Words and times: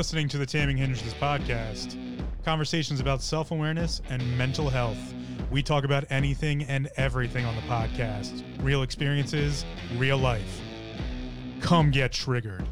listening 0.00 0.28
to 0.28 0.38
the 0.38 0.46
Taming 0.46 0.78
Hindrances 0.78 1.12
podcast, 1.12 1.94
conversations 2.42 3.00
about 3.00 3.20
self 3.20 3.50
awareness 3.50 4.00
and 4.08 4.22
mental 4.38 4.70
health. 4.70 4.96
We 5.50 5.62
talk 5.62 5.84
about 5.84 6.04
anything 6.08 6.62
and 6.62 6.88
everything 6.96 7.44
on 7.44 7.54
the 7.54 7.60
podcast 7.60 8.42
real 8.62 8.82
experiences, 8.82 9.66
real 9.98 10.16
life. 10.16 10.62
Come 11.60 11.90
get 11.90 12.12
triggered. 12.12 12.64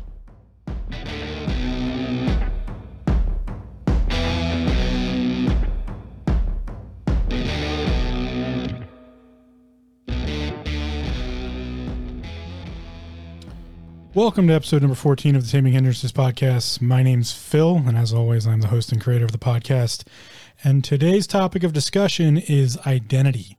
Welcome 14.18 14.48
to 14.48 14.54
episode 14.54 14.82
number 14.82 14.96
14 14.96 15.36
of 15.36 15.45
the 15.45 15.48
Taming 15.48 15.74
Hindrances 15.74 16.10
podcast. 16.10 16.80
My 16.80 17.04
name's 17.04 17.30
Phil, 17.30 17.77
and 17.77 17.96
as 17.96 18.12
always, 18.12 18.48
I'm 18.48 18.60
the 18.60 18.66
host 18.66 18.91
and 18.91 19.00
creator 19.00 19.24
of 19.24 19.30
the 19.30 19.38
podcast. 19.38 20.02
And 20.64 20.82
today's 20.82 21.24
topic 21.28 21.62
of 21.62 21.72
discussion 21.72 22.36
is 22.36 22.77
identity. 22.78 23.56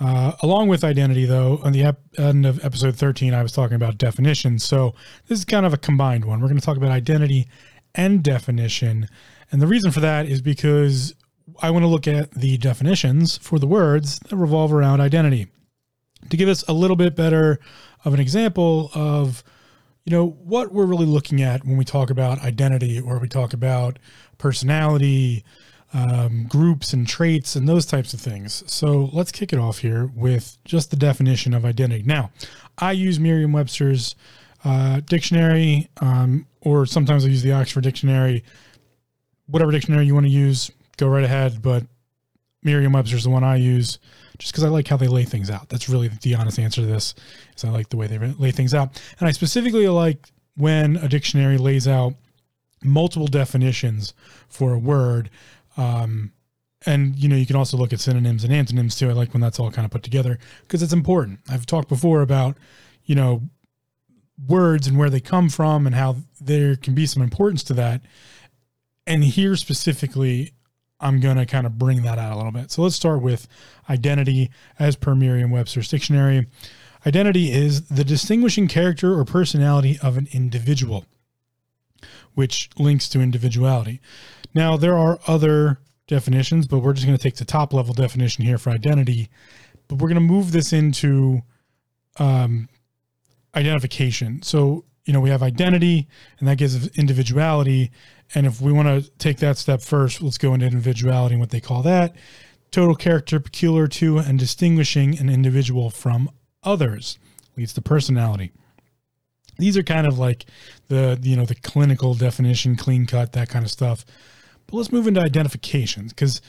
Uh, 0.00 0.32
along 0.40 0.68
with 0.68 0.82
identity, 0.82 1.26
though, 1.26 1.60
on 1.62 1.72
the 1.72 1.84
ep- 1.84 2.00
end 2.16 2.46
of 2.46 2.64
episode 2.64 2.96
13, 2.96 3.34
I 3.34 3.42
was 3.42 3.52
talking 3.52 3.74
about 3.74 3.98
definitions. 3.98 4.64
So 4.64 4.94
this 5.26 5.40
is 5.40 5.44
kind 5.44 5.66
of 5.66 5.74
a 5.74 5.76
combined 5.76 6.24
one. 6.24 6.40
We're 6.40 6.48
going 6.48 6.58
to 6.58 6.64
talk 6.64 6.78
about 6.78 6.90
identity 6.90 7.46
and 7.94 8.24
definition. 8.24 9.10
And 9.52 9.60
the 9.60 9.66
reason 9.66 9.90
for 9.90 10.00
that 10.00 10.24
is 10.24 10.40
because 10.40 11.14
I 11.60 11.68
want 11.68 11.82
to 11.82 11.88
look 11.88 12.08
at 12.08 12.30
the 12.30 12.56
definitions 12.56 13.36
for 13.36 13.58
the 13.58 13.66
words 13.66 14.20
that 14.20 14.36
revolve 14.36 14.72
around 14.72 15.02
identity 15.02 15.48
to 16.30 16.36
give 16.38 16.48
us 16.48 16.64
a 16.66 16.72
little 16.72 16.96
bit 16.96 17.14
better 17.14 17.60
of 18.06 18.14
an 18.14 18.20
example 18.20 18.90
of 18.94 19.44
you 20.06 20.12
know, 20.12 20.28
what 20.44 20.72
we're 20.72 20.86
really 20.86 21.04
looking 21.04 21.42
at 21.42 21.64
when 21.64 21.76
we 21.76 21.84
talk 21.84 22.10
about 22.10 22.40
identity 22.42 23.00
or 23.00 23.18
we 23.18 23.28
talk 23.28 23.52
about 23.52 23.98
personality, 24.38 25.44
um, 25.92 26.46
groups 26.48 26.92
and 26.92 27.08
traits 27.08 27.56
and 27.56 27.68
those 27.68 27.84
types 27.84 28.14
of 28.14 28.20
things. 28.20 28.62
So 28.66 29.10
let's 29.12 29.32
kick 29.32 29.52
it 29.52 29.58
off 29.58 29.78
here 29.78 30.08
with 30.14 30.58
just 30.64 30.90
the 30.90 30.96
definition 30.96 31.52
of 31.54 31.64
identity. 31.64 32.04
Now, 32.04 32.30
I 32.78 32.92
use 32.92 33.18
Merriam 33.18 33.52
Webster's 33.52 34.14
uh, 34.64 35.00
dictionary, 35.00 35.88
um, 36.00 36.46
or 36.60 36.86
sometimes 36.86 37.24
I 37.24 37.28
use 37.28 37.42
the 37.42 37.52
Oxford 37.52 37.82
Dictionary. 37.82 38.44
Whatever 39.46 39.72
dictionary 39.72 40.06
you 40.06 40.14
want 40.14 40.26
to 40.26 40.32
use, 40.32 40.70
go 40.98 41.08
right 41.08 41.24
ahead. 41.24 41.62
But 41.62 41.84
Merriam 42.62 42.92
Webster's 42.92 43.24
the 43.24 43.30
one 43.30 43.42
I 43.44 43.56
use 43.56 43.98
just 44.38 44.52
because 44.52 44.64
I 44.64 44.68
like 44.68 44.88
how 44.88 44.96
they 44.96 45.08
lay 45.08 45.24
things 45.24 45.50
out. 45.50 45.68
That's 45.68 45.88
really 45.88 46.08
the 46.08 46.34
honest 46.34 46.58
answer 46.58 46.80
to 46.80 46.86
this. 46.86 47.14
Is 47.56 47.64
I 47.64 47.70
like 47.70 47.88
the 47.88 47.96
way 47.96 48.06
they 48.06 48.18
lay 48.18 48.50
things 48.50 48.74
out, 48.74 49.00
and 49.18 49.28
I 49.28 49.32
specifically 49.32 49.88
like 49.88 50.28
when 50.56 50.96
a 50.96 51.08
dictionary 51.08 51.58
lays 51.58 51.86
out 51.86 52.14
multiple 52.82 53.26
definitions 53.26 54.14
for 54.48 54.72
a 54.72 54.78
word. 54.78 55.30
Um, 55.76 56.32
and 56.84 57.16
you 57.16 57.28
know 57.28 57.36
you 57.36 57.46
can 57.46 57.56
also 57.56 57.76
look 57.76 57.92
at 57.92 58.00
synonyms 58.00 58.44
and 58.44 58.52
antonyms 58.52 58.96
too. 58.96 59.10
I 59.10 59.12
like 59.12 59.32
when 59.32 59.40
that's 59.40 59.58
all 59.58 59.70
kind 59.70 59.84
of 59.84 59.90
put 59.90 60.02
together 60.02 60.38
because 60.62 60.82
it's 60.82 60.92
important. 60.92 61.40
I've 61.48 61.66
talked 61.66 61.88
before 61.88 62.22
about 62.22 62.56
you 63.04 63.14
know 63.14 63.42
words 64.46 64.86
and 64.86 64.98
where 64.98 65.10
they 65.10 65.20
come 65.20 65.48
from 65.48 65.86
and 65.86 65.94
how 65.94 66.16
there 66.40 66.76
can 66.76 66.94
be 66.94 67.06
some 67.06 67.22
importance 67.22 67.62
to 67.64 67.74
that. 67.74 68.02
And 69.06 69.24
here 69.24 69.56
specifically, 69.56 70.52
I'm 71.00 71.20
going 71.20 71.36
to 71.36 71.46
kind 71.46 71.66
of 71.66 71.78
bring 71.78 72.02
that 72.02 72.18
out 72.18 72.32
a 72.32 72.36
little 72.36 72.52
bit. 72.52 72.70
So 72.70 72.82
let's 72.82 72.96
start 72.96 73.20
with 73.20 73.46
identity 73.90 74.50
as 74.78 74.96
per 74.96 75.14
Merriam 75.14 75.50
Webster's 75.50 75.88
dictionary. 75.88 76.46
Identity 77.06 77.52
is 77.52 77.88
the 77.88 78.04
distinguishing 78.04 78.66
character 78.66 79.18
or 79.18 79.24
personality 79.24 79.98
of 80.02 80.16
an 80.16 80.26
individual, 80.32 81.04
which 82.34 82.70
links 82.78 83.08
to 83.10 83.20
individuality. 83.20 84.00
Now, 84.54 84.76
there 84.76 84.96
are 84.96 85.20
other 85.26 85.78
definitions, 86.06 86.66
but 86.66 86.78
we're 86.78 86.94
just 86.94 87.06
going 87.06 87.16
to 87.16 87.22
take 87.22 87.36
the 87.36 87.44
top 87.44 87.72
level 87.72 87.92
definition 87.92 88.44
here 88.44 88.58
for 88.58 88.70
identity. 88.70 89.28
But 89.88 89.96
we're 89.96 90.08
going 90.08 90.14
to 90.14 90.20
move 90.20 90.52
this 90.52 90.72
into 90.72 91.42
um, 92.18 92.68
identification. 93.54 94.42
So, 94.42 94.84
you 95.06 95.12
know, 95.12 95.20
we 95.20 95.30
have 95.30 95.42
identity, 95.42 96.06
and 96.38 96.46
that 96.46 96.58
gives 96.58 96.88
individuality. 96.98 97.90
And 98.34 98.46
if 98.46 98.60
we 98.60 98.72
want 98.72 98.88
to 98.88 99.10
take 99.18 99.38
that 99.38 99.56
step 99.56 99.80
first, 99.80 100.20
let's 100.20 100.36
go 100.36 100.52
into 100.52 100.66
individuality 100.66 101.34
and 101.34 101.40
what 101.40 101.50
they 101.50 101.60
call 101.60 101.82
that 101.82 102.14
total 102.70 102.94
character 102.94 103.40
peculiar 103.40 103.86
to 103.86 104.18
and 104.18 104.38
distinguishing 104.38 105.18
an 105.18 105.30
individual 105.30 105.88
from 105.88 106.30
others 106.62 107.18
leads 107.56 107.72
to 107.72 107.80
personality. 107.80 108.52
These 109.58 109.78
are 109.78 109.82
kind 109.82 110.06
of 110.06 110.18
like 110.18 110.44
the 110.88 111.18
you 111.22 111.36
know 111.36 111.46
the 111.46 111.54
clinical 111.54 112.14
definition, 112.14 112.76
clean 112.76 113.06
cut, 113.06 113.32
that 113.32 113.48
kind 113.48 113.64
of 113.64 113.70
stuff. 113.70 114.04
But 114.66 114.76
let's 114.76 114.92
move 114.92 115.06
into 115.06 115.20
identifications 115.20 116.12
because 116.12 116.42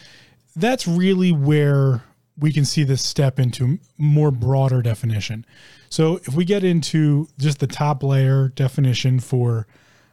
that's 0.56 0.86
really 0.86 1.32
where 1.32 2.04
we 2.40 2.54
can 2.54 2.66
see 2.66 2.84
this 2.84 3.04
step 3.04 3.40
into 3.40 3.80
more 3.98 4.32
broader 4.32 4.82
definition. 4.82 5.46
So 5.90 6.18
if 6.18 6.34
we 6.34 6.46
get 6.46 6.64
into 6.64 7.28
just 7.38 7.60
the 7.60 7.68
top 7.68 8.04
layer 8.04 8.50
definition 8.50 9.20
for 9.20 9.68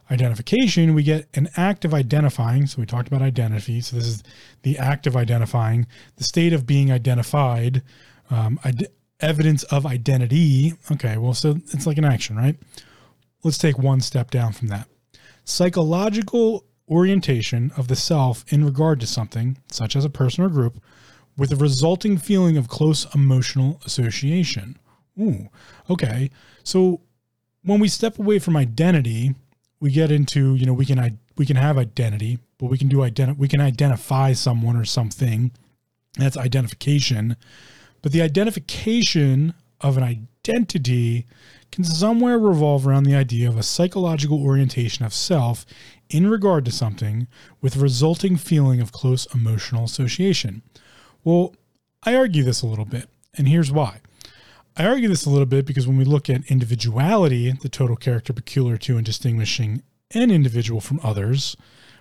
identification, 0.09 0.93
we 0.93 1.03
get 1.03 1.27
an 1.33 1.49
act 1.55 1.85
of 1.85 1.93
identifying. 1.93 2.67
So 2.67 2.79
we 2.79 2.85
talked 2.85 3.07
about 3.07 3.21
identity. 3.21 3.81
So 3.81 3.95
this 3.95 4.07
is 4.07 4.23
the 4.63 4.77
act 4.77 5.07
of 5.07 5.15
identifying, 5.15 5.87
the 6.17 6.23
state 6.23 6.53
of 6.53 6.65
being 6.65 6.91
identified, 6.91 7.83
um, 8.29 8.59
id- 8.63 8.87
evidence 9.19 9.63
of 9.63 9.85
identity. 9.85 10.73
Okay, 10.91 11.17
well, 11.17 11.33
so 11.33 11.57
it's 11.73 11.87
like 11.87 11.97
an 11.97 12.05
action, 12.05 12.35
right? 12.35 12.57
Let's 13.43 13.57
take 13.57 13.77
one 13.77 14.01
step 14.01 14.31
down 14.31 14.53
from 14.53 14.67
that. 14.69 14.87
Psychological 15.43 16.65
orientation 16.89 17.71
of 17.77 17.87
the 17.87 17.95
self 17.95 18.45
in 18.51 18.63
regard 18.63 18.99
to 18.99 19.07
something, 19.07 19.57
such 19.71 19.95
as 19.95 20.05
a 20.05 20.09
person 20.09 20.43
or 20.43 20.49
group, 20.49 20.81
with 21.37 21.51
a 21.51 21.55
resulting 21.55 22.17
feeling 22.17 22.57
of 22.57 22.67
close 22.67 23.05
emotional 23.13 23.81
association. 23.85 24.77
Ooh, 25.19 25.49
okay. 25.89 26.29
So 26.63 27.01
when 27.63 27.79
we 27.79 27.87
step 27.87 28.19
away 28.19 28.39
from 28.39 28.55
identity, 28.55 29.35
we 29.79 29.91
get 29.91 30.11
into 30.11 30.55
you 30.55 30.65
know 30.65 30.73
we 30.73 30.85
can 30.85 31.19
we 31.37 31.45
can 31.45 31.57
have 31.57 31.77
identity, 31.77 32.39
but 32.57 32.67
we 32.67 32.77
can 32.77 32.87
do 32.87 32.97
identi- 32.97 33.37
we 33.37 33.47
can 33.47 33.61
identify 33.61 34.33
someone 34.33 34.75
or 34.75 34.85
something. 34.85 35.51
That's 36.17 36.37
identification, 36.37 37.35
but 38.01 38.13
the 38.13 38.21
identification 38.21 39.53
of 39.81 39.97
an 39.97 40.03
identity 40.03 41.27
can 41.71 41.83
somewhere 41.83 42.39
revolve 42.39 42.87
around 42.87 43.03
the 43.03 43.15
idea 43.15 43.49
of 43.49 43.57
a 43.57 43.63
psychological 43.63 44.41
orientation 44.41 45.05
of 45.05 45.13
self 45.13 45.65
in 46.09 46.27
regard 46.27 46.63
to 46.65 46.71
something 46.71 47.27
with 47.61 47.75
resulting 47.75 48.37
feeling 48.37 48.79
of 48.79 48.93
close 48.93 49.27
emotional 49.33 49.83
association. 49.83 50.61
Well, 51.25 51.55
I 52.03 52.15
argue 52.15 52.43
this 52.43 52.61
a 52.61 52.67
little 52.67 52.85
bit, 52.85 53.09
and 53.33 53.47
here's 53.47 53.71
why. 53.71 53.99
I 54.77 54.85
argue 54.85 55.09
this 55.09 55.25
a 55.25 55.29
little 55.29 55.47
bit 55.47 55.65
because 55.65 55.87
when 55.87 55.97
we 55.97 56.05
look 56.05 56.29
at 56.29 56.45
individuality, 56.51 57.51
the 57.51 57.67
total 57.67 57.95
character 57.95 58.31
peculiar 58.31 58.77
to 58.77 58.97
and 58.97 59.05
distinguishing 59.05 59.81
an 60.13 60.29
individual 60.29 60.79
from 60.81 60.99
others, 61.03 61.57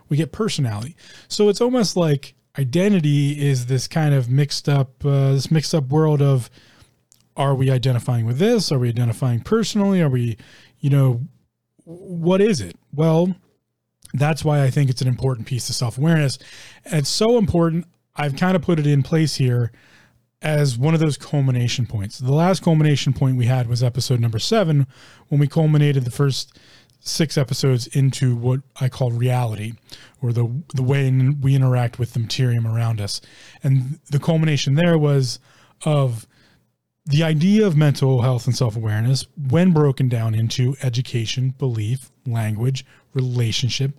we 0.08 0.18
get 0.18 0.30
personality. 0.30 0.94
So 1.26 1.48
it's 1.48 1.62
almost 1.62 1.96
like 1.96 2.34
identity 2.58 3.40
is 3.48 3.66
this 3.66 3.88
kind 3.88 4.14
of 4.14 4.28
mixed 4.28 4.68
up, 4.68 5.04
uh, 5.04 5.32
this 5.32 5.50
mixed 5.50 5.74
up 5.74 5.88
world 5.88 6.20
of 6.20 6.50
are 7.36 7.54
we 7.54 7.70
identifying 7.70 8.26
with 8.26 8.38
this? 8.38 8.70
Are 8.70 8.78
we 8.78 8.90
identifying 8.90 9.40
personally? 9.40 10.02
Are 10.02 10.08
we, 10.10 10.36
you 10.80 10.90
know, 10.90 11.22
what 11.84 12.42
is 12.42 12.60
it? 12.60 12.76
Well, 12.92 13.34
that's 14.12 14.44
why 14.44 14.62
I 14.62 14.70
think 14.70 14.90
it's 14.90 15.02
an 15.02 15.08
important 15.08 15.46
piece 15.46 15.68
of 15.68 15.74
self 15.74 15.96
awareness. 15.96 16.38
It's 16.84 17.08
so 17.08 17.38
important. 17.38 17.86
I've 18.16 18.36
kind 18.36 18.56
of 18.56 18.62
put 18.62 18.78
it 18.78 18.86
in 18.86 19.02
place 19.02 19.36
here 19.36 19.72
as 20.40 20.76
one 20.76 20.94
of 20.94 21.00
those 21.00 21.16
culmination 21.16 21.86
points. 21.86 22.18
The 22.18 22.32
last 22.32 22.62
culmination 22.62 23.12
point 23.12 23.36
we 23.36 23.46
had 23.46 23.66
was 23.66 23.82
episode 23.82 24.20
number 24.20 24.38
seven, 24.38 24.86
when 25.28 25.40
we 25.40 25.48
culminated 25.48 26.04
the 26.04 26.10
first 26.10 26.58
six 27.00 27.36
episodes 27.36 27.86
into 27.88 28.34
what 28.34 28.60
I 28.80 28.88
call 28.88 29.10
reality, 29.10 29.72
or 30.22 30.32
the 30.32 30.62
the 30.74 30.82
way 30.82 31.10
we 31.10 31.54
interact 31.54 31.98
with 31.98 32.12
the 32.12 32.20
materium 32.20 32.66
around 32.66 33.00
us. 33.00 33.20
And 33.62 33.98
the 34.10 34.18
culmination 34.18 34.74
there 34.74 34.98
was 34.98 35.38
of 35.84 36.26
the 37.06 37.22
idea 37.22 37.66
of 37.66 37.76
mental 37.76 38.22
health 38.22 38.46
and 38.46 38.56
self 38.56 38.76
awareness, 38.76 39.26
when 39.36 39.72
broken 39.72 40.08
down 40.08 40.34
into 40.34 40.76
education, 40.82 41.54
belief, 41.58 42.10
language, 42.26 42.84
relationship, 43.12 43.98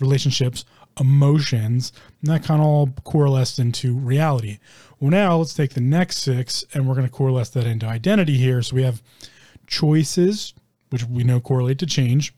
relationships, 0.00 0.64
emotions, 0.98 1.92
and 2.20 2.30
that 2.30 2.44
kind 2.44 2.60
of 2.60 2.66
all 2.66 2.88
coalesced 3.04 3.58
into 3.58 3.94
reality. 3.94 4.58
Well, 4.98 5.10
now 5.10 5.36
let's 5.36 5.54
take 5.54 5.74
the 5.74 5.80
next 5.80 6.18
six 6.18 6.64
and 6.74 6.86
we're 6.86 6.94
going 6.94 7.06
to 7.06 7.12
coalesce 7.12 7.50
that 7.50 7.66
into 7.66 7.86
identity 7.86 8.36
here. 8.36 8.62
So 8.62 8.76
we 8.76 8.82
have 8.82 9.02
choices, 9.66 10.54
which 10.90 11.04
we 11.04 11.24
know 11.24 11.40
correlate 11.40 11.78
to 11.78 11.86
change, 11.86 12.34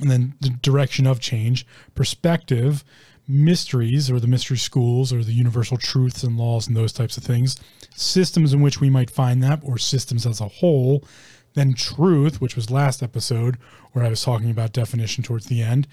and 0.00 0.10
then 0.10 0.34
the 0.40 0.50
direction 0.50 1.06
of 1.06 1.20
change, 1.20 1.66
perspective, 1.94 2.84
mysteries 3.30 4.10
or 4.10 4.18
the 4.18 4.26
mystery 4.26 4.56
schools 4.56 5.12
or 5.12 5.22
the 5.22 5.32
universal 5.32 5.76
truths 5.76 6.24
and 6.24 6.36
laws 6.36 6.66
and 6.66 6.76
those 6.76 6.92
types 6.92 7.16
of 7.16 7.22
things, 7.22 7.56
systems 7.94 8.52
in 8.52 8.60
which 8.60 8.80
we 8.80 8.90
might 8.90 9.10
find 9.10 9.42
that 9.42 9.60
or 9.62 9.78
systems 9.78 10.26
as 10.26 10.40
a 10.40 10.48
whole, 10.48 11.04
then 11.54 11.74
truth, 11.74 12.40
which 12.40 12.56
was 12.56 12.70
last 12.70 13.02
episode 13.02 13.56
where 13.92 14.04
I 14.04 14.08
was 14.08 14.22
talking 14.22 14.50
about 14.50 14.72
definition 14.72 15.22
towards 15.22 15.46
the 15.46 15.62
end, 15.62 15.86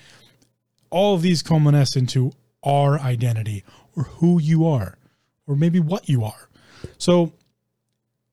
all 0.89 1.16
of 1.16 1.22
these 1.22 1.42
culminate 1.42 1.95
into 1.95 2.31
our 2.63 3.00
identity 3.00 3.63
or 3.95 4.04
who 4.04 4.39
you 4.39 4.68
are 4.68 4.98
or 5.48 5.56
maybe 5.56 5.80
what 5.80 6.10
you 6.10 6.24
are. 6.24 6.50
So 6.98 7.34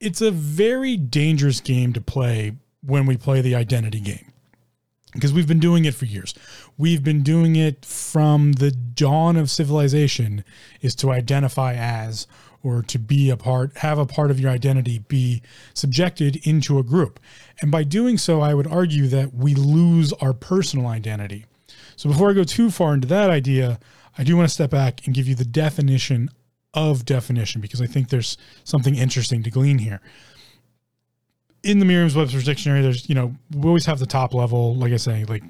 it's 0.00 0.20
a 0.20 0.30
very 0.30 0.96
dangerous 0.96 1.60
game 1.60 1.92
to 1.92 2.00
play 2.00 2.52
when 2.82 3.06
we 3.06 3.16
play 3.16 3.40
the 3.40 3.54
identity 3.54 4.00
game 4.00 4.32
because 5.12 5.32
we've 5.32 5.48
been 5.48 5.60
doing 5.60 5.84
it 5.84 5.94
for 5.94 6.04
years. 6.04 6.34
We've 6.76 7.02
been 7.02 7.22
doing 7.22 7.56
it 7.56 7.84
from 7.84 8.52
the 8.52 8.70
dawn 8.70 9.36
of 9.36 9.48
civilization 9.48 10.44
is 10.82 10.94
to 10.96 11.12
identify 11.12 11.74
as 11.74 12.26
or 12.62 12.82
to 12.82 12.98
be 12.98 13.30
a 13.30 13.36
part, 13.36 13.76
have 13.78 13.98
a 13.98 14.06
part 14.06 14.30
of 14.30 14.40
your 14.40 14.50
identity 14.50 14.98
be 14.98 15.42
subjected 15.74 16.36
into 16.46 16.78
a 16.78 16.82
group. 16.82 17.20
And 17.60 17.70
by 17.70 17.84
doing 17.84 18.18
so, 18.18 18.40
I 18.40 18.54
would 18.54 18.66
argue 18.66 19.06
that 19.08 19.34
we 19.34 19.54
lose 19.54 20.12
our 20.14 20.32
personal 20.32 20.86
identity. 20.86 21.44
So 21.96 22.08
before 22.08 22.30
I 22.30 22.32
go 22.32 22.44
too 22.44 22.70
far 22.70 22.94
into 22.94 23.08
that 23.08 23.30
idea, 23.30 23.78
I 24.16 24.24
do 24.24 24.36
want 24.36 24.48
to 24.48 24.54
step 24.54 24.70
back 24.70 25.06
and 25.06 25.14
give 25.14 25.28
you 25.28 25.34
the 25.34 25.44
definition 25.44 26.30
of 26.72 27.04
definition 27.04 27.60
because 27.60 27.80
I 27.80 27.86
think 27.86 28.08
there's 28.08 28.36
something 28.64 28.94
interesting 28.96 29.42
to 29.44 29.50
glean 29.50 29.78
here. 29.78 30.00
In 31.62 31.78
the 31.78 31.84
Merriam-Webster's 31.84 32.44
dictionary, 32.44 32.82
there's 32.82 33.08
you 33.08 33.14
know 33.14 33.34
we 33.54 33.68
always 33.68 33.86
have 33.86 33.98
the 33.98 34.06
top 34.06 34.34
level, 34.34 34.74
like 34.76 34.92
I 34.92 34.96
say, 34.96 35.24
like 35.24 35.42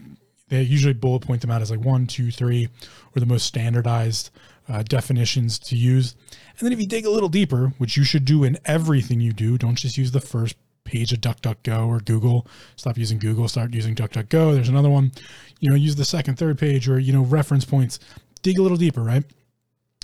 they 0.49 0.63
usually 0.63 0.93
bullet 0.95 1.23
point 1.23 1.41
them 1.41 1.51
out 1.51 1.63
as 1.63 1.71
like 1.71 1.81
one, 1.81 2.07
two, 2.07 2.31
three, 2.31 2.69
or 3.17 3.21
the 3.21 3.27
most 3.27 3.47
standardized 3.47 4.31
uh, 4.69 4.83
definitions 4.83 5.59
to 5.59 5.77
use. 5.77 6.15
And 6.59 6.67
then 6.67 6.73
if 6.73 6.81
you 6.81 6.87
dig 6.87 7.07
a 7.07 7.11
little 7.11 7.29
deeper, 7.29 7.73
which 7.79 7.97
you 7.97 8.05
should 8.05 8.25
do 8.25 8.45
in 8.45 8.59
everything 8.65 9.21
you 9.21 9.33
do, 9.33 9.59
don't 9.59 9.75
just 9.75 9.99
use 9.99 10.13
the 10.13 10.21
first 10.21 10.57
page 10.85 11.13
of 11.13 11.21
DuckDuckGo 11.21 11.87
or 11.87 12.01
Google. 12.01 12.47
Stop 12.77 12.99
using 12.99 13.19
Google, 13.19 13.49
start 13.49 13.75
using 13.75 13.95
DuckDuckGo. 13.95 14.55
There's 14.55 14.69
another 14.69 14.91
one. 14.91 15.13
You 15.61 15.71
know, 15.71 15.77
use 15.77 15.97
the 15.97 16.05
second, 16.05 16.39
third 16.39 16.59
page 16.59 16.89
or, 16.89 16.99
you 16.99 17.13
know, 17.13 17.23
reference 17.23 17.65
points. 17.65 17.99
Dig 18.43 18.59
a 18.59 18.63
little 18.63 18.77
deeper, 18.77 19.03
right? 19.03 19.25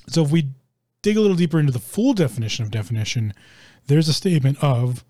So 0.09 0.25
if 0.25 0.31
we 0.31 0.49
dig 1.03 1.17
a 1.17 1.21
little 1.21 1.37
deeper 1.37 1.61
into 1.61 1.73
the 1.73 1.79
full 1.79 2.15
definition 2.15 2.65
of 2.65 2.71
definition, 2.71 3.35
there's 3.87 4.09
a 4.09 4.12
statement 4.12 4.62
of 4.62 5.05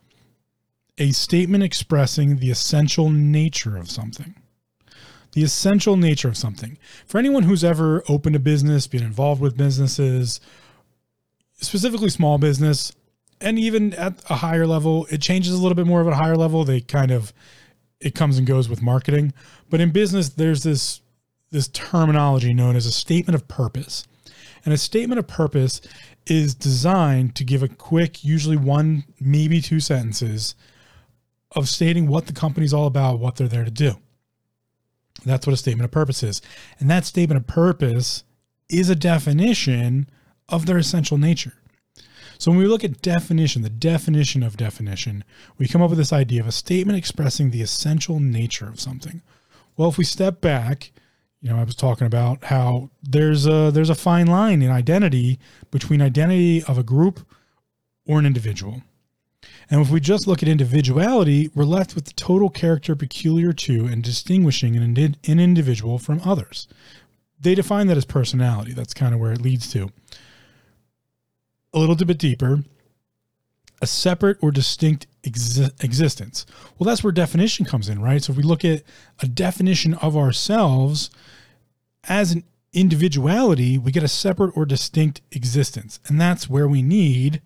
a 0.98 1.12
statement 1.12 1.64
expressing 1.64 2.36
the 2.36 2.50
essential 2.50 3.10
nature 3.10 3.76
of 3.76 3.90
something. 3.90 4.34
The 5.32 5.44
essential 5.44 5.96
nature 5.96 6.28
of 6.28 6.36
something. 6.36 6.76
For 7.06 7.18
anyone 7.18 7.44
who's 7.44 7.64
ever 7.64 8.02
opened 8.08 8.36
a 8.36 8.40
business, 8.40 8.86
been 8.86 9.02
involved 9.02 9.40
with 9.40 9.56
businesses, 9.56 10.40
specifically 11.60 12.10
small 12.10 12.36
business, 12.36 12.92
and 13.40 13.58
even 13.58 13.94
at 13.94 14.22
a 14.30 14.36
higher 14.36 14.66
level, 14.66 15.06
it 15.10 15.20
changes 15.20 15.52
a 15.52 15.58
little 15.58 15.74
bit 15.74 15.86
more 15.86 16.00
of 16.00 16.06
a 16.06 16.14
higher 16.14 16.36
level. 16.36 16.64
They 16.64 16.80
kind 16.80 17.10
of 17.10 17.32
it 18.00 18.14
comes 18.14 18.38
and 18.38 18.46
goes 18.46 18.68
with 18.68 18.82
marketing. 18.82 19.32
But 19.68 19.80
in 19.80 19.90
business, 19.90 20.30
there's 20.30 20.62
this 20.62 21.00
this 21.50 21.68
terminology 21.68 22.54
known 22.54 22.76
as 22.76 22.86
a 22.86 22.92
statement 22.92 23.34
of 23.34 23.48
purpose. 23.48 24.06
And 24.64 24.72
a 24.72 24.78
statement 24.78 25.18
of 25.18 25.26
purpose 25.26 25.80
is 26.26 26.54
designed 26.54 27.34
to 27.36 27.44
give 27.44 27.62
a 27.62 27.68
quick, 27.68 28.22
usually 28.22 28.56
one, 28.56 29.04
maybe 29.18 29.60
two 29.60 29.80
sentences 29.80 30.54
of 31.56 31.68
stating 31.68 32.06
what 32.06 32.26
the 32.26 32.32
company's 32.32 32.72
all 32.72 32.86
about, 32.86 33.18
what 33.18 33.36
they're 33.36 33.48
there 33.48 33.64
to 33.64 33.70
do. 33.70 33.94
That's 35.24 35.46
what 35.46 35.54
a 35.54 35.56
statement 35.56 35.86
of 35.86 35.90
purpose 35.90 36.22
is. 36.22 36.40
And 36.78 36.88
that 36.88 37.04
statement 37.04 37.40
of 37.40 37.46
purpose 37.46 38.22
is 38.68 38.88
a 38.88 38.94
definition 38.94 40.08
of 40.48 40.66
their 40.66 40.78
essential 40.78 41.18
nature. 41.18 41.54
So 42.40 42.50
when 42.50 42.58
we 42.58 42.66
look 42.66 42.84
at 42.84 43.02
definition, 43.02 43.60
the 43.60 43.68
definition 43.68 44.42
of 44.42 44.56
definition, 44.56 45.24
we 45.58 45.68
come 45.68 45.82
up 45.82 45.90
with 45.90 45.98
this 45.98 46.10
idea 46.10 46.40
of 46.40 46.46
a 46.46 46.52
statement 46.52 46.96
expressing 46.96 47.50
the 47.50 47.60
essential 47.60 48.18
nature 48.18 48.66
of 48.66 48.80
something. 48.80 49.20
Well, 49.76 49.90
if 49.90 49.98
we 49.98 50.04
step 50.04 50.40
back, 50.40 50.90
you 51.42 51.50
know, 51.50 51.58
I 51.58 51.64
was 51.64 51.74
talking 51.74 52.06
about 52.06 52.44
how 52.44 52.88
there's 53.02 53.46
a 53.46 53.70
there's 53.70 53.90
a 53.90 53.94
fine 53.94 54.26
line 54.26 54.62
in 54.62 54.70
identity 54.70 55.38
between 55.70 56.00
identity 56.00 56.64
of 56.64 56.78
a 56.78 56.82
group 56.82 57.20
or 58.06 58.18
an 58.18 58.24
individual. 58.24 58.84
And 59.68 59.82
if 59.82 59.90
we 59.90 60.00
just 60.00 60.26
look 60.26 60.42
at 60.42 60.48
individuality, 60.48 61.50
we're 61.54 61.64
left 61.64 61.94
with 61.94 62.06
the 62.06 62.14
total 62.14 62.48
character 62.48 62.96
peculiar 62.96 63.52
to 63.52 63.84
and 63.84 64.02
distinguishing 64.02 64.78
an, 64.78 64.96
an 64.96 65.40
individual 65.40 65.98
from 65.98 66.22
others. 66.24 66.68
They 67.38 67.54
define 67.54 67.86
that 67.88 67.98
as 67.98 68.06
personality. 68.06 68.72
That's 68.72 68.94
kind 68.94 69.12
of 69.12 69.20
where 69.20 69.32
it 69.32 69.42
leads 69.42 69.70
to 69.72 69.92
a 71.72 71.78
little 71.78 71.94
bit 71.96 72.18
deeper, 72.18 72.64
a 73.82 73.86
separate 73.86 74.38
or 74.42 74.50
distinct 74.50 75.06
exi- 75.22 75.82
existence. 75.82 76.46
Well, 76.78 76.86
that's 76.86 77.02
where 77.02 77.12
definition 77.12 77.64
comes 77.64 77.88
in, 77.88 78.00
right? 78.00 78.22
So 78.22 78.32
if 78.32 78.36
we 78.36 78.42
look 78.42 78.64
at 78.64 78.82
a 79.20 79.26
definition 79.26 79.94
of 79.94 80.16
ourselves 80.16 81.10
as 82.08 82.32
an 82.32 82.44
individuality, 82.72 83.78
we 83.78 83.92
get 83.92 84.02
a 84.02 84.08
separate 84.08 84.56
or 84.56 84.64
distinct 84.64 85.20
existence. 85.32 86.00
And 86.06 86.20
that's 86.20 86.48
where 86.48 86.68
we 86.68 86.82
need 86.82 87.42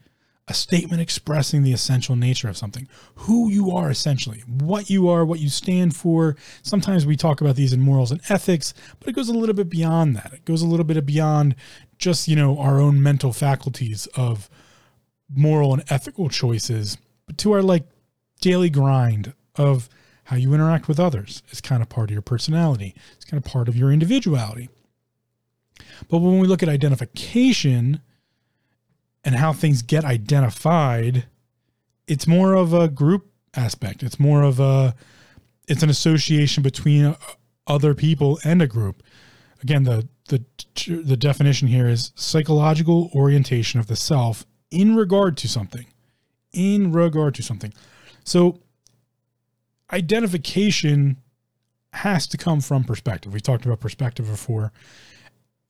a 0.47 0.55
statement 0.55 1.00
expressing 1.00 1.62
the 1.62 1.73
essential 1.73 2.17
nature 2.17 2.49
of 2.49 2.56
something, 2.56 2.87
who 3.15 3.49
you 3.49 3.71
are 3.71 3.91
essentially, 3.91 4.41
what 4.41 4.91
you 4.91 5.09
are, 5.09 5.25
what 5.25 5.41
you 5.41 5.49
stand 5.49 5.97
for. 5.97 6.37
Sometimes 6.62 7.06
we 7.06 7.17
talk 7.17 7.41
about 7.41 7.56
these 7.56 7.73
in 7.73 7.81
morals 7.81 8.11
and 8.11 8.21
ethics, 8.29 8.75
but 9.00 9.09
it 9.09 9.15
goes 9.15 9.31
a 9.31 9.32
little 9.32 9.55
bit 9.55 9.71
beyond 9.71 10.17
that. 10.17 10.32
It 10.35 10.44
goes 10.44 10.61
a 10.61 10.67
little 10.67 10.85
bit 10.85 11.05
beyond 11.06 11.55
just, 11.99 12.29
you 12.29 12.37
know, 12.37 12.58
our 12.58 12.81
own 12.81 13.02
mental 13.02 13.32
faculties 13.32 14.06
of 14.17 14.49
moral 15.35 15.73
and 15.73 15.82
ethical 15.88 16.29
choices, 16.29 16.99
but 17.26 17.38
to 17.38 17.52
our 17.52 17.62
like 17.62 17.85
daily 18.41 18.70
grind 18.70 19.32
of 19.56 19.88
how 20.25 20.37
you 20.37 20.55
interact 20.55 20.88
with 20.88 20.99
others. 20.99 21.43
It's 21.50 21.61
kind 21.61 21.82
of 21.82 21.88
part 21.88 22.11
of 22.11 22.12
your 22.12 22.23
personality. 22.23 22.94
It's 23.17 23.25
kind 23.25 23.43
of 23.44 23.50
part 23.50 23.69
of 23.69 23.76
your 23.76 23.93
individuality. 23.93 24.69
But 26.08 26.19
when 26.19 26.38
we 26.38 26.46
look 26.46 26.62
at 26.62 26.69
identification, 26.69 28.00
and 29.25 29.35
how 29.35 29.52
things 29.52 29.83
get 29.83 30.04
identified, 30.04 31.26
it's 32.07 32.26
more 32.26 32.54
of 32.54 32.75
a 32.75 32.88
group 32.88 33.30
aspect. 33.54 34.02
It's 34.02 34.21
more 34.21 34.42
of 34.42 34.61
a 34.61 34.95
it's 35.66 35.83
an 35.83 35.88
association 35.88 36.62
between 36.62 37.07
uh, 37.07 37.16
other 37.66 37.95
people 37.95 38.38
and 38.45 38.61
a 38.61 38.66
group. 38.66 39.02
Again, 39.62 39.85
the 39.85 40.07
the 40.28 40.45
the 40.87 41.16
definition 41.16 41.69
here 41.69 41.88
is 41.88 42.12
psychological 42.14 43.11
orientation 43.14 43.78
of 43.78 43.87
the 43.87 43.97
self 43.97 44.47
in 44.71 44.97
regard 44.97 45.37
to 45.38 45.49
something. 45.49 45.87
In 46.52 46.93
regard 46.93 47.35
to 47.37 47.43
something. 47.43 47.73
So 48.25 48.61
identification 49.93 51.19
has 51.93 52.26
to 52.28 52.37
come 52.37 52.61
from 52.61 52.85
perspective. 52.85 53.33
We 53.33 53.40
talked 53.40 53.64
about 53.64 53.81
perspective 53.81 54.26
before. 54.26 54.73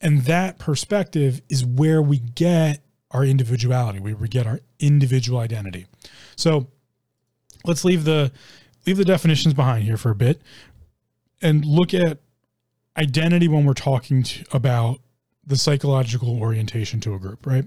And 0.00 0.22
that 0.22 0.58
perspective 0.58 1.42
is 1.48 1.64
where 1.64 2.00
we 2.00 2.18
get 2.18 2.82
our 3.10 3.24
individuality. 3.24 4.00
We, 4.00 4.14
we 4.14 4.28
get 4.28 4.46
our 4.46 4.60
individual 4.78 5.38
identity. 5.38 5.86
So 6.36 6.68
let's 7.64 7.84
leave 7.84 8.04
the 8.04 8.32
leave 8.86 8.96
the 8.96 9.04
definitions 9.04 9.54
behind 9.54 9.84
here 9.84 9.96
for 9.96 10.10
a 10.10 10.14
bit 10.14 10.42
and 11.40 11.64
look 11.64 11.94
at 11.94 12.18
identity 12.96 13.48
when 13.48 13.64
we're 13.64 13.74
talking 13.74 14.22
to, 14.22 14.44
about 14.52 15.00
the 15.46 15.56
psychological 15.56 16.40
orientation 16.40 17.00
to 17.00 17.14
a 17.14 17.18
group, 17.18 17.46
right? 17.46 17.66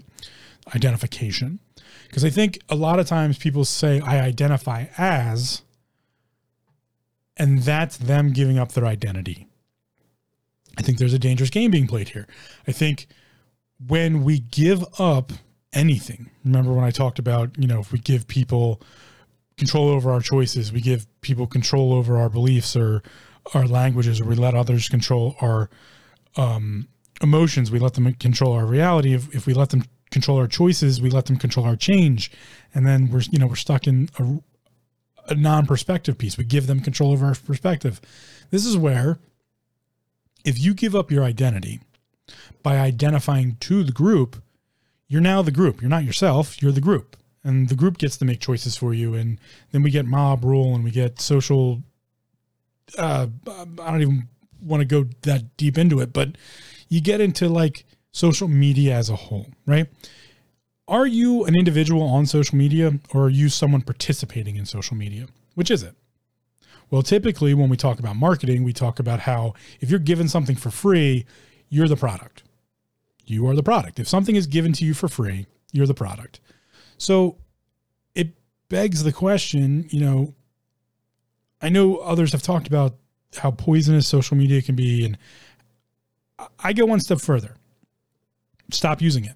Identification. 0.74 1.60
Because 2.06 2.24
I 2.24 2.30
think 2.30 2.58
a 2.68 2.74
lot 2.74 2.98
of 2.98 3.06
times 3.06 3.38
people 3.38 3.64
say, 3.64 4.00
I 4.00 4.20
identify 4.20 4.86
as, 4.96 5.62
and 7.36 7.60
that's 7.60 7.96
them 7.96 8.32
giving 8.32 8.58
up 8.58 8.72
their 8.72 8.86
identity. 8.86 9.46
I 10.76 10.82
think 10.82 10.98
there's 10.98 11.14
a 11.14 11.18
dangerous 11.18 11.50
game 11.50 11.70
being 11.70 11.86
played 11.86 12.10
here. 12.10 12.26
I 12.66 12.72
think 12.72 13.06
when 13.86 14.24
we 14.24 14.38
give 14.38 14.84
up 14.98 15.32
anything, 15.72 16.30
remember 16.44 16.72
when 16.72 16.84
I 16.84 16.90
talked 16.90 17.18
about, 17.18 17.50
you 17.58 17.66
know, 17.66 17.80
if 17.80 17.92
we 17.92 17.98
give 17.98 18.26
people 18.26 18.80
control 19.56 19.88
over 19.88 20.10
our 20.10 20.20
choices, 20.20 20.72
we 20.72 20.80
give 20.80 21.06
people 21.20 21.46
control 21.46 21.92
over 21.92 22.16
our 22.16 22.28
beliefs 22.28 22.76
or 22.76 23.02
our 23.54 23.66
languages, 23.66 24.20
or 24.20 24.24
we 24.24 24.34
let 24.34 24.54
others 24.54 24.88
control 24.88 25.36
our 25.40 25.70
um, 26.36 26.88
emotions, 27.20 27.70
we 27.70 27.78
let 27.78 27.94
them 27.94 28.12
control 28.14 28.52
our 28.52 28.66
reality. 28.66 29.14
If, 29.14 29.34
if 29.34 29.46
we 29.46 29.54
let 29.54 29.70
them 29.70 29.84
control 30.10 30.38
our 30.38 30.46
choices, 30.46 31.00
we 31.00 31.10
let 31.10 31.26
them 31.26 31.36
control 31.36 31.66
our 31.66 31.76
change. 31.76 32.30
And 32.74 32.86
then 32.86 33.10
we're, 33.10 33.22
you 33.30 33.38
know, 33.38 33.46
we're 33.46 33.56
stuck 33.56 33.86
in 33.86 34.08
a, 34.18 35.32
a 35.32 35.34
non 35.34 35.66
perspective 35.66 36.18
piece. 36.18 36.38
We 36.38 36.44
give 36.44 36.66
them 36.66 36.80
control 36.80 37.12
over 37.12 37.26
our 37.26 37.34
perspective. 37.34 38.00
This 38.50 38.64
is 38.64 38.76
where, 38.76 39.18
if 40.44 40.58
you 40.58 40.74
give 40.74 40.94
up 40.94 41.10
your 41.10 41.24
identity, 41.24 41.80
by 42.62 42.78
identifying 42.78 43.56
to 43.60 43.82
the 43.82 43.92
group, 43.92 44.42
you're 45.08 45.20
now 45.20 45.42
the 45.42 45.50
group. 45.50 45.80
You're 45.80 45.90
not 45.90 46.04
yourself, 46.04 46.62
you're 46.62 46.72
the 46.72 46.80
group. 46.80 47.16
And 47.42 47.68
the 47.68 47.74
group 47.74 47.98
gets 47.98 48.16
to 48.18 48.24
make 48.24 48.40
choices 48.40 48.76
for 48.76 48.92
you. 48.92 49.14
And 49.14 49.38
then 49.72 49.82
we 49.82 49.90
get 49.90 50.06
mob 50.06 50.44
rule 50.44 50.74
and 50.74 50.84
we 50.84 50.90
get 50.90 51.20
social. 51.20 51.82
Uh, 52.96 53.26
I 53.46 53.90
don't 53.90 54.02
even 54.02 54.28
want 54.62 54.80
to 54.80 54.84
go 54.84 55.08
that 55.22 55.56
deep 55.56 55.78
into 55.78 56.00
it, 56.00 56.12
but 56.12 56.36
you 56.88 57.00
get 57.00 57.20
into 57.20 57.48
like 57.48 57.84
social 58.12 58.48
media 58.48 58.94
as 58.94 59.10
a 59.10 59.16
whole, 59.16 59.46
right? 59.66 59.86
Are 60.86 61.06
you 61.06 61.44
an 61.44 61.54
individual 61.54 62.02
on 62.02 62.24
social 62.26 62.56
media 62.56 62.98
or 63.12 63.24
are 63.24 63.30
you 63.30 63.48
someone 63.48 63.82
participating 63.82 64.56
in 64.56 64.64
social 64.64 64.96
media? 64.96 65.26
Which 65.54 65.70
is 65.70 65.82
it? 65.82 65.94
Well, 66.90 67.02
typically 67.02 67.52
when 67.52 67.68
we 67.68 67.76
talk 67.76 67.98
about 67.98 68.16
marketing, 68.16 68.64
we 68.64 68.72
talk 68.72 68.98
about 68.98 69.20
how 69.20 69.52
if 69.80 69.90
you're 69.90 69.98
given 69.98 70.28
something 70.28 70.56
for 70.56 70.70
free, 70.70 71.26
you're 71.68 71.88
the 71.88 71.96
product. 71.96 72.42
You 73.26 73.46
are 73.48 73.54
the 73.54 73.62
product. 73.62 74.00
If 74.00 74.08
something 74.08 74.36
is 74.36 74.46
given 74.46 74.72
to 74.74 74.86
you 74.86 74.94
for 74.94 75.08
free, 75.08 75.46
you're 75.70 75.86
the 75.86 75.92
product. 75.92 76.40
So 76.96 77.36
it 78.14 78.30
begs 78.70 79.04
the 79.04 79.12
question, 79.12 79.86
you 79.90 80.00
know, 80.00 80.34
I 81.60 81.68
know 81.68 81.96
others 81.96 82.32
have 82.32 82.42
talked 82.42 82.66
about 82.66 82.94
how 83.36 83.50
poisonous 83.50 84.06
social 84.06 84.36
media 84.36 84.62
can 84.62 84.74
be 84.74 85.04
and 85.04 85.18
I 86.58 86.72
go 86.72 86.86
one 86.86 87.00
step 87.00 87.20
further. 87.20 87.56
Stop 88.70 89.00
using 89.02 89.24
it. 89.24 89.34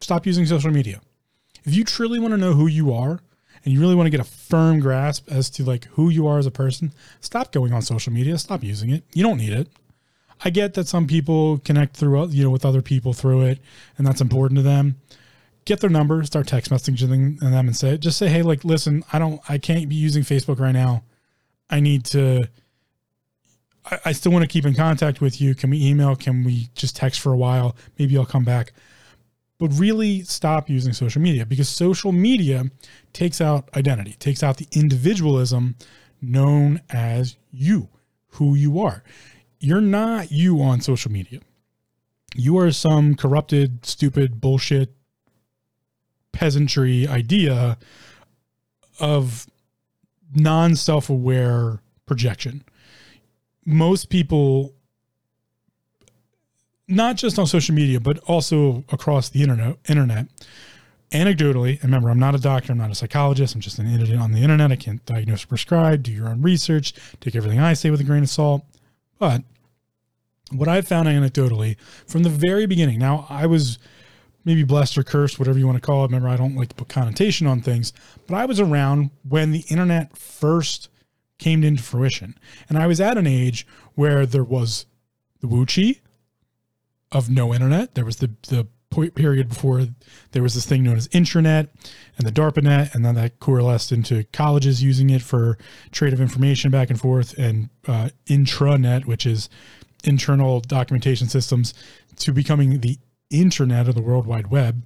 Stop 0.00 0.26
using 0.26 0.46
social 0.46 0.70
media. 0.70 1.00
If 1.64 1.74
you 1.74 1.84
truly 1.84 2.18
want 2.18 2.32
to 2.32 2.38
know 2.38 2.52
who 2.52 2.66
you 2.66 2.92
are 2.92 3.20
and 3.64 3.74
you 3.74 3.80
really 3.80 3.94
want 3.94 4.06
to 4.06 4.10
get 4.10 4.20
a 4.20 4.24
firm 4.24 4.80
grasp 4.80 5.30
as 5.30 5.50
to 5.50 5.64
like 5.64 5.86
who 5.86 6.08
you 6.08 6.26
are 6.26 6.38
as 6.38 6.46
a 6.46 6.50
person, 6.50 6.92
stop 7.20 7.52
going 7.52 7.72
on 7.72 7.82
social 7.82 8.12
media. 8.12 8.38
Stop 8.38 8.62
using 8.62 8.90
it. 8.90 9.04
You 9.12 9.22
don't 9.22 9.38
need 9.38 9.52
it. 9.52 9.68
I 10.44 10.50
get 10.50 10.74
that 10.74 10.86
some 10.86 11.08
people 11.08 11.58
connect 11.58 11.96
through 11.96 12.20
uh, 12.20 12.26
you 12.28 12.44
know 12.44 12.50
with 12.50 12.64
other 12.64 12.82
people 12.82 13.12
through 13.12 13.42
it 13.42 13.58
and 13.96 14.06
that's 14.06 14.20
important 14.20 14.58
to 14.58 14.62
them. 14.62 14.96
Get 15.64 15.80
their 15.80 15.90
number, 15.90 16.22
start 16.24 16.46
text 16.46 16.70
messaging 16.70 17.40
them 17.40 17.52
and 17.52 17.76
say 17.76 17.98
just 17.98 18.18
say 18.18 18.28
hey 18.28 18.42
like 18.42 18.64
listen, 18.64 19.02
I 19.12 19.18
don't 19.18 19.40
I 19.48 19.58
can't 19.58 19.88
be 19.88 19.96
using 19.96 20.22
Facebook 20.22 20.60
right 20.60 20.72
now. 20.72 21.02
I 21.70 21.80
need 21.80 22.04
to 22.06 22.48
I, 23.90 23.98
I 24.06 24.12
still 24.12 24.32
want 24.32 24.42
to 24.42 24.48
keep 24.48 24.66
in 24.66 24.74
contact 24.74 25.20
with 25.20 25.40
you. 25.40 25.54
Can 25.54 25.70
we 25.70 25.84
email? 25.84 26.16
Can 26.16 26.44
we 26.44 26.68
just 26.74 26.96
text 26.96 27.20
for 27.20 27.32
a 27.32 27.36
while? 27.36 27.76
Maybe 27.98 28.16
I'll 28.16 28.26
come 28.26 28.44
back. 28.44 28.72
But 29.58 29.68
really 29.68 30.22
stop 30.22 30.68
using 30.70 30.92
social 30.92 31.20
media 31.20 31.44
because 31.44 31.68
social 31.68 32.12
media 32.12 32.64
takes 33.12 33.40
out 33.40 33.68
identity, 33.76 34.12
takes 34.12 34.42
out 34.42 34.56
the 34.56 34.68
individualism 34.72 35.74
known 36.22 36.80
as 36.90 37.36
you, 37.50 37.88
who 38.32 38.54
you 38.54 38.80
are. 38.80 39.02
You're 39.58 39.80
not 39.80 40.30
you 40.30 40.62
on 40.62 40.80
social 40.80 41.10
media. 41.10 41.40
You 42.36 42.56
are 42.58 42.70
some 42.70 43.16
corrupted, 43.16 43.84
stupid, 43.84 44.40
bullshit, 44.40 44.94
peasantry 46.30 47.08
idea 47.08 47.78
of 49.00 49.48
non 50.34 50.76
self 50.76 51.10
aware 51.10 51.80
projection. 52.06 52.64
Most 53.64 54.08
people 54.08 54.74
not 56.86 57.16
just 57.16 57.38
on 57.38 57.46
social 57.46 57.74
media 57.74 58.00
but 58.00 58.18
also 58.20 58.84
across 58.90 59.28
the 59.28 59.42
internet 59.42 59.76
internet. 59.88 60.26
Anecdotally 61.10 61.74
and 61.82 61.84
remember 61.84 62.10
i'm 62.10 62.18
not 62.18 62.34
a 62.34 62.38
doctor 62.38 62.70
i'm 62.70 62.76
not 62.76 62.90
a 62.90 62.94
psychologist 62.94 63.54
i'm 63.54 63.62
just 63.62 63.78
an 63.78 63.86
idiot 63.86 64.18
on 64.18 64.32
the 64.32 64.42
internet. 64.42 64.70
I 64.70 64.76
can't 64.76 65.04
diagnose 65.06 65.44
or 65.44 65.46
prescribe 65.46 66.02
do 66.02 66.12
your 66.12 66.28
own 66.28 66.42
research 66.42 66.92
take 67.20 67.34
everything 67.34 67.60
i 67.60 67.72
say 67.72 67.90
with 67.90 68.00
a 68.00 68.04
grain 68.04 68.22
of 68.22 68.28
salt. 68.28 68.64
But 69.18 69.42
what 70.50 70.68
i've 70.68 70.86
found 70.86 71.08
anecdotally 71.08 71.76
from 72.06 72.22
the 72.22 72.30
very 72.30 72.66
beginning 72.66 72.98
now 72.98 73.26
i 73.28 73.46
was 73.46 73.78
maybe 74.48 74.64
blessed 74.64 74.98
or 74.98 75.04
cursed 75.04 75.38
whatever 75.38 75.58
you 75.58 75.66
want 75.66 75.76
to 75.76 75.86
call 75.86 76.02
it 76.02 76.08
remember 76.08 76.28
i 76.28 76.36
don't 76.36 76.56
like 76.56 76.68
to 76.68 76.74
put 76.74 76.88
connotation 76.88 77.46
on 77.46 77.60
things 77.60 77.92
but 78.26 78.34
i 78.34 78.44
was 78.44 78.58
around 78.58 79.10
when 79.22 79.52
the 79.52 79.64
internet 79.68 80.16
first 80.16 80.88
came 81.38 81.64
into 81.64 81.82
fruition. 81.82 82.36
And 82.68 82.76
I 82.76 82.86
was 82.86 83.00
at 83.00 83.16
an 83.16 83.26
age 83.26 83.66
where 83.94 84.26
there 84.26 84.44
was 84.44 84.86
the 85.40 85.46
Wuchi 85.46 86.00
of 87.10 87.30
no 87.30 87.54
internet. 87.54 87.94
There 87.94 88.04
was 88.04 88.16
the 88.16 88.30
the 88.48 88.66
period 89.14 89.50
before 89.50 89.86
there 90.32 90.42
was 90.42 90.54
this 90.54 90.66
thing 90.66 90.82
known 90.82 90.96
as 90.96 91.08
intranet 91.08 91.68
and 92.16 92.26
the 92.26 92.32
DARPANET, 92.32 92.94
and 92.94 93.04
then 93.04 93.14
that 93.14 93.38
coalesced 93.38 93.92
into 93.92 94.24
colleges 94.32 94.82
using 94.82 95.10
it 95.10 95.22
for 95.22 95.58
trade 95.92 96.12
of 96.12 96.20
information 96.20 96.70
back 96.70 96.90
and 96.90 96.98
forth, 96.98 97.36
and 97.38 97.68
uh, 97.86 98.08
intranet, 98.26 99.04
which 99.04 99.26
is 99.26 99.48
internal 100.04 100.60
documentation 100.60 101.28
systems, 101.28 101.74
to 102.16 102.32
becoming 102.32 102.80
the 102.80 102.98
internet 103.30 103.88
of 103.88 103.94
the 103.94 104.02
World 104.02 104.26
Wide 104.26 104.48
Web, 104.48 104.82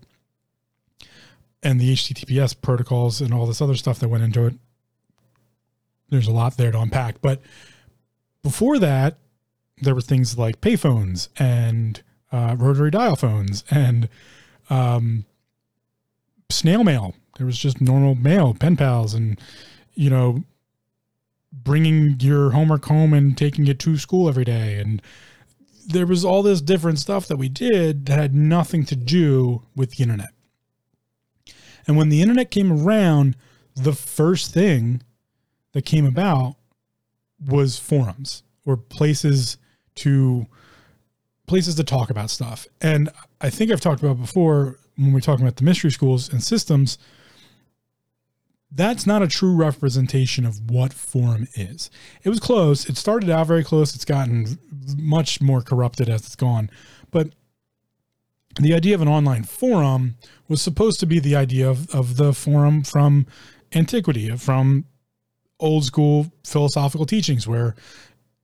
and 1.63 1.81
the 1.81 1.93
HTTPS 1.93 2.61
protocols 2.61 3.21
and 3.21 3.33
all 3.33 3.47
this 3.47 3.61
other 3.61 3.77
stuff 3.77 3.99
that 4.01 4.09
went 4.09 4.25
into 4.25 4.47
it 4.47 4.55
there's 6.13 6.29
a 6.29 6.33
lot 6.33 6.59
there 6.59 6.71
to 6.71 6.79
unpack. 6.79 7.21
But 7.23 7.41
before 8.43 8.79
that, 8.79 9.17
there 9.79 9.95
were 9.95 10.03
things 10.03 10.37
like 10.37 10.61
payphones 10.61 11.29
and 11.39 12.01
uh, 12.31 12.55
rotary 12.59 12.91
dial 12.91 13.17
phones 13.17 13.65
and 13.71 14.09
um, 14.69 15.25
snail 16.51 16.85
mail. 16.85 17.15
There 17.39 17.47
was 17.47 17.59
just 17.59 17.81
normal 17.81 18.15
mail, 18.15 18.53
pen 18.55 18.77
pals, 18.77 19.15
and 19.15 19.41
you 19.95 20.11
know, 20.11 20.45
bringing 21.51 22.21
your 22.21 22.51
homework 22.51 22.85
home 22.85 23.15
and 23.15 23.37
taking 23.37 23.67
it 23.67 23.79
to 23.81 23.97
school 23.97 24.29
every 24.29 24.45
day. 24.45 24.79
And 24.79 25.01
there 25.87 26.07
was 26.07 26.25
all 26.25 26.43
this 26.43 26.61
different 26.61 26.99
stuff 26.99 27.27
that 27.29 27.37
we 27.37 27.49
did 27.49 28.07
that 28.07 28.19
had 28.19 28.35
nothing 28.35 28.85
to 28.87 28.97
do 28.97 29.63
with 29.75 29.93
the 29.93 30.03
internet. 30.03 30.31
And 31.87 31.97
when 31.97 32.09
the 32.09 32.23
internet 32.23 32.51
came 32.51 32.73
around, 32.73 33.37
the 33.75 33.93
first 33.93 34.53
thing 34.53 35.03
that 35.73 35.85
came 35.85 36.07
about 36.07 36.57
was 37.45 37.79
forums 37.79 38.43
or 38.65 38.77
places 38.77 39.57
to 39.97 40.47
places 41.47 41.75
to 41.75 41.85
talk 41.85 42.09
about 42.09 42.31
stuff. 42.31 42.67
And 42.81 43.11
I 43.41 43.51
think 43.51 43.71
I've 43.71 43.81
talked 43.81 44.03
about 44.03 44.21
before 44.21 44.79
when 44.97 45.13
we're 45.13 45.21
talking 45.21 45.45
about 45.45 45.57
the 45.57 45.65
mystery 45.65 45.91
schools 45.91 46.29
and 46.29 46.43
systems, 46.43 46.99
that's 48.71 49.07
not 49.07 49.23
a 49.23 49.29
true 49.29 49.55
representation 49.55 50.47
of 50.47 50.71
what 50.71 50.93
forum 50.93 51.49
is. 51.55 51.91
It 52.23 52.29
was 52.31 52.41
close. 52.41 52.89
It 52.89 52.97
started 52.97 53.29
out 53.29 53.47
very 53.47 53.65
close. 53.65 53.95
It's 53.95 54.05
gotten 54.05 54.59
much 54.97 55.41
more 55.41 55.63
corrupted 55.63 56.09
as 56.09 56.23
it's 56.23 56.37
gone. 56.37 56.71
But 57.11 57.31
the 58.61 58.75
idea 58.75 58.95
of 58.95 59.03
an 59.03 59.09
online 59.09 59.45
forum 59.45 60.17
was 60.49 60.61
supposed 60.61 61.01
to 61.01 61.07
be 61.07 61.19
the 61.19 61.37
idea 61.37 61.69
of, 61.69 61.93
of 61.95 62.17
the 62.17 62.33
forum 62.33 62.83
from 62.83 63.27
antiquity, 63.75 64.37
from 64.37 64.85
old 65.59 65.85
school 65.85 66.33
philosophical 66.45 67.07
teachings 67.07 67.47
where 67.47 67.75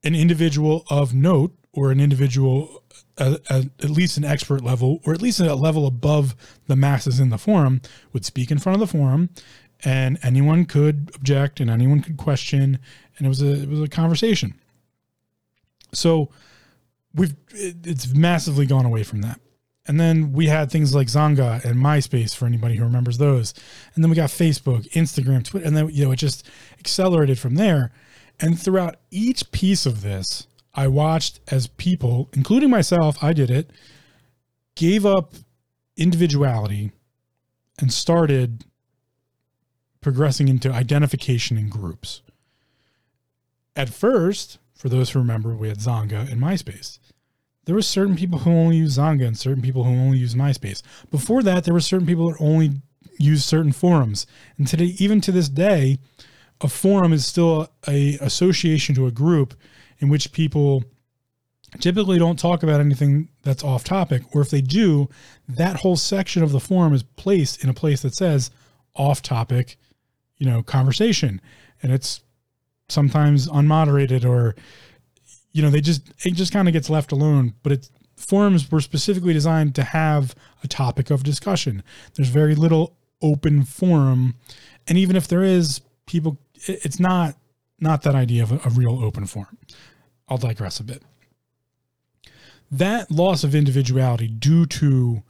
an 0.05 0.15
individual 0.15 0.85
of 0.89 1.13
note 1.13 1.53
or 1.73 1.91
an 1.91 2.01
individual 2.01 2.83
at 3.19 3.91
least 3.91 4.17
an 4.17 4.25
expert 4.25 4.63
level 4.63 5.01
or 5.05 5.13
at 5.13 5.21
least 5.21 5.41
a 5.41 5.55
level 5.55 5.87
above 5.87 6.37
the 6.69 6.77
masses 6.77 7.19
in 7.19 7.31
the 7.31 7.39
forum 7.39 7.81
would 8.13 8.25
speak 8.25 8.51
in 8.51 8.59
front 8.59 8.75
of 8.75 8.81
the 8.81 8.99
forum 8.99 9.29
and 9.85 10.19
anyone 10.23 10.65
could 10.65 11.11
object 11.15 11.59
and 11.61 11.69
anyone 11.69 12.01
could 12.01 12.17
question 12.17 12.79
and 13.17 13.27
it 13.27 13.29
was 13.29 13.43
a 13.43 13.63
it 13.63 13.69
was 13.69 13.81
a 13.81 13.89
conversation 13.89 14.55
so 15.93 16.31
we've 17.15 17.35
it, 17.51 17.87
it's 17.87 18.15
massively 18.15 18.67
gone 18.67 18.85
away 18.85 19.03
from 19.03 19.23
that 19.23 19.41
and 19.89 19.99
then 19.99 20.33
we 20.35 20.49
had 20.49 20.71
things 20.71 20.95
like 20.95 21.07
Xanga 21.07 21.65
and 21.65 21.77
MySpace 21.77 22.37
for 22.37 22.45
anybody 22.45 22.77
who 22.77 22.85
remembers 22.85 23.17
those. 23.17 23.55
And 23.95 24.05
then 24.05 24.11
we 24.11 24.17
got 24.17 24.29
Facebook, 24.29 24.87
Instagram, 24.91 25.43
Twitter, 25.43 25.67
and 25.67 25.75
then 25.75 25.89
you 25.89 26.05
know 26.05 26.13
it 26.13 26.17
just 26.17 26.47
accelerated 26.79 27.39
from 27.39 27.55
there. 27.55 27.91
And 28.39 28.61
throughout 28.61 28.97
each 29.11 29.51
piece 29.51 29.87
of 29.87 30.03
this, 30.03 30.47
I 30.75 30.89
watched 30.89 31.41
as 31.51 31.69
people, 31.69 32.29
including 32.35 32.69
myself, 32.69 33.25
I 33.25 33.33
did 33.33 33.51
it, 33.51 33.71
gave 34.75 35.07
up 35.07 35.33
individuality 35.97 36.93
and 37.81 37.91
started 37.91 38.67
progressing 40.03 40.49
into 40.49 40.71
identification 40.71 41.57
in 41.57 41.71
groups. 41.71 42.21
At 43.75 43.89
first, 43.89 44.59
for 44.79 44.89
those 44.89 45.11
who 45.11 45.19
remember, 45.19 45.55
we 45.55 45.69
had 45.69 45.79
Xanga 45.79 46.31
and 46.33 46.41
MySpace 46.41 46.99
there 47.69 47.75
were 47.75 47.83
certain 47.83 48.17
people 48.17 48.39
who 48.39 48.51
only 48.51 48.77
use 48.79 48.97
Xanga 48.97 49.27
and 49.27 49.37
certain 49.37 49.61
people 49.61 49.85
who 49.85 49.91
only 49.91 50.17
use 50.17 50.35
MySpace. 50.35 50.81
Before 51.11 51.43
that, 51.43 51.65
there 51.65 51.75
were 51.75 51.81
certain 51.81 52.07
people 52.07 52.31
that 52.31 52.41
only 52.41 52.81
use 53.19 53.45
certain 53.45 53.73
forums. 53.73 54.27
And 54.57 54.67
today, 54.67 54.97
even 54.99 55.21
to 55.21 55.31
this 55.31 55.51
day, 55.51 55.99
a 56.63 56.69
forum 56.69 57.13
is 57.13 57.27
still 57.27 57.69
a 57.87 58.15
association 58.23 58.95
to 58.95 59.07
a 59.07 59.11
group 59.11 59.53
in 59.99 60.09
which 60.09 60.33
people 60.33 60.83
typically 61.79 62.19
don't 62.19 62.39
talk 62.39 62.63
about 62.63 62.81
anything 62.81 63.29
that's 63.43 63.63
off 63.63 63.85
topic, 63.85 64.23
or 64.35 64.41
if 64.41 64.49
they 64.49 64.63
do, 64.63 65.11
that 65.47 65.77
whole 65.77 65.97
section 65.97 66.43
of 66.43 66.53
the 66.53 66.61
forum 66.61 66.95
is 66.95 67.03
placed 67.03 67.63
in 67.63 67.69
a 67.69 67.75
place 67.75 68.01
that 68.01 68.15
says 68.15 68.51
off 68.95 69.21
topic, 69.21 69.77
you 70.39 70.47
know, 70.47 70.63
conversation. 70.63 71.39
And 71.83 71.93
it's 71.93 72.23
sometimes 72.89 73.49
unmoderated 73.49 74.25
or 74.25 74.55
you 75.53 75.63
know, 75.63 75.71
they 75.71 75.81
just 75.81 76.09
it 76.25 76.35
just 76.35 76.53
kind 76.53 76.69
of 76.69 76.73
gets 76.73 76.91
left 76.91 77.13
alone. 77.13 77.55
But 77.63 77.73
it's 77.73 77.91
forums 78.17 78.71
were 78.71 78.81
specifically 78.81 79.33
designed 79.33 79.75
to 79.77 79.83
have 79.83 80.35
a 80.63 80.69
topic 80.69 81.11
of 81.11 81.23
discussion. 81.23 81.83
There's 82.15 82.29
very 82.29 82.55
little 82.55 82.97
open 83.23 83.65
forum, 83.65 84.35
and 84.87 84.99
even 84.99 85.17
if 85.17 85.27
there 85.27 85.43
is, 85.43 85.81
people, 86.07 86.39
it's 86.67 87.01
not 87.01 87.37
not 87.81 88.03
that 88.03 88.15
idea 88.15 88.43
of 88.43 88.53
a, 88.53 88.61
a 88.65 88.71
real 88.71 89.03
open 89.03 89.27
forum. 89.27 89.59
I'll 90.29 90.39
digress 90.39 90.81
a 90.81 90.85
bit. 90.85 91.03
That 92.71 93.11
loss 93.11 93.45
of 93.45 93.55
individuality 93.55 94.29
due 94.29 94.67
to, 94.67 95.23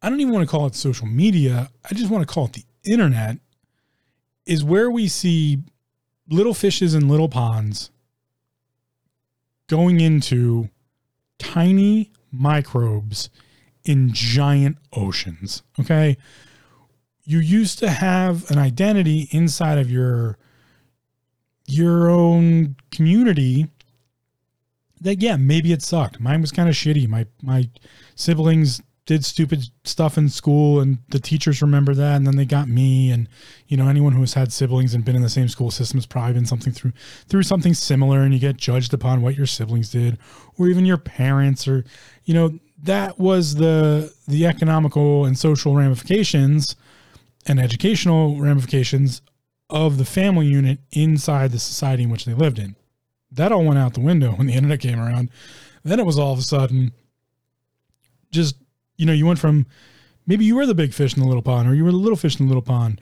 I 0.00 0.08
don't 0.08 0.20
even 0.20 0.32
want 0.32 0.44
to 0.44 0.50
call 0.50 0.66
it 0.66 0.74
social 0.74 1.06
media. 1.06 1.70
I 1.88 1.94
just 1.94 2.10
want 2.10 2.26
to 2.26 2.32
call 2.32 2.46
it 2.46 2.54
the 2.54 2.64
internet, 2.84 3.38
is 4.46 4.64
where 4.64 4.90
we 4.90 5.06
see 5.06 5.58
little 6.28 6.54
fishes 6.54 6.94
in 6.94 7.08
little 7.08 7.28
ponds 7.28 7.90
going 9.68 10.00
into 10.00 10.68
tiny 11.38 12.10
microbes 12.30 13.30
in 13.84 14.12
giant 14.12 14.76
oceans. 14.92 15.62
Okay. 15.80 16.16
You 17.24 17.38
used 17.38 17.78
to 17.78 17.90
have 17.90 18.50
an 18.50 18.58
identity 18.58 19.28
inside 19.30 19.78
of 19.78 19.90
your 19.90 20.38
your 21.66 22.10
own 22.10 22.76
community 22.90 23.68
that 25.00 25.22
yeah, 25.22 25.36
maybe 25.36 25.72
it 25.72 25.82
sucked. 25.82 26.20
Mine 26.20 26.40
was 26.40 26.52
kind 26.52 26.68
of 26.68 26.74
shitty. 26.74 27.08
My 27.08 27.26
my 27.42 27.68
siblings 28.14 28.82
did 29.04 29.24
stupid 29.24 29.64
stuff 29.84 30.16
in 30.16 30.28
school 30.28 30.80
and 30.80 30.98
the 31.08 31.18
teachers 31.18 31.60
remember 31.60 31.92
that 31.92 32.16
and 32.16 32.26
then 32.26 32.36
they 32.36 32.44
got 32.44 32.68
me 32.68 33.10
and 33.10 33.28
you 33.66 33.76
know 33.76 33.88
anyone 33.88 34.12
who 34.12 34.20
has 34.20 34.34
had 34.34 34.52
siblings 34.52 34.94
and 34.94 35.04
been 35.04 35.16
in 35.16 35.22
the 35.22 35.28
same 35.28 35.48
school 35.48 35.72
system 35.72 35.98
has 35.98 36.06
probably 36.06 36.34
been 36.34 36.46
something 36.46 36.72
through 36.72 36.92
through 37.26 37.42
something 37.42 37.74
similar 37.74 38.20
and 38.20 38.32
you 38.32 38.38
get 38.38 38.56
judged 38.56 38.94
upon 38.94 39.20
what 39.20 39.36
your 39.36 39.46
siblings 39.46 39.90
did 39.90 40.18
or 40.56 40.68
even 40.68 40.86
your 40.86 40.98
parents 40.98 41.66
or 41.66 41.84
you 42.24 42.32
know 42.32 42.58
that 42.82 43.18
was 43.18 43.56
the 43.56 44.12
the 44.28 44.46
economical 44.46 45.24
and 45.24 45.38
social 45.38 45.74
ramifications 45.74 46.76
and 47.46 47.58
educational 47.58 48.40
ramifications 48.40 49.22
of 49.70 49.98
the 49.98 50.04
family 50.04 50.46
unit 50.46 50.78
inside 50.92 51.50
the 51.50 51.58
society 51.58 52.02
in 52.02 52.10
which 52.10 52.24
they 52.24 52.34
lived 52.34 52.58
in. 52.58 52.76
That 53.30 53.52
all 53.52 53.64
went 53.64 53.78
out 53.78 53.94
the 53.94 54.00
window 54.00 54.32
when 54.32 54.46
the 54.46 54.52
internet 54.52 54.80
came 54.80 55.00
around. 55.00 55.30
Then 55.82 55.98
it 55.98 56.06
was 56.06 56.18
all 56.18 56.32
of 56.32 56.38
a 56.38 56.42
sudden 56.42 56.92
just 58.30 58.56
you 58.96 59.06
know, 59.06 59.12
you 59.12 59.26
went 59.26 59.38
from 59.38 59.66
maybe 60.26 60.44
you 60.44 60.56
were 60.56 60.66
the 60.66 60.74
big 60.74 60.94
fish 60.94 61.14
in 61.14 61.20
the 61.22 61.28
little 61.28 61.42
pond 61.42 61.68
or 61.68 61.74
you 61.74 61.84
were 61.84 61.92
the 61.92 61.96
little 61.96 62.16
fish 62.16 62.38
in 62.38 62.46
the 62.46 62.50
little 62.50 62.62
pond 62.62 63.00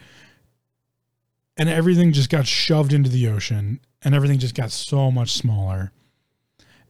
and 1.56 1.68
everything 1.68 2.12
just 2.12 2.30
got 2.30 2.46
shoved 2.46 2.92
into 2.92 3.10
the 3.10 3.28
ocean 3.28 3.80
and 4.02 4.14
everything 4.14 4.38
just 4.38 4.54
got 4.54 4.70
so 4.70 5.10
much 5.10 5.32
smaller. 5.32 5.92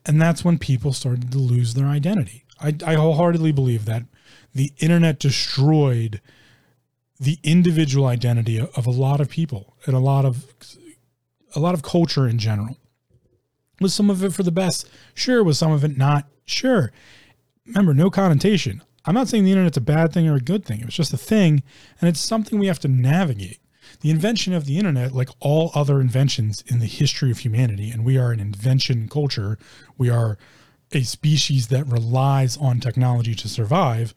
And 0.06 0.20
that's 0.20 0.44
when 0.44 0.58
people 0.58 0.92
started 0.92 1.32
to 1.32 1.38
lose 1.38 1.74
their 1.74 1.86
identity. 1.86 2.44
I, 2.60 2.74
I 2.86 2.94
wholeheartedly 2.94 3.52
believe 3.52 3.84
that 3.86 4.04
the 4.54 4.72
internet 4.78 5.18
destroyed 5.18 6.20
the 7.18 7.38
individual 7.42 8.06
identity 8.06 8.58
of 8.60 8.86
a 8.86 8.90
lot 8.90 9.20
of 9.20 9.28
people 9.28 9.76
and 9.86 9.94
a 9.94 10.00
lot 10.00 10.24
of 10.24 10.46
a 11.54 11.60
lot 11.60 11.74
of 11.74 11.82
culture 11.82 12.28
in 12.28 12.38
general. 12.38 12.78
Was 13.80 13.92
some 13.92 14.08
of 14.08 14.22
it 14.22 14.32
for 14.32 14.42
the 14.42 14.52
best? 14.52 14.88
Sure. 15.14 15.42
Was 15.42 15.58
some 15.58 15.72
of 15.72 15.84
it 15.84 15.98
not? 15.98 16.28
Sure. 16.44 16.92
Remember, 17.66 17.92
no 17.92 18.08
connotation. 18.10 18.82
I'm 19.04 19.14
not 19.14 19.28
saying 19.28 19.44
the 19.44 19.52
internet's 19.52 19.76
a 19.76 19.82
bad 19.82 20.12
thing 20.12 20.28
or 20.28 20.36
a 20.36 20.40
good 20.40 20.64
thing. 20.64 20.80
It 20.80 20.86
was 20.86 20.94
just 20.94 21.12
a 21.12 21.18
thing, 21.18 21.62
and 22.00 22.08
it's 22.08 22.20
something 22.20 22.58
we 22.58 22.66
have 22.66 22.80
to 22.80 22.88
navigate. 22.88 23.60
The 24.00 24.10
invention 24.10 24.52
of 24.52 24.66
the 24.66 24.78
internet, 24.78 25.12
like 25.12 25.30
all 25.40 25.70
other 25.74 26.00
inventions 26.00 26.62
in 26.66 26.78
the 26.78 26.86
history 26.86 27.30
of 27.30 27.38
humanity, 27.38 27.90
and 27.90 28.04
we 28.04 28.18
are 28.18 28.30
an 28.30 28.40
invention 28.40 29.08
culture, 29.08 29.58
we 29.96 30.10
are 30.10 30.38
a 30.92 31.02
species 31.02 31.68
that 31.68 31.86
relies 31.86 32.56
on 32.56 32.80
technology 32.80 33.34
to 33.34 33.48
survive. 33.48 34.14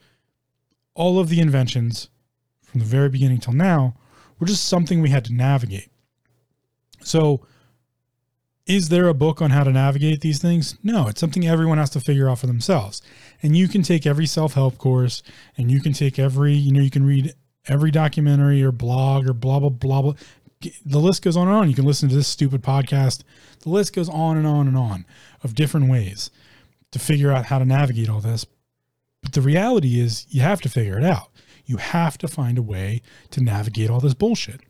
All 0.95 1.19
of 1.19 1.29
the 1.29 1.39
inventions 1.39 2.09
from 2.61 2.79
the 2.79 2.85
very 2.85 3.09
beginning 3.09 3.39
till 3.39 3.53
now 3.53 3.95
were 4.39 4.47
just 4.47 4.65
something 4.65 5.01
we 5.01 5.09
had 5.09 5.25
to 5.25 5.33
navigate. 5.33 5.89
So, 7.01 7.45
is 8.65 8.89
there 8.89 9.07
a 9.07 9.13
book 9.13 9.41
on 9.41 9.51
how 9.51 9.63
to 9.63 9.71
navigate 9.71 10.21
these 10.21 10.39
things? 10.39 10.77
No, 10.83 11.07
it's 11.07 11.19
something 11.19 11.45
everyone 11.45 11.77
has 11.77 11.89
to 11.91 11.99
figure 11.99 12.29
out 12.29 12.39
for 12.39 12.47
themselves. 12.47 13.01
And 13.41 13.57
you 13.57 13.67
can 13.67 13.83
take 13.83 14.05
every 14.05 14.25
self 14.25 14.53
help 14.53 14.77
course 14.77 15.21
and 15.57 15.69
you 15.69 15.81
can 15.81 15.93
take 15.93 16.17
every, 16.17 16.53
you 16.53 16.71
know, 16.71 16.81
you 16.81 16.89
can 16.89 17.05
read 17.05 17.33
every 17.67 17.91
documentary 17.91 18.63
or 18.63 18.71
blog 18.71 19.27
or 19.27 19.33
blah, 19.33 19.59
blah, 19.59 19.69
blah, 19.69 20.01
blah. 20.01 20.13
The 20.85 20.99
list 20.99 21.23
goes 21.23 21.35
on 21.35 21.47
and 21.47 21.57
on. 21.57 21.69
You 21.69 21.75
can 21.75 21.85
listen 21.85 22.07
to 22.07 22.15
this 22.15 22.27
stupid 22.27 22.61
podcast. 22.61 23.23
The 23.61 23.69
list 23.69 23.93
goes 23.93 24.07
on 24.07 24.37
and 24.37 24.47
on 24.47 24.67
and 24.67 24.77
on 24.77 25.05
of 25.43 25.55
different 25.55 25.89
ways 25.89 26.31
to 26.91 26.99
figure 26.99 27.31
out 27.31 27.45
how 27.45 27.59
to 27.59 27.65
navigate 27.65 28.09
all 28.09 28.21
this. 28.21 28.45
But 29.21 29.33
the 29.33 29.41
reality 29.41 29.99
is, 29.99 30.25
you 30.29 30.41
have 30.41 30.61
to 30.61 30.69
figure 30.69 30.97
it 30.97 31.03
out. 31.03 31.29
You 31.65 31.77
have 31.77 32.17
to 32.19 32.27
find 32.27 32.57
a 32.57 32.61
way 32.61 33.01
to 33.31 33.41
navigate 33.41 33.89
all 33.89 33.99
this 33.99 34.13
bullshit. 34.13 34.61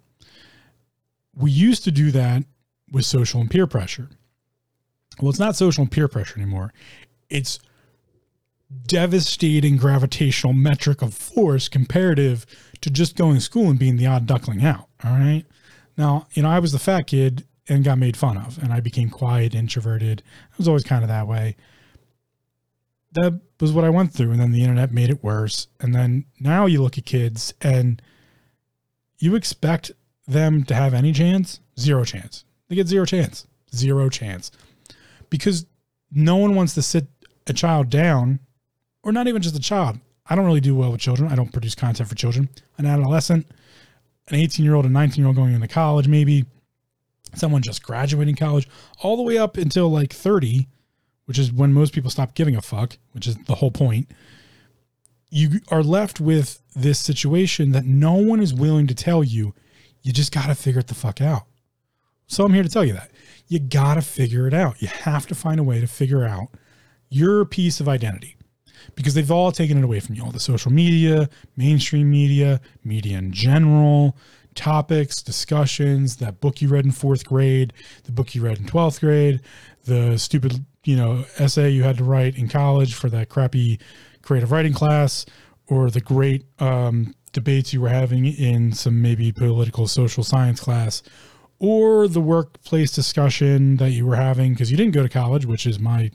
We 1.36 1.52
used 1.52 1.84
to 1.84 1.92
do 1.92 2.12
that 2.12 2.44
with 2.94 3.06
social 3.06 3.42
and 3.42 3.52
peer 3.52 3.68
pressure. 3.68 4.08
Well, 5.20 5.30
it's 5.30 5.40
not 5.40 5.58
social 5.58 5.82
and 5.82 5.92
peer 5.92 6.08
pressure 6.08 6.40
anymore. 6.40 6.72
It's 7.30 7.60
devastating 8.88 9.78
gravitational 9.78 10.54
metric 10.54 11.02
of 11.02 11.14
force 11.14 11.68
comparative 11.68 12.46
to 12.82 12.90
just 12.90 13.16
going 13.16 13.36
to 13.36 13.42
school 13.42 13.70
and 13.70 13.78
being 13.78 13.98
the 13.98 14.08
odd 14.08 14.26
duckling 14.26 14.64
out. 14.64 14.88
All 15.04 15.12
right. 15.12 15.44
Now, 15.98 16.28
you 16.34 16.44
know, 16.44 16.50
I 16.50 16.60
was 16.60 16.72
the 16.72 16.80
fat 16.80 17.08
kid 17.08 17.46
and 17.68 17.84
got 17.84 17.98
made 17.98 18.18
fun 18.18 18.38
of, 18.38 18.58
and 18.62 18.74
I 18.74 18.80
became 18.80 19.10
quiet, 19.10 19.56
introverted. 19.56 20.24
I 20.52 20.56
was 20.58 20.68
always 20.68 20.84
kind 20.84 21.04
of 21.04 21.10
that 21.10 21.28
way. 21.28 21.56
That 23.14 23.40
was 23.60 23.72
what 23.72 23.86
I 23.86 23.90
went 23.90 24.12
through. 24.12 24.32
And 24.32 24.40
then 24.40 24.52
the 24.52 24.62
internet 24.62 24.92
made 24.92 25.10
it 25.10 25.24
worse. 25.24 25.68
And 25.80 25.94
then 25.94 26.26
now 26.40 26.66
you 26.66 26.82
look 26.82 26.98
at 26.98 27.06
kids 27.06 27.54
and 27.62 28.02
you 29.20 29.36
expect 29.36 29.92
them 30.28 30.64
to 30.64 30.74
have 30.74 30.94
any 30.94 31.14
chance? 31.14 31.60
Zero 31.80 32.04
chance. 32.04 32.44
They 32.74 32.78
get 32.78 32.88
zero 32.88 33.06
chance. 33.06 33.46
Zero 33.76 34.10
chance. 34.10 34.50
Because 35.30 35.68
no 36.12 36.38
one 36.38 36.56
wants 36.56 36.74
to 36.74 36.82
sit 36.82 37.06
a 37.46 37.54
child 37.54 37.92
down, 37.92 38.40
or 39.04 39.12
not 39.12 39.28
even 39.28 39.44
just 39.44 39.56
a 39.56 39.60
child. 39.60 40.00
I 40.26 40.34
don't 40.34 40.48
really 40.48 40.60
do 40.60 40.76
well 40.76 40.92
with 40.92 41.00
children. 41.00 41.32
I 41.32 41.36
don't 41.36 41.54
produce 41.54 41.76
content 41.76 42.10
for 42.10 42.16
children. 42.16 42.50
An 42.80 42.88
adolescent, 42.88 43.46
an 44.30 44.36
18 44.38 44.66
year 44.66 44.74
old, 44.74 44.88
a 44.88 44.90
19 44.90 45.22
year 45.22 45.28
old 45.28 45.36
going 45.36 45.54
into 45.54 45.68
college, 45.68 46.08
maybe 46.08 46.46
someone 47.36 47.62
just 47.62 47.84
graduating 47.84 48.38
college, 48.38 48.68
all 49.04 49.18
the 49.18 49.24
way 49.24 49.38
up 49.38 49.56
until 49.56 49.88
like 49.88 50.12
30, 50.12 50.68
which 51.26 51.38
is 51.38 51.54
when 51.54 51.74
most 51.74 51.94
people 51.94 52.10
stop 52.10 52.34
giving 52.34 52.56
a 52.56 52.62
fuck, 52.62 52.98
which 53.12 53.28
is 53.28 53.36
the 53.46 53.56
whole 53.56 53.72
point. 53.72 54.10
You 55.30 55.60
are 55.68 55.84
left 55.84 56.20
with 56.20 56.60
this 56.76 56.98
situation 56.98 57.72
that 57.74 57.86
no 57.86 58.14
one 58.14 58.42
is 58.42 58.52
willing 58.52 58.88
to 58.88 58.96
tell 58.96 59.24
you. 59.24 59.54
You 60.02 60.12
just 60.12 60.32
got 60.32 60.48
to 60.48 60.56
figure 60.56 60.80
it 60.80 60.88
the 60.88 60.96
fuck 60.96 61.22
out. 61.22 61.44
So 62.34 62.44
I'm 62.44 62.54
here 62.54 62.64
to 62.64 62.70
tell 62.70 62.84
you 62.84 62.94
that. 62.94 63.12
You 63.48 63.60
got 63.60 63.96
to 63.96 64.02
figure 64.02 64.48
it 64.48 64.56
out. 64.56 64.82
You 64.82 64.88
have 64.88 65.28
to 65.28 65.36
find 65.36 65.60
a 65.60 65.64
way 65.64 65.80
to 65.80 65.86
figure 65.86 66.26
out 66.26 66.48
your 67.10 67.46
piece 67.46 67.80
of 67.80 67.88
identity 67.88 68.38
because 68.96 69.14
they've 69.14 69.30
all 69.30 69.52
taken 69.52 69.78
it 69.78 69.84
away 69.84 70.00
from 70.00 70.16
you. 70.16 70.24
All 70.24 70.32
the 70.32 70.40
social 70.40 70.72
media, 70.72 71.30
mainstream 71.56 72.10
media, 72.10 72.60
media 72.84 73.20
in 73.20 73.32
general, 73.32 74.18
topics, 74.56 75.22
discussions, 75.22 76.16
that 76.18 76.42
book 76.42 76.60
you 76.60 76.70
read 76.70 76.86
in 76.86 76.92
fourth 76.92 77.24
grade, 77.24 77.72
the 78.06 78.12
book 78.12 78.34
you 78.34 78.42
read 78.42 78.58
in 78.58 78.66
12th 78.66 79.00
grade, 79.00 79.42
the 79.86 80.18
stupid, 80.18 80.66
you 80.86 80.96
know, 80.96 81.26
essay 81.38 81.70
you 81.70 81.84
had 81.84 81.98
to 81.98 82.04
write 82.04 82.36
in 82.36 82.48
college 82.48 82.96
for 82.96 83.10
that 83.10 83.30
crappy 83.30 83.80
creative 84.24 84.52
writing 84.52 84.74
class, 84.74 85.26
or 85.68 85.92
the 85.92 86.02
great 86.02 86.46
um, 86.58 87.14
debates 87.32 87.74
you 87.74 87.82
were 87.82 87.90
having 87.90 88.26
in 88.26 88.72
some 88.72 89.04
maybe 89.04 89.32
political 89.32 89.88
social 89.88 90.24
science 90.24 90.60
class, 90.60 91.04
or 91.64 92.10
the 92.10 92.20
workplace 92.20 92.92
discussion 92.92 93.78
that 93.78 93.92
you 93.92 94.06
were 94.06 94.18
having 94.18 94.52
because 94.52 94.70
you 94.70 94.76
didn't 94.76 94.94
go 94.94 95.02
to 95.02 95.08
college, 95.08 95.46
which 95.46 95.66
is 95.66 95.80
my 95.80 96.12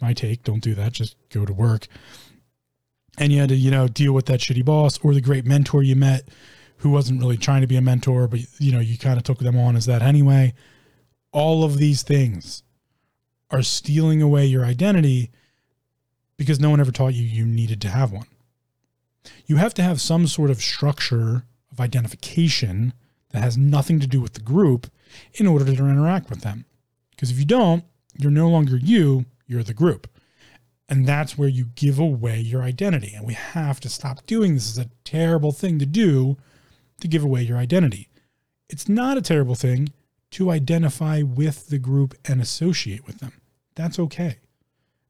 my 0.00 0.12
take. 0.12 0.44
Don't 0.44 0.62
do 0.62 0.76
that. 0.76 0.92
Just 0.92 1.16
go 1.28 1.44
to 1.44 1.52
work. 1.52 1.88
And 3.18 3.32
you 3.32 3.40
had 3.40 3.48
to, 3.48 3.56
you 3.56 3.72
know, 3.72 3.88
deal 3.88 4.12
with 4.12 4.26
that 4.26 4.38
shitty 4.38 4.64
boss 4.64 5.00
or 5.02 5.12
the 5.12 5.20
great 5.20 5.44
mentor 5.44 5.82
you 5.82 5.96
met 5.96 6.28
who 6.78 6.90
wasn't 6.90 7.18
really 7.18 7.36
trying 7.36 7.62
to 7.62 7.66
be 7.66 7.76
a 7.76 7.80
mentor, 7.80 8.28
but 8.28 8.40
you 8.60 8.70
know, 8.70 8.78
you 8.78 8.96
kind 8.96 9.16
of 9.16 9.24
took 9.24 9.40
them 9.40 9.58
on 9.58 9.74
as 9.74 9.86
that 9.86 10.02
anyway. 10.02 10.54
All 11.32 11.64
of 11.64 11.78
these 11.78 12.04
things 12.04 12.62
are 13.50 13.62
stealing 13.62 14.22
away 14.22 14.46
your 14.46 14.64
identity 14.64 15.32
because 16.36 16.60
no 16.60 16.70
one 16.70 16.78
ever 16.78 16.92
taught 16.92 17.14
you 17.14 17.24
you 17.24 17.44
needed 17.44 17.80
to 17.80 17.88
have 17.88 18.12
one. 18.12 18.26
You 19.46 19.56
have 19.56 19.74
to 19.74 19.82
have 19.82 20.00
some 20.00 20.28
sort 20.28 20.50
of 20.50 20.60
structure 20.60 21.44
of 21.72 21.80
identification 21.80 22.92
that 23.36 23.42
has 23.42 23.58
nothing 23.58 24.00
to 24.00 24.06
do 24.06 24.18
with 24.18 24.32
the 24.32 24.40
group 24.40 24.86
in 25.34 25.46
order 25.46 25.66
to 25.66 25.70
interact 25.70 26.30
with 26.30 26.40
them. 26.40 26.64
Because 27.10 27.30
if 27.30 27.38
you 27.38 27.44
don't, 27.44 27.84
you're 28.16 28.30
no 28.30 28.48
longer 28.48 28.78
you, 28.78 29.26
you're 29.46 29.62
the 29.62 29.74
group. 29.74 30.08
And 30.88 31.06
that's 31.06 31.36
where 31.36 31.50
you 31.50 31.66
give 31.74 31.98
away 31.98 32.40
your 32.40 32.62
identity. 32.62 33.12
And 33.14 33.26
we 33.26 33.34
have 33.34 33.78
to 33.80 33.90
stop 33.90 34.24
doing 34.24 34.54
this. 34.54 34.70
It's 34.70 34.86
a 34.86 34.90
terrible 35.04 35.52
thing 35.52 35.78
to 35.80 35.84
do 35.84 36.38
to 37.00 37.08
give 37.08 37.22
away 37.22 37.42
your 37.42 37.58
identity. 37.58 38.08
It's 38.70 38.88
not 38.88 39.18
a 39.18 39.22
terrible 39.22 39.54
thing 39.54 39.90
to 40.30 40.50
identify 40.50 41.20
with 41.20 41.66
the 41.66 41.78
group 41.78 42.14
and 42.24 42.40
associate 42.40 43.06
with 43.06 43.18
them. 43.18 43.34
That's 43.74 43.98
okay. 43.98 44.38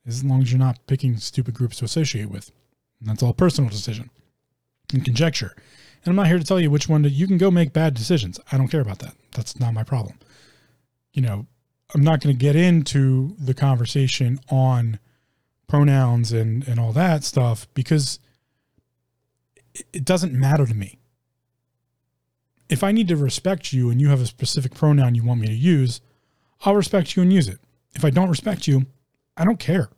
As 0.04 0.24
long 0.24 0.42
as 0.42 0.50
you're 0.50 0.58
not 0.58 0.84
picking 0.88 1.16
stupid 1.18 1.54
groups 1.54 1.76
to 1.76 1.84
associate 1.84 2.28
with. 2.28 2.50
And 2.98 3.08
that's 3.08 3.22
all 3.22 3.34
personal 3.34 3.70
decision 3.70 4.10
and 4.92 5.04
conjecture. 5.04 5.54
And 6.06 6.12
I'm 6.12 6.16
not 6.16 6.28
here 6.28 6.38
to 6.38 6.44
tell 6.44 6.60
you 6.60 6.70
which 6.70 6.88
one 6.88 7.02
to, 7.02 7.10
you 7.10 7.26
can 7.26 7.36
go 7.36 7.50
make 7.50 7.72
bad 7.72 7.92
decisions. 7.92 8.38
I 8.52 8.56
don't 8.56 8.68
care 8.68 8.80
about 8.80 9.00
that. 9.00 9.14
That's 9.32 9.58
not 9.58 9.74
my 9.74 9.82
problem. 9.82 10.18
You 11.12 11.22
know, 11.22 11.46
I'm 11.94 12.02
not 12.02 12.20
going 12.20 12.34
to 12.34 12.40
get 12.40 12.54
into 12.54 13.34
the 13.40 13.54
conversation 13.54 14.38
on 14.48 15.00
pronouns 15.66 16.32
and, 16.32 16.66
and 16.68 16.78
all 16.78 16.92
that 16.92 17.24
stuff 17.24 17.66
because 17.74 18.20
it, 19.74 19.86
it 19.92 20.04
doesn't 20.04 20.32
matter 20.32 20.64
to 20.64 20.74
me. 20.74 20.98
if 22.68 22.82
I 22.82 22.92
need 22.92 23.08
to 23.08 23.16
respect 23.16 23.72
you 23.72 23.90
and 23.90 24.00
you 24.00 24.08
have 24.08 24.20
a 24.20 24.26
specific 24.26 24.74
pronoun 24.74 25.14
you 25.14 25.24
want 25.24 25.40
me 25.40 25.46
to 25.46 25.54
use, 25.54 26.00
I'll 26.62 26.74
respect 26.74 27.16
you 27.16 27.22
and 27.22 27.32
use 27.32 27.48
it. 27.48 27.58
If 27.94 28.04
I 28.04 28.10
don't 28.10 28.28
respect 28.28 28.66
you, 28.66 28.86
I 29.36 29.44
don't 29.44 29.58
care. 29.58 29.90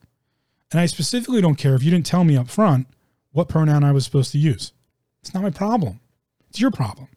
And 0.71 0.81
I 0.81 0.87
specifically 0.87 1.41
don't 1.41 1.57
care 1.57 1.75
if 1.75 1.83
you 1.83 1.91
didn't 1.91 2.07
tell 2.07 2.25
me 2.25 2.37
up 2.37 2.49
front 2.49 2.87
what 3.33 3.49
pronoun 3.49 3.85
I 3.85 3.93
was 3.93 4.05
supposed 4.05 4.33
to 4.33 4.39
use. 4.39 4.73
It's 5.21 5.35
not 5.35 5.43
my 5.43 5.51
problem. 5.51 6.01
It's 6.49 6.61
your 6.61 6.71
problem. 6.71 7.09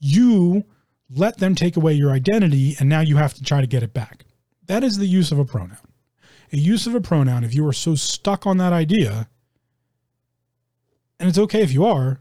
You 0.00 0.64
let 1.10 1.38
them 1.38 1.54
take 1.54 1.76
away 1.76 1.94
your 1.94 2.10
identity 2.10 2.76
and 2.78 2.88
now 2.88 3.00
you 3.00 3.16
have 3.16 3.34
to 3.34 3.42
try 3.42 3.60
to 3.60 3.66
get 3.66 3.82
it 3.82 3.92
back. 3.92 4.24
That 4.66 4.84
is 4.84 4.98
the 4.98 5.06
use 5.06 5.32
of 5.32 5.38
a 5.38 5.44
pronoun. 5.44 5.78
A 6.52 6.56
use 6.56 6.86
of 6.86 6.94
a 6.94 7.00
pronoun, 7.00 7.44
if 7.44 7.54
you 7.54 7.66
are 7.66 7.72
so 7.72 7.94
stuck 7.94 8.46
on 8.46 8.58
that 8.58 8.72
idea, 8.72 9.28
and 11.20 11.28
it's 11.28 11.38
okay 11.38 11.62
if 11.62 11.72
you 11.72 11.84
are, 11.84 12.20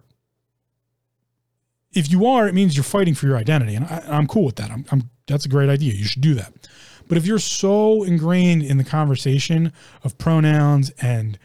if 1.94 2.12
you 2.12 2.26
are, 2.26 2.48
it 2.48 2.54
means 2.54 2.76
you're 2.76 2.84
fighting 2.84 3.16
for 3.16 3.26
your 3.26 3.38
identity. 3.38 3.76
And 3.76 3.86
I, 3.86 4.02
am 4.08 4.28
cool 4.28 4.46
with 4.46 4.58
that. 4.58 4.70
I'm, 4.70 4.86
I'm, 4.92 5.10
that's 5.28 5.46
a 5.46 5.50
great 5.50 5.70
idea. 5.70 5.94
You 5.94 6.06
should 6.06 6.22
do 6.22 6.34
that. 6.36 6.54
But 7.08 7.18
if 7.18 7.26
you're 7.26 7.40
so 7.40 8.04
ingrained 8.04 8.64
in 8.64 8.78
the 8.78 8.84
conversation 8.84 9.72
of 10.04 10.18
pronouns 10.18 10.92
and 11.02 11.40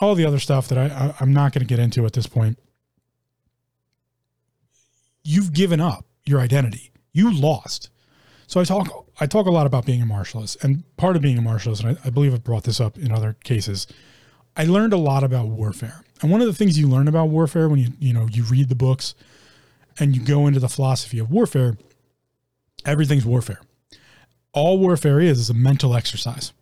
all 0.00 0.14
the 0.14 0.24
other 0.24 0.38
stuff 0.38 0.68
that 0.68 0.78
I, 0.78 0.86
I 0.86 1.14
I'm 1.20 1.32
not 1.32 1.52
going 1.52 1.60
to 1.60 1.66
get 1.66 1.78
into 1.78 2.06
at 2.06 2.14
this 2.14 2.26
point, 2.26 2.58
you've 5.24 5.52
given 5.52 5.80
up 5.80 6.06
your 6.24 6.40
identity. 6.40 6.92
You 7.12 7.32
lost. 7.32 7.90
So 8.46 8.60
I 8.60 8.64
talk 8.64 9.06
I 9.20 9.26
talk 9.26 9.46
a 9.46 9.50
lot 9.50 9.66
about 9.66 9.86
being 9.86 10.02
a 10.02 10.06
martialist, 10.06 10.62
and 10.62 10.84
part 10.96 11.16
of 11.16 11.22
being 11.22 11.38
a 11.38 11.42
martialist, 11.42 11.84
and 11.84 11.96
I, 11.96 12.08
I 12.08 12.10
believe 12.10 12.34
I've 12.34 12.44
brought 12.44 12.64
this 12.64 12.80
up 12.80 12.98
in 12.98 13.12
other 13.12 13.36
cases. 13.44 13.86
I 14.56 14.64
learned 14.64 14.92
a 14.92 14.98
lot 14.98 15.24
about 15.24 15.48
warfare, 15.48 16.02
and 16.20 16.30
one 16.30 16.40
of 16.40 16.46
the 16.46 16.52
things 16.52 16.78
you 16.78 16.88
learn 16.88 17.08
about 17.08 17.28
warfare 17.28 17.68
when 17.68 17.78
you 17.78 17.88
you 17.98 18.12
know 18.12 18.28
you 18.30 18.44
read 18.44 18.68
the 18.68 18.74
books 18.74 19.14
and 19.98 20.14
you 20.14 20.22
go 20.22 20.46
into 20.46 20.60
the 20.60 20.68
philosophy 20.68 21.18
of 21.18 21.30
warfare, 21.30 21.76
everything's 22.84 23.26
warfare. 23.26 23.60
All 24.52 24.78
warfare 24.78 25.20
is 25.20 25.38
is 25.38 25.50
a 25.50 25.54
mental 25.54 25.94
exercise. 25.94 26.52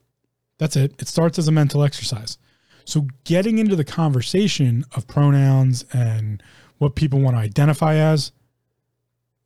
That's 0.58 0.76
it. 0.76 0.94
It 1.00 1.08
starts 1.08 1.38
as 1.38 1.48
a 1.48 1.52
mental 1.52 1.82
exercise. 1.82 2.38
So 2.84 3.06
getting 3.24 3.58
into 3.58 3.76
the 3.76 3.84
conversation 3.84 4.84
of 4.94 5.06
pronouns 5.06 5.84
and 5.92 6.42
what 6.78 6.94
people 6.94 7.20
want 7.20 7.36
to 7.36 7.40
identify 7.40 7.94
as, 7.94 8.32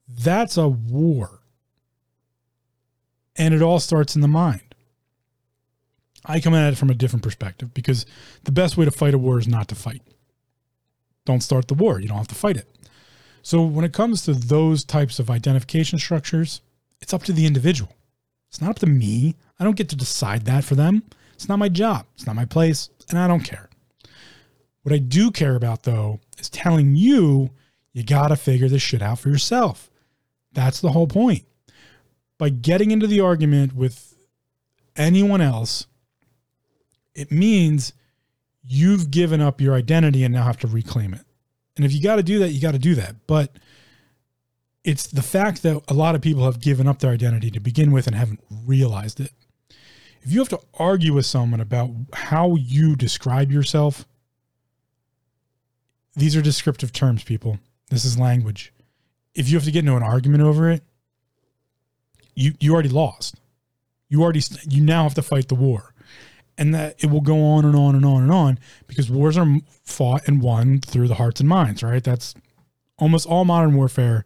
that's 0.08 0.56
a 0.56 0.68
war. 0.68 1.40
And 3.36 3.52
it 3.52 3.62
all 3.62 3.80
starts 3.80 4.14
in 4.14 4.20
the 4.20 4.28
mind. 4.28 4.74
I 6.24 6.40
come 6.40 6.54
at 6.54 6.72
it 6.72 6.76
from 6.76 6.90
a 6.90 6.94
different 6.94 7.22
perspective 7.22 7.74
because 7.74 8.06
the 8.44 8.52
best 8.52 8.76
way 8.76 8.84
to 8.84 8.90
fight 8.90 9.14
a 9.14 9.18
war 9.18 9.38
is 9.38 9.48
not 9.48 9.68
to 9.68 9.74
fight. 9.74 10.02
Don't 11.26 11.42
start 11.42 11.68
the 11.68 11.74
war. 11.74 12.00
You 12.00 12.08
don't 12.08 12.18
have 12.18 12.28
to 12.28 12.34
fight 12.34 12.56
it. 12.56 12.68
So 13.42 13.62
when 13.62 13.84
it 13.84 13.92
comes 13.92 14.22
to 14.22 14.32
those 14.32 14.84
types 14.84 15.18
of 15.18 15.30
identification 15.30 15.98
structures, 15.98 16.62
it's 17.00 17.12
up 17.12 17.24
to 17.24 17.32
the 17.32 17.46
individual. 17.46 17.94
It's 18.48 18.60
not 18.60 18.70
up 18.70 18.78
to 18.78 18.86
me. 18.86 19.34
I 19.58 19.64
don't 19.64 19.76
get 19.76 19.88
to 19.90 19.96
decide 19.96 20.46
that 20.46 20.64
for 20.64 20.74
them. 20.74 21.02
It's 21.34 21.48
not 21.48 21.58
my 21.58 21.68
job. 21.68 22.06
It's 22.14 22.26
not 22.26 22.36
my 22.36 22.44
place, 22.44 22.88
and 23.10 23.18
I 23.18 23.26
don't 23.26 23.44
care. 23.44 23.68
What 24.82 24.94
I 24.94 24.98
do 24.98 25.30
care 25.30 25.56
about 25.56 25.82
though 25.82 26.20
is 26.38 26.48
telling 26.48 26.94
you 26.94 27.50
you 27.92 28.02
got 28.02 28.28
to 28.28 28.36
figure 28.36 28.68
this 28.68 28.82
shit 28.82 29.02
out 29.02 29.18
for 29.18 29.28
yourself. 29.28 29.90
That's 30.54 30.80
the 30.80 30.92
whole 30.92 31.06
point. 31.06 31.44
By 32.38 32.48
getting 32.48 32.90
into 32.90 33.06
the 33.06 33.20
argument 33.20 33.74
with 33.74 34.14
anyone 34.96 35.40
else, 35.40 35.86
it 37.14 37.30
means 37.30 37.92
you've 38.66 39.10
given 39.10 39.40
up 39.40 39.60
your 39.60 39.74
identity 39.74 40.24
and 40.24 40.34
now 40.34 40.44
have 40.44 40.58
to 40.58 40.66
reclaim 40.66 41.14
it. 41.14 41.22
And 41.76 41.84
if 41.84 41.92
you 41.92 42.02
got 42.02 42.16
to 42.16 42.22
do 42.22 42.38
that, 42.40 42.50
you 42.50 42.60
got 42.60 42.72
to 42.72 42.78
do 42.78 42.94
that. 42.94 43.26
But 43.26 43.56
it's 44.84 45.06
the 45.06 45.22
fact 45.22 45.62
that 45.62 45.82
a 45.88 45.94
lot 45.94 46.14
of 46.14 46.20
people 46.20 46.44
have 46.44 46.60
given 46.60 46.86
up 46.86 46.98
their 46.98 47.12
identity 47.12 47.50
to 47.50 47.60
begin 47.60 47.90
with 47.90 48.06
and 48.06 48.14
haven't 48.14 48.40
realized 48.64 49.20
it. 49.20 49.32
If 50.22 50.32
you 50.32 50.38
have 50.38 50.48
to 50.50 50.60
argue 50.74 51.12
with 51.14 51.26
someone 51.26 51.60
about 51.60 51.90
how 52.12 52.56
you 52.56 52.96
describe 52.96 53.50
yourself, 53.50 54.06
these 56.16 56.36
are 56.36 56.42
descriptive 56.42 56.92
terms, 56.92 57.24
people. 57.24 57.58
This 57.90 58.04
is 58.04 58.18
language. 58.18 58.72
If 59.34 59.48
you 59.48 59.56
have 59.56 59.64
to 59.64 59.70
get 59.70 59.80
into 59.80 59.96
an 59.96 60.02
argument 60.02 60.42
over 60.42 60.70
it, 60.70 60.82
you 62.34 62.54
you 62.60 62.72
already 62.72 62.88
lost. 62.88 63.36
You 64.08 64.22
already 64.22 64.42
you 64.68 64.82
now 64.82 65.04
have 65.04 65.14
to 65.14 65.22
fight 65.22 65.48
the 65.48 65.54
war 65.54 65.94
and 66.56 66.74
that 66.74 67.02
it 67.02 67.10
will 67.10 67.20
go 67.20 67.42
on 67.42 67.64
and 67.64 67.74
on 67.74 67.94
and 67.94 68.04
on 68.04 68.22
and 68.22 68.32
on 68.32 68.58
because 68.86 69.10
wars 69.10 69.36
are 69.36 69.46
fought 69.84 70.22
and 70.26 70.40
won 70.40 70.80
through 70.80 71.08
the 71.08 71.14
hearts 71.14 71.40
and 71.40 71.48
minds, 71.48 71.82
right? 71.82 72.02
That's 72.02 72.34
almost 72.98 73.26
all 73.26 73.44
modern 73.44 73.74
warfare, 73.74 74.24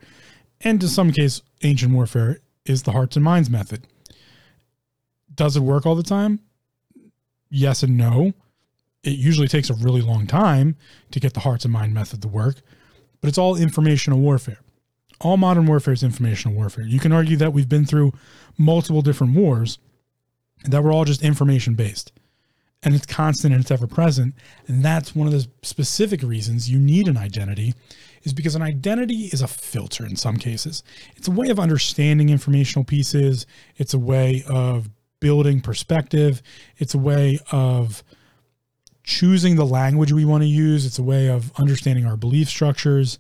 and 0.61 0.81
to 0.81 0.89
some 0.89 1.13
case, 1.13 1.43
ancient 1.63 1.93
warfare 1.93 2.41
is 2.65 2.83
the 2.83 2.93
hearts 2.93 3.17
and 3.17 3.25
minds 3.25 3.49
method. 3.49 3.87
Does 5.35 5.57
it 5.57 5.61
work 5.61 5.87
all 5.87 5.95
the 5.95 6.03
time? 6.03 6.41
Yes 7.49 7.83
and 7.83 7.97
no. 7.97 8.35
It 9.05 9.17
usually 9.17 9.49
takes 9.49 9.71
a 9.71 9.75
really 9.75 10.03
long 10.03 10.27
time 10.27 10.77
to 11.13 11.21
get 11.21 11.33
the 11.33 11.41
hearts 11.41 11.65
and 11.65 11.73
mind 11.73 11.95
method 11.95 12.21
to 12.23 12.29
work, 12.29 12.57
but 13.21 13.29
it's 13.29 13.39
all 13.39 13.57
informational 13.57 14.19
warfare. 14.19 14.59
All 15.21 15.37
modern 15.37 15.67
warfare 15.67 15.95
is 15.95 16.03
informational 16.03 16.57
warfare. 16.57 16.85
You 16.85 17.01
can 17.01 17.13
argue 17.13 17.37
that 17.39 17.53
we've 17.53 17.69
been 17.69 17.85
through 17.85 18.13
multiple 18.57 19.03
different 19.03 19.35
wars 19.35 19.79
that 20.65 20.83
were 20.83 20.93
all 20.93 21.05
just 21.05 21.23
information 21.23 21.75
based 21.75 22.13
and 22.83 22.95
it's 22.95 23.07
constant 23.07 23.53
and 23.53 23.63
it's 23.63 23.71
ever 23.71 23.87
present. 23.87 24.35
And 24.67 24.85
that's 24.85 25.15
one 25.15 25.27
of 25.27 25.33
the 25.33 25.49
specific 25.63 26.23
reasons 26.23 26.71
you 26.71 26.79
need 26.79 27.09
an 27.09 27.17
identity 27.17 27.75
is 28.23 28.33
because 28.33 28.55
an 28.55 28.63
identity 28.63 29.27
is 29.27 29.43
a 29.43 29.49
filter 29.49 30.07
in 30.07 30.17
some 30.17 30.37
cases. 30.37 30.83
It's 31.17 31.29
a 31.29 31.33
way 31.33 31.49
of 31.49 31.59
understanding 31.59 32.29
informational 32.29 32.85
pieces. 32.85 33.47
It's 33.77 33.95
a 33.95 33.99
way 33.99 34.45
of 34.49 34.89
building 35.21 35.61
perspective. 35.61 36.43
It's 36.77 36.95
a 36.95 36.99
way 36.99 37.41
of 37.51 38.05
choosing 39.03 39.57
the 39.57 39.67
language 39.67 40.13
we 40.13 40.25
want 40.25 40.43
to 40.43 40.49
use. 40.49 40.87
It's 40.87 40.99
a 40.99 41.03
way 41.03 41.29
of 41.29 41.53
understanding 41.59 42.07
our 42.07 42.17
belief 42.17 42.49
structures 42.49 43.19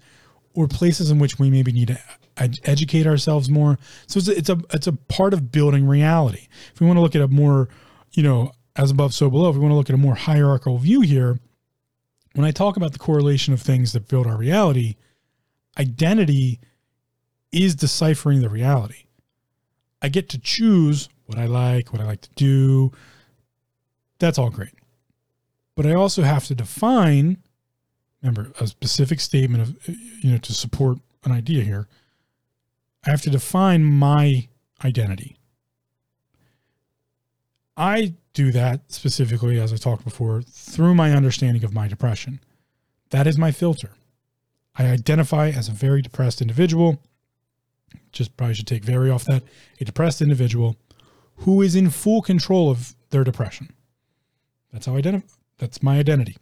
or 0.55 0.67
places 0.67 1.11
in 1.11 1.19
which 1.19 1.39
we 1.39 1.51
maybe 1.51 1.73
need 1.73 1.89
to 1.89 1.99
ed- 2.37 2.59
educate 2.65 3.07
ourselves 3.07 3.49
more. 3.49 3.79
So 4.07 4.19
it's 4.19 4.29
a, 4.29 4.37
it's 4.37 4.49
a 4.49 4.59
it's 4.73 4.87
a 4.87 4.93
part 4.93 5.35
of 5.35 5.53
building 5.53 5.87
reality. 5.87 6.49
If 6.75 6.81
we 6.81 6.87
want 6.87 6.97
to 6.97 7.03
look 7.03 7.17
at 7.17 7.23
a 7.23 7.29
more, 7.29 7.69
you 8.13 8.23
know, 8.23 8.53
as 8.77 8.91
above, 8.91 9.15
so 9.15 9.31
below, 9.31 9.51
if 9.51 9.57
we 9.57 9.61
want 9.61 9.73
to 9.73 9.77
look 9.77 9.91
at 9.91 9.95
a 9.95 9.99
more 9.99 10.15
hierarchical 10.15 10.79
view 10.79 11.01
here, 11.01 11.39
when 12.35 12.47
I 12.47 12.51
talk 12.51 12.77
about 12.77 12.93
the 12.93 12.99
correlation 12.99 13.53
of 13.53 13.61
things 13.61 13.93
that 13.93 14.09
build 14.09 14.27
our 14.27 14.37
reality, 14.37 14.97
identity 15.79 16.61
is 17.51 17.75
deciphering 17.75 18.41
the 18.41 18.49
reality. 18.49 19.07
I 20.01 20.09
get 20.09 20.29
to 20.31 20.39
choose 20.39 21.09
what 21.27 21.39
I 21.39 21.47
like, 21.47 21.93
what 21.93 22.01
I 22.01 22.05
like 22.05 22.21
to 22.23 22.31
do. 22.37 22.93
That's 24.19 24.39
all 24.39 24.51
great. 24.51 24.75
But 25.75 25.87
I 25.87 25.95
also 25.95 26.23
have 26.23 26.47
to 26.47 26.55
define, 26.55 27.39
remember, 28.23 28.53
a 28.61 28.67
specific 28.67 29.21
statement 29.21 29.63
of, 29.63 29.89
you 30.23 30.33
know, 30.33 30.39
to 30.39 30.53
support 30.53 30.99
an 31.25 31.33
idea 31.33 31.63
here. 31.63 31.89
I 33.07 33.11
have 33.11 33.23
to 33.23 33.31
define 33.31 33.85
my 33.85 34.49
identity. 34.85 35.37
I 37.77 38.15
do 38.33 38.51
that 38.53 38.91
specifically, 38.93 39.61
as 39.61 39.73
I 39.73 39.77
talked 39.77 40.05
before, 40.05 40.43
through 40.43 40.95
my 40.95 41.13
understanding 41.13 41.63
of 41.65 41.73
my 41.73 41.87
depression. 41.87 42.41
That 43.11 43.27
is 43.27 43.39
my 43.39 43.53
filter. 43.53 43.93
I 44.77 44.87
identify 44.87 45.49
as 45.49 45.69
a 45.69 45.73
very 45.73 46.03
depressed 46.03 46.41
individual. 46.41 47.01
Just 48.13 48.37
probably 48.37 48.55
should 48.55 48.67
take 48.67 48.85
very 48.85 49.11
off 49.11 49.25
that. 49.25 49.45
A 49.81 49.85
depressed 49.85 50.21
individual 50.21 50.77
who 51.39 51.63
is 51.63 51.77
in 51.77 51.91
full 51.91 52.21
control 52.21 52.71
of 52.71 52.95
their 53.11 53.25
depression. 53.25 53.73
That's 54.73 54.87
how 54.87 54.95
I 54.95 54.99
identify. 54.99 55.27
That's 55.59 55.83
my 55.83 55.99
identity. 55.99 56.37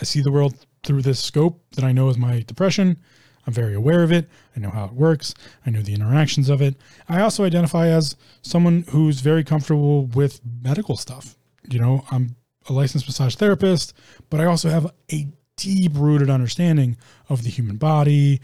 I 0.00 0.04
see 0.04 0.20
the 0.20 0.30
world 0.32 0.66
through 0.84 1.02
this 1.02 1.20
scope 1.20 1.60
that 1.72 1.84
I 1.84 1.92
know 1.92 2.08
is 2.08 2.18
my 2.18 2.42
depression. 2.46 2.98
I'm 3.46 3.52
very 3.52 3.74
aware 3.74 4.02
of 4.02 4.12
it. 4.12 4.28
I 4.56 4.60
know 4.60 4.70
how 4.70 4.86
it 4.86 4.92
works. 4.92 5.34
I 5.64 5.70
know 5.70 5.82
the 5.82 5.94
interactions 5.94 6.48
of 6.48 6.60
it. 6.60 6.76
I 7.08 7.20
also 7.20 7.44
identify 7.44 7.88
as 7.88 8.16
someone 8.42 8.84
who's 8.90 9.20
very 9.20 9.44
comfortable 9.44 10.06
with 10.06 10.40
medical 10.62 10.96
stuff. 10.96 11.36
You 11.68 11.78
know, 11.78 12.04
I'm 12.10 12.36
a 12.68 12.72
licensed 12.72 13.06
massage 13.06 13.36
therapist, 13.36 13.94
but 14.30 14.40
I 14.40 14.46
also 14.46 14.68
have 14.68 14.92
a 15.12 15.28
deep 15.56 15.92
rooted 15.94 16.28
understanding 16.28 16.96
of 17.28 17.44
the 17.44 17.50
human 17.50 17.76
body, 17.76 18.40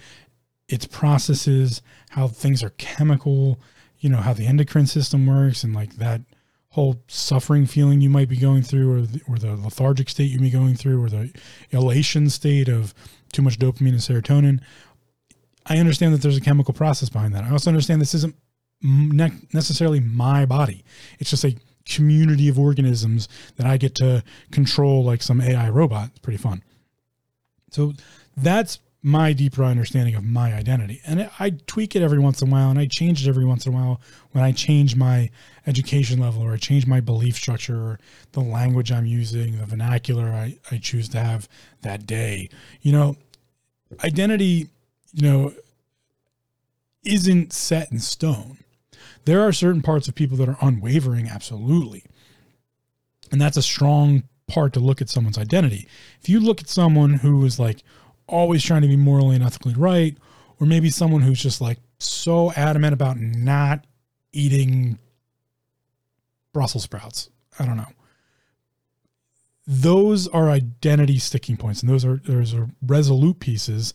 its 0.69 0.87
processes, 0.87 1.83
how 2.11 2.29
things 2.29 2.63
are 2.63 2.71
chemical, 2.71 3.61
you 3.99 4.09
know, 4.09 4.19
how 4.19 4.33
the 4.33 4.47
endocrine 4.47 4.87
system 4.87 5.27
works, 5.27 5.65
and 5.65 5.75
like 5.75 5.97
that 5.97 6.23
whole 6.73 7.03
suffering 7.07 7.67
feeling 7.67 8.01
you 8.01 8.11
might 8.11 8.29
be 8.29 8.37
going 8.37 8.63
through, 8.63 8.93
or 8.93 9.01
the, 9.03 9.21
or 9.29 9.39
the 9.39 9.55
lethargic 9.57 10.09
state 10.09 10.31
you 10.31 10.39
may 10.39 10.47
be 10.47 10.51
going 10.51 10.75
through, 10.75 11.03
or 11.03 11.09
the 11.09 11.31
elation 11.71 12.29
state 12.31 12.69
of 12.69 12.95
too 13.33 13.43
much 13.43 13.59
dopamine 13.59 13.91
and 13.91 13.99
serotonin. 13.99 14.61
I 15.67 15.79
understand 15.79 16.15
that 16.15 16.23
there's 16.23 16.37
a 16.37 16.41
chemical 16.41 16.75
process 16.75 17.09
behind 17.09 17.35
that. 17.35 17.45
I 17.45 17.51
also 17.51 17.71
understand 17.71 18.01
this 18.01 18.15
isn't 18.15 18.35
ne- 18.83 19.47
necessarily 19.53 20.01
my 20.01 20.47
body. 20.47 20.85
It's 21.19 21.31
just 21.31 21.45
a 21.45 21.57
community 21.85 22.49
of 22.49 22.59
organisms 22.59 23.29
that 23.57 23.67
I 23.67 23.77
get 23.77 23.95
to 23.97 24.25
control 24.51 25.05
like 25.05 25.23
some 25.23 25.41
AI 25.41 25.69
robot. 25.69 26.09
It's 26.11 26.21
pretty 26.21 26.39
fun. 26.39 26.63
So 27.71 27.93
that's 28.37 28.79
my 29.03 29.33
deeper 29.33 29.65
understanding 29.65 30.15
of 30.15 30.23
my 30.23 30.55
identity. 30.55 31.01
And 31.05 31.29
I 31.41 31.51
tweak 31.67 31.97
it 31.97 32.03
every 32.03 32.21
once 32.21 32.41
in 32.41 32.49
a 32.49 32.53
while 32.53 32.71
and 32.71 32.79
I 32.79 32.87
change 32.87 33.27
it 33.27 33.29
every 33.29 33.45
once 33.45 33.67
in 33.67 33.73
a 33.73 33.77
while 33.77 34.01
when 34.31 34.45
I 34.45 34.53
change 34.53 34.95
my 34.95 35.29
education 35.67 36.21
level 36.21 36.43
or 36.43 36.53
I 36.53 36.57
change 36.57 36.87
my 36.87 37.01
belief 37.01 37.35
structure 37.35 37.77
or 37.77 38.01
the 38.33 38.41
language 38.41 38.93
I'm 38.93 39.07
using, 39.07 39.59
the 39.59 39.67
vernacular 39.67 40.29
I, 40.29 40.57
I 40.71 40.79
choose 40.79 41.09
to 41.11 41.19
have 41.19 41.49
that 41.83 42.07
day. 42.07 42.49
You 42.81 42.93
know, 42.93 43.17
identity, 44.05 44.69
you 45.13 45.29
know, 45.29 45.53
isn't 47.05 47.53
set 47.53 47.91
in 47.91 47.99
stone. 47.99 48.59
There 49.25 49.43
are 49.43 49.53
certain 49.53 49.83
parts 49.83 50.07
of 50.07 50.15
people 50.15 50.37
that 50.39 50.49
are 50.49 50.59
unwavering, 50.61 51.29
absolutely. 51.29 52.05
And 53.33 53.41
that's 53.41 53.57
a 53.57 53.63
strong 53.63 54.25
part 54.47 54.73
to 54.75 54.81
look 54.81 55.01
at 55.01 55.09
someone's 55.09 55.39
identity. 55.39 55.89
If 56.21 56.29
you 56.29 56.39
look 56.39 56.61
at 56.61 56.69
someone 56.69 57.15
who 57.15 57.45
is 57.45 57.59
like 57.59 57.83
always 58.33 58.65
trying 58.65 58.83
to 58.83 58.89
be 58.89 58.97
morally 58.97 59.37
and 59.37 59.45
ethically 59.45 59.75
right, 59.75 60.17
or 60.59 60.67
maybe 60.67 60.91
someone 60.91 61.21
who's 61.21 61.41
just 61.41 61.61
like 61.61 61.79
so 61.99 62.53
adamant 62.53 62.95
about 62.95 63.19
not 63.19 63.87
eating 64.33 64.99
Brussels 66.53 66.85
sprouts, 66.85 67.31
I 67.59 67.67
don't 67.67 67.77
know. 67.77 67.93
Those 69.67 70.27
are 70.29 70.51
identity 70.51 71.19
sticking 71.19 71.57
points, 71.57 71.83
and 71.83 71.91
those 71.91 72.05
are 72.05 72.17
those 72.25 72.53
are 72.55 72.69
resolute 72.85 73.39
pieces. 73.39 73.93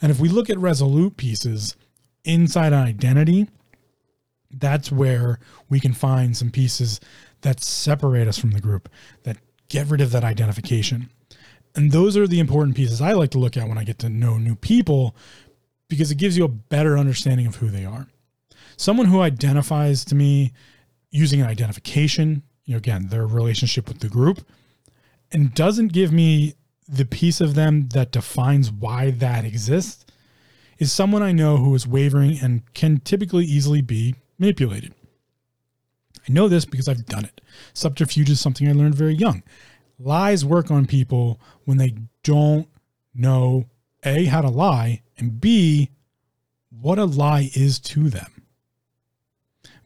And 0.00 0.12
if 0.12 0.20
we 0.20 0.28
look 0.28 0.48
at 0.48 0.58
resolute 0.58 1.16
pieces 1.16 1.74
inside 2.24 2.72
an 2.72 2.86
identity, 2.86 3.48
that's 4.50 4.92
where 4.92 5.40
we 5.68 5.80
can 5.80 5.92
find 5.92 6.36
some 6.36 6.50
pieces 6.50 7.00
that 7.40 7.60
separate 7.60 8.28
us 8.28 8.38
from 8.38 8.52
the 8.52 8.60
group, 8.60 8.88
that 9.24 9.38
get 9.68 9.88
rid 9.88 10.00
of 10.00 10.12
that 10.12 10.24
identification. 10.24 11.10
And 11.78 11.92
those 11.92 12.16
are 12.16 12.26
the 12.26 12.40
important 12.40 12.74
pieces 12.74 13.00
I 13.00 13.12
like 13.12 13.30
to 13.30 13.38
look 13.38 13.56
at 13.56 13.68
when 13.68 13.78
I 13.78 13.84
get 13.84 14.00
to 14.00 14.08
know 14.08 14.36
new 14.36 14.56
people 14.56 15.14
because 15.88 16.10
it 16.10 16.16
gives 16.18 16.36
you 16.36 16.44
a 16.44 16.48
better 16.48 16.98
understanding 16.98 17.46
of 17.46 17.54
who 17.54 17.68
they 17.68 17.84
are. 17.84 18.08
Someone 18.76 19.06
who 19.06 19.20
identifies 19.20 20.04
to 20.06 20.16
me 20.16 20.52
using 21.12 21.40
an 21.40 21.46
identification, 21.46 22.42
you 22.64 22.72
know, 22.72 22.78
again, 22.78 23.06
their 23.10 23.28
relationship 23.28 23.86
with 23.86 24.00
the 24.00 24.08
group, 24.08 24.44
and 25.30 25.54
doesn't 25.54 25.92
give 25.92 26.12
me 26.12 26.54
the 26.88 27.04
piece 27.04 27.40
of 27.40 27.54
them 27.54 27.90
that 27.90 28.10
defines 28.10 28.72
why 28.72 29.12
that 29.12 29.44
exists, 29.44 30.04
is 30.78 30.90
someone 30.90 31.22
I 31.22 31.30
know 31.30 31.58
who 31.58 31.72
is 31.76 31.86
wavering 31.86 32.40
and 32.42 32.62
can 32.74 32.98
typically 32.98 33.44
easily 33.44 33.82
be 33.82 34.16
manipulated. 34.36 34.94
I 36.28 36.32
know 36.32 36.48
this 36.48 36.64
because 36.64 36.88
I've 36.88 37.06
done 37.06 37.24
it. 37.24 37.40
Subterfuge 37.72 38.30
is 38.30 38.40
something 38.40 38.68
I 38.68 38.72
learned 38.72 38.96
very 38.96 39.14
young. 39.14 39.44
Lies 40.00 40.44
work 40.44 40.70
on 40.70 40.86
people 40.86 41.40
when 41.68 41.76
they 41.76 41.92
don't 42.22 42.66
know 43.14 43.66
A, 44.02 44.24
how 44.24 44.40
to 44.40 44.48
lie, 44.48 45.02
and 45.18 45.38
B, 45.38 45.90
what 46.70 46.98
a 46.98 47.04
lie 47.04 47.50
is 47.54 47.78
to 47.80 48.08
them. 48.08 48.46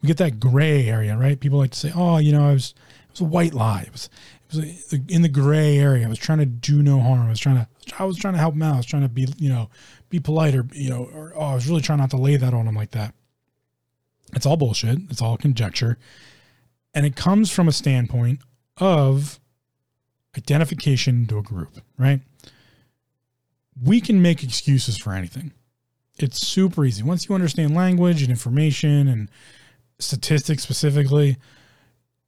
We 0.01 0.07
get 0.07 0.15
that 0.15 0.39
gray 0.39 0.87
area, 0.87 1.17
right? 1.17 1.37
People 1.37 1.57
like 1.57 1.71
to 1.71 1.77
say, 1.77 1.91
oh, 1.93 2.19
you 2.19 2.31
know, 2.31 2.47
I 2.47 2.53
was, 2.53 2.73
it 3.07 3.11
was 3.11 3.19
a 3.19 3.25
white 3.25 3.53
lie. 3.53 3.81
It 3.81 3.91
was, 3.91 4.09
it 4.47 4.53
was 4.53 4.99
in 5.09 5.23
the 5.23 5.27
gray 5.27 5.77
area. 5.77 6.05
I 6.05 6.09
was 6.09 6.19
trying 6.19 6.37
to 6.37 6.45
do 6.45 6.81
no 6.81 7.01
harm. 7.01 7.27
I 7.27 7.29
was 7.29 7.39
trying 7.41 7.57
to, 7.57 7.67
I 7.99 8.05
was 8.05 8.17
trying 8.17 8.35
to 8.35 8.39
help 8.39 8.53
them 8.53 8.61
out. 8.61 8.75
I 8.75 8.77
was 8.77 8.85
trying 8.85 9.01
to 9.01 9.09
be, 9.09 9.27
you 9.37 9.49
know, 9.49 9.69
be 10.09 10.21
polite 10.21 10.55
or, 10.55 10.65
you 10.71 10.89
know, 10.89 11.09
or, 11.13 11.33
oh, 11.35 11.41
I 11.41 11.53
was 11.53 11.67
really 11.67 11.81
trying 11.81 11.99
not 11.99 12.11
to 12.11 12.17
lay 12.17 12.37
that 12.37 12.53
on 12.53 12.65
them 12.65 12.75
like 12.75 12.91
that. 12.91 13.13
It's 14.31 14.45
all 14.45 14.55
bullshit. 14.55 14.99
It's 15.09 15.21
all 15.21 15.35
conjecture. 15.35 15.97
And 16.93 17.05
it 17.05 17.17
comes 17.17 17.51
from 17.51 17.67
a 17.67 17.73
standpoint 17.73 18.39
of 18.77 19.41
identification 20.37 21.25
to 21.27 21.37
a 21.37 21.43
group, 21.43 21.79
right? 21.97 22.21
We 23.81 24.01
can 24.01 24.21
make 24.21 24.43
excuses 24.43 24.97
for 24.97 25.13
anything. 25.13 25.51
It's 26.19 26.45
super 26.45 26.85
easy. 26.85 27.03
Once 27.03 27.27
you 27.27 27.35
understand 27.35 27.73
language 27.73 28.21
and 28.21 28.29
information 28.29 29.07
and 29.07 29.29
statistics 29.99 30.63
specifically, 30.63 31.37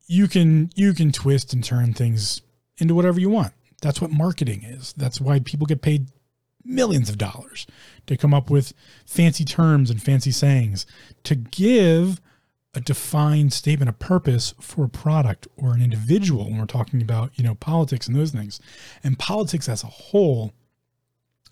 you 0.08 0.28
can 0.28 0.70
you 0.76 0.94
can 0.94 1.12
twist 1.12 1.54
and 1.54 1.64
turn 1.64 1.94
things 1.94 2.42
into 2.78 2.96
whatever 2.96 3.20
you 3.20 3.30
want. 3.30 3.54
That's 3.82 4.02
what 4.02 4.12
marketing 4.12 4.64
is. 4.64 4.94
That's 4.94 5.22
why 5.22 5.40
people 5.40 5.68
get 5.68 5.82
paid 5.82 6.08
millions 6.64 7.10
of 7.10 7.18
dollars 7.18 7.68
to 8.08 8.18
come 8.18 8.34
up 8.34 8.50
with 8.50 8.74
fancy 9.06 9.46
terms 9.46 9.90
and 9.90 10.02
fancy 10.02 10.32
sayings 10.32 10.86
to 11.24 11.36
give 11.36 12.20
a 12.76 12.82
defined 12.82 13.54
statement 13.54 13.90
of 13.90 13.98
purpose 14.00 14.54
for 14.60 14.84
a 14.84 14.90
product 14.90 15.48
or 15.56 15.74
an 15.74 15.82
individual 15.82 16.46
when 16.46 16.58
we're 16.58 16.66
talking 16.66 17.02
about, 17.02 17.32
you 17.36 17.44
know, 17.44 17.56
politics 17.56 18.08
and 18.08 18.16
those 18.16 18.32
things. 18.32 18.60
And 19.04 19.18
politics 19.18 19.70
as 19.70 19.84
a 19.84 19.88
whole 19.88 20.54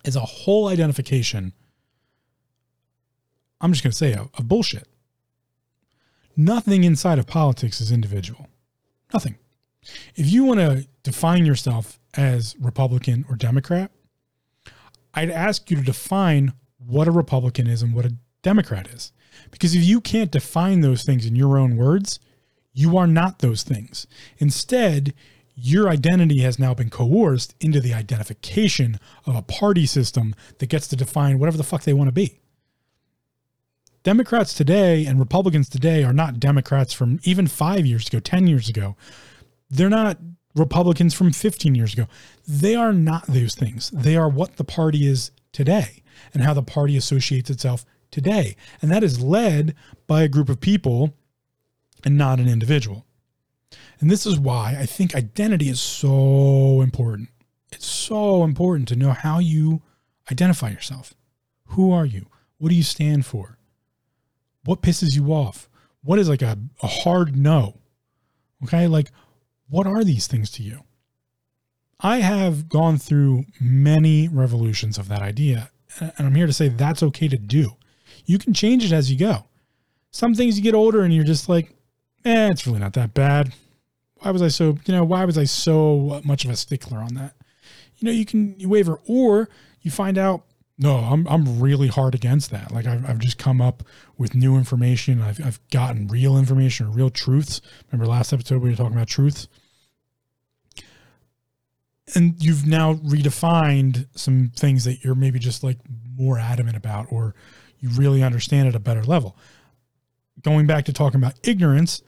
is 0.04 0.16
a 0.16 0.22
whole 0.22 0.68
identification. 0.68 1.54
I'm 3.62 3.72
just 3.72 3.84
going 3.84 3.92
to 3.92 3.98
say 3.98 4.12
a, 4.12 4.30
a 4.38 4.44
bullshit. 4.44 4.88
Nothing 6.36 6.84
inside 6.84 7.20
of 7.20 7.28
politics 7.28 7.80
is 7.80 7.92
individual. 7.92 8.48
Nothing. 9.14 9.38
If 10.16 10.32
you 10.32 10.44
want 10.44 10.60
to 10.60 10.88
define 11.04 11.46
yourself 11.46 12.00
as 12.16 12.56
Republican 12.60 13.26
or 13.30 13.36
Democrat, 13.36 13.92
I'd 15.14 15.30
ask 15.30 15.70
you 15.70 15.78
to 15.78 15.84
define 15.84 16.54
what 16.78 17.08
a 17.08 17.12
Republican 17.12 17.68
is 17.68 17.82
and 17.82 17.94
what 17.94 18.06
a 18.06 18.16
Democrat 18.42 18.88
is. 18.88 19.12
Because 19.52 19.76
if 19.76 19.84
you 19.84 20.02
can't 20.02 20.32
define 20.32 20.82
those 20.82 21.04
things 21.04 21.26
in 21.26 21.36
your 21.36 21.58
own 21.58 21.78
words, 21.78 22.20
you 22.74 22.98
are 22.98 23.08
not 23.08 23.40
those 23.40 23.64
things. 23.64 24.08
Instead, 24.38 25.14
your 25.56 25.90
identity 25.90 26.40
has 26.40 26.58
now 26.58 26.74
been 26.74 26.90
coerced 26.90 27.56
into 27.60 27.80
the 27.80 27.94
identification 27.94 29.00
of 29.26 29.36
a 29.36 29.42
party 29.42 29.86
system 29.86 30.34
that 30.58 30.70
gets 30.70 30.88
to 30.88 30.96
define 30.96 31.38
whatever 31.38 31.58
the 31.58 31.64
fuck 31.64 31.84
they 31.84 31.94
want 31.94 32.08
to 32.08 32.14
be. 32.14 32.40
Democrats 34.04 34.54
today 34.54 35.06
and 35.06 35.20
Republicans 35.20 35.70
today 35.70 36.04
are 36.04 36.12
not 36.12 36.40
Democrats 36.40 36.92
from 36.92 37.20
even 37.24 37.48
five 37.48 37.86
years 37.86 38.08
ago, 38.08 38.20
10 38.20 38.48
years 38.48 38.68
ago. 38.68 38.98
They're 39.70 39.90
not 39.90 40.18
Republicans 40.56 41.14
from 41.14 41.32
15 41.32 41.74
years 41.74 41.94
ago. 41.94 42.08
They 42.48 42.76
are 42.76 42.92
not 42.92 43.26
those 43.28 43.56
things. 43.56 43.90
They 43.92 44.18
are 44.18 44.28
what 44.28 44.58
the 44.58 44.64
party 44.64 45.08
is 45.08 45.32
today 45.52 46.04
and 46.34 46.44
how 46.44 46.54
the 46.54 46.64
party 46.64 46.98
associates 46.98 47.50
itself 47.50 47.86
today. 48.14 48.56
And 48.82 48.90
that 48.92 49.04
is 49.04 49.22
led 49.22 49.76
by 50.08 50.22
a 50.22 50.30
group 50.30 50.48
of 50.48 50.62
people 50.62 51.14
and 52.06 52.18
not 52.18 52.40
an 52.40 52.48
individual. 52.48 53.06
And 54.00 54.10
this 54.10 54.26
is 54.26 54.40
why 54.40 54.78
I 54.80 54.86
think 54.86 55.16
identity 55.16 55.68
is 55.68 55.82
so 55.82 56.82
important. 56.82 57.30
It's 57.72 57.88
so 57.88 58.44
important 58.44 58.88
to 58.90 58.96
know 58.96 59.12
how 59.12 59.40
you 59.40 59.82
identify 60.32 60.70
yourself. 60.70 61.14
Who 61.68 61.92
are 61.92 62.06
you? 62.06 62.28
What 62.60 62.70
do 62.70 62.76
you 62.76 62.84
stand 62.84 63.26
for? 63.26 63.58
What 64.64 64.82
pisses 64.82 65.16
you 65.16 65.34
off? 65.34 65.68
What 66.04 66.20
is 66.20 66.30
like 66.30 66.42
a, 66.42 66.58
a 66.82 66.88
hard 66.88 67.36
no? 67.36 67.80
Okay. 68.64 68.88
Like, 68.88 69.10
what 69.70 69.88
are 69.88 70.04
these 70.04 70.28
things 70.28 70.52
to 70.52 70.64
you? 70.64 70.84
I 72.00 72.18
have 72.18 72.70
gone 72.70 72.98
through 72.98 73.46
many 73.60 74.28
revolutions 74.28 74.98
of 74.98 75.08
that 75.08 75.22
idea. 75.22 75.72
And 76.00 76.28
I'm 76.28 76.36
here 76.36 76.48
to 76.48 76.54
say 76.54 76.68
that's 76.68 77.02
okay 77.02 77.28
to 77.28 77.38
do 77.38 77.78
you 78.26 78.38
can 78.38 78.54
change 78.54 78.86
it 78.86 78.92
as 78.92 79.12
you 79.12 79.18
go. 79.18 79.46
Some 80.12 80.36
things 80.36 80.58
you 80.58 80.64
get 80.64 80.76
older 80.76 81.02
and 81.02 81.14
you're 81.14 81.24
just 81.24 81.50
like, 81.50 81.74
eh, 82.26 82.50
it's 82.50 82.68
really 82.68 82.80
not 82.80 82.94
that 82.94 83.14
bad. 83.14 83.54
Why 84.20 84.32
was 84.32 84.42
I 84.42 84.48
so, 84.48 84.78
you 84.86 84.94
know, 84.94 85.04
why 85.04 85.26
was 85.26 85.38
I 85.38 85.44
so 85.44 86.22
much 86.24 86.46
of 86.46 86.52
a 86.52 86.56
stickler 86.56 87.00
on 87.00 87.16
that? 87.16 87.36
You 87.98 88.06
know, 88.06 88.12
you 88.12 88.26
can 88.26 88.60
you 88.60 88.70
waver 88.70 89.00
or 89.06 89.50
you 89.82 89.92
find 89.92 90.18
out, 90.18 90.46
no, 90.78 90.96
I'm, 90.96 91.28
I'm 91.28 91.60
really 91.60 91.88
hard 91.88 92.16
against 92.16 92.52
that. 92.52 92.72
Like 92.72 92.86
I've, 92.86 93.08
I've 93.08 93.20
just 93.20 93.38
come 93.38 93.62
up 93.62 93.84
with 94.18 94.36
new 94.36 94.56
information. 94.56 95.22
I've, 95.22 95.44
I've 95.46 95.60
gotten 95.70 96.08
real 96.08 96.38
information 96.38 96.88
or 96.88 96.90
real 96.90 97.10
truths. 97.10 97.62
Remember 97.92 98.10
last 98.10 98.34
episode 98.34 98.62
we 98.62 98.70
were 98.70 98.76
talking 98.76 98.96
about 98.96 99.08
truths? 99.08 99.48
and 102.16 102.36
you've 102.44 102.66
now 102.66 102.96
redefined 102.96 104.08
some 104.16 104.52
things 104.56 104.84
that 104.84 105.04
you're 105.04 105.16
maybe 105.16 105.40
just 105.40 105.64
like 105.64 105.78
more 106.16 106.38
adamant 106.38 106.78
about 106.78 107.08
or 107.10 107.34
you 107.84 107.90
really 107.90 108.24
understand 108.24 108.70
at 108.70 108.76
a 108.76 108.80
better 108.80 109.04
level. 109.04 109.38
Going 110.42 110.66
back 110.66 110.86
to 110.86 110.94
talking 110.94 111.20
about 111.20 111.38
ignorance, 111.44 112.02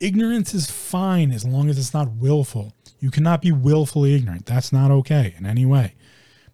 ignorance 0.00 0.52
is 0.52 0.68
fine 0.68 1.30
as 1.30 1.44
long 1.44 1.70
as 1.70 1.78
it's 1.78 1.94
not 1.94 2.10
willful. 2.16 2.74
You 2.98 3.12
cannot 3.12 3.40
be 3.40 3.52
willfully 3.52 4.16
ignorant. 4.16 4.46
That's 4.46 4.72
not 4.72 4.90
okay 4.90 5.34
in 5.38 5.46
any 5.46 5.64
way. 5.64 5.94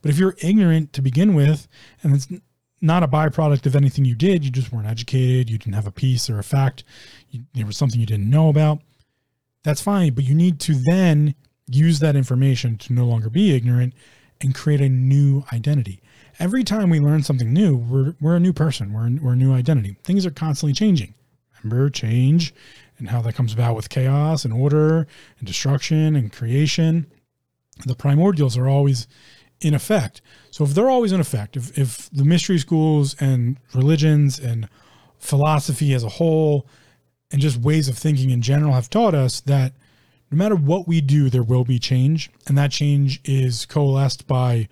But 0.03 0.11
if 0.11 0.19
you're 0.19 0.37
ignorant 0.43 0.93
to 0.93 1.03
begin 1.03 1.35
with, 1.35 1.67
and 2.03 2.15
it's 2.15 2.29
not 2.83 3.03
a 3.03 3.09
byproduct 3.09 3.65
of 3.65 3.75
anything 3.75 4.05
you 4.05 4.15
did, 4.15 4.45
you 4.45 4.51
just 4.51 4.71
weren't 4.71 4.87
educated, 4.87 5.49
you 5.49 5.57
didn't 5.57 5.75
have 5.75 5.87
a 5.87 5.91
piece 5.91 6.29
or 6.29 6.39
a 6.39 6.45
fact, 6.45 6.85
you, 7.31 7.45
there 7.55 7.65
was 7.65 7.79
something 7.79 7.99
you 7.99 8.07
didn't 8.07 8.29
know 8.29 8.51
about, 8.51 8.81
that's 9.65 9.81
fine. 9.81 10.13
But 10.13 10.25
you 10.25 10.35
need 10.35 10.61
to 10.61 10.75
then 10.75 11.35
use 11.67 12.01
that 12.01 12.17
information 12.17 12.77
to 12.79 12.93
no 12.93 13.07
longer 13.07 13.31
be 13.31 13.57
ignorant 13.57 13.95
and 14.43 14.55
create 14.55 14.83
a 14.83 14.91
new 14.91 15.45
identity 15.55 16.03
every 16.39 16.65
time 16.65 16.91
we 16.91 17.01
learn 17.01 17.23
something 17.23 17.53
new, 17.53 17.77
we're, 17.77 18.15
we're 18.21 18.37
a 18.37 18.41
new 18.41 18.53
person, 18.53 18.93
we're, 18.93 19.11
we're 19.23 19.33
a 19.33 19.37
new 19.37 19.53
identity. 19.53 19.97
Things 20.05 20.25
are 20.25 20.31
constantly 20.31 20.73
changing. 20.73 21.15
Remember, 21.63 21.91
change 21.91 22.55
and 22.99 23.09
how 23.09 23.21
that 23.23 23.35
comes 23.35 23.53
about 23.53 23.75
with 23.75 23.89
chaos 23.89 24.45
and 24.45 24.55
order 24.55 25.07
and 25.39 25.47
destruction 25.47 26.17
and 26.17 26.33
creation. 26.33 27.07
The 27.87 27.95
primordials 27.95 28.57
are 28.57 28.69
always 28.69 29.07
in 29.61 29.75
effect. 29.75 30.21
So 30.51 30.65
if 30.65 30.71
they're 30.71 30.91
always 30.91 31.13
in 31.13 31.21
effect, 31.21 31.57
if, 31.57 31.77
if 31.77 32.11
the 32.11 32.25
mystery 32.25 32.59
schools 32.59 33.17
and 33.21 33.59
religions 33.75 34.39
and 34.39 34.69
philosophy 35.19 35.93
as 35.95 36.05
a 36.05 36.09
whole 36.09 36.67
and 37.33 37.41
just 37.41 37.59
ways 37.61 37.89
of 37.89 37.99
thinking 37.99 38.31
in 38.31 38.41
general 38.41 38.73
have 38.73 38.91
taught 38.91 39.15
us 39.15 39.41
that 39.43 39.73
no 40.31 40.37
matter 40.37 40.57
what 40.57 40.87
we 40.87 41.01
do, 41.01 41.31
there 41.31 41.43
will 41.43 41.65
be 41.65 41.79
change. 41.79 42.31
And 42.47 42.57
that 42.59 42.71
change 42.71 43.21
is 43.25 43.67
coalesced 43.67 44.27
by 44.27 44.69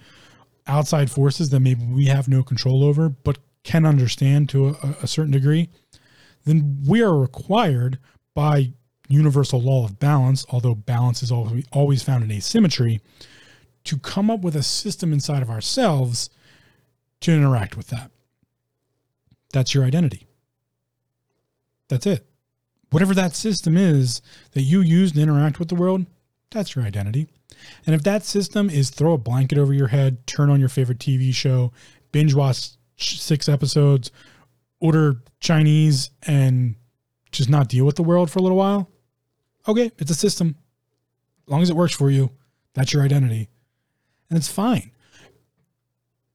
outside 0.67 1.11
forces 1.11 1.51
that 1.51 1.61
maybe 1.61 1.85
we 1.85 2.07
have 2.07 2.29
no 2.29 2.43
control 2.43 2.85
over, 2.85 3.09
but 3.09 3.39
can 3.63 3.85
understand 3.85 4.49
to 4.51 4.69
a, 4.69 4.97
a 5.03 5.07
certain 5.07 5.33
degree. 5.33 5.69
Then 6.45 6.83
we 6.87 7.03
are 7.03 7.17
required 7.17 7.99
by 8.35 8.73
universal 9.09 9.61
law 9.61 9.85
of 9.85 9.99
balance, 9.99 10.45
although 10.51 10.75
balance 10.75 11.23
is 11.23 11.33
always, 11.33 11.65
always 11.73 12.03
found 12.03 12.25
in 12.25 12.31
asymmetry, 12.31 13.01
to 13.85 13.99
come 13.99 14.31
up 14.31 14.41
with 14.41 14.57
a 14.57 14.63
system 14.63 15.13
inside 15.13 15.43
of 15.43 15.51
ourselves 15.51 16.31
to 17.21 17.33
interact 17.33 17.77
with 17.77 17.89
that. 17.89 18.11
That's 19.53 19.75
your 19.75 19.85
identity. 19.85 20.27
That's 21.89 22.07
it. 22.07 22.27
Whatever 22.91 23.15
that 23.15 23.35
system 23.35 23.77
is 23.77 24.21
that 24.53 24.63
you 24.63 24.81
use 24.81 25.13
to 25.13 25.21
interact 25.21 25.59
with 25.59 25.69
the 25.69 25.75
world, 25.75 26.07
that's 26.51 26.75
your 26.75 26.85
identity. 26.85 27.29
And 27.87 27.95
if 27.95 28.03
that 28.05 28.25
system 28.25 28.71
is 28.71 28.91
throw 28.91 29.15
a 29.15 29.19
blanket 29.19 29.59
over 29.59 29.73
your 29.73 29.89
head, 29.89 30.27
turn 30.27 30.51
on 30.51 30.61
your 30.61 30.69
favorite 30.69 30.99
TV 30.99 31.35
show, 31.35 31.73
binge 32.13 32.35
watch 32.35 32.71
six 32.97 33.49
episodes, 33.49 34.11
order 34.81 35.23
Chinese, 35.41 36.11
and 36.27 36.75
just 37.33 37.51
not 37.51 37.69
deal 37.69 37.85
with 37.85 37.97
the 37.97 38.03
world 38.03 38.31
for 38.31 38.39
a 38.39 38.43
little 38.43 38.59
while, 38.59 38.91
okay, 39.69 39.91
it's 39.99 40.11
a 40.11 40.15
system. 40.15 40.57
As 41.47 41.51
long 41.51 41.63
as 41.63 41.71
it 41.71 41.77
works 41.77 41.95
for 41.95 42.11
you, 42.11 42.31
that's 42.75 42.93
your 42.93 43.03
identity. 43.03 43.49
And 44.31 44.37
it's 44.37 44.49
fine. 44.49 44.91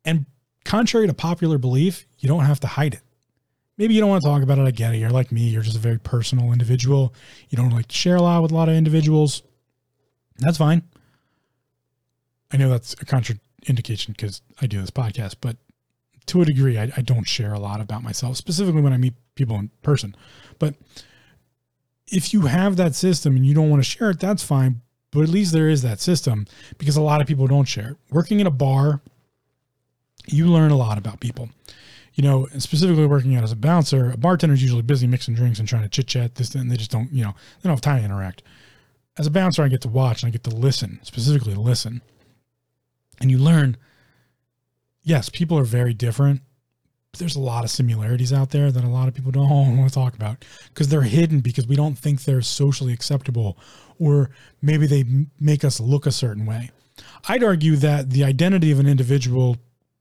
And 0.05 0.25
contrary 0.63 1.07
to 1.07 1.13
popular 1.13 1.57
belief, 1.57 2.05
you 2.19 2.27
don't 2.27 2.45
have 2.45 2.59
to 2.61 2.67
hide 2.67 2.93
it. 2.93 3.01
Maybe 3.77 3.93
you 3.93 3.99
don't 3.99 4.09
want 4.09 4.21
to 4.21 4.29
talk 4.29 4.43
about 4.43 4.59
it. 4.59 4.67
I 4.67 4.71
get 4.71 4.93
it. 4.93 4.97
You're 4.97 5.09
like 5.09 5.31
me. 5.31 5.41
You're 5.41 5.63
just 5.63 5.75
a 5.77 5.79
very 5.79 5.97
personal 5.99 6.51
individual. 6.51 7.13
You 7.49 7.57
don't 7.57 7.71
like 7.71 7.87
to 7.87 7.95
share 7.95 8.15
a 8.15 8.21
lot 8.21 8.41
with 8.41 8.51
a 8.51 8.55
lot 8.55 8.69
of 8.69 8.75
individuals. 8.75 9.43
That's 10.37 10.57
fine. 10.57 10.83
I 12.51 12.57
know 12.57 12.69
that's 12.69 12.93
a 12.93 13.05
contraindication 13.05 14.07
because 14.07 14.41
I 14.61 14.67
do 14.67 14.81
this 14.81 14.91
podcast, 14.91 15.35
but 15.41 15.57
to 16.27 16.41
a 16.41 16.45
degree, 16.45 16.77
I, 16.77 16.91
I 16.95 17.01
don't 17.01 17.27
share 17.27 17.53
a 17.53 17.59
lot 17.59 17.81
about 17.81 18.03
myself, 18.03 18.37
specifically 18.37 18.81
when 18.81 18.93
I 18.93 18.97
meet 18.97 19.13
people 19.35 19.55
in 19.57 19.69
person. 19.81 20.15
But 20.59 20.75
if 22.07 22.33
you 22.33 22.41
have 22.41 22.75
that 22.77 22.95
system 22.95 23.35
and 23.35 23.45
you 23.45 23.53
don't 23.53 23.69
want 23.69 23.83
to 23.83 23.89
share 23.89 24.11
it, 24.11 24.19
that's 24.19 24.43
fine. 24.43 24.81
But 25.11 25.23
at 25.23 25.29
least 25.29 25.51
there 25.51 25.69
is 25.69 25.81
that 25.81 25.99
system 25.99 26.45
because 26.77 26.95
a 26.95 27.01
lot 27.01 27.21
of 27.21 27.27
people 27.27 27.47
don't 27.47 27.67
share. 27.67 27.97
Working 28.11 28.39
in 28.39 28.47
a 28.47 28.51
bar, 28.51 29.01
you 30.27 30.47
learn 30.47 30.71
a 30.71 30.77
lot 30.77 30.97
about 30.97 31.19
people. 31.19 31.49
You 32.13 32.23
know, 32.23 32.47
specifically 32.57 33.05
working 33.05 33.35
out 33.35 33.43
as 33.43 33.51
a 33.51 33.57
bouncer, 33.57 34.11
a 34.11 34.17
bartender 34.17 34.53
is 34.53 34.61
usually 34.61 34.81
busy 34.81 35.07
mixing 35.07 35.33
drinks 35.33 35.59
and 35.59 35.67
trying 35.67 35.83
to 35.83 35.89
chit 35.89 36.07
chat 36.07 36.35
this 36.35 36.53
and 36.55 36.69
they 36.69 36.77
just 36.77 36.91
don't, 36.91 37.11
you 37.11 37.23
know, 37.23 37.31
they 37.31 37.67
don't 37.67 37.73
have 37.73 37.81
time 37.81 37.99
to 37.99 38.05
interact. 38.05 38.43
As 39.17 39.27
a 39.27 39.31
bouncer, 39.31 39.63
I 39.63 39.67
get 39.67 39.81
to 39.81 39.89
watch 39.89 40.23
and 40.23 40.29
I 40.29 40.31
get 40.31 40.43
to 40.45 40.55
listen, 40.55 40.99
specifically 41.03 41.55
listen. 41.55 42.01
And 43.21 43.31
you 43.31 43.37
learn, 43.37 43.77
yes, 45.03 45.29
people 45.29 45.57
are 45.57 45.63
very 45.63 45.93
different 45.93 46.41
there's 47.17 47.35
a 47.35 47.39
lot 47.39 47.63
of 47.63 47.69
similarities 47.69 48.31
out 48.31 48.51
there 48.51 48.71
that 48.71 48.83
a 48.83 48.89
lot 48.89 49.07
of 49.07 49.13
people 49.13 49.31
don't 49.31 49.49
want 49.77 49.89
to 49.89 49.93
talk 49.93 50.15
about 50.15 50.43
because 50.69 50.87
they're 50.87 51.01
hidden 51.01 51.39
because 51.39 51.67
we 51.67 51.75
don't 51.75 51.97
think 51.97 52.23
they're 52.23 52.41
socially 52.41 52.93
acceptable 52.93 53.57
or 53.99 54.29
maybe 54.61 54.87
they 54.87 55.03
make 55.39 55.63
us 55.63 55.79
look 55.79 56.05
a 56.05 56.11
certain 56.11 56.45
way. 56.45 56.71
I'd 57.27 57.43
argue 57.43 57.75
that 57.77 58.11
the 58.11 58.23
identity 58.23 58.71
of 58.71 58.79
an 58.79 58.87
individual 58.87 59.57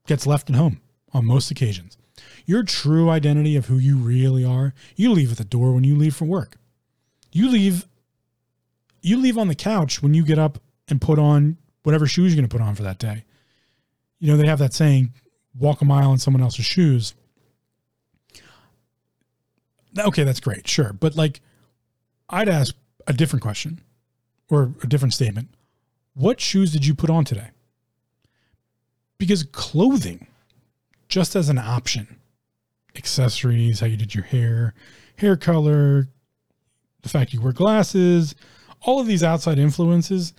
gets 0.07 0.25
left 0.25 0.49
at 0.49 0.55
home 0.55 0.81
on 1.13 1.25
most 1.25 1.51
occasions. 1.51 1.97
Your 2.45 2.63
true 2.63 3.09
identity 3.09 3.55
of 3.55 3.67
who 3.67 3.77
you 3.77 3.97
really 3.97 4.43
are, 4.43 4.73
you 4.95 5.11
leave 5.11 5.31
at 5.31 5.37
the 5.37 5.43
door 5.43 5.73
when 5.73 5.83
you 5.83 5.95
leave 5.95 6.15
for 6.15 6.25
work. 6.25 6.57
You 7.31 7.49
leave 7.49 7.87
you 9.03 9.17
leave 9.17 9.37
on 9.37 9.47
the 9.47 9.55
couch 9.55 10.03
when 10.03 10.13
you 10.13 10.23
get 10.23 10.37
up 10.37 10.59
and 10.87 11.01
put 11.01 11.17
on 11.17 11.57
whatever 11.83 12.05
shoes 12.07 12.31
you're 12.31 12.41
going 12.41 12.49
to 12.49 12.55
put 12.55 12.63
on 12.63 12.75
for 12.75 12.83
that 12.83 12.99
day. 12.99 13.23
You 14.19 14.31
know, 14.31 14.37
they 14.37 14.47
have 14.47 14.59
that 14.59 14.73
saying, 14.73 15.13
walk 15.57 15.81
a 15.81 15.85
mile 15.85 16.11
in 16.11 16.19
someone 16.19 16.43
else's 16.43 16.65
shoes. 16.65 17.13
Okay, 19.97 20.23
that's 20.23 20.39
great, 20.39 20.67
sure. 20.67 20.93
But 20.93 21.15
like, 21.15 21.41
I'd 22.29 22.49
ask 22.49 22.75
a 23.07 23.13
different 23.13 23.43
question 23.43 23.81
or 24.49 24.73
a 24.83 24.87
different 24.87 25.13
statement. 25.13 25.49
What 26.13 26.39
shoes 26.39 26.71
did 26.71 26.85
you 26.85 26.93
put 26.93 27.09
on 27.09 27.25
today? 27.25 27.49
Because 29.17 29.43
clothing, 29.43 30.27
just 31.07 31.35
as 31.35 31.49
an 31.49 31.57
option, 31.57 32.17
accessories, 32.95 33.79
how 33.79 33.87
you 33.87 33.97
did 33.97 34.15
your 34.15 34.23
hair, 34.23 34.73
hair 35.17 35.35
color, 35.35 36.07
the 37.01 37.09
fact 37.09 37.33
you 37.33 37.41
wear 37.41 37.53
glasses, 37.53 38.35
all 38.81 38.99
of 38.99 39.07
these 39.07 39.23
outside 39.23 39.59
influences, 39.59 40.33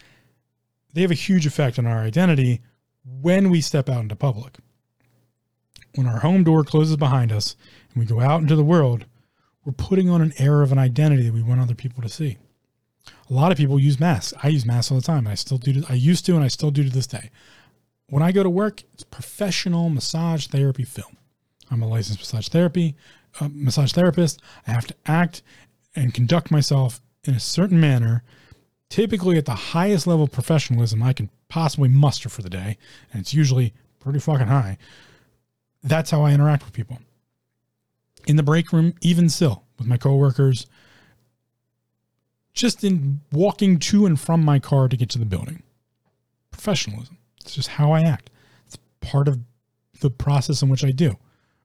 they 0.92 1.02
have 1.02 1.10
a 1.10 1.14
huge 1.14 1.46
effect 1.46 1.78
on 1.78 1.86
our 1.86 2.00
identity 2.00 2.60
when 3.04 3.50
we 3.50 3.60
step 3.60 3.88
out 3.88 4.02
into 4.02 4.16
public 4.16 4.58
when 5.94 6.06
our 6.06 6.20
home 6.20 6.44
door 6.44 6.64
closes 6.64 6.96
behind 6.96 7.32
us 7.32 7.56
and 7.92 8.00
we 8.00 8.06
go 8.06 8.20
out 8.20 8.40
into 8.40 8.56
the 8.56 8.64
world, 8.64 9.04
we're 9.64 9.72
putting 9.72 10.08
on 10.08 10.22
an 10.22 10.32
air 10.38 10.62
of 10.62 10.72
an 10.72 10.78
identity 10.78 11.24
that 11.24 11.34
we 11.34 11.42
want 11.42 11.60
other 11.60 11.74
people 11.74 12.02
to 12.02 12.08
see. 12.08 12.38
A 13.30 13.32
lot 13.32 13.52
of 13.52 13.58
people 13.58 13.78
use 13.78 14.00
masks. 14.00 14.34
I 14.42 14.48
use 14.48 14.66
masks 14.66 14.90
all 14.90 14.98
the 14.98 15.02
time. 15.02 15.26
I 15.26 15.34
still 15.34 15.58
do. 15.58 15.82
I 15.88 15.94
used 15.94 16.26
to, 16.26 16.34
and 16.34 16.44
I 16.44 16.48
still 16.48 16.70
do 16.70 16.84
to 16.84 16.90
this 16.90 17.06
day. 17.06 17.30
When 18.08 18.22
I 18.22 18.32
go 18.32 18.42
to 18.42 18.50
work, 18.50 18.82
it's 18.92 19.04
professional 19.04 19.88
massage 19.88 20.46
therapy 20.46 20.84
film. 20.84 21.16
I'm 21.70 21.82
a 21.82 21.88
licensed 21.88 22.20
massage 22.20 22.48
therapy 22.48 22.96
uh, 23.40 23.48
massage 23.50 23.92
therapist. 23.92 24.40
I 24.66 24.72
have 24.72 24.86
to 24.86 24.94
act 25.06 25.42
and 25.96 26.12
conduct 26.12 26.50
myself 26.50 27.00
in 27.24 27.34
a 27.34 27.40
certain 27.40 27.80
manner, 27.80 28.24
typically 28.92 29.38
at 29.38 29.46
the 29.46 29.54
highest 29.54 30.06
level 30.06 30.24
of 30.24 30.32
professionalism 30.32 31.02
I 31.02 31.12
can 31.12 31.30
possibly 31.48 31.88
muster 31.88 32.28
for 32.28 32.42
the 32.42 32.50
day, 32.50 32.76
and 33.12 33.20
it's 33.20 33.34
usually 33.34 33.72
pretty 34.00 34.18
fucking 34.18 34.48
high 34.48 34.78
that's 35.82 36.10
how 36.10 36.22
I 36.22 36.32
interact 36.32 36.64
with 36.64 36.72
people. 36.72 36.98
In 38.26 38.36
the 38.36 38.42
break 38.42 38.72
room, 38.72 38.94
even 39.00 39.28
still, 39.28 39.64
with 39.78 39.86
my 39.86 39.96
coworkers, 39.96 40.66
just 42.54 42.84
in 42.84 43.20
walking 43.32 43.78
to 43.78 44.06
and 44.06 44.18
from 44.18 44.44
my 44.44 44.58
car 44.58 44.88
to 44.88 44.96
get 44.96 45.10
to 45.10 45.18
the 45.18 45.24
building. 45.24 45.62
Professionalism. 46.50 47.18
It's 47.40 47.54
just 47.54 47.68
how 47.68 47.92
I 47.92 48.02
act. 48.02 48.30
It's 48.66 48.78
part 49.00 49.26
of 49.26 49.40
the 50.00 50.10
process 50.10 50.62
in 50.62 50.68
which 50.68 50.84
I 50.84 50.90
do. 50.90 51.16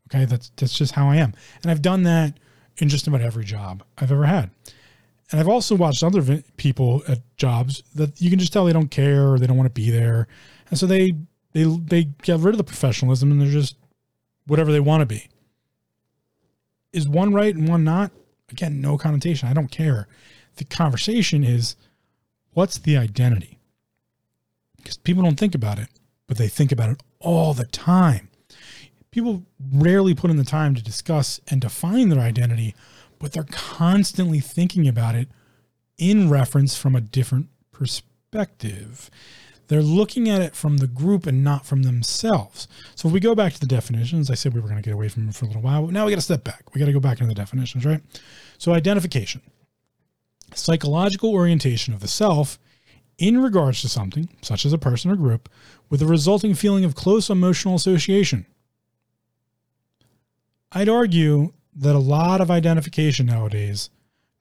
Okay, 0.07 0.25
that's 0.25 0.51
that's 0.55 0.75
just 0.75 0.93
how 0.93 1.09
I 1.09 1.17
am. 1.17 1.33
And 1.61 1.69
I've 1.69 1.81
done 1.81 2.03
that 2.03 2.39
in 2.77 2.89
just 2.89 3.07
about 3.07 3.21
every 3.21 3.43
job 3.43 3.83
I've 3.97 4.11
ever 4.11 4.25
had. 4.25 4.49
And 5.31 5.39
I've 5.39 5.49
also 5.49 5.75
watched 5.75 6.03
other 6.03 6.41
people 6.55 7.03
at 7.07 7.19
jobs 7.35 7.83
that 7.95 8.21
you 8.21 8.29
can 8.29 8.39
just 8.39 8.53
tell 8.53 8.65
they 8.65 8.73
don't 8.73 8.91
care 8.91 9.31
or 9.31 9.39
they 9.39 9.47
don't 9.47 9.57
want 9.57 9.67
to 9.67 9.81
be 9.81 9.89
there. 9.89 10.27
And 10.69 10.79
so 10.79 10.85
they 10.85 11.13
they 11.53 11.63
they 11.63 12.03
get 12.21 12.39
rid 12.39 12.53
of 12.53 12.57
the 12.57 12.63
professionalism 12.63 13.31
and 13.31 13.41
they're 13.41 13.49
just 13.49 13.75
whatever 14.45 14.71
they 14.71 14.79
want 14.79 15.01
to 15.01 15.05
be. 15.05 15.27
Is 16.93 17.07
one 17.07 17.33
right 17.33 17.53
and 17.53 17.67
one 17.67 17.83
not? 17.83 18.11
Again, 18.49 18.79
no 18.79 18.97
connotation. 18.97 19.49
I 19.49 19.53
don't 19.53 19.71
care. 19.71 20.07
The 20.55 20.63
conversation 20.63 21.43
is 21.43 21.75
what's 22.53 22.77
the 22.77 22.97
identity? 22.97 23.59
Because 24.77 24.97
people 24.97 25.23
don't 25.23 25.39
think 25.39 25.53
about 25.53 25.79
it, 25.79 25.89
but 26.27 26.37
they 26.37 26.47
think 26.47 26.71
about 26.71 26.89
it 26.89 27.03
all 27.19 27.53
the 27.53 27.65
time. 27.65 28.29
People 29.11 29.43
rarely 29.73 30.13
put 30.15 30.31
in 30.31 30.37
the 30.37 30.43
time 30.43 30.75
to 30.75 30.83
discuss 30.83 31.41
and 31.49 31.59
define 31.59 32.09
their 32.09 32.19
identity, 32.19 32.75
but 33.19 33.31
they're 33.31 33.45
constantly 33.49 34.39
thinking 34.39 34.87
about 34.87 35.15
it 35.15 35.29
in 35.97 36.29
reference 36.29 36.77
from 36.77 36.95
a 36.95 37.01
different 37.01 37.47
perspective. 37.71 39.09
They're 39.67 39.81
looking 39.81 40.29
at 40.29 40.41
it 40.41 40.55
from 40.55 40.77
the 40.77 40.87
group 40.87 41.25
and 41.25 41.43
not 41.43 41.65
from 41.65 41.83
themselves. 41.83 42.67
So 42.95 43.09
if 43.09 43.13
we 43.13 43.19
go 43.19 43.35
back 43.35 43.53
to 43.53 43.59
the 43.59 43.65
definitions, 43.65 44.31
I 44.31 44.35
said 44.35 44.53
we 44.53 44.61
were 44.61 44.69
going 44.69 44.81
to 44.81 44.87
get 44.87 44.93
away 44.93 45.09
from 45.09 45.25
them 45.25 45.33
for 45.33 45.45
a 45.45 45.49
little 45.49 45.61
while, 45.61 45.83
but 45.85 45.93
now 45.93 46.05
we 46.05 46.11
got 46.11 46.17
to 46.17 46.21
step 46.21 46.43
back. 46.43 46.73
We 46.73 46.79
got 46.79 46.85
to 46.85 46.93
go 46.93 46.99
back 46.99 47.19
into 47.19 47.33
the 47.33 47.39
definitions, 47.39 47.85
right? 47.85 48.01
So 48.57 48.73
identification, 48.73 49.41
psychological 50.53 51.31
orientation 51.31 51.93
of 51.93 51.99
the 51.99 52.07
self 52.07 52.57
in 53.17 53.41
regards 53.41 53.81
to 53.81 53.89
something, 53.89 54.29
such 54.41 54.65
as 54.65 54.71
a 54.71 54.77
person 54.77 55.11
or 55.11 55.15
group, 55.15 55.49
with 55.89 56.01
a 56.01 56.05
resulting 56.05 56.53
feeling 56.53 56.85
of 56.85 56.95
close 56.95 57.29
emotional 57.29 57.75
association. 57.75 58.45
I'd 60.71 60.89
argue 60.89 61.53
that 61.77 61.95
a 61.95 61.99
lot 61.99 62.41
of 62.41 62.49
identification 62.51 63.25
nowadays 63.27 63.89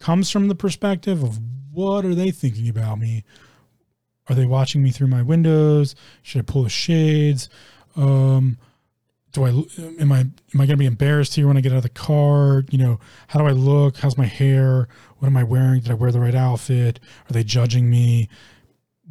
comes 0.01 0.31
from 0.31 0.49
the 0.49 0.55
perspective 0.55 1.23
of 1.23 1.39
what 1.73 2.05
are 2.05 2.15
they 2.15 2.31
thinking 2.31 2.69
about 2.69 2.99
me? 2.99 3.25
Are 4.29 4.35
they 4.35 4.47
watching 4.47 4.83
me 4.83 4.91
through 4.91 5.09
my 5.09 5.23
windows? 5.23 5.95
Should 6.23 6.41
I 6.41 6.43
pull 6.43 6.65
the 6.65 6.69
shades? 6.69 7.49
Um, 7.95 8.59
do 9.33 9.45
I 9.45 9.51
am 10.01 10.13
I 10.13 10.21
am 10.21 10.61
I 10.61 10.67
gonna 10.67 10.77
be 10.77 10.87
embarrassed 10.87 11.35
here 11.35 11.47
when 11.47 11.57
I 11.57 11.61
get 11.61 11.73
out 11.73 11.79
of 11.79 11.83
the 11.83 11.89
car? 11.91 12.65
You 12.71 12.79
know, 12.79 13.01
how 13.29 13.39
do 13.39 13.47
I 13.47 13.53
look? 13.53 13.99
How's 13.99 14.17
my 14.17 14.25
hair? 14.27 14.89
What 15.19 15.29
am 15.29 15.37
I 15.37 15.45
wearing? 15.45 15.81
Did 15.81 15.91
I 15.91 15.95
wear 15.95 16.11
the 16.11 16.21
right 16.21 16.35
outfit? 16.35 17.01
Are 17.29 17.33
they 17.33 17.45
judging 17.45 17.91
me? 17.91 18.29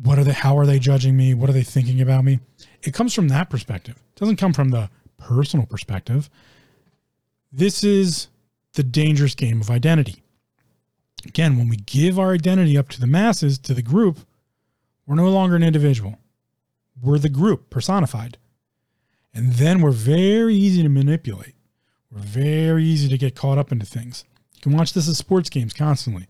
what 0.01 0.19
are 0.19 0.23
they 0.23 0.33
how 0.33 0.57
are 0.57 0.65
they 0.65 0.79
judging 0.79 1.15
me 1.15 1.33
what 1.33 1.49
are 1.49 1.53
they 1.53 1.63
thinking 1.63 2.01
about 2.01 2.23
me 2.23 2.39
it 2.83 2.93
comes 2.93 3.13
from 3.13 3.27
that 3.27 3.49
perspective 3.49 3.95
it 3.95 4.19
doesn't 4.19 4.35
come 4.35 4.53
from 4.53 4.69
the 4.69 4.89
personal 5.17 5.65
perspective 5.65 6.29
this 7.57 7.83
is 7.83 8.27
the 8.73 8.83
dangerous 8.83 9.35
game 9.35 9.61
of 9.61 9.69
identity. 9.69 10.23
Again 11.25 11.57
when 11.57 11.69
we 11.69 11.77
give 11.77 12.19
our 12.19 12.33
identity 12.33 12.77
up 12.77 12.89
to 12.89 12.99
the 12.99 13.07
masses 13.07 13.57
to 13.59 13.73
the 13.73 13.81
group 13.81 14.19
we're 15.05 15.15
no 15.15 15.29
longer 15.29 15.55
an 15.55 15.63
individual. 15.63 16.17
We're 17.01 17.19
the 17.19 17.29
group 17.29 17.69
personified. 17.69 18.37
And 19.33 19.53
then 19.53 19.81
we're 19.81 19.91
very 19.91 20.55
easy 20.55 20.81
to 20.81 20.89
manipulate. 20.89 21.55
We're 22.11 22.21
very 22.21 22.83
easy 22.83 23.09
to 23.09 23.17
get 23.17 23.35
caught 23.35 23.57
up 23.57 23.71
into 23.71 23.85
things. 23.85 24.23
You 24.55 24.61
can 24.61 24.71
watch 24.71 24.93
this 24.93 25.07
as 25.07 25.17
sports 25.17 25.49
games 25.49 25.73
constantly. 25.73 26.27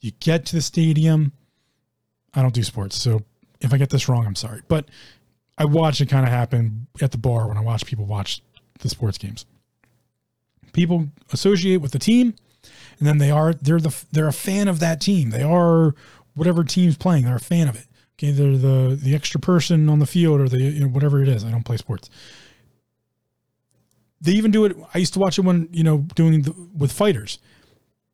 You 0.00 0.12
get 0.20 0.46
to 0.46 0.56
the 0.56 0.62
stadium. 0.62 1.32
I 2.32 2.42
don't 2.42 2.54
do 2.54 2.62
sports, 2.62 2.96
so 2.96 3.22
if 3.60 3.74
I 3.74 3.76
get 3.76 3.90
this 3.90 4.08
wrong, 4.08 4.24
I'm 4.24 4.36
sorry. 4.36 4.62
But 4.68 4.86
I 5.58 5.64
watch 5.64 6.00
it 6.00 6.08
kind 6.08 6.24
of 6.24 6.32
happen 6.32 6.86
at 7.02 7.10
the 7.10 7.18
bar 7.18 7.48
when 7.48 7.58
I 7.58 7.60
watch 7.60 7.84
people 7.84 8.06
watch 8.06 8.40
the 8.78 8.88
sports 8.88 9.18
games. 9.18 9.44
People 10.72 11.08
associate 11.32 11.78
with 11.78 11.92
the 11.92 11.98
team, 11.98 12.34
and 12.98 13.06
then 13.06 13.18
they 13.18 13.30
are 13.30 13.54
they're 13.54 13.80
the 13.80 14.04
they're 14.12 14.28
a 14.28 14.32
fan 14.32 14.68
of 14.68 14.80
that 14.80 15.00
team. 15.00 15.30
They 15.30 15.42
are 15.42 15.94
whatever 16.34 16.64
team's 16.64 16.96
playing. 16.96 17.24
They're 17.24 17.36
a 17.36 17.40
fan 17.40 17.68
of 17.68 17.76
it. 17.76 17.86
Okay, 18.18 18.30
they're 18.32 18.56
the 18.56 18.98
the 19.00 19.14
extra 19.14 19.40
person 19.40 19.88
on 19.88 19.98
the 19.98 20.06
field 20.06 20.40
or 20.40 20.48
the 20.48 20.58
you 20.58 20.80
know, 20.80 20.88
whatever 20.88 21.22
it 21.22 21.28
is. 21.28 21.44
I 21.44 21.50
don't 21.50 21.64
play 21.64 21.76
sports. 21.76 22.10
They 24.20 24.32
even 24.32 24.50
do 24.50 24.66
it. 24.66 24.76
I 24.92 24.98
used 24.98 25.14
to 25.14 25.18
watch 25.18 25.38
it 25.38 25.42
when 25.42 25.68
you 25.72 25.82
know 25.82 25.98
doing 26.14 26.42
the, 26.42 26.54
with 26.76 26.92
fighters. 26.92 27.38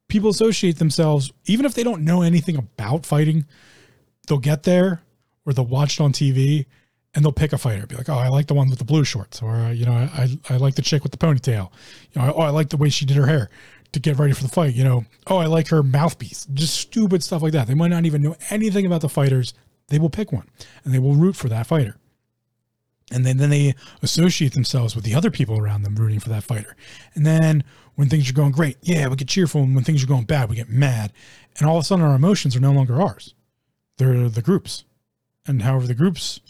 People 0.08 0.30
associate 0.30 0.78
themselves 0.78 1.32
even 1.46 1.66
if 1.66 1.74
they 1.74 1.82
don't 1.82 2.04
know 2.04 2.22
anything 2.22 2.56
about 2.56 3.04
fighting 3.04 3.44
they'll 4.26 4.38
get 4.38 4.64
there 4.64 5.02
or 5.44 5.52
they'll 5.52 5.66
watch 5.66 5.98
it 5.98 6.02
on 6.02 6.12
TV 6.12 6.66
and 7.16 7.24
they'll 7.24 7.32
pick 7.32 7.52
a 7.52 7.58
fighter. 7.58 7.86
Be 7.86 7.96
like, 7.96 8.08
oh, 8.08 8.18
I 8.18 8.28
like 8.28 8.46
the 8.46 8.54
one 8.54 8.70
with 8.70 8.78
the 8.78 8.84
blue 8.84 9.02
shorts, 9.02 9.42
or 9.42 9.72
you 9.72 9.84
know, 9.84 9.92
I 9.92 10.38
I 10.48 10.58
like 10.58 10.76
the 10.76 10.82
chick 10.82 11.02
with 11.02 11.10
the 11.10 11.18
ponytail. 11.18 11.72
You 12.12 12.22
know, 12.22 12.34
oh, 12.36 12.42
I 12.42 12.50
like 12.50 12.68
the 12.68 12.76
way 12.76 12.90
she 12.90 13.04
did 13.04 13.16
her 13.16 13.26
hair 13.26 13.50
to 13.92 13.98
get 13.98 14.18
ready 14.18 14.34
for 14.34 14.42
the 14.42 14.48
fight. 14.48 14.74
You 14.74 14.84
know, 14.84 15.04
oh, 15.26 15.38
I 15.38 15.46
like 15.46 15.68
her 15.68 15.82
mouthpiece. 15.82 16.46
Just 16.54 16.76
stupid 16.76 17.24
stuff 17.24 17.42
like 17.42 17.52
that. 17.52 17.66
They 17.66 17.74
might 17.74 17.88
not 17.88 18.04
even 18.04 18.22
know 18.22 18.36
anything 18.50 18.86
about 18.86 19.00
the 19.00 19.08
fighters. 19.08 19.54
They 19.88 19.98
will 19.98 20.10
pick 20.10 20.30
one 20.30 20.48
and 20.84 20.92
they 20.92 20.98
will 20.98 21.14
root 21.14 21.36
for 21.36 21.48
that 21.48 21.66
fighter. 21.66 21.96
And 23.12 23.24
then, 23.24 23.36
then 23.36 23.50
they 23.50 23.76
associate 24.02 24.54
themselves 24.54 24.96
with 24.96 25.04
the 25.04 25.14
other 25.14 25.30
people 25.30 25.60
around 25.60 25.84
them 25.84 25.94
rooting 25.94 26.18
for 26.18 26.28
that 26.30 26.42
fighter. 26.42 26.74
And 27.14 27.24
then 27.24 27.62
when 27.94 28.08
things 28.08 28.28
are 28.28 28.32
going 28.32 28.50
great, 28.50 28.78
yeah, 28.82 29.06
we 29.06 29.14
get 29.14 29.28
cheerful. 29.28 29.62
And 29.62 29.76
when 29.76 29.84
things 29.84 30.02
are 30.02 30.08
going 30.08 30.24
bad, 30.24 30.50
we 30.50 30.56
get 30.56 30.68
mad. 30.68 31.12
And 31.56 31.68
all 31.68 31.76
of 31.76 31.82
a 31.82 31.84
sudden, 31.84 32.04
our 32.04 32.16
emotions 32.16 32.56
are 32.56 32.60
no 32.60 32.72
longer 32.72 33.00
ours 33.00 33.36
they're 33.98 34.28
the 34.28 34.42
groups. 34.42 34.84
And 35.46 35.62
however 35.62 35.86
the 35.86 35.94
groups 35.94 36.40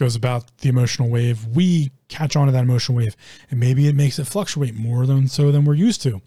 goes 0.00 0.16
about 0.16 0.56
the 0.58 0.68
emotional 0.68 1.08
wave, 1.08 1.46
we 1.46 1.92
catch 2.08 2.34
on 2.34 2.46
to 2.46 2.52
that 2.52 2.64
emotional 2.64 2.96
wave. 2.96 3.14
And 3.50 3.60
maybe 3.60 3.86
it 3.86 3.94
makes 3.94 4.18
it 4.18 4.26
fluctuate 4.26 4.74
more 4.74 5.06
than 5.06 5.28
so 5.28 5.52
than 5.52 5.64
we're 5.64 5.74
used 5.74 6.02
to. 6.02 6.20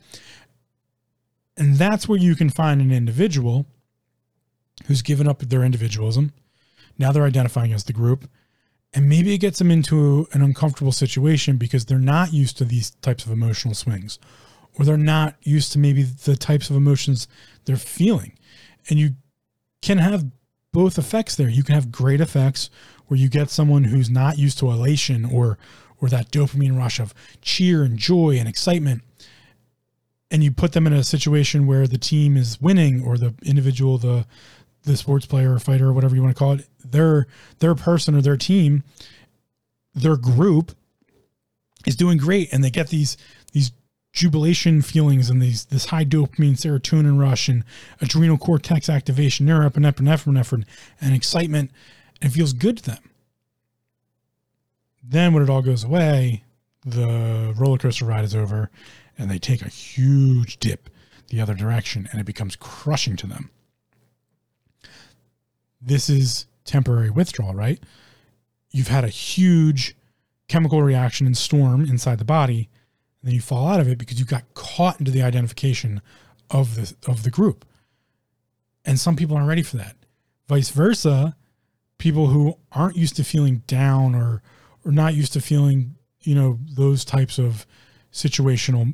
And 1.57 1.76
that's 1.76 2.07
where 2.07 2.19
you 2.19 2.36
can 2.36 2.49
find 2.49 2.80
an 2.80 2.91
individual 2.91 3.65
who's 4.86 5.01
given 5.01 5.28
up 5.28 5.39
their 5.39 5.63
individualism. 5.63 6.32
Now 6.97 7.11
they're 7.11 7.26
identifying 7.26 7.74
as 7.74 7.84
the 7.84 7.93
group. 7.93 8.30
And 8.93 9.09
maybe 9.09 9.34
it 9.34 9.39
gets 9.39 9.57
them 9.57 9.71
into 9.71 10.28
an 10.34 10.43
uncomfortable 10.43 10.91
situation 10.91 11.57
because 11.57 11.86
they're 11.86 11.97
not 11.97 12.32
used 12.32 12.57
to 12.59 12.65
these 12.65 12.91
types 13.01 13.26
of 13.26 13.32
emotional 13.32 13.74
swings, 13.74 14.19
or 14.78 14.86
they're 14.86 14.97
not 14.97 15.36
used 15.41 15.71
to 15.71 15.80
maybe 15.80 16.03
the 16.03 16.36
types 16.36 16.69
of 16.69 16.76
emotions 16.76 17.28
they're 17.65 17.76
feeling. 17.76 18.38
And 18.88 18.99
you 18.99 19.15
can 19.82 19.97
have 19.97 20.26
both 20.71 20.99
effects 20.99 21.36
there. 21.36 21.49
You 21.49 21.63
can 21.63 21.74
have 21.74 21.91
great 21.91 22.21
effects 22.21 22.69
where 23.08 23.20
you 23.20 23.30
get 23.30 23.49
someone 23.49 23.86
who's 23.86 24.10
not 24.10 24.38
used 24.38 24.58
to 24.60 24.70
elation 24.70 25.26
or 25.26 25.58
or 26.01 26.10
that 26.10 26.32
dopamine 26.32 26.78
rush 26.78 26.99
of 26.99 27.14
cheer 27.41 27.84
and 27.84 27.97
joy 27.97 28.38
and 28.38 28.47
excitement 28.47 29.01
and 30.32 30.43
you 30.43 30.51
put 30.51 30.74
them 30.74 30.88
in 30.88 30.93
a 30.93 31.04
situation 31.04 31.68
where 31.68 31.88
the 31.88 31.97
team 31.97 32.36
is 32.36 32.60
winning 32.60 33.04
or 33.04 33.18
the 33.18 33.34
individual 33.43 33.97
the 33.97 34.26
the 34.84 34.97
sports 34.97 35.26
player 35.26 35.54
or 35.54 35.60
fighter 35.60 35.89
or 35.89 35.93
whatever 35.93 36.16
you 36.16 36.22
want 36.22 36.36
to 36.36 36.39
call 36.39 36.54
it 36.54 36.68
their 36.84 37.28
their 37.60 37.76
person 37.76 38.16
or 38.16 38.22
their 38.22 38.36
team 38.36 38.84
their 39.93 40.18
group 40.18 40.74
is 41.86 41.95
doing 41.95 42.18
great 42.18 42.51
and 42.51 42.64
they 42.64 42.70
get 42.70 42.89
these 42.89 43.16
these 43.54 43.72
jubilation 44.12 44.82
feelings 44.82 45.30
and 45.30 45.41
these 45.41 45.66
this 45.66 45.86
high 45.86 46.06
dopamine 46.06 46.58
serotonin 46.58 47.20
rush 47.20 47.47
and 47.47 47.64
adrenal 48.01 48.38
cortex 48.38 48.89
activation 48.89 49.47
norepinephrine 49.47 50.54
and, 50.54 50.66
and 51.01 51.16
excitement 51.16 51.72
and 52.24 52.32
it 52.32 52.34
feels 52.34 52.53
good 52.53 52.78
to 52.78 52.84
them 52.84 53.09
then 55.03 55.34
when 55.34 55.43
it 55.43 55.49
all 55.49 55.61
goes 55.61 55.84
away 55.84 56.43
the 56.86 57.53
roller 57.57 57.78
coaster 57.78 58.05
ride 58.05 58.24
is 58.24 58.34
over 58.34 58.71
and 59.17 59.30
they 59.30 59.38
take 59.38 59.61
a 59.61 59.69
huge 59.69 60.57
dip 60.57 60.89
the 61.28 61.41
other 61.41 61.53
direction 61.53 62.07
and 62.11 62.19
it 62.19 62.26
becomes 62.26 62.55
crushing 62.55 63.15
to 63.15 63.28
them 63.28 63.51
this 65.82 66.09
is 66.09 66.47
temporary 66.65 67.09
withdrawal 67.09 67.53
right 67.53 67.80
you've 68.71 68.88
had 68.88 69.03
a 69.03 69.09
huge 69.09 69.95
chemical 70.47 70.82
reaction 70.82 71.28
and 71.28 71.38
storm 71.38 71.86
inside 71.86 72.17
the 72.17 72.26
body 72.26 72.69
and 73.21 73.30
then 73.30 73.36
you 73.36 73.41
fall 73.41 73.67
out 73.67 73.80
of 73.80 73.88
it 73.88 73.97
because 73.97 74.19
you 74.19 74.26
got 74.26 74.53
caught 74.53 74.99
into 74.99 75.11
the 75.11 75.21
identification 75.21 76.01
of 76.49 76.76
the 76.76 76.93
of 77.09 77.24
the 77.24 77.30
group. 77.30 77.65
And 78.86 78.99
some 78.99 79.15
people 79.15 79.38
aren't 79.38 79.47
ready 79.47 79.63
for 79.63 79.78
that. 79.78 79.95
Vice 80.47 80.69
versa, 80.69 81.36
people 81.98 82.28
who 82.28 82.58
aren't 82.72 82.98
used 82.98 83.16
to 83.18 83.24
feeling 83.24 83.64
down 83.68 84.16
or 84.16 84.41
or 84.86 84.91
not 84.91 85.14
used 85.14 85.34
to 85.34 85.41
feeling, 85.41 85.96
you 86.22 86.36
know, 86.36 86.60
those 86.76 87.06
types 87.06 87.39
of 87.39 87.66
situational 88.12 88.94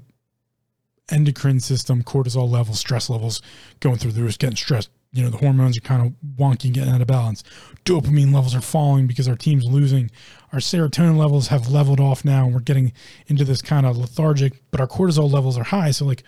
endocrine 1.12 1.60
system, 1.60 2.04
cortisol 2.04 2.48
levels, 2.48 2.80
stress 2.80 3.10
levels 3.10 3.42
going 3.80 3.98
through 3.98 4.12
the 4.12 4.22
roof, 4.22 4.38
getting 4.38 4.56
stressed, 4.56 4.92
you 5.12 5.24
know 5.24 5.30
the 5.30 5.38
hormones 5.38 5.78
are 5.78 5.82
kind 5.82 6.06
of 6.06 6.14
wonky 6.38 6.72
getting 6.72 6.94
out 6.94 7.02
of 7.02 7.08
balance. 7.08 7.44
Dopamine 7.84 8.34
levels 8.34 8.54
are 8.54 8.62
falling 8.62 9.08
because 9.08 9.28
our 9.28 9.36
team's 9.36 9.66
losing. 9.66 10.12
Our 10.54 10.60
serotonin 10.60 11.18
levels 11.18 11.48
have 11.48 11.70
leveled 11.70 12.00
off 12.00 12.24
now. 12.24 12.46
And 12.46 12.54
we're 12.54 12.60
getting 12.60 12.94
into 13.28 13.44
this 13.44 13.62
kind 13.62 13.86
of 13.86 13.98
lethargic 13.98 14.62
but 14.72 14.80
our 14.80 14.88
cortisol 14.88 15.32
levels 15.32 15.58
are 15.58 15.64
high. 15.64 15.92
So 15.92 16.06
like 16.06 16.24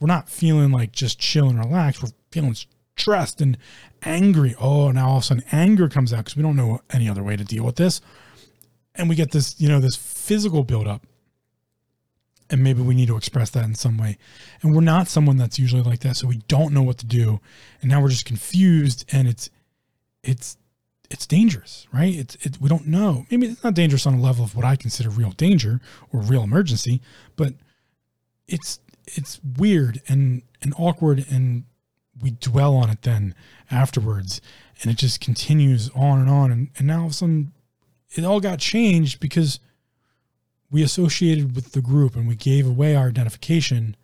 we're 0.00 0.08
not 0.08 0.28
feeling 0.28 0.72
like 0.72 0.90
just 0.90 1.20
chill 1.20 1.48
and 1.48 1.58
relaxed. 1.58 2.02
We're 2.02 2.10
feeling 2.32 2.56
stressed 2.96 3.40
and 3.40 3.58
angry 4.02 4.54
oh 4.60 4.90
now 4.90 5.08
all 5.08 5.16
of 5.16 5.22
a 5.22 5.26
sudden 5.26 5.44
anger 5.50 5.88
comes 5.88 6.12
out 6.12 6.18
because 6.18 6.36
we 6.36 6.42
don't 6.42 6.56
know 6.56 6.80
any 6.90 7.08
other 7.08 7.22
way 7.22 7.36
to 7.36 7.44
deal 7.44 7.64
with 7.64 7.76
this 7.76 8.00
and 8.94 9.08
we 9.08 9.14
get 9.14 9.32
this 9.32 9.60
you 9.60 9.68
know 9.68 9.80
this 9.80 9.96
physical 9.96 10.62
buildup 10.62 11.02
and 12.50 12.62
maybe 12.62 12.82
we 12.82 12.94
need 12.94 13.08
to 13.08 13.16
express 13.16 13.50
that 13.50 13.64
in 13.64 13.74
some 13.74 13.96
way. 13.96 14.18
And 14.62 14.74
we're 14.74 14.82
not 14.82 15.08
someone 15.08 15.36
that's 15.36 15.58
usually 15.58 15.82
like 15.82 16.00
that, 16.00 16.16
so 16.16 16.26
we 16.26 16.38
don't 16.48 16.72
know 16.72 16.82
what 16.82 16.98
to 16.98 17.06
do, 17.06 17.40
and 17.80 17.90
now 17.90 18.00
we're 18.00 18.08
just 18.08 18.26
confused, 18.26 19.04
and 19.10 19.26
it's 19.26 19.50
it's 20.22 20.56
it's 21.10 21.26
dangerous, 21.26 21.86
right? 21.92 22.14
It's 22.14 22.36
it, 22.36 22.60
we 22.60 22.68
don't 22.68 22.86
know. 22.86 23.26
Maybe 23.30 23.46
it's 23.46 23.64
not 23.64 23.74
dangerous 23.74 24.06
on 24.06 24.14
a 24.14 24.20
level 24.20 24.44
of 24.44 24.54
what 24.54 24.64
I 24.64 24.76
consider 24.76 25.10
real 25.10 25.30
danger 25.30 25.80
or 26.12 26.20
real 26.20 26.42
emergency, 26.42 27.00
but 27.36 27.54
it's 28.46 28.78
it's 29.06 29.40
weird 29.58 30.00
and 30.08 30.42
and 30.62 30.74
awkward, 30.78 31.26
and 31.30 31.64
we 32.20 32.32
dwell 32.32 32.76
on 32.76 32.90
it 32.90 33.02
then 33.02 33.34
afterwards, 33.70 34.40
and 34.82 34.90
it 34.90 34.96
just 34.96 35.20
continues 35.20 35.90
on 35.94 36.20
and 36.20 36.30
on, 36.30 36.50
and 36.50 36.70
and 36.78 36.86
now 36.86 37.00
all 37.00 37.06
of 37.06 37.12
a 37.12 37.14
sudden 37.14 37.52
it 38.14 38.24
all 38.24 38.40
got 38.40 38.58
changed 38.58 39.20
because 39.20 39.60
we 40.70 40.82
associated 40.82 41.54
with 41.54 41.72
the 41.72 41.80
group 41.80 42.16
and 42.16 42.26
we 42.26 42.36
gave 42.36 42.66
away 42.66 42.96
our 42.96 43.08
identification 43.08 43.96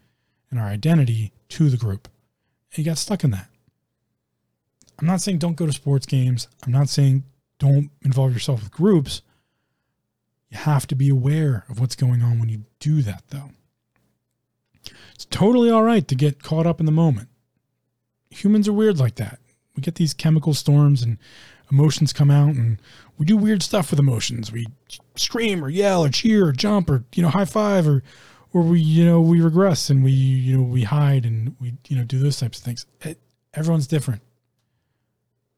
and 0.51 0.61
our 0.61 0.67
identity 0.67 1.33
to 1.49 1.71
the 1.71 1.77
group. 1.77 2.09
And 2.71 2.79
you 2.79 2.85
got 2.85 2.99
stuck 2.99 3.25
in 3.25 3.31
that. 3.31 3.49
I'm 5.01 5.07
not 5.07 5.21
saying 5.21 5.39
don't 5.39 5.57
go 5.57 5.67
to 5.67 5.73
sports 5.73 6.07
games. 6.07 6.49
I'm 6.65 6.73
not 6.73 6.89
saying 6.89 7.25
don't 7.59 7.91
involve 8.03 8.33
yourself 8.33 8.63
with 8.63 8.71
groups. 8.71 9.23
You 10.51 10.59
have 10.59 10.87
to 10.89 10.95
be 10.95 11.09
aware 11.09 11.65
of 11.69 11.81
what's 11.81 11.97
going 11.97 12.23
on 12.23 12.39
when 12.39 12.49
you 12.49 12.65
do 12.81 13.03
that, 13.03 13.25
though. 13.31 13.51
It's 15.15 15.25
totally 15.27 15.71
all 15.71 15.83
right 15.83 16.07
to 16.07 16.15
get 16.15 16.43
caught 16.43 16.67
up 16.67 16.81
in 16.81 16.87
the 16.87 16.93
moment. 16.93 17.30
Humans 18.31 18.69
are 18.69 18.73
weird 18.73 18.99
like 18.99 19.17
that. 19.17 19.39
We 19.77 19.83
get 19.83 19.97
these 19.97 20.15
chemical 20.15 20.55
storms 20.55 21.03
and 21.03 21.19
emotions 21.71 22.13
come 22.13 22.31
out 22.31 22.55
and 22.55 22.79
we 23.19 23.27
do 23.27 23.37
weird 23.37 23.63
stuff 23.63 23.91
with 23.91 24.01
emotions. 24.01 24.51
We 24.51 24.67
scream 25.17 25.65
or 25.65 25.69
yell 25.69 26.05
or 26.05 26.09
cheer 26.09 26.47
or 26.47 26.53
jump 26.53 26.91
or 26.91 27.05
you 27.15 27.23
know 27.23 27.29
high 27.29 27.45
five 27.45 27.87
or 27.87 28.03
or 28.53 28.63
we 28.63 28.81
you 28.81 29.05
know 29.05 29.21
we 29.21 29.41
regress 29.41 29.91
and 29.91 30.03
we 30.03 30.11
you 30.11 30.57
know 30.57 30.63
we 30.63 30.85
hide 30.85 31.25
and 31.25 31.55
we 31.61 31.75
you 31.89 31.97
know 31.97 32.05
do 32.05 32.19
those 32.19 32.39
types 32.39 32.59
of 32.59 32.65
things. 32.65 32.87
Everyone's 33.55 33.87
different. 33.87 34.23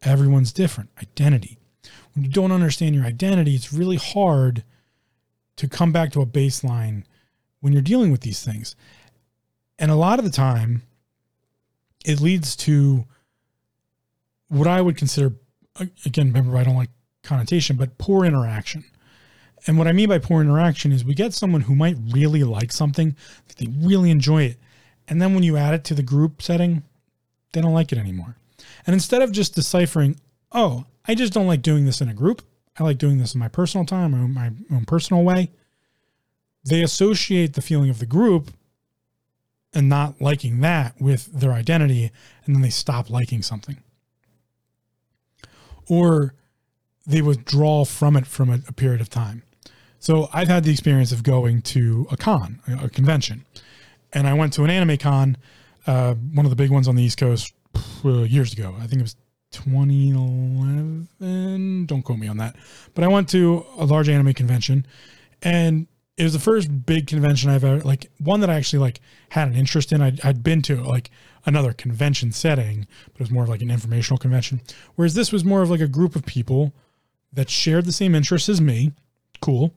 Everyone's 0.02 0.52
different. 0.52 0.90
Identity. 1.00 1.58
When 2.14 2.24
you 2.24 2.30
don't 2.30 2.52
understand 2.52 2.94
your 2.94 3.04
identity, 3.04 3.54
it's 3.54 3.72
really 3.72 3.96
hard 3.96 4.64
to 5.56 5.68
come 5.68 5.92
back 5.92 6.12
to 6.12 6.20
a 6.20 6.26
baseline 6.26 7.04
when 7.60 7.72
you're 7.72 7.82
dealing 7.82 8.10
with 8.10 8.22
these 8.22 8.44
things. 8.44 8.74
And 9.78 9.90
a 9.90 9.96
lot 9.96 10.18
of 10.18 10.24
the 10.24 10.30
time, 10.30 10.82
it 12.04 12.20
leads 12.20 12.56
to 12.56 13.04
what 14.48 14.66
I 14.66 14.80
would 14.80 14.96
consider 14.96 15.32
again, 16.04 16.28
remember, 16.28 16.56
I 16.56 16.64
don't 16.64 16.76
like 16.76 16.90
connotation, 17.22 17.76
but 17.76 17.98
poor 17.98 18.24
interaction. 18.24 18.84
And 19.66 19.78
what 19.78 19.86
I 19.86 19.92
mean 19.92 20.08
by 20.08 20.18
poor 20.18 20.40
interaction 20.42 20.92
is 20.92 21.04
we 21.04 21.14
get 21.14 21.34
someone 21.34 21.62
who 21.62 21.74
might 21.74 21.96
really 22.10 22.42
like 22.42 22.72
something, 22.72 23.16
they 23.56 23.68
really 23.80 24.10
enjoy 24.10 24.42
it. 24.42 24.58
And 25.08 25.20
then 25.20 25.34
when 25.34 25.42
you 25.42 25.56
add 25.56 25.74
it 25.74 25.84
to 25.84 25.94
the 25.94 26.02
group 26.02 26.42
setting, 26.42 26.82
they 27.52 27.60
don't 27.60 27.74
like 27.74 27.92
it 27.92 27.98
anymore. 27.98 28.36
And 28.86 28.94
instead 28.94 29.22
of 29.22 29.30
just 29.30 29.54
deciphering, 29.54 30.18
oh, 30.52 30.86
I 31.06 31.14
just 31.14 31.32
don't 31.32 31.46
like 31.46 31.62
doing 31.62 31.84
this 31.84 32.00
in 32.00 32.08
a 32.08 32.14
group, 32.14 32.42
I 32.78 32.84
like 32.84 32.98
doing 32.98 33.18
this 33.18 33.34
in 33.34 33.40
my 33.40 33.48
personal 33.48 33.86
time 33.86 34.32
my 34.34 34.50
own 34.70 34.84
personal 34.84 35.22
way, 35.22 35.50
they 36.64 36.82
associate 36.82 37.54
the 37.54 37.62
feeling 37.62 37.90
of 37.90 37.98
the 37.98 38.06
group 38.06 38.50
and 39.74 39.88
not 39.88 40.20
liking 40.20 40.60
that 40.60 40.94
with 41.00 41.32
their 41.32 41.52
identity, 41.52 42.10
and 42.44 42.54
then 42.54 42.62
they 42.62 42.70
stop 42.70 43.10
liking 43.10 43.42
something. 43.42 43.82
Or 45.88 46.34
they 47.06 47.22
withdraw 47.22 47.84
from 47.84 48.16
it 48.16 48.26
from 48.26 48.50
a, 48.50 48.60
a 48.68 48.72
period 48.72 49.00
of 49.00 49.10
time. 49.10 49.42
So 49.98 50.28
I've 50.32 50.48
had 50.48 50.64
the 50.64 50.72
experience 50.72 51.12
of 51.12 51.22
going 51.22 51.62
to 51.62 52.08
a 52.10 52.16
con, 52.16 52.60
a, 52.66 52.86
a 52.86 52.90
convention, 52.90 53.44
and 54.12 54.26
I 54.26 54.34
went 54.34 54.52
to 54.54 54.64
an 54.64 54.70
anime 54.70 54.96
con, 54.98 55.36
uh, 55.86 56.14
one 56.14 56.44
of 56.44 56.50
the 56.50 56.56
big 56.56 56.70
ones 56.70 56.88
on 56.88 56.96
the 56.96 57.02
East 57.02 57.18
Coast, 57.18 57.54
uh, 58.04 58.24
years 58.24 58.52
ago. 58.52 58.74
I 58.78 58.86
think 58.86 59.00
it 59.00 59.02
was 59.02 59.16
2011. 59.52 61.86
Don't 61.86 62.02
quote 62.02 62.18
me 62.18 62.28
on 62.28 62.36
that, 62.38 62.56
but 62.94 63.04
I 63.04 63.08
went 63.08 63.28
to 63.30 63.64
a 63.76 63.86
large 63.86 64.08
anime 64.08 64.34
convention, 64.34 64.86
and 65.40 65.86
it 66.16 66.24
was 66.24 66.32
the 66.34 66.38
first 66.38 66.84
big 66.84 67.06
convention 67.06 67.50
I've 67.50 67.64
ever 67.64 67.82
like 67.82 68.10
one 68.18 68.40
that 68.40 68.50
I 68.50 68.54
actually 68.54 68.80
like 68.80 69.00
had 69.30 69.48
an 69.48 69.54
interest 69.54 69.92
in. 69.92 70.02
I'd, 70.02 70.20
I'd 70.24 70.42
been 70.42 70.62
to 70.62 70.82
like 70.82 71.10
another 71.46 71.72
convention 71.72 72.32
setting, 72.32 72.86
but 73.06 73.14
it 73.14 73.20
was 73.20 73.30
more 73.30 73.44
of 73.44 73.48
like 73.48 73.62
an 73.62 73.70
informational 73.70 74.18
convention. 74.18 74.60
Whereas 74.94 75.14
this 75.14 75.32
was 75.32 75.44
more 75.44 75.62
of 75.62 75.70
like 75.70 75.80
a 75.80 75.88
group 75.88 76.14
of 76.14 76.26
people 76.26 76.74
that 77.32 77.48
shared 77.48 77.86
the 77.86 77.92
same 77.92 78.14
interests 78.14 78.48
as 78.48 78.60
me. 78.60 78.92
Cool. 79.40 79.74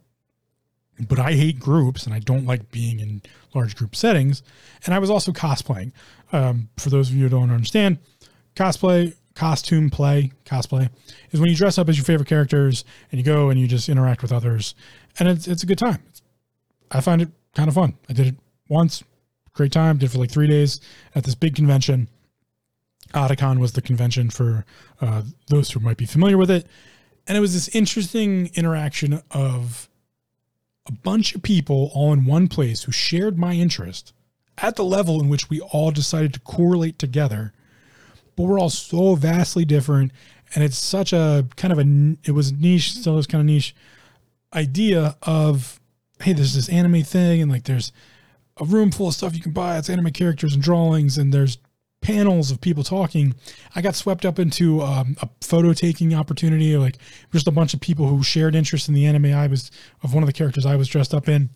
But 1.08 1.20
I 1.20 1.34
hate 1.34 1.60
groups 1.60 2.06
and 2.06 2.14
I 2.14 2.20
don't 2.20 2.46
like 2.46 2.72
being 2.72 3.00
in 3.00 3.22
large 3.54 3.76
group 3.76 3.96
settings. 3.96 4.44
And 4.86 4.94
I 4.94 5.00
was 5.00 5.10
also 5.10 5.32
cosplaying. 5.32 5.92
Um, 6.32 6.70
for 6.78 6.90
those 6.90 7.10
of 7.10 7.16
you 7.16 7.24
who 7.24 7.30
don't 7.30 7.52
understand, 7.52 7.98
cosplay, 8.56 9.16
costume 9.36 9.90
play, 9.90 10.32
cosplay 10.46 10.90
is 11.32 11.40
when 11.40 11.50
you 11.50 11.56
dress 11.56 11.78
up 11.78 11.90
as 11.90 11.98
your 11.98 12.06
favorite 12.06 12.28
characters 12.28 12.86
and 13.12 13.20
you 13.20 13.26
go 13.26 13.50
and 13.50 13.60
you 13.60 13.68
just 13.68 13.90
interact 13.90 14.22
with 14.22 14.32
others. 14.32 14.76
And 15.18 15.28
it's, 15.30 15.48
it's 15.48 15.64
a 15.64 15.66
good 15.66 15.78
time. 15.78 16.04
I 16.92 17.02
find 17.02 17.22
it 17.22 17.30
kind 17.56 17.68
of 17.68 17.76
fun. 17.76 17.98
I 18.10 18.14
did 18.14 18.28
it 18.28 18.36
once, 18.70 19.04
great 19.54 19.72
time. 19.72 19.98
Did 19.98 20.08
it 20.08 20.12
for 20.12 20.20
like 20.20 20.32
three 20.32 20.48
days 20.48 20.82
at 21.14 21.24
this 21.24 21.36
big 21.36 21.56
convention. 21.56 22.10
Otakon 23.14 23.60
was 23.60 23.74
the 23.74 23.82
convention 23.82 24.30
for 24.30 24.66
uh, 25.02 25.22
those 25.48 25.72
who 25.72 25.80
might 25.80 25.98
be 25.98 26.06
familiar 26.06 26.38
with 26.38 26.52
it. 26.52 26.68
And 27.28 27.38
it 27.38 27.42
was 27.42 27.54
this 27.54 27.74
interesting 27.76 28.52
interaction 28.56 29.22
of 29.32 29.90
a 30.88 30.92
bunch 30.92 31.34
of 31.34 31.42
people 31.42 31.92
all 31.94 32.14
in 32.14 32.26
one 32.26 32.48
place 32.48 32.84
who 32.84 32.92
shared 32.92 33.38
my 33.38 33.54
interest 33.54 34.14
at 34.58 34.76
the 34.76 34.84
level 34.84 35.20
in 35.20 35.30
which 35.30 35.50
we 35.50 35.60
all 35.60 35.92
decided 35.92 36.34
to 36.34 36.40
correlate 36.42 37.00
together. 37.00 37.54
But 38.36 38.44
we're 38.44 38.60
all 38.60 38.70
so 38.70 39.16
vastly 39.16 39.66
different. 39.66 40.12
And 40.54 40.64
it's 40.64 40.78
such 40.78 41.14
a 41.14 41.48
kind 41.56 41.72
of 41.72 41.80
a, 41.80 42.18
it 42.24 42.32
was 42.32 42.52
niche, 42.52 42.94
still 42.94 43.18
is 43.18 43.28
kind 43.28 43.42
of 43.42 43.46
niche 43.48 43.76
idea 44.54 45.18
of, 45.24 45.80
hey, 46.22 46.34
there's 46.34 46.54
this 46.54 46.70
anime 46.70 47.04
thing 47.04 47.42
and 47.42 47.52
like 47.52 47.64
there's 47.64 47.92
a 48.58 48.66
room 48.66 48.92
full 48.92 49.08
of 49.08 49.14
stuff 49.14 49.36
you 49.36 49.42
can 49.42 49.52
buy. 49.52 49.78
It's 49.78 49.90
anime 49.90 50.12
characters 50.12 50.54
and 50.54 50.64
drawings, 50.64 51.18
and 51.18 51.34
there's 51.34 51.58
panels 52.02 52.52
of 52.52 52.62
people 52.62 52.84
talking. 52.84 53.34
I 53.76 53.82
got 53.82 53.96
swept 53.96 54.26
up 54.26 54.40
into 54.40 54.82
um, 54.82 55.18
a 55.22 55.30
photo 55.42 55.74
taking 55.74 56.14
opportunity, 56.14 56.78
like 56.78 56.98
just 57.34 57.48
a 57.48 57.52
bunch 57.52 57.74
of 57.74 57.82
people 57.82 58.08
who 58.08 58.24
shared 58.24 58.56
interest 58.56 58.88
in 58.88 58.94
the 58.94 59.06
anime 59.06 59.34
I 59.34 59.48
was 59.48 59.72
of 60.04 60.14
one 60.14 60.24
of 60.24 60.28
the 60.28 60.34
characters 60.34 60.66
I 60.66 60.76
was 60.76 60.88
dressed 60.88 61.14
up 61.14 61.28
in. 61.28 61.50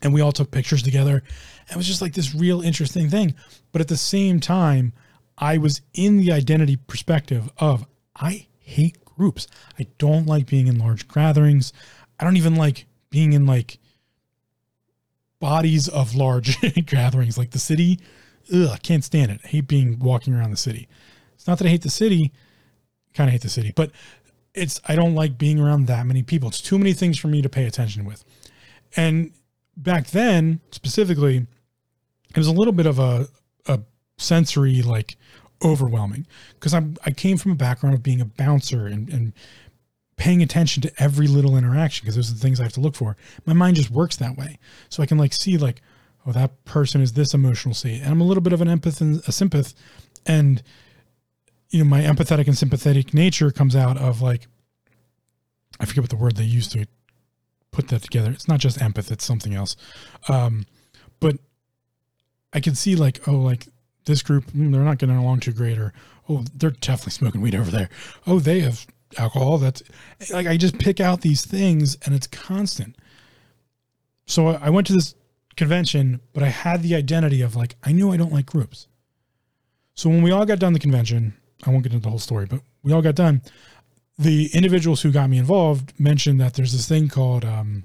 And 0.00 0.12
we 0.12 0.22
all 0.22 0.32
took 0.32 0.50
pictures 0.50 0.82
together. 0.82 1.22
It 1.70 1.76
was 1.76 1.86
just 1.86 2.02
like 2.02 2.14
this 2.14 2.34
real 2.34 2.62
interesting 2.62 3.08
thing. 3.08 3.34
But 3.70 3.82
at 3.82 3.88
the 3.88 3.96
same 3.96 4.40
time, 4.40 4.94
I 5.38 5.58
was 5.58 5.82
in 5.92 6.16
the 6.16 6.32
identity 6.32 6.76
perspective 6.76 7.50
of 7.58 7.86
I 8.16 8.46
hate 8.58 9.04
groups. 9.04 9.46
I 9.78 9.86
don't 9.98 10.26
like 10.26 10.46
being 10.46 10.66
in 10.66 10.78
large 10.78 11.06
gatherings. 11.06 11.72
I 12.18 12.24
don't 12.24 12.36
even 12.36 12.56
like 12.56 12.86
being 13.12 13.32
in 13.32 13.46
like 13.46 13.78
bodies 15.38 15.88
of 15.88 16.16
large 16.16 16.60
gatherings 16.86 17.38
like 17.38 17.52
the 17.52 17.58
city 17.60 18.00
ugh, 18.52 18.70
I 18.72 18.78
can't 18.78 19.04
stand 19.04 19.30
it. 19.30 19.40
I 19.44 19.48
hate 19.48 19.68
being 19.68 19.98
walking 19.98 20.34
around 20.34 20.50
the 20.50 20.56
city. 20.56 20.88
It's 21.34 21.46
not 21.46 21.58
that 21.58 21.66
I 21.66 21.70
hate 21.70 21.82
the 21.82 21.90
city, 21.90 22.32
kind 23.14 23.28
of 23.28 23.32
hate 23.32 23.42
the 23.42 23.48
city, 23.48 23.72
but 23.74 23.90
it's 24.54 24.80
I 24.86 24.94
don't 24.94 25.14
like 25.14 25.38
being 25.38 25.60
around 25.60 25.86
that 25.86 26.06
many 26.06 26.22
people. 26.22 26.48
It's 26.48 26.60
too 26.60 26.78
many 26.78 26.92
things 26.92 27.18
for 27.18 27.28
me 27.28 27.42
to 27.42 27.48
pay 27.48 27.66
attention 27.66 28.04
with. 28.04 28.24
And 28.96 29.32
back 29.76 30.08
then, 30.08 30.60
specifically, 30.70 31.46
it 32.30 32.36
was 32.36 32.46
a 32.46 32.52
little 32.52 32.72
bit 32.72 32.86
of 32.86 32.98
a 32.98 33.28
a 33.66 33.80
sensory 34.18 34.82
like 34.82 35.16
overwhelming 35.64 36.26
because 36.54 36.74
I'm 36.74 36.96
I 37.06 37.10
came 37.12 37.38
from 37.38 37.52
a 37.52 37.56
background 37.56 37.94
of 37.94 38.02
being 38.02 38.20
a 38.20 38.24
bouncer 38.24 38.86
and, 38.86 39.08
and 39.08 39.32
paying 40.16 40.42
attention 40.42 40.82
to 40.82 40.92
every 40.98 41.26
little 41.26 41.56
interaction 41.56 42.04
because 42.04 42.16
those 42.16 42.30
are 42.30 42.34
the 42.34 42.40
things 42.40 42.60
I 42.60 42.64
have 42.64 42.72
to 42.74 42.80
look 42.80 42.94
for. 42.94 43.16
My 43.46 43.52
mind 43.52 43.76
just 43.76 43.90
works 43.90 44.16
that 44.16 44.36
way. 44.36 44.58
So 44.88 45.02
I 45.02 45.06
can 45.06 45.18
like 45.18 45.32
see 45.32 45.56
like, 45.56 45.80
oh, 46.26 46.32
that 46.32 46.64
person 46.64 47.00
is 47.00 47.14
this 47.14 47.34
emotional 47.34 47.74
state. 47.74 48.02
And 48.02 48.10
I'm 48.10 48.20
a 48.20 48.24
little 48.24 48.42
bit 48.42 48.52
of 48.52 48.60
an 48.60 48.68
empath 48.68 49.00
and 49.00 49.16
a 49.20 49.32
sympath. 49.32 49.74
And, 50.26 50.62
you 51.70 51.82
know, 51.82 51.88
my 51.88 52.02
empathetic 52.02 52.46
and 52.46 52.56
sympathetic 52.56 53.14
nature 53.14 53.50
comes 53.50 53.74
out 53.74 53.96
of 53.96 54.22
like, 54.22 54.46
I 55.80 55.86
forget 55.86 56.02
what 56.02 56.10
the 56.10 56.16
word 56.16 56.36
they 56.36 56.44
used 56.44 56.72
to 56.72 56.86
put 57.72 57.88
that 57.88 58.02
together. 58.02 58.30
It's 58.30 58.46
not 58.46 58.60
just 58.60 58.78
empath, 58.78 59.10
it's 59.10 59.24
something 59.24 59.54
else. 59.54 59.76
Um, 60.28 60.66
but 61.18 61.36
I 62.52 62.60
can 62.60 62.74
see 62.74 62.94
like, 62.94 63.26
oh, 63.26 63.32
like 63.32 63.66
this 64.04 64.22
group, 64.22 64.50
mm, 64.52 64.72
they're 64.72 64.82
not 64.82 64.98
getting 64.98 65.16
along 65.16 65.40
too 65.40 65.52
great, 65.52 65.78
or 65.78 65.92
oh, 66.28 66.44
they're 66.54 66.70
definitely 66.70 67.12
smoking 67.12 67.40
weed 67.40 67.54
over 67.54 67.70
there. 67.70 67.88
Oh, 68.26 68.38
they 68.38 68.60
have 68.60 68.86
alcohol. 69.18 69.58
That's 69.58 69.82
like 70.30 70.46
I 70.46 70.56
just 70.56 70.78
pick 70.78 71.00
out 71.00 71.20
these 71.20 71.44
things, 71.44 71.96
and 72.04 72.14
it's 72.14 72.26
constant. 72.26 72.96
So 74.26 74.48
I 74.48 74.70
went 74.70 74.86
to 74.86 74.92
this 74.92 75.14
convention, 75.56 76.20
but 76.32 76.42
I 76.42 76.48
had 76.48 76.82
the 76.82 76.94
identity 76.94 77.42
of 77.42 77.56
like, 77.56 77.76
I 77.82 77.92
knew 77.92 78.12
I 78.12 78.16
don't 78.16 78.32
like 78.32 78.46
groups. 78.46 78.88
So 79.94 80.08
when 80.08 80.22
we 80.22 80.30
all 80.30 80.46
got 80.46 80.58
done 80.58 80.72
the 80.72 80.78
convention, 80.78 81.34
I 81.64 81.70
won't 81.70 81.82
get 81.82 81.92
into 81.92 82.02
the 82.02 82.08
whole 82.10 82.18
story, 82.18 82.46
but 82.46 82.60
we 82.82 82.92
all 82.92 83.02
got 83.02 83.14
done. 83.14 83.42
The 84.18 84.50
individuals 84.54 85.02
who 85.02 85.12
got 85.12 85.28
me 85.30 85.38
involved 85.38 85.92
mentioned 85.98 86.40
that 86.40 86.54
there's 86.54 86.72
this 86.72 86.88
thing 86.88 87.08
called 87.08 87.44
um, 87.44 87.84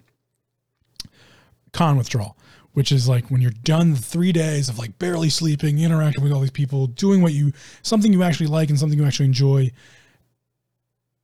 con 1.74 1.98
withdrawal, 1.98 2.38
which 2.74 2.92
is 2.92 3.08
like 3.10 3.30
when 3.30 3.42
you're 3.42 3.52
done 3.52 3.96
three 3.96 4.32
days 4.32 4.70
of 4.70 4.80
like 4.80 4.98
barely 5.00 5.30
sleeping, 5.30 5.80
interacting 5.80 6.24
with 6.24 6.32
all 6.32 6.42
these 6.42 6.52
people, 6.52 6.88
doing 6.88 7.22
what 7.22 7.34
you, 7.34 7.52
something 7.82 8.14
you 8.14 8.24
actually 8.24 8.48
like 8.48 8.70
and 8.70 8.80
something 8.80 8.98
you 8.98 9.06
actually 9.06 9.26
enjoy 9.26 9.72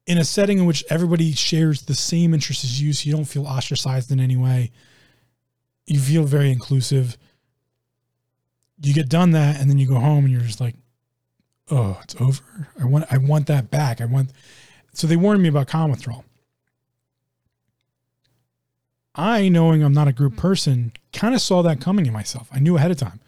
in 0.06 0.18
a 0.18 0.24
setting 0.24 0.60
in 0.60 0.66
which 0.66 0.84
everybody 0.90 1.32
shares 1.32 1.84
the 1.84 1.96
same 1.96 2.34
interests 2.34 2.64
as 2.64 2.82
you, 2.82 2.94
so 2.94 3.08
you 3.08 3.16
don't 3.16 3.26
feel 3.26 3.46
ostracized 3.46 4.12
in 4.12 4.20
any 4.20 4.36
way 4.36 4.72
you 5.86 6.00
feel 6.00 6.24
very 6.24 6.52
inclusive. 6.52 7.18
You 8.82 8.94
get 8.94 9.10
done 9.10 9.32
that, 9.32 9.60
and 9.60 9.70
then 9.70 9.78
you 9.78 9.88
go 9.88 10.00
home, 10.00 10.26
and 10.26 10.34
you're 10.34 10.42
just 10.42 10.62
like, 10.62 10.76
"Oh, 11.70 12.00
it's 12.04 12.16
over. 12.20 12.68
I 12.80 12.86
want, 12.86 13.06
I 13.12 13.18
want 13.18 13.48
that 13.48 13.70
back. 13.70 14.02
I 14.02 14.06
want." 14.06 14.32
So 14.94 15.08
they 15.08 15.16
warned 15.16 15.42
me 15.42 15.50
about 15.50 15.68
con 15.68 15.92
withdrawal. 15.92 16.26
I, 19.16 19.48
knowing 19.50 19.84
I'm 19.84 19.94
not 19.94 20.08
a 20.08 20.14
group 20.14 20.34
mm-hmm. 20.34 20.42
person, 20.42 20.94
kind 21.12 21.36
of 21.36 21.42
saw 21.42 21.62
that 21.62 21.80
coming 21.80 22.06
in 22.06 22.14
myself. 22.14 22.50
I 22.52 22.60
knew 22.60 22.78
ahead 22.78 22.92
of 22.92 22.98
time. 22.98 23.20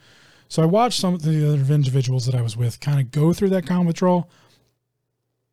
So 0.47 0.63
I 0.63 0.65
watched 0.65 0.99
some 0.99 1.13
of 1.13 1.23
the 1.23 1.47
other 1.47 1.73
individuals 1.73 2.25
that 2.25 2.35
I 2.35 2.41
was 2.41 2.55
with 2.55 2.79
kind 2.79 2.99
of 2.99 3.11
go 3.11 3.33
through 3.33 3.49
that 3.49 3.65
con 3.65 3.85
withdrawal. 3.85 4.29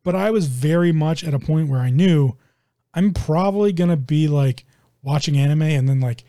But 0.03 0.15
I 0.15 0.31
was 0.31 0.47
very 0.47 0.91
much 0.91 1.23
at 1.23 1.33
a 1.33 1.39
point 1.39 1.69
where 1.69 1.79
I 1.79 1.89
knew 1.89 2.37
I'm 2.93 3.13
probably 3.13 3.73
going 3.73 3.89
to 3.89 3.97
be 3.97 4.27
like 4.27 4.65
watching 5.01 5.37
anime 5.37 5.63
and 5.63 5.87
then 5.87 5.99
like 5.99 6.23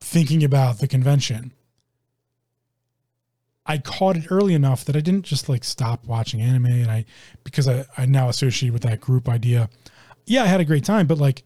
thinking 0.00 0.44
about 0.44 0.78
the 0.78 0.88
convention. 0.88 1.52
I 3.66 3.78
caught 3.78 4.16
it 4.16 4.26
early 4.30 4.52
enough 4.52 4.84
that 4.84 4.96
I 4.96 5.00
didn't 5.00 5.24
just 5.24 5.48
like 5.48 5.64
stop 5.64 6.04
watching 6.04 6.42
anime 6.42 6.66
and 6.66 6.90
I 6.90 7.06
because 7.44 7.66
I, 7.66 7.86
I 7.96 8.04
now 8.04 8.28
associate 8.28 8.72
with 8.72 8.82
that 8.82 9.00
group 9.00 9.28
idea. 9.28 9.70
Yeah, 10.26 10.42
I 10.42 10.46
had 10.46 10.60
a 10.60 10.66
great 10.66 10.84
time, 10.84 11.06
but 11.06 11.18
like 11.18 11.42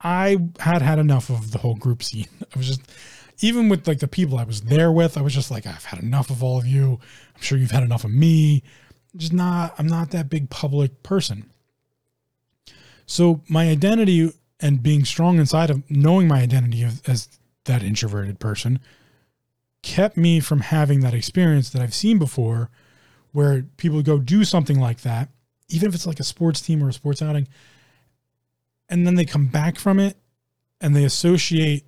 I 0.00 0.38
had 0.58 0.80
had 0.80 0.98
enough 0.98 1.28
of 1.30 1.50
the 1.50 1.58
whole 1.58 1.74
group 1.74 2.02
scene. 2.02 2.28
I 2.54 2.58
was 2.58 2.68
just 2.68 2.80
even 3.40 3.68
with 3.68 3.86
like 3.86 3.98
the 3.98 4.08
people 4.08 4.38
I 4.38 4.44
was 4.44 4.62
there 4.62 4.90
with, 4.90 5.18
I 5.18 5.22
was 5.22 5.34
just 5.34 5.50
like, 5.50 5.66
I've 5.66 5.84
had 5.84 6.02
enough 6.02 6.30
of 6.30 6.42
all 6.42 6.58
of 6.58 6.66
you. 6.66 7.00
I'm 7.34 7.42
sure 7.42 7.58
you've 7.58 7.70
had 7.70 7.82
enough 7.82 8.04
of 8.04 8.10
me. 8.12 8.62
Just 9.16 9.32
not 9.32 9.74
I'm 9.78 9.86
not 9.86 10.10
that 10.10 10.30
big 10.30 10.50
public 10.50 11.02
person. 11.02 11.50
So 13.06 13.42
my 13.48 13.68
identity 13.68 14.32
and 14.60 14.82
being 14.82 15.04
strong 15.04 15.38
inside 15.38 15.70
of 15.70 15.88
knowing 15.90 16.28
my 16.28 16.40
identity 16.40 16.84
as 17.06 17.28
that 17.64 17.82
introverted 17.82 18.38
person 18.38 18.80
kept 19.82 20.16
me 20.16 20.40
from 20.40 20.60
having 20.60 21.00
that 21.00 21.14
experience 21.14 21.70
that 21.70 21.82
I've 21.82 21.94
seen 21.94 22.18
before 22.18 22.70
where 23.32 23.64
people 23.76 24.02
go 24.02 24.18
do 24.18 24.44
something 24.44 24.78
like 24.78 25.00
that 25.02 25.28
even 25.72 25.88
if 25.88 25.94
it's 25.94 26.06
like 26.06 26.20
a 26.20 26.24
sports 26.24 26.60
team 26.60 26.82
or 26.82 26.88
a 26.88 26.92
sports 26.92 27.22
outing, 27.22 27.48
and 28.88 29.06
then 29.06 29.14
they 29.14 29.24
come 29.24 29.46
back 29.46 29.78
from 29.78 29.98
it 29.98 30.16
and 30.80 30.94
they 30.94 31.04
associate 31.04 31.86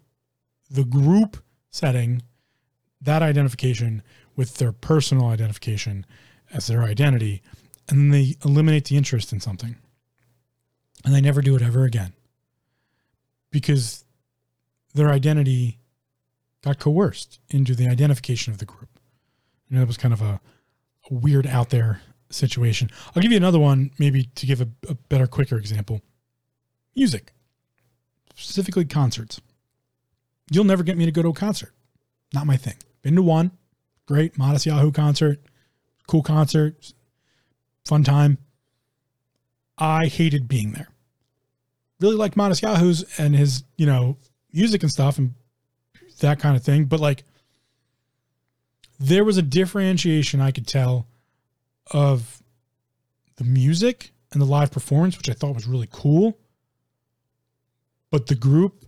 the 0.70 0.84
group 0.84 1.36
setting, 1.70 2.22
that 3.00 3.22
identification 3.22 4.02
with 4.36 4.56
their 4.56 4.72
personal 4.72 5.26
identification 5.26 6.06
as 6.52 6.66
their 6.66 6.82
identity, 6.82 7.42
and 7.88 7.98
then 7.98 8.10
they 8.10 8.36
eliminate 8.44 8.86
the 8.86 8.96
interest 8.96 9.32
in 9.32 9.40
something. 9.40 9.76
And 11.04 11.14
they 11.14 11.20
never 11.20 11.42
do 11.42 11.54
it 11.56 11.62
ever 11.62 11.84
again. 11.84 12.12
Because 13.50 14.04
their 14.94 15.10
identity 15.10 15.78
got 16.62 16.78
coerced 16.78 17.40
into 17.50 17.74
the 17.74 17.86
identification 17.86 18.52
of 18.52 18.58
the 18.58 18.64
group. 18.64 18.88
Know, 19.70 19.82
it 19.82 19.86
was 19.88 19.96
kind 19.96 20.14
of 20.14 20.22
a, 20.22 20.40
a 21.10 21.14
weird 21.14 21.46
out 21.46 21.70
there 21.70 22.00
situation. 22.30 22.90
I'll 23.14 23.22
give 23.22 23.32
you 23.32 23.36
another 23.36 23.58
one, 23.58 23.90
maybe 23.98 24.24
to 24.36 24.46
give 24.46 24.60
a, 24.60 24.68
a 24.88 24.94
better, 24.94 25.26
quicker 25.26 25.56
example. 25.56 26.00
Music, 26.94 27.32
specifically 28.36 28.84
concerts. 28.84 29.40
You'll 30.50 30.64
never 30.64 30.84
get 30.84 30.96
me 30.96 31.06
to 31.06 31.12
go 31.12 31.22
to 31.22 31.30
a 31.30 31.34
concert. 31.34 31.72
Not 32.32 32.46
my 32.46 32.56
thing. 32.56 32.76
Been 33.02 33.16
to 33.16 33.22
one, 33.22 33.50
great, 34.06 34.38
Modest 34.38 34.66
Yahoo 34.66 34.92
concert, 34.92 35.40
cool 36.06 36.22
concert, 36.22 36.92
fun 37.84 38.04
time. 38.04 38.38
I 39.76 40.06
hated 40.06 40.48
being 40.48 40.72
there. 40.72 40.88
Really 42.00 42.16
liked 42.16 42.36
Modest 42.36 42.62
Yahoo's 42.62 43.04
and 43.18 43.34
his, 43.34 43.64
you 43.76 43.86
know, 43.86 44.18
music 44.52 44.82
and 44.82 44.90
stuff 44.90 45.18
and 45.18 45.34
that 46.20 46.38
kind 46.38 46.56
of 46.56 46.62
thing. 46.62 46.84
But 46.84 47.00
like, 47.00 47.24
there 49.00 49.24
was 49.24 49.36
a 49.36 49.42
differentiation 49.42 50.40
I 50.40 50.52
could 50.52 50.66
tell 50.66 51.06
of 51.90 52.42
the 53.36 53.44
music 53.44 54.12
and 54.32 54.40
the 54.40 54.46
live 54.46 54.70
performance, 54.70 55.16
which 55.16 55.28
I 55.28 55.32
thought 55.32 55.54
was 55.54 55.66
really 55.66 55.88
cool. 55.90 56.38
But 58.10 58.26
the 58.26 58.36
group, 58.36 58.84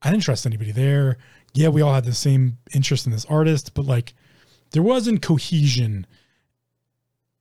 I 0.00 0.10
didn't 0.10 0.22
trust 0.22 0.46
anybody 0.46 0.72
there. 0.72 1.18
Yeah, 1.52 1.68
we 1.68 1.82
all 1.82 1.92
had 1.92 2.04
the 2.04 2.14
same 2.14 2.58
interest 2.72 3.06
in 3.06 3.12
this 3.12 3.24
artist, 3.24 3.74
but 3.74 3.84
like 3.84 4.14
there 4.70 4.82
wasn't 4.82 5.22
cohesion. 5.22 6.06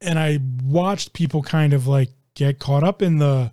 And 0.01 0.17
I 0.17 0.39
watched 0.63 1.13
people 1.13 1.41
kind 1.41 1.73
of 1.73 1.87
like 1.87 2.09
get 2.35 2.59
caught 2.59 2.83
up 2.83 3.01
in 3.01 3.17
the 3.17 3.51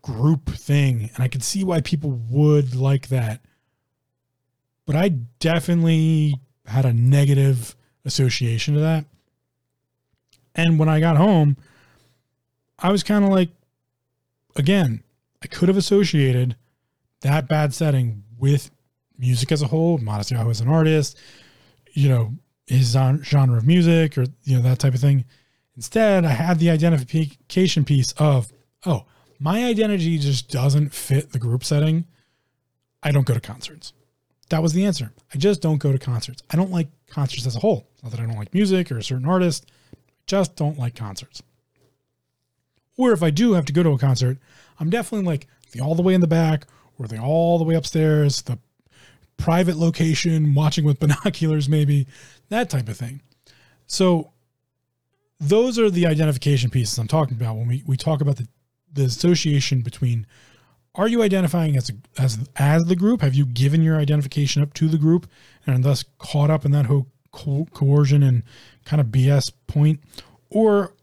group 0.00 0.50
thing. 0.50 1.10
And 1.14 1.22
I 1.22 1.28
could 1.28 1.42
see 1.42 1.64
why 1.64 1.80
people 1.80 2.10
would 2.30 2.74
like 2.74 3.08
that. 3.08 3.40
But 4.86 4.96
I 4.96 5.10
definitely 5.38 6.34
had 6.66 6.84
a 6.84 6.92
negative 6.92 7.76
association 8.04 8.74
to 8.74 8.80
that. 8.80 9.04
And 10.54 10.78
when 10.78 10.88
I 10.88 11.00
got 11.00 11.16
home, 11.16 11.56
I 12.78 12.90
was 12.90 13.02
kind 13.02 13.24
of 13.24 13.30
like, 13.30 13.50
again, 14.56 15.02
I 15.42 15.46
could 15.46 15.68
have 15.68 15.76
associated 15.76 16.56
that 17.20 17.48
bad 17.48 17.72
setting 17.72 18.24
with 18.38 18.70
music 19.16 19.52
as 19.52 19.62
a 19.62 19.68
whole, 19.68 19.98
Modest 19.98 20.30
Yahoo 20.30 20.50
as 20.50 20.60
an 20.60 20.68
artist, 20.68 21.16
you 21.92 22.08
know, 22.08 22.32
his 22.66 22.96
genre 23.22 23.56
of 23.56 23.66
music 23.66 24.18
or, 24.18 24.26
you 24.42 24.56
know, 24.56 24.62
that 24.62 24.78
type 24.78 24.94
of 24.94 25.00
thing. 25.00 25.24
Instead, 25.76 26.24
I 26.24 26.30
had 26.30 26.58
the 26.58 26.70
identification 26.70 27.84
piece 27.84 28.12
of, 28.12 28.52
oh, 28.84 29.04
my 29.38 29.64
identity 29.64 30.18
just 30.18 30.50
doesn't 30.50 30.92
fit 30.92 31.32
the 31.32 31.38
group 31.38 31.64
setting. 31.64 32.04
I 33.02 33.10
don't 33.10 33.26
go 33.26 33.34
to 33.34 33.40
concerts. 33.40 33.92
That 34.50 34.62
was 34.62 34.74
the 34.74 34.84
answer. 34.84 35.12
I 35.34 35.38
just 35.38 35.62
don't 35.62 35.78
go 35.78 35.92
to 35.92 35.98
concerts. 35.98 36.42
I 36.50 36.56
don't 36.56 36.70
like 36.70 36.88
concerts 37.06 37.46
as 37.46 37.56
a 37.56 37.60
whole. 37.60 37.88
Not 38.02 38.12
that 38.12 38.20
I 38.20 38.26
don't 38.26 38.36
like 38.36 38.52
music 38.52 38.92
or 38.92 38.98
a 38.98 39.02
certain 39.02 39.26
artist 39.26 39.66
I 39.92 39.96
just 40.26 40.56
don't 40.56 40.78
like 40.78 40.94
concerts. 40.94 41.42
Or 42.96 43.12
if 43.12 43.22
I 43.22 43.30
do 43.30 43.54
have 43.54 43.64
to 43.66 43.72
go 43.72 43.82
to 43.82 43.90
a 43.90 43.98
concert, 43.98 44.38
I'm 44.78 44.90
definitely 44.90 45.26
like 45.26 45.46
the 45.72 45.80
all 45.80 45.94
the 45.94 46.02
way 46.02 46.14
in 46.14 46.20
the 46.20 46.26
back 46.26 46.66
or 46.98 47.06
the 47.06 47.18
all 47.18 47.58
the 47.58 47.64
way 47.64 47.74
upstairs, 47.74 48.42
the 48.42 48.58
private 49.36 49.76
location, 49.76 50.54
watching 50.54 50.84
with 50.84 51.00
binoculars, 51.00 51.68
maybe 51.68 52.06
that 52.48 52.70
type 52.70 52.88
of 52.88 52.96
thing. 52.96 53.22
So 53.86 54.32
those 55.42 55.78
are 55.78 55.90
the 55.90 56.06
identification 56.06 56.70
pieces 56.70 56.96
I'm 56.98 57.08
talking 57.08 57.36
about 57.36 57.56
when 57.56 57.66
we, 57.66 57.82
we 57.84 57.96
talk 57.96 58.20
about 58.20 58.36
the, 58.36 58.46
the 58.92 59.04
association 59.04 59.82
between 59.82 60.26
are 60.94 61.08
you 61.08 61.22
identifying 61.22 61.76
as 61.76 61.90
a, 61.90 61.94
as 62.20 62.38
as 62.56 62.82
the 62.84 62.94
group? 62.94 63.22
Have 63.22 63.34
you 63.34 63.46
given 63.46 63.82
your 63.82 63.96
identification 63.96 64.62
up 64.62 64.74
to 64.74 64.88
the 64.88 64.98
group 64.98 65.28
and 65.66 65.82
thus 65.82 66.04
caught 66.18 66.50
up 66.50 66.64
in 66.64 66.70
that 66.72 66.86
whole 66.86 67.06
co- 67.32 67.66
coercion 67.72 68.22
and 68.22 68.42
kind 68.84 69.00
of 69.00 69.08
BS 69.08 69.50
point? 69.66 70.00
Or 70.50 70.94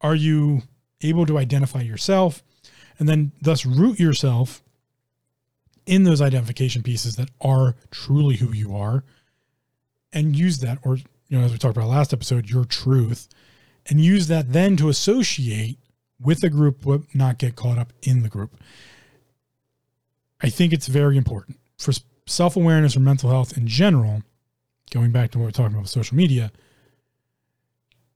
are 0.00 0.14
you 0.14 0.62
able 1.02 1.26
to 1.26 1.36
identify 1.36 1.80
yourself 1.80 2.42
and 2.98 3.08
then 3.08 3.32
thus 3.42 3.66
root 3.66 3.98
yourself 3.98 4.62
in 5.86 6.04
those 6.04 6.22
identification 6.22 6.82
pieces 6.82 7.16
that 7.16 7.30
are 7.40 7.74
truly 7.90 8.36
who 8.36 8.54
you 8.54 8.74
are 8.74 9.04
and 10.12 10.36
use 10.36 10.58
that, 10.58 10.78
or, 10.84 10.98
you 11.34 11.40
know, 11.40 11.46
as 11.46 11.50
we 11.50 11.58
talked 11.58 11.76
about 11.76 11.88
last 11.88 12.12
episode, 12.12 12.48
your 12.48 12.64
truth, 12.64 13.28
and 13.86 14.00
use 14.00 14.28
that 14.28 14.52
then 14.52 14.76
to 14.76 14.88
associate 14.88 15.80
with 16.20 16.44
a 16.44 16.48
group, 16.48 16.84
but 16.84 17.12
not 17.12 17.38
get 17.38 17.56
caught 17.56 17.76
up 17.76 17.92
in 18.02 18.22
the 18.22 18.28
group. 18.28 18.56
I 20.40 20.48
think 20.48 20.72
it's 20.72 20.86
very 20.86 21.16
important 21.16 21.58
for 21.76 21.92
self 22.26 22.54
awareness 22.54 22.96
or 22.96 23.00
mental 23.00 23.30
health 23.30 23.58
in 23.58 23.66
general 23.66 24.22
going 24.92 25.10
back 25.10 25.32
to 25.32 25.38
what 25.38 25.46
we're 25.46 25.50
talking 25.50 25.72
about 25.72 25.82
with 25.82 25.90
social 25.90 26.16
media, 26.16 26.52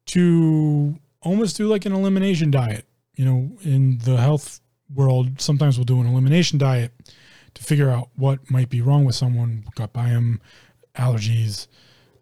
to 0.07 0.97
almost 1.21 1.57
do 1.57 1.67
like 1.67 1.87
an 1.87 1.93
elimination 1.93 2.53
diet. 2.53 2.87
You 3.17 3.25
know, 3.25 3.51
in 3.65 3.99
the 3.99 4.19
health 4.19 4.61
world, 4.95 5.41
sometimes 5.41 5.77
we'll 5.77 5.87
do 5.87 6.01
an 6.01 6.07
elimination 6.07 6.57
diet 6.57 6.93
to 7.55 7.65
figure 7.65 7.91
out 7.91 8.11
what 8.15 8.49
might 8.49 8.69
be 8.69 8.81
wrong 8.81 9.05
with 9.05 9.17
someone, 9.17 9.65
gut 9.75 9.93
biome, 9.93 10.39
allergies, 10.95 11.67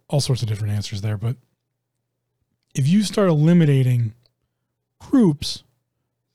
all 0.08 0.20
sorts 0.20 0.42
of 0.42 0.48
different 0.48 0.74
answers 0.74 1.00
there. 1.00 1.16
But 1.16 1.36
if 2.74 2.86
you 2.86 3.02
start 3.02 3.28
eliminating 3.28 4.14
groups 4.98 5.64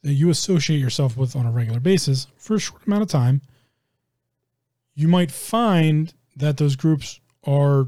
that 0.03 0.13
you 0.13 0.29
associate 0.29 0.79
yourself 0.79 1.15
with 1.15 1.35
on 1.35 1.45
a 1.45 1.51
regular 1.51 1.79
basis 1.79 2.27
for 2.37 2.55
a 2.55 2.59
short 2.59 2.85
amount 2.85 3.03
of 3.03 3.09
time, 3.09 3.41
you 4.95 5.07
might 5.07 5.31
find 5.31 6.13
that 6.35 6.57
those 6.57 6.75
groups 6.75 7.19
are 7.45 7.87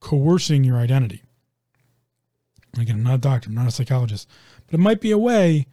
coercing 0.00 0.64
your 0.64 0.76
identity. 0.76 1.22
Again, 2.78 2.96
I'm 2.96 3.02
not 3.02 3.14
a 3.14 3.18
doctor, 3.18 3.48
I'm 3.48 3.54
not 3.54 3.66
a 3.66 3.72
psychologist, 3.72 4.28
but 4.66 4.74
it 4.74 4.82
might 4.82 5.00
be 5.00 5.10
a 5.10 5.18
way 5.18 5.66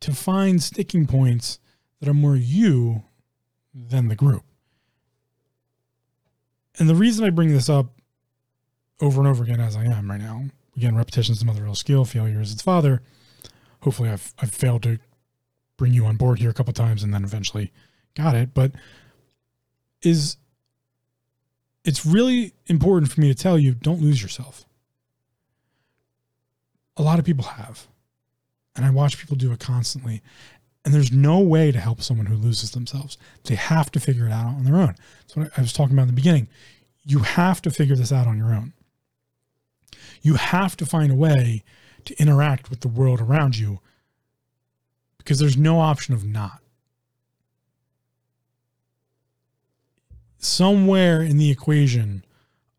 to 0.00 0.12
find 0.12 0.62
sticking 0.62 1.06
points 1.06 1.60
that 2.00 2.08
are 2.08 2.14
more 2.14 2.36
you 2.36 3.04
than 3.74 4.08
the 4.08 4.16
group. 4.16 4.44
And 6.78 6.88
the 6.88 6.94
reason 6.94 7.24
I 7.24 7.30
bring 7.30 7.52
this 7.52 7.68
up 7.68 7.97
over 9.00 9.20
and 9.20 9.28
over 9.28 9.44
again, 9.44 9.60
as 9.60 9.76
I 9.76 9.84
am 9.84 10.10
right 10.10 10.20
now, 10.20 10.44
again, 10.76 10.96
repetition 10.96 11.32
is 11.32 11.40
the 11.40 11.44
mother 11.44 11.62
of 11.62 11.68
all 11.68 11.74
skill, 11.74 12.04
failure 12.04 12.40
is 12.40 12.52
its 12.52 12.62
father. 12.62 13.02
Hopefully, 13.82 14.10
I've, 14.10 14.34
I've 14.38 14.52
failed 14.52 14.82
to 14.84 14.98
bring 15.76 15.92
you 15.92 16.06
on 16.06 16.16
board 16.16 16.40
here 16.40 16.50
a 16.50 16.54
couple 16.54 16.72
times 16.72 17.02
and 17.02 17.14
then 17.14 17.24
eventually 17.24 17.72
got 18.14 18.34
it, 18.34 18.52
but 18.52 18.72
is 20.02 20.36
it's 21.84 22.04
really 22.04 22.52
important 22.66 23.10
for 23.10 23.20
me 23.20 23.28
to 23.28 23.34
tell 23.34 23.58
you 23.58 23.74
don't 23.74 24.02
lose 24.02 24.20
yourself. 24.20 24.66
A 26.96 27.02
lot 27.02 27.18
of 27.18 27.24
people 27.24 27.44
have. 27.44 27.86
And 28.76 28.84
I 28.84 28.90
watch 28.90 29.18
people 29.18 29.36
do 29.36 29.52
it 29.52 29.60
constantly. 29.60 30.22
And 30.84 30.92
there's 30.92 31.10
no 31.10 31.40
way 31.40 31.72
to 31.72 31.80
help 31.80 32.02
someone 32.02 32.26
who 32.26 32.36
loses 32.36 32.72
themselves. 32.72 33.18
They 33.44 33.54
have 33.54 33.90
to 33.92 34.00
figure 34.00 34.26
it 34.26 34.32
out 34.32 34.54
on 34.54 34.64
their 34.64 34.76
own. 34.76 34.96
So 35.26 35.48
I 35.56 35.60
was 35.60 35.72
talking 35.72 35.94
about 35.94 36.02
in 36.02 36.08
the 36.08 36.14
beginning. 36.14 36.48
You 37.04 37.20
have 37.20 37.62
to 37.62 37.70
figure 37.70 37.96
this 37.96 38.12
out 38.12 38.26
on 38.26 38.36
your 38.38 38.52
own. 38.52 38.72
You 40.22 40.34
have 40.34 40.76
to 40.78 40.86
find 40.86 41.12
a 41.12 41.16
way 41.16 41.62
to 42.04 42.20
interact 42.20 42.70
with 42.70 42.80
the 42.80 42.88
world 42.88 43.20
around 43.20 43.58
you 43.58 43.80
because 45.18 45.38
there's 45.38 45.56
no 45.56 45.80
option 45.80 46.14
of 46.14 46.24
not. 46.24 46.60
somewhere 50.38 51.20
in 51.20 51.36
the 51.36 51.50
equation 51.50 52.24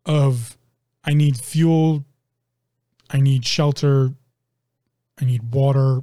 of 0.06 0.56
I 1.04 1.14
need 1.14 1.38
fuel, 1.38 2.04
I 3.10 3.20
need 3.20 3.44
shelter, 3.44 4.14
I 5.20 5.24
need 5.24 5.54
water, 5.54 6.00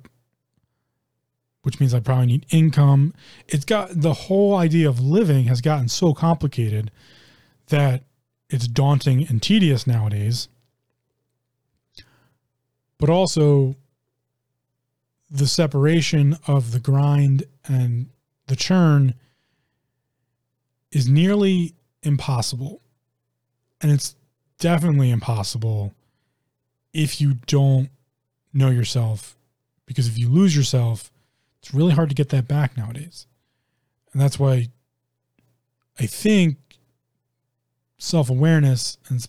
which 1.64 1.80
means 1.80 1.94
I 1.94 2.00
probably 2.00 2.28
need 2.28 2.46
income. 2.50 3.14
It's 3.48 3.66
got 3.66 3.90
the 4.02 4.14
whole 4.14 4.56
idea 4.56 4.88
of 4.88 5.00
living 5.00 5.46
has 5.46 5.62
gotten 5.62 5.90
so 5.90 6.14
complicated 6.14 6.92
that 7.68 8.04
it's 8.50 8.68
daunting 8.68 9.28
and 9.28 9.42
tedious 9.42 9.86
nowadays. 9.86 10.48
But 13.00 13.10
also 13.10 13.76
the 15.30 15.48
separation 15.48 16.38
of 16.48 16.72
the 16.72 16.80
grind 16.80 17.44
and 17.66 18.10
the 18.48 18.56
churn 18.56 19.14
is 20.92 21.08
nearly 21.08 21.76
impossible. 22.02 22.82
And 23.82 23.92
it's 23.92 24.16
definitely 24.60 25.12
impossible 25.12 25.94
if 26.94 27.22
you 27.22 27.36
don't 27.46 27.90
know 28.54 28.70
yourself 28.70 29.38
because 29.86 30.08
if 30.08 30.18
you 30.18 30.30
lose 30.30 30.56
yourself, 30.56 31.12
it's 31.60 31.74
really 31.74 31.94
hard 31.94 32.10
to 32.10 32.16
get 32.16 32.30
that 32.30 32.48
back 32.48 32.78
nowadays. 32.78 33.28
And 34.12 34.22
that's 34.22 34.40
why 34.40 34.70
I 36.00 36.06
think 36.06 36.58
self 37.98 38.30
awareness 38.30 38.98
and 39.10 39.28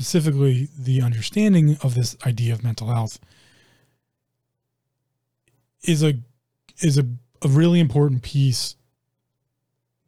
specifically 0.00 0.66
the 0.78 1.02
understanding 1.02 1.76
of 1.82 1.94
this 1.94 2.16
idea 2.24 2.54
of 2.54 2.64
mental 2.64 2.86
health 2.86 3.18
is 5.82 6.02
a 6.02 6.14
is 6.80 6.96
a, 6.96 7.06
a 7.42 7.48
really 7.48 7.78
important 7.80 8.22
piece 8.22 8.76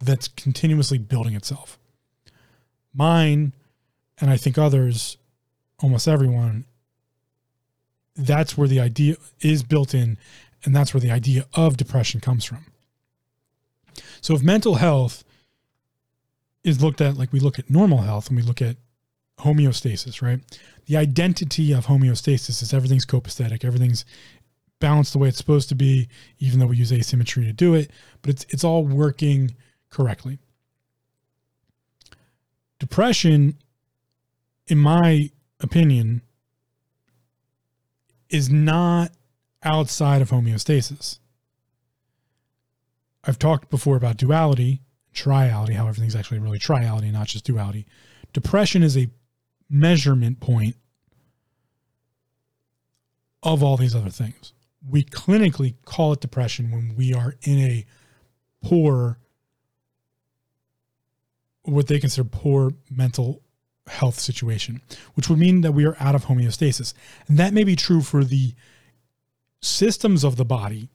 that's 0.03 0.29
continuously 0.29 0.97
building 0.97 1.35
itself. 1.35 1.79
Mine, 2.95 3.53
and 4.19 4.31
I 4.31 4.39
think 4.39 4.57
others, 4.57 5.19
almost 5.83 6.09
everyone, 6.09 6.65
that's 8.17 8.57
where 8.57 8.69
the 8.69 8.81
idea 8.81 9.17
is 9.41 9.63
built 9.63 9.95
in, 9.95 10.17
and 10.65 10.75
that's 10.75 10.95
where 10.95 11.03
the 11.03 11.11
idea 11.11 11.45
of 11.53 11.77
depression 11.77 12.19
comes 12.19 12.47
from. 12.47 12.65
So 14.23 14.35
if 14.35 14.43
mental 14.43 14.77
health 14.77 15.23
is 16.65 16.83
looked 16.83 17.03
at 17.03 17.19
like 17.19 17.31
we 17.31 17.41
look 17.41 17.59
at 17.59 17.69
normal 17.69 17.99
health 17.99 18.29
and 18.29 18.39
we 18.39 18.43
look 18.43 18.63
at 18.63 18.77
homeostasis, 19.41 20.23
right? 20.23 20.41
The 20.87 20.97
identity 20.97 21.73
of 21.73 21.87
homeostasis 21.87 22.63
is 22.63 22.73
everything's 22.73 23.07
copacetic, 23.07 23.65
everything's 23.65 24.05
balanced 24.81 25.13
the 25.13 25.19
way 25.19 25.29
it's 25.29 25.39
supposed 25.39 25.69
to 25.69 25.75
be, 25.75 26.09
even 26.39 26.59
though 26.59 26.67
we 26.67 26.77
use 26.77 26.93
asymmetry 26.93 27.45
to 27.45 27.53
do 27.53 27.75
it, 27.75 27.91
but 28.21 28.31
it's 28.31 28.47
it's 28.51 28.65
all 28.65 28.85
working 28.85 29.55
correctly. 29.91 30.39
Depression, 32.79 33.57
in 34.67 34.79
my 34.79 35.31
opinion, 35.61 36.23
is 38.29 38.51
not 38.51 39.13
outside 39.63 40.21
of 40.21 40.31
homeostasis. 40.31 41.21
I've 43.25 43.39
talked 43.39 43.71
before 43.71 43.97
about 43.97 44.17
duality, 44.17 44.83
triality, 45.15 45.75
how 45.75 45.87
everything's 45.87 46.17
actually 46.17 46.41
really 46.41 46.59
triality, 46.59 47.13
not 47.13 47.29
just 47.29 47.45
duality. 47.45 47.87
Depression 48.33 48.83
is 48.83 48.97
a 48.97 49.09
measurement 49.73 50.39
point 50.39 50.77
of 53.43 53.63
all 53.63 53.77
these 53.77 53.95
other 53.95 54.11
things. 54.11 54.53
We 54.89 55.03
clinically 55.03 55.75
call 55.85 56.13
it 56.13 56.21
depression 56.21 56.71
when 56.71 56.95
we 56.95 57.15
are 57.15 57.35
in 57.43 57.59
a 57.59 57.87
poor, 58.63 59.19
what 61.63 61.87
they 61.87 61.99
consider 61.99 62.29
poor 62.29 62.73
mental 62.91 63.43
health 63.87 64.19
situation, 64.19 64.83
which 65.15 65.29
would 65.29 65.39
mean 65.39 65.63
that 65.63 65.73
we 65.73 65.87
are 65.87 65.97
out 65.99 66.15
of 66.15 66.27
homeostasis. 66.27 66.93
And 67.27 67.39
that 67.39 67.55
may 67.55 67.65
be 67.65 67.75
true 67.75 68.03
for 68.03 68.25
the 68.25 68.55
systems 69.61 70.23
of 70.23 70.37
the 70.37 70.45
body, 70.45 70.91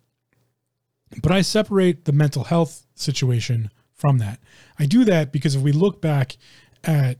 but 1.21 1.31
I 1.31 1.41
separate 1.41 2.05
the 2.05 2.11
mental 2.11 2.45
health 2.45 2.85
situation 2.95 3.71
from 3.93 4.19
that. 4.19 4.39
I 4.77 4.85
do 4.85 5.03
that 5.05 5.31
because 5.31 5.55
if 5.55 5.61
we 5.61 5.71
look 5.71 6.01
back 6.01 6.37
at 6.83 7.17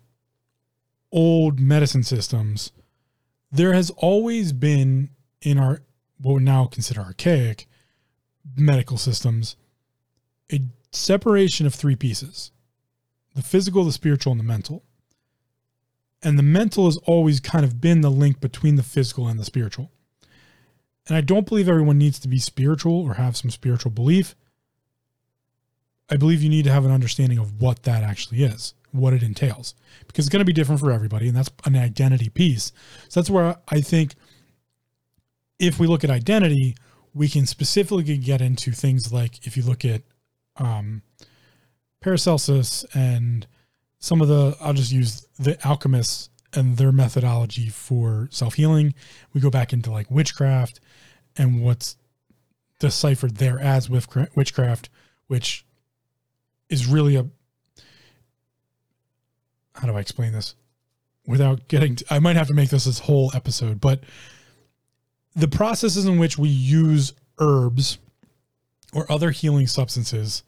old 1.11 1.59
medicine 1.59 2.03
systems, 2.03 2.71
there 3.51 3.73
has 3.73 3.89
always 3.91 4.53
been 4.53 5.09
in 5.41 5.57
our 5.57 5.81
what 6.19 6.33
we 6.33 6.43
now 6.43 6.65
consider 6.65 7.01
archaic 7.01 7.67
medical 8.55 8.97
systems 8.97 9.55
a 10.51 10.61
separation 10.91 11.65
of 11.65 11.75
three 11.75 11.95
pieces 11.95 12.51
the 13.35 13.43
physical, 13.43 13.83
the 13.83 13.91
spiritual, 13.91 14.31
and 14.31 14.39
the 14.39 14.43
mental. 14.43 14.83
And 16.23 16.39
the 16.39 16.43
mental 16.43 16.85
has 16.85 16.97
always 17.05 17.39
kind 17.39 17.63
of 17.63 17.79
been 17.79 18.01
the 18.01 18.09
link 18.09 18.39
between 18.39 18.77
the 18.77 18.83
physical 18.83 19.27
and 19.27 19.39
the 19.39 19.45
spiritual. 19.45 19.91
And 21.07 21.15
I 21.15 21.21
don't 21.21 21.47
believe 21.47 21.69
everyone 21.69 21.99
needs 21.99 22.17
to 22.19 22.27
be 22.27 22.39
spiritual 22.39 23.03
or 23.03 23.13
have 23.13 23.37
some 23.37 23.51
spiritual 23.51 23.91
belief. 23.91 24.35
I 26.09 26.17
believe 26.17 26.41
you 26.41 26.49
need 26.49 26.65
to 26.65 26.71
have 26.71 26.83
an 26.83 26.91
understanding 26.91 27.37
of 27.37 27.61
what 27.61 27.83
that 27.83 28.01
actually 28.01 28.43
is 28.43 28.73
what 28.91 29.13
it 29.13 29.23
entails. 29.23 29.75
Because 30.07 30.25
it's 30.25 30.31
going 30.31 30.41
to 30.41 30.45
be 30.45 30.53
different 30.53 30.79
for 30.79 30.91
everybody 30.91 31.27
and 31.27 31.37
that's 31.37 31.51
an 31.65 31.75
identity 31.75 32.29
piece. 32.29 32.71
So 33.09 33.19
that's 33.19 33.29
where 33.29 33.57
i 33.69 33.81
think 33.81 34.15
if 35.59 35.79
we 35.79 35.87
look 35.87 36.03
at 36.03 36.09
identity 36.09 36.75
we 37.13 37.27
can 37.27 37.45
specifically 37.45 38.17
get 38.17 38.41
into 38.41 38.71
things 38.71 39.11
like 39.11 39.45
if 39.47 39.57
you 39.57 39.63
look 39.63 39.83
at 39.83 40.03
um, 40.57 41.01
paracelsus 41.99 42.85
and 42.93 43.47
some 43.99 44.21
of 44.21 44.27
the 44.27 44.55
i'll 44.61 44.73
just 44.73 44.91
use 44.91 45.27
the 45.39 45.57
alchemists 45.67 46.29
and 46.53 46.77
their 46.77 46.91
methodology 46.91 47.69
for 47.69 48.27
self-healing. 48.31 48.93
We 49.33 49.41
go 49.41 49.49
back 49.49 49.73
into 49.73 49.91
like 49.91 50.09
witchcraft 50.09 50.79
and 51.37 51.61
what's 51.61 51.97
deciphered 52.79 53.37
there 53.37 53.59
as 53.59 53.89
with 53.89 54.07
witchcraft 54.35 54.89
which 55.27 55.65
is 56.69 56.87
really 56.87 57.15
a 57.15 57.27
how 59.77 59.87
do 59.87 59.95
I 59.95 59.99
explain 59.99 60.33
this 60.33 60.55
without 61.25 61.67
getting 61.67 61.97
to, 61.97 62.05
I 62.09 62.19
might 62.19 62.35
have 62.35 62.47
to 62.47 62.53
make 62.53 62.69
this 62.69 62.85
this 62.85 62.99
whole 62.99 63.31
episode, 63.33 63.79
but 63.81 64.01
the 65.35 65.47
processes 65.47 66.05
in 66.05 66.17
which 66.17 66.37
we 66.37 66.49
use 66.49 67.13
herbs 67.37 67.99
or 68.93 69.11
other 69.11 69.31
healing 69.31 69.67
substances 69.67 70.41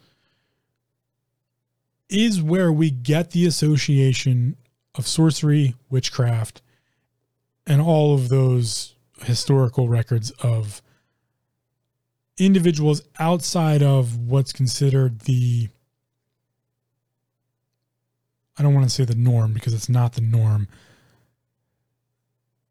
is 2.09 2.41
where 2.41 2.71
we 2.71 2.89
get 2.89 3.31
the 3.31 3.45
association 3.45 4.57
of 4.95 5.05
sorcery, 5.05 5.75
witchcraft, 5.89 6.61
and 7.67 7.81
all 7.81 8.15
of 8.15 8.29
those 8.29 8.95
historical 9.21 9.87
records 9.87 10.31
of 10.41 10.81
individuals 12.39 13.01
outside 13.19 13.83
of 13.83 14.17
what's 14.17 14.53
considered 14.53 15.19
the 15.21 15.69
I 18.59 18.61
don't 18.61 18.73
want 18.73 18.85
to 18.85 18.93
say 18.93 19.05
the 19.05 19.15
norm 19.15 19.53
because 19.53 19.73
it's 19.73 19.87
not 19.87 20.13
the 20.13 20.21
norm. 20.21 20.67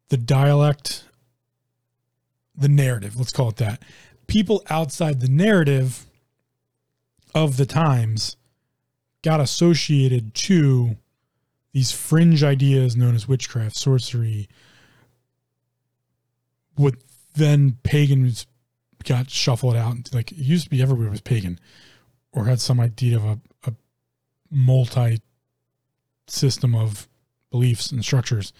The 0.09 0.17
dialect, 0.17 1.03
the 2.55 2.69
narrative, 2.69 3.17
let's 3.17 3.31
call 3.31 3.49
it 3.49 3.55
that. 3.57 3.81
People 4.27 4.63
outside 4.69 5.19
the 5.19 5.27
narrative 5.27 6.05
of 7.33 7.57
the 7.57 7.65
times 7.65 8.37
got 9.23 9.39
associated 9.39 10.35
to 10.35 10.95
these 11.73 11.91
fringe 11.91 12.43
ideas 12.43 12.95
known 12.95 13.15
as 13.15 13.27
witchcraft, 13.27 13.75
sorcery, 13.75 14.47
what 16.75 16.95
then 17.35 17.77
pagans 17.83 18.45
got 19.03 19.29
shuffled 19.29 19.75
out. 19.75 20.13
Like 20.13 20.31
it 20.31 20.37
used 20.37 20.65
to 20.65 20.69
be 20.69 20.81
everywhere 20.81 21.09
was 21.09 21.21
pagan 21.21 21.59
or 22.31 22.45
had 22.45 22.61
some 22.61 22.79
idea 22.79 23.17
of 23.17 23.25
a, 23.25 23.39
a 23.65 23.73
multi 24.51 25.21
system 26.31 26.75
of 26.75 27.07
beliefs 27.51 27.91
and 27.91 28.03
structures. 28.03 28.53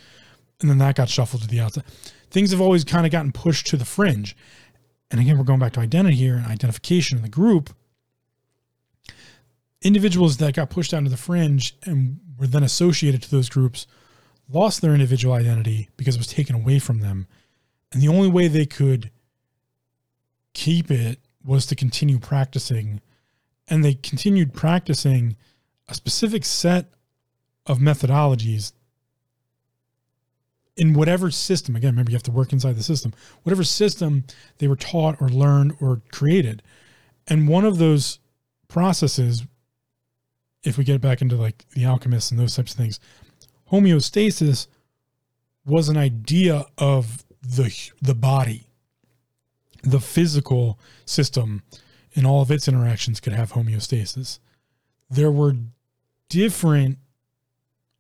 And 0.61 0.70
then 0.70 0.78
that 0.80 0.95
got 0.95 1.09
shuffled 1.09 1.43
to 1.43 1.47
the 1.47 1.59
outside. 1.59 1.86
Things 2.32 2.51
have 2.51 2.61
always 2.61 2.84
kind 2.84 3.05
of 3.05 3.11
gotten 3.11 3.32
pushed 3.32 3.67
to 3.67 3.78
the 3.78 3.86
fringe. 3.86 4.36
And 5.11 5.20
again, 5.20 5.38
we're 5.38 5.43
going 5.43 5.59
back 5.59 5.74
to 5.74 5.80
identity 5.80 6.15
here 6.15 6.36
and 6.36 6.45
identification 6.45 7.17
in 7.17 7.24
the 7.24 7.30
group. 7.30 7.72
Individuals 9.82 10.38
that 10.38 10.55
got 10.55 10.70
pushed 10.70 10.91
down 10.91 11.05
to 11.05 11.09
the 11.09 11.17
fringe 11.17 11.76
and 11.86 12.20
were 12.38 12.47
then 12.47 12.63
associated 12.63 13.24
to 13.24 13.32
those 13.32 13.49
groups 13.49 13.88
lost 14.51 14.82
their 14.82 14.93
individual 14.93 15.34
identity 15.34 15.89
because 15.95 16.15
it 16.15 16.20
was 16.20 16.28
taken 16.28 16.55
away 16.55 16.80
from 16.80 16.99
them. 16.99 17.28
And 17.91 18.01
the 18.01 18.07
only 18.07 18.28
way 18.28 18.47
they 18.47 18.65
could 18.65 19.09
keep 20.53 20.91
it 20.91 21.20
was 21.43 21.65
to 21.67 21.76
continue 21.76 22.20
practicing. 22.20 23.01
And 23.67 23.84
they 23.84 23.93
continued 23.93 24.53
practicing 24.53 25.38
a 25.88 25.93
specific 25.93 26.45
set 26.45 26.93
of 27.70 27.78
methodologies 27.80 28.74
in 30.76 30.93
whatever 30.93 31.32
system 31.32 31.76
again 31.76 31.91
remember 31.91 32.11
you 32.11 32.15
have 32.15 32.24
to 32.24 32.32
work 32.32 32.51
inside 32.51 32.76
the 32.76 32.84
system 32.84 33.13
whatever 33.43 33.63
system 33.63 34.26
they 34.57 34.67
were 34.67 34.76
taught 34.76 35.22
or 35.22 35.30
learned 35.30 35.74
or 35.80 36.01
created. 36.11 36.61
And 37.28 37.47
one 37.47 37.63
of 37.63 37.78
those 37.78 38.20
processes 38.67 39.45
if 40.63 40.78
we 40.78 40.84
get 40.84 40.99
back 40.99 41.22
into 41.22 41.38
like 41.38 41.65
the 41.70 41.86
alchemists 41.86 42.32
and 42.32 42.39
those 42.39 42.55
types 42.55 42.74
of 42.74 42.78
things 42.78 42.99
homeostasis 43.72 44.67
was 45.65 45.88
an 45.88 45.97
idea 45.97 46.65
of 46.78 47.24
the 47.41 47.74
the 48.01 48.15
body 48.15 48.70
the 49.84 49.99
physical 49.99 50.80
system 51.05 51.63
and 52.15 52.26
all 52.26 52.41
of 52.41 52.51
its 52.51 52.67
interactions 52.67 53.20
could 53.20 53.34
have 53.34 53.53
homeostasis. 53.53 54.39
There 55.09 55.32
were 55.32 55.55
different 56.28 56.97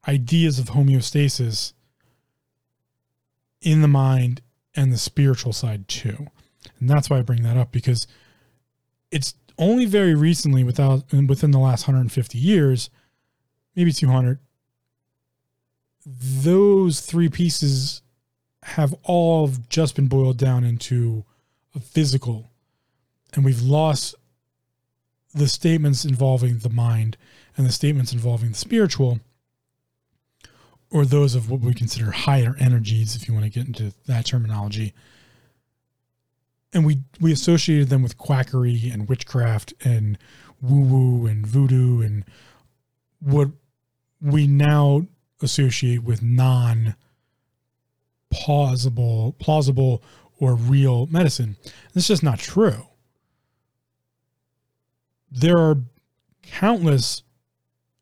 ideas 0.09 0.59
of 0.59 0.69
homeostasis 0.69 1.73
in 3.61 3.81
the 3.81 3.87
mind 3.87 4.41
and 4.75 4.91
the 4.91 4.97
spiritual 4.97 5.53
side 5.53 5.87
too. 5.87 6.27
And 6.79 6.89
that's 6.89 7.09
why 7.09 7.19
I 7.19 7.21
bring 7.21 7.43
that 7.43 7.57
up 7.57 7.71
because 7.71 8.07
it's 9.11 9.35
only 9.57 9.85
very 9.85 10.15
recently 10.15 10.63
without 10.63 11.11
within 11.13 11.51
the 11.51 11.59
last 11.59 11.87
150 11.87 12.37
years, 12.37 12.89
maybe 13.75 13.91
200 13.91 14.39
those 16.05 17.01
three 17.01 17.29
pieces 17.29 18.01
have 18.63 18.93
all 19.03 19.49
just 19.69 19.95
been 19.95 20.07
boiled 20.07 20.37
down 20.37 20.63
into 20.63 21.23
a 21.75 21.79
physical, 21.79 22.51
and 23.33 23.45
we've 23.45 23.61
lost 23.61 24.15
the 25.33 25.47
statements 25.47 26.05
involving 26.05 26.59
the 26.59 26.69
mind 26.69 27.15
and 27.55 27.65
the 27.65 27.71
statements 27.71 28.11
involving 28.11 28.49
the 28.49 28.57
spiritual, 28.57 29.19
or 30.91 31.05
those 31.05 31.35
of 31.35 31.49
what 31.49 31.61
we 31.61 31.73
consider 31.73 32.11
higher 32.11 32.55
energies, 32.59 33.15
if 33.15 33.27
you 33.27 33.33
want 33.33 33.45
to 33.45 33.51
get 33.51 33.67
into 33.67 33.93
that 34.07 34.25
terminology. 34.25 34.93
And 36.73 36.85
we 36.85 36.99
we 37.19 37.31
associated 37.31 37.89
them 37.89 38.03
with 38.03 38.17
quackery 38.17 38.89
and 38.91 39.07
witchcraft 39.07 39.73
and 39.83 40.17
woo 40.61 40.81
woo 40.81 41.27
and 41.27 41.45
voodoo 41.45 42.01
and 42.01 42.25
what 43.19 43.49
we 44.21 44.47
now 44.47 45.07
associate 45.41 46.03
with 46.03 46.21
non 46.21 46.95
plausible 48.29 49.33
plausible 49.39 50.03
or 50.39 50.55
real 50.55 51.07
medicine. 51.07 51.57
That's 51.93 52.07
just 52.07 52.23
not 52.23 52.39
true. 52.39 52.87
There 55.31 55.57
are 55.57 55.77
countless 56.43 57.23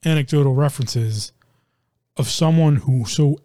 anecdotal 0.05 0.53
references 0.53 1.31
of 2.17 2.29
someone 2.29 2.77
who 2.77 3.05
so 3.05 3.37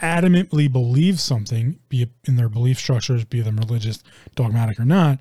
adamantly 0.00 0.70
believes 0.70 1.22
something, 1.22 1.78
be 1.88 2.02
it 2.02 2.10
in 2.24 2.36
their 2.36 2.48
belief 2.48 2.78
structures, 2.78 3.24
be 3.24 3.40
them 3.40 3.56
religious, 3.56 4.02
dogmatic 4.34 4.80
or 4.80 4.84
not, 4.84 5.20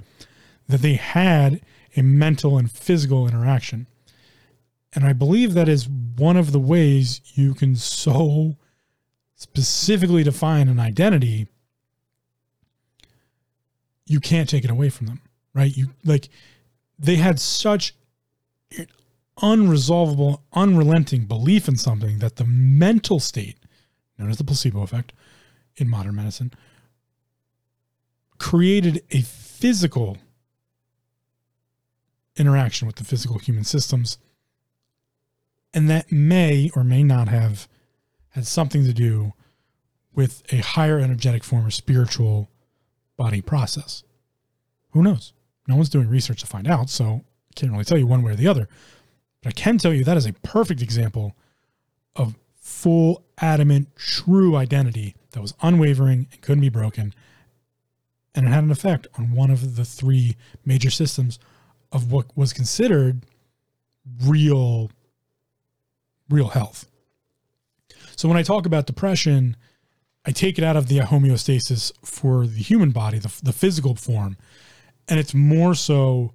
that 0.68 0.82
they 0.82 0.96
had 0.96 1.62
a 1.96 2.02
mental 2.02 2.58
and 2.58 2.72
physical 2.72 3.28
interaction. 3.28 3.88
And 4.94 5.06
I 5.06 5.14
believe 5.14 5.54
that 5.54 5.70
is 5.70 5.88
one 5.90 6.38
of 6.38 6.52
the 6.52 6.60
ways 6.60 7.22
you 7.36 7.54
can 7.54 7.76
so 7.76 8.58
specifically 9.36 10.24
define 10.24 10.68
an 10.68 10.80
identity, 10.80 11.48
you 14.06 14.20
can't 14.20 14.50
take 14.50 14.64
it 14.64 14.72
away 14.72 14.90
from 14.90 15.08
them, 15.08 15.22
right? 15.54 15.76
You 15.76 15.90
like 16.06 16.30
they 16.98 17.16
had 17.16 17.40
such 17.40 17.96
unresolvable, 19.42 20.42
unrelenting 20.54 21.26
belief 21.26 21.68
in 21.68 21.76
something 21.76 22.20
that 22.20 22.36
the 22.36 22.46
mental 22.46 23.20
state, 23.20 23.58
known 24.18 24.30
as 24.30 24.38
the 24.38 24.44
placebo 24.44 24.82
effect 24.82 25.14
in 25.78 25.90
modern 25.90 26.16
medicine, 26.16 26.52
created 28.38 29.04
a 29.12 29.22
physical 29.22 30.18
interaction 32.36 32.88
with 32.88 32.98
the 32.98 33.04
physical 33.04 33.40
human 33.40 33.64
systems. 33.64 34.18
And 35.74 35.90
that 35.90 36.12
may 36.12 36.70
or 36.76 36.84
may 36.84 37.04
not 37.04 37.28
have 37.28 37.68
had 38.30 38.46
something 38.46 38.84
to 38.86 38.94
do 38.94 39.34
with 40.14 40.44
a 40.52 40.58
higher 40.58 41.00
energetic 41.00 41.44
form 41.44 41.66
of 41.66 41.74
spiritual 41.74 42.50
body 43.18 43.42
process. 43.42 44.04
Who 44.92 45.02
knows? 45.02 45.34
No 45.68 45.76
one's 45.76 45.90
doing 45.90 46.10
research 46.10 46.42
to 46.42 46.48
find 46.48 46.68
out, 46.68 46.90
so 46.90 47.24
I 47.50 47.54
can't 47.56 47.72
really 47.72 47.86
tell 47.86 47.98
you 47.98 48.08
one 48.08 48.22
way 48.22 48.34
or 48.34 48.36
the 48.36 48.48
other. 48.48 48.68
But 49.44 49.50
I 49.50 49.52
can 49.52 49.78
tell 49.78 49.94
you 49.94 50.04
that 50.04 50.18
is 50.18 50.26
a 50.26 50.34
perfect 50.34 50.82
example 50.82 51.36
of 52.16 52.36
full, 52.56 53.26
adamant, 53.40 53.96
true 53.96 54.56
identity 54.56 55.16
that 55.32 55.42
was 55.42 55.54
unwavering 55.62 56.28
and 56.32 56.42
couldn't 56.42 56.62
be 56.62 56.70
broken. 56.70 57.14
And 58.34 58.48
it 58.48 58.50
had 58.50 58.64
an 58.64 58.72
effect 58.72 59.06
on 59.18 59.34
one 59.34 59.52
of 59.52 59.76
the 59.76 59.86
three 59.86 60.38
major 60.66 60.90
systems 60.90 61.38
of 61.92 62.12
what 62.12 62.36
was 62.36 62.54
considered 62.54 63.26
real 64.24 64.90
real 66.30 66.48
health. 66.48 66.90
So 68.16 68.28
when 68.28 68.38
I 68.38 68.44
talk 68.44 68.66
about 68.66 68.88
depression, 68.88 69.58
I 70.26 70.32
take 70.32 70.58
it 70.58 70.64
out 70.64 70.78
of 70.78 70.88
the 70.88 71.00
homeostasis 71.00 71.92
for 72.04 72.48
the 72.48 72.62
human 72.62 72.92
body, 72.92 73.20
the, 73.20 73.32
the 73.44 73.54
physical 73.54 73.96
form, 73.96 74.38
and 75.08 75.20
it's 75.20 75.34
more 75.34 75.76
so 75.76 76.34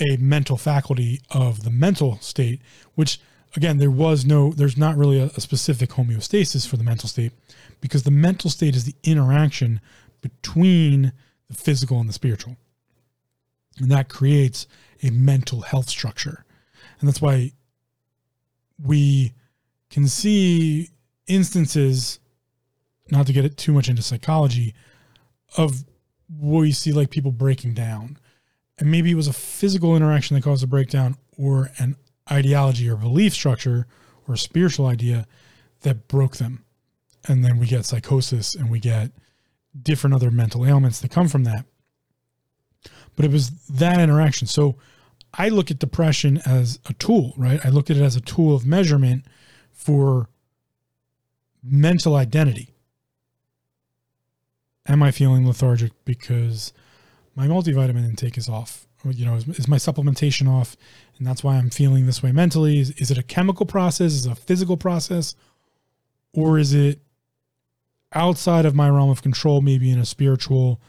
a 0.00 0.16
mental 0.16 0.56
faculty 0.56 1.20
of 1.30 1.64
the 1.64 1.70
mental 1.70 2.18
state, 2.20 2.60
which 2.94 3.20
again, 3.56 3.78
there 3.78 3.90
was 3.90 4.24
no, 4.24 4.52
there's 4.52 4.76
not 4.76 4.96
really 4.96 5.18
a, 5.18 5.26
a 5.36 5.40
specific 5.40 5.90
homeostasis 5.90 6.66
for 6.66 6.76
the 6.76 6.84
mental 6.84 7.08
state 7.08 7.32
because 7.80 8.02
the 8.02 8.10
mental 8.10 8.50
state 8.50 8.76
is 8.76 8.84
the 8.84 8.94
interaction 9.04 9.80
between 10.20 11.12
the 11.48 11.54
physical 11.54 12.00
and 12.00 12.08
the 12.08 12.12
spiritual. 12.12 12.56
And 13.78 13.90
that 13.90 14.08
creates 14.08 14.66
a 15.02 15.10
mental 15.10 15.62
health 15.62 15.88
structure. 15.88 16.44
And 17.00 17.08
that's 17.08 17.22
why 17.22 17.52
we 18.82 19.32
can 19.90 20.08
see 20.08 20.90
instances, 21.26 22.18
not 23.10 23.26
to 23.26 23.32
get 23.32 23.44
it 23.44 23.56
too 23.56 23.72
much 23.72 23.88
into 23.88 24.02
psychology, 24.02 24.74
of 25.56 25.84
where 26.28 26.64
you 26.64 26.72
see 26.72 26.92
like 26.92 27.10
people 27.10 27.32
breaking 27.32 27.74
down. 27.74 28.18
And 28.78 28.90
maybe 28.90 29.10
it 29.10 29.16
was 29.16 29.28
a 29.28 29.32
physical 29.32 29.96
interaction 29.96 30.34
that 30.36 30.44
caused 30.44 30.62
a 30.62 30.68
breakdown 30.68 31.16
or 31.36 31.70
an 31.78 31.96
ideology 32.30 32.88
or 32.88 32.96
belief 32.96 33.32
structure 33.32 33.86
or 34.26 34.36
spiritual 34.36 34.86
idea 34.86 35.26
that 35.80 36.08
broke 36.08 36.36
them. 36.36 36.64
And 37.26 37.44
then 37.44 37.58
we 37.58 37.66
get 37.66 37.84
psychosis 37.84 38.54
and 38.54 38.70
we 38.70 38.78
get 38.78 39.10
different 39.80 40.14
other 40.14 40.30
mental 40.30 40.66
ailments 40.66 41.00
that 41.00 41.10
come 41.10 41.28
from 41.28 41.44
that. 41.44 41.64
But 43.16 43.24
it 43.24 43.32
was 43.32 43.50
that 43.66 44.00
interaction. 44.00 44.46
So 44.46 44.76
I 45.34 45.48
look 45.48 45.70
at 45.70 45.78
depression 45.78 46.40
as 46.46 46.78
a 46.86 46.94
tool, 46.94 47.34
right? 47.36 47.64
I 47.64 47.68
look 47.68 47.90
at 47.90 47.96
it 47.96 48.02
as 48.02 48.16
a 48.16 48.20
tool 48.20 48.54
of 48.54 48.64
measurement 48.64 49.24
for 49.72 50.28
mental 51.62 52.14
identity. 52.14 52.74
Am 54.86 55.02
I 55.02 55.10
feeling 55.10 55.46
lethargic 55.46 55.92
because 56.04 56.72
my 57.38 57.46
multivitamin 57.46 58.04
intake 58.04 58.36
is 58.36 58.48
off? 58.48 58.88
You 59.04 59.24
know, 59.24 59.36
is, 59.36 59.46
is, 59.46 59.68
my 59.68 59.76
supplementation 59.76 60.48
off? 60.48 60.76
And 61.16 61.26
that's 61.26 61.44
why 61.44 61.54
I'm 61.54 61.70
feeling 61.70 62.04
this 62.06 62.20
way 62.20 62.32
mentally. 62.32 62.80
Is, 62.80 62.90
is 62.92 63.12
it 63.12 63.18
a 63.18 63.22
chemical 63.22 63.64
process? 63.64 64.12
Is 64.12 64.26
it 64.26 64.32
a 64.32 64.34
physical 64.34 64.76
process? 64.76 65.36
Or 66.34 66.58
is 66.58 66.74
it 66.74 67.00
outside 68.12 68.66
of 68.66 68.74
my 68.74 68.90
realm 68.90 69.08
of 69.08 69.22
control, 69.22 69.60
maybe 69.60 69.88
in 69.88 70.00
a 70.00 70.04
spiritual 70.04 70.80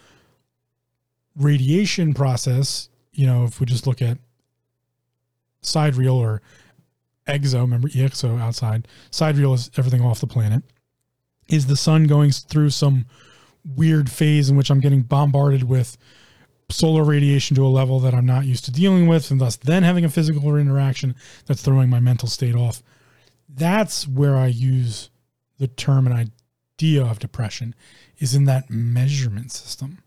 radiation 1.35 2.15
process? 2.15 2.89
You 3.13 3.27
know, 3.27 3.43
if 3.43 3.59
we 3.59 3.67
just 3.67 3.85
look 3.85 4.01
at 4.01 4.17
sidereal 5.61 6.15
or 6.15 6.41
exo, 7.27 7.61
remember 7.61 7.89
EXO 7.89 8.41
outside, 8.41 8.87
sidereal 9.11 9.53
is 9.53 9.69
everything 9.77 10.01
off 10.01 10.19
the 10.19 10.25
planet. 10.25 10.63
Is 11.47 11.67
the 11.67 11.77
sun 11.77 12.05
going 12.05 12.31
through 12.31 12.71
some 12.71 13.05
weird 13.75 14.09
phase 14.09 14.49
in 14.49 14.57
which 14.57 14.71
I'm 14.71 14.79
getting 14.79 15.03
bombarded 15.03 15.63
with 15.63 15.95
solar 16.69 17.03
radiation 17.03 17.55
to 17.55 17.65
a 17.65 17.67
level 17.67 17.99
that 17.99 18.13
I'm 18.13 18.25
not 18.25 18.45
used 18.45 18.65
to 18.65 18.71
dealing 18.71 19.07
with, 19.07 19.31
and 19.31 19.41
thus 19.41 19.55
then 19.55 19.83
having 19.83 20.05
a 20.05 20.09
physical 20.09 20.55
interaction 20.55 21.15
that's 21.45 21.61
throwing 21.61 21.89
my 21.89 21.99
mental 21.99 22.29
state 22.29 22.55
off? 22.55 22.81
That's 23.47 24.07
where 24.07 24.37
I 24.37 24.47
use 24.47 25.09
the 25.57 25.67
term 25.67 26.07
and 26.07 26.31
idea 26.79 27.03
of 27.03 27.19
depression 27.19 27.75
is 28.17 28.35
in 28.35 28.45
that 28.45 28.69
measurement 28.69 29.51
system. 29.51 29.99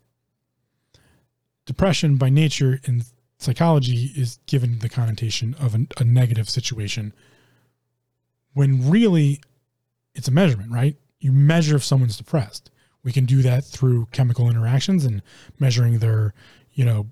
Depression 1.67 2.17
by 2.17 2.31
nature 2.31 2.81
in 2.85 3.05
psychology 3.39 4.13
is 4.17 4.39
given 4.47 4.79
the 4.79 4.89
connotation 4.89 5.55
of 5.61 5.75
an, 5.75 5.89
a 5.99 6.05
negative 6.05 6.49
situation 6.49 7.13
when 8.55 8.91
really 8.91 9.41
it's 10.15 10.29
a 10.29 10.33
measurement, 10.33 10.71
right? 10.71 10.97
You 11.21 11.33
measure 11.33 11.77
if 11.77 11.85
someone's 11.85 12.17
depressed. 12.17 12.71
We 13.05 13.13
can 13.13 13.25
do 13.25 13.43
that 13.43 13.65
through 13.65 14.07
chemical 14.13 14.49
interactions 14.49 15.05
and 15.05 15.23
measuring 15.59 15.99
their, 15.99 16.35
you 16.73 16.85
know, 16.85 17.09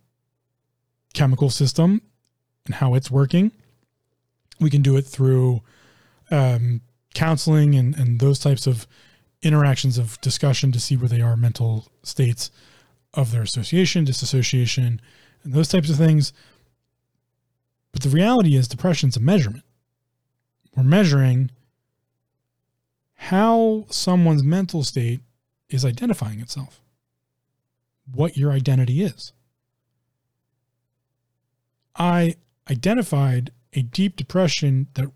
chemical 1.14 1.50
system 1.50 2.02
and 2.66 2.76
how 2.76 2.94
it's 2.94 3.10
working. 3.10 3.52
We 4.60 4.70
can 4.70 4.82
do 4.82 4.96
it 4.96 5.06
through 5.06 5.62
um, 6.30 6.82
counseling 7.14 7.74
and, 7.74 7.96
and 7.96 8.20
those 8.20 8.38
types 8.38 8.66
of 8.66 8.86
interactions 9.42 9.98
of 9.98 10.20
discussion 10.20 10.70
to 10.72 10.80
see 10.80 10.96
where 10.96 11.08
they 11.08 11.20
are 11.20 11.36
mental 11.36 11.88
states 12.02 12.50
of 13.14 13.32
their 13.32 13.42
association, 13.42 14.04
disassociation, 14.04 15.00
and 15.42 15.52
those 15.52 15.68
types 15.68 15.90
of 15.90 15.96
things. 15.96 16.32
But 17.92 18.02
the 18.02 18.10
reality 18.10 18.54
is, 18.54 18.68
depression's 18.68 19.16
a 19.16 19.20
measurement. 19.20 19.64
We're 20.76 20.84
measuring 20.84 21.50
how 23.14 23.86
someone's 23.90 24.44
mental 24.44 24.84
state 24.84 25.20
is 25.70 25.84
identifying 25.84 26.40
itself, 26.40 26.82
what 28.12 28.36
your 28.36 28.52
identity 28.52 29.02
is. 29.02 29.32
I 31.96 32.36
identified 32.68 33.52
a 33.72 33.82
deep 33.82 34.16
depression 34.16 34.88
that 34.94 35.10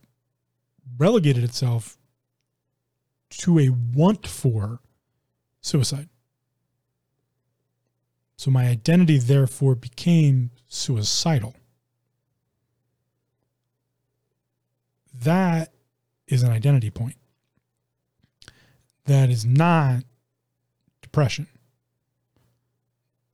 relegated 0.96 1.44
itself 1.44 1.98
to 3.30 3.58
a 3.58 3.68
want 3.68 4.26
for 4.26 4.80
suicide. 5.60 6.08
So 8.36 8.50
my 8.50 8.66
identity 8.68 9.18
therefore 9.18 9.74
became 9.74 10.50
suicidal. 10.68 11.54
That 15.12 15.72
is 16.26 16.42
an 16.42 16.50
identity 16.50 16.90
point. 16.90 17.16
That 19.06 19.30
is 19.30 19.44
not 19.44 20.04
depression. 21.14 21.46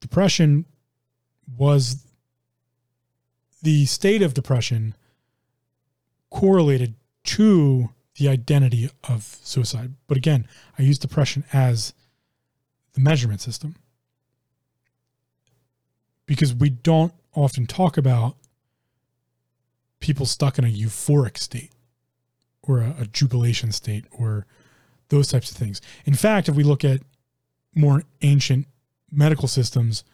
Depression 0.03 0.67
was 1.57 2.05
the 3.63 3.87
state 3.87 4.21
of 4.21 4.35
depression 4.35 4.95
correlated 6.29 6.95
to 7.25 7.89
the 8.17 8.29
identity 8.29 8.91
of 9.09 9.39
suicide. 9.43 9.95
But 10.09 10.19
again, 10.19 10.47
I 10.79 10.83
use 10.83 10.99
depression 10.99 11.45
as 11.55 11.95
the 12.93 13.01
measurement 13.01 13.41
system 13.41 13.77
because 16.27 16.55
we 16.55 16.69
don't 16.69 17.15
often 17.35 17.65
talk 17.65 17.97
about 17.97 18.37
people 20.01 20.27
stuck 20.27 20.59
in 20.59 20.67
a 20.67 20.69
euphoric 20.69 21.39
state 21.39 21.71
or 22.63 22.81
a, 22.81 22.95
a, 23.01 23.07
jubilation 23.07 23.73
state 23.73 24.05
or 24.11 24.47
those 25.09 25.29
types 25.29 25.51
of 25.51 25.57
things. 25.57 25.81
In 26.05 26.15
fact, 26.15 26.49
if 26.49 26.55
we 26.55 26.63
look 26.63 26.85
at 26.85 27.01
more 27.75 28.05
ancient 28.23 28.67
medical 29.11 29.49
systems, 29.49 30.05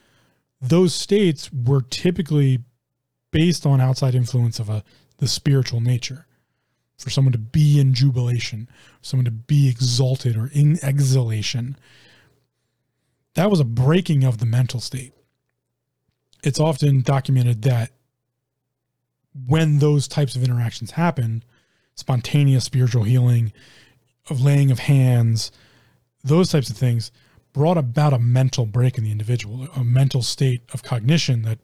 those 0.60 0.94
states 0.94 1.50
were 1.52 1.82
typically 1.82 2.60
based 3.30 3.66
on 3.66 3.80
outside 3.80 4.14
influence 4.14 4.58
of 4.58 4.68
a 4.68 4.82
the 5.18 5.28
spiritual 5.28 5.80
nature. 5.80 6.26
For 6.98 7.10
someone 7.10 7.32
to 7.32 7.38
be 7.38 7.78
in 7.78 7.92
jubilation, 7.92 8.68
someone 9.02 9.26
to 9.26 9.30
be 9.30 9.68
exalted 9.68 10.36
or 10.36 10.50
in 10.52 10.82
exhalation, 10.82 11.76
that 13.34 13.50
was 13.50 13.60
a 13.60 13.64
breaking 13.64 14.24
of 14.24 14.38
the 14.38 14.46
mental 14.46 14.80
state. 14.80 15.12
It's 16.42 16.60
often 16.60 17.02
documented 17.02 17.62
that 17.62 17.90
when 19.46 19.78
those 19.78 20.08
types 20.08 20.36
of 20.36 20.42
interactions 20.42 20.92
happen, 20.92 21.44
spontaneous 21.94 22.64
spiritual 22.64 23.02
healing, 23.02 23.52
of 24.30 24.40
laying 24.40 24.70
of 24.70 24.78
hands, 24.78 25.52
those 26.24 26.50
types 26.50 26.70
of 26.70 26.76
things 26.76 27.12
brought 27.56 27.78
about 27.78 28.12
a 28.12 28.18
mental 28.18 28.66
break 28.66 28.98
in 28.98 29.04
the 29.04 29.10
individual, 29.10 29.66
a 29.74 29.82
mental 29.82 30.20
state 30.20 30.60
of 30.74 30.82
cognition 30.82 31.40
that 31.40 31.58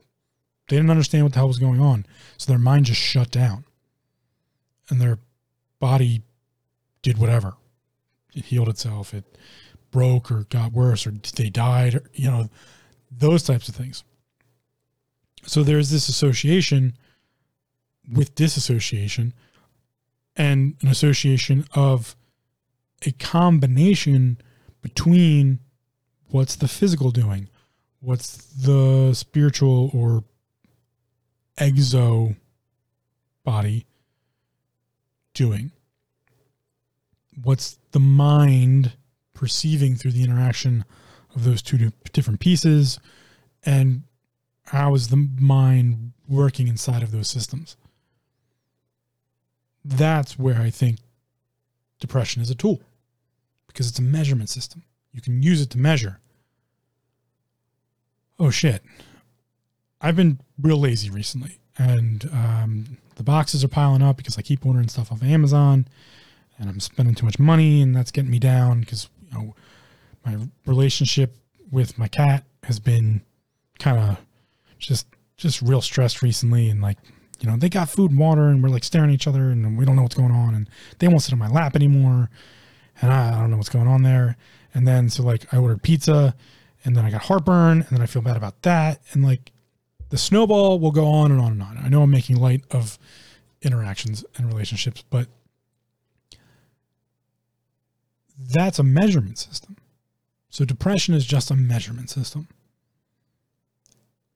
they 0.69 0.77
didn't 0.77 0.91
understand 0.91 1.23
what 1.23 1.35
the 1.35 1.39
hell 1.39 1.49
was 1.49 1.59
going 1.59 1.83
on. 1.83 2.07
So 2.39 2.51
their 2.51 2.59
mind 2.59 2.87
just 2.87 2.99
shut 2.99 3.31
down 3.31 3.67
and 4.89 5.03
their 5.03 5.19
body 5.81 6.23
did 7.03 7.19
whatever. 7.19 7.57
It 8.35 8.47
healed 8.47 8.71
itself. 8.71 9.13
It 9.13 9.37
broke 9.91 10.31
or 10.31 10.45
got 10.45 10.73
worse 10.73 11.07
or 11.07 11.13
they 11.37 11.51
died, 11.51 11.97
or, 11.97 12.05
you 12.15 12.31
know, 12.31 12.49
those 13.11 13.43
types 13.43 13.69
of 13.69 13.75
things. 13.75 14.03
So 15.45 15.63
there's 15.63 15.91
this 15.91 16.09
association 16.09 16.97
with 18.11 18.35
disassociation 18.35 19.35
and 20.37 20.75
an 20.81 20.89
association 20.89 21.67
of 21.75 22.17
a 23.05 23.13
combination 23.13 24.39
between 24.81 25.59
what's 26.33 26.57
the 26.57 26.69
physical 26.69 27.11
doing, 27.11 27.49
what's 28.01 28.37
the 28.55 29.13
spiritual 29.15 29.91
or 29.93 30.25
exo 31.59 32.35
body 33.45 33.87
doing, 35.35 35.71
what's 37.43 37.79
the 37.93 38.01
mind 38.01 38.93
perceiving 39.35 39.95
through 39.95 40.13
the 40.13 40.25
interaction 40.25 40.85
of 41.35 41.45
those 41.45 41.61
two 41.61 41.91
different 42.13 42.41
pieces, 42.41 42.99
and 43.65 44.03
how 44.67 44.95
is 44.95 45.09
the 45.09 45.29
mind 45.39 46.13
working 46.29 46.67
inside 46.67 47.03
of 47.03 47.11
those 47.11 47.29
systems. 47.29 47.77
That's 49.85 50.39
where 50.39 50.61
I 50.61 50.71
think 50.71 50.99
depression 52.01 52.41
is 52.41 52.51
a 52.51 52.55
tool 52.55 52.81
because 53.67 53.89
it's 53.89 53.99
a 53.99 54.03
measurement 54.03 54.49
system. 54.49 54.83
You 55.13 55.21
can 55.21 55.43
use 55.43 55.61
it 55.61 55.71
to 55.71 55.79
measure. 55.79 56.21
Oh 58.43 58.51
shit. 58.51 58.83
I've 60.01 60.17
been 60.17 60.41
real 60.61 60.79
lazy 60.79 61.11
recently 61.11 61.61
and 61.79 62.29
um, 62.33 62.99
the 63.15 63.23
boxes 63.23 63.63
are 63.63 63.69
piling 63.69 64.03
up 64.03 64.17
because 64.17 64.37
I 64.37 64.43
keep 64.43 64.67
ordering 64.67 64.89
stuff 64.89 65.13
off 65.13 65.23
Amazon 65.23 65.87
and 66.59 66.69
I'm 66.69 66.81
spending 66.81 67.15
too 67.15 67.25
much 67.25 67.39
money 67.39 67.81
and 67.81 67.95
that's 67.95 68.11
getting 68.11 68.33
me 68.33 68.41
down 68.41 68.81
because 68.81 69.09
you 69.31 69.39
know 69.39 69.55
my 70.27 70.39
relationship 70.67 71.37
with 71.71 71.97
my 71.97 72.09
cat 72.09 72.43
has 72.65 72.81
been 72.81 73.23
kind 73.79 73.97
of 73.97 74.19
just 74.81 75.07
just 75.37 75.63
real 75.63 75.81
stressed 75.81 76.21
recently 76.21 76.69
and 76.69 76.83
like 76.83 76.99
you 77.39 77.49
know 77.49 77.57
they 77.57 77.69
got 77.69 77.89
food 77.89 78.11
and 78.11 78.19
water 78.19 78.49
and 78.49 78.61
we're 78.61 78.71
like 78.71 78.83
staring 78.83 79.11
at 79.11 79.15
each 79.15 79.29
other 79.29 79.51
and 79.51 79.79
we 79.79 79.85
don't 79.85 79.95
know 79.95 80.03
what's 80.03 80.17
going 80.17 80.33
on 80.33 80.53
and 80.57 80.69
they 80.99 81.07
won't 81.07 81.23
sit 81.23 81.33
on 81.33 81.39
my 81.39 81.49
lap 81.49 81.77
anymore 81.77 82.29
and 83.01 83.13
I, 83.13 83.37
I 83.37 83.41
don't 83.41 83.53
know 83.53 83.57
what's 83.57 83.69
going 83.69 83.87
on 83.87 84.03
there. 84.03 84.37
And 84.75 84.87
then 84.87 85.11
so 85.11 85.23
like 85.23 85.47
I 85.55 85.59
ordered 85.59 85.85
pizza 85.85 86.35
and 86.85 86.97
then 86.97 87.05
I 87.05 87.11
got 87.11 87.23
heartburn 87.23 87.83
and 87.83 87.91
then 87.91 88.01
I 88.01 88.07
feel 88.07 88.23
bad 88.23 88.37
about 88.37 88.63
that. 88.63 89.01
And 89.13 89.25
like 89.25 89.53
the 90.11 90.19
snowball 90.19 90.79
will 90.79 90.91
go 90.91 91.07
on 91.07 91.31
and 91.31 91.41
on 91.41 91.53
and 91.53 91.63
on. 91.63 91.79
I 91.79 91.89
know 91.89 92.03
I'm 92.03 92.11
making 92.11 92.37
light 92.37 92.65
of 92.71 92.99
interactions 93.63 94.25
and 94.37 94.47
relationships, 94.47 95.05
but 95.09 95.29
that's 98.39 98.79
a 98.79 98.83
measurement 98.83 99.39
system. 99.39 99.77
So 100.51 100.65
depression 100.65 101.15
is 101.15 101.25
just 101.25 101.51
a 101.51 101.57
measurement 101.57 102.11
system. 102.11 102.49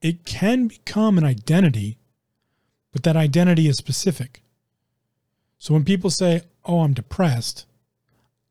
It 0.01 0.25
can 0.25 0.67
become 0.67 1.17
an 1.17 1.23
identity, 1.23 1.97
but 2.91 3.03
that 3.03 3.15
identity 3.15 3.67
is 3.67 3.77
specific. 3.77 4.41
So 5.57 5.73
when 5.73 5.83
people 5.83 6.09
say, 6.09 6.41
Oh, 6.65 6.81
I'm 6.81 6.93
depressed, 6.93 7.65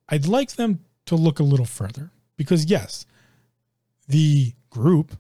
I'd 0.09 0.27
like 0.27 0.53
them 0.53 0.81
to 1.07 1.17
look 1.17 1.39
a 1.39 1.45
little 1.45 1.67
further 1.67 2.11
because, 2.37 2.67
yes, 2.67 3.05
the 4.09 4.55
group, 4.71 5.17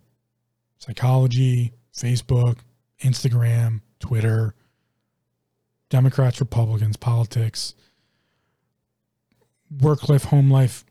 psychology, 0.78 1.72
Facebook, 1.94 2.58
Instagram, 3.02 3.80
Twitter, 4.00 4.54
Democrats, 5.88 6.40
Republicans, 6.40 6.96
politics, 6.96 7.74
work 9.80 10.08
life, 10.08 10.24
home 10.24 10.50
life, 10.50 10.84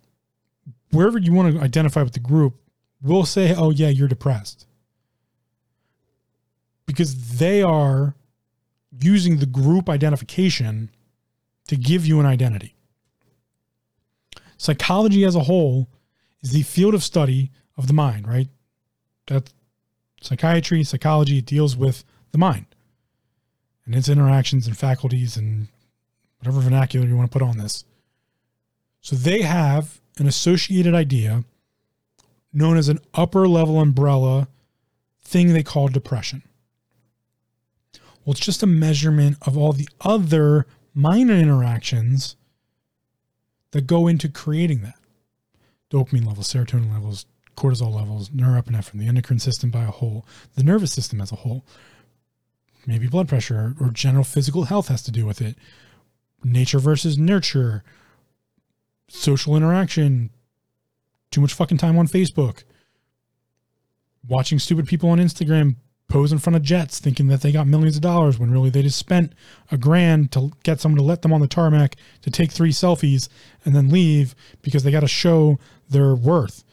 wherever 0.92 1.18
you 1.18 1.34
want 1.34 1.54
to 1.54 1.62
identify 1.62 2.02
with 2.02 2.14
the 2.14 2.20
group, 2.20 2.56
will 3.02 3.26
say, 3.26 3.54
oh, 3.56 3.72
yeah, 3.72 3.90
you're 3.90 4.08
depressed. 4.08 4.66
Because 6.86 7.38
they 7.38 7.62
are 7.62 8.16
using 9.00 9.38
the 9.38 9.46
group 9.46 9.90
identification 9.90 10.90
to 11.68 11.76
give 11.76 12.06
you 12.06 12.20
an 12.20 12.26
identity. 12.26 12.76
Psychology 14.58 15.26
as 15.26 15.36
a 15.36 15.42
whole 15.42 15.90
is 16.42 16.52
the 16.52 16.62
field 16.64 16.94
of 16.94 17.04
study 17.04 17.52
of 17.78 17.88
the 17.88 17.94
mind, 17.94 18.28
right? 18.28 18.48
That 19.28 19.52
psychiatry, 20.22 20.84
psychology 20.84 21.42
deals 21.42 21.76
with 21.76 22.04
the 22.32 22.38
mind 22.38 22.66
and 23.86 23.96
its 23.96 24.10
interactions 24.10 24.68
and 24.68 24.78
faculties 24.78 25.38
and 25.38 25.68
whatever 26.40 26.60
vernacular 26.60 27.08
you 27.08 27.16
want 27.16 27.32
to 27.32 27.38
put 27.38 27.46
on 27.46 27.58
this. 27.58 27.86
So 29.02 29.16
they 29.16 29.42
have 29.42 30.02
an 30.18 30.28
associated 30.28 30.96
idea 30.96 31.44
known 32.52 32.78
as 32.78 32.90
an 32.90 33.00
upper 33.14 33.48
level 33.48 33.80
umbrella 33.80 34.48
thing 35.22 35.54
they 35.54 35.64
call 35.64 35.88
depression. 35.88 36.44
Well, 38.24 38.32
it's 38.32 38.40
just 38.40 38.64
a 38.64 38.68
measurement 38.68 39.38
of 39.44 39.58
all 39.58 39.74
the 39.74 39.90
other 40.02 40.66
minor 40.94 41.36
interactions 41.36 42.36
that 43.72 43.86
go 43.86 44.08
into 44.08 44.30
creating 44.30 44.82
that 44.82 44.96
dopamine 45.92 46.26
levels, 46.26 46.52
serotonin 46.52 46.92
levels, 46.92 47.26
cortisol 47.56 47.94
levels, 47.94 48.30
norepinephrine, 48.30 49.00
the 49.00 49.08
endocrine 49.08 49.40
system 49.40 49.70
by 49.70 49.84
a 49.84 49.92
whole, 49.92 50.26
the 50.56 50.64
nervous 50.64 50.92
system 50.92 51.22
as 51.22 51.32
a 51.32 51.38
whole. 51.38 51.66
Maybe 52.86 53.08
blood 53.08 53.28
pressure 53.28 53.76
or 53.80 53.90
general 53.90 54.24
physical 54.24 54.66
health 54.66 54.90
has 54.90 55.02
to 55.04 55.12
do 55.12 55.26
with 55.26 55.42
it. 55.42 55.58
Nature 56.44 56.80
versus 56.80 57.18
nurture, 57.18 57.84
social 59.08 59.56
interaction, 59.56 60.30
too 61.32 61.42
much 61.42 61.54
fucking 61.54 61.78
time 61.78 61.98
on 61.98 62.08
Facebook, 62.08 62.64
watching 64.28 64.60
stupid 64.60 64.88
people 64.88 65.10
on 65.10 65.18
Instagram 65.18 65.76
pose 66.08 66.32
in 66.32 66.38
front 66.38 66.56
of 66.56 66.62
jets 66.62 67.00
thinking 67.00 67.28
that 67.28 67.42
they 67.42 67.52
got 67.52 67.68
millions 67.68 67.96
of 67.96 68.02
dollars 68.02 68.38
when 68.38 68.52
really 68.52 68.70
they 68.70 68.82
just 68.82 68.98
spent 68.98 69.34
a 69.72 69.78
grand 69.78 70.32
to 70.32 70.52
get 70.64 70.80
someone 70.80 70.98
to 70.98 71.04
let 71.04 71.22
them 71.22 71.34
on 71.34 71.42
the 71.42 71.48
tarmac 71.48 71.96
to 72.22 72.30
take 72.30 72.52
three 72.52 72.72
selfies 72.72 73.28
and 73.64 73.76
then 73.76 73.90
leave 73.90 74.36
because 74.62 74.84
they 74.84 74.92
got 74.92 75.00
to 75.00 75.08
show 75.08 75.58
their 75.90 76.14
worth. 76.14 76.64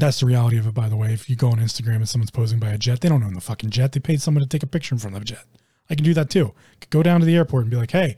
That's 0.00 0.20
the 0.20 0.26
reality 0.26 0.56
of 0.56 0.66
it, 0.66 0.74
by 0.74 0.88
the 0.88 0.96
way. 0.96 1.12
If 1.12 1.28
you 1.28 1.36
go 1.36 1.48
on 1.48 1.58
Instagram 1.58 1.96
and 1.96 2.08
someone's 2.08 2.30
posing 2.30 2.58
by 2.58 2.70
a 2.70 2.78
jet, 2.78 3.00
they 3.00 3.08
don't 3.08 3.22
own 3.22 3.34
the 3.34 3.40
fucking 3.40 3.70
jet. 3.70 3.92
They 3.92 4.00
paid 4.00 4.22
someone 4.22 4.42
to 4.42 4.48
take 4.48 4.62
a 4.62 4.66
picture 4.66 4.94
in 4.94 4.98
front 4.98 5.14
of 5.14 5.20
the 5.20 5.26
jet. 5.26 5.44
I 5.90 5.94
can 5.94 6.04
do 6.04 6.14
that 6.14 6.30
too. 6.30 6.54
Go 6.88 7.02
down 7.02 7.20
to 7.20 7.26
the 7.26 7.36
airport 7.36 7.64
and 7.64 7.70
be 7.70 7.76
like, 7.76 7.90
hey, 7.90 8.16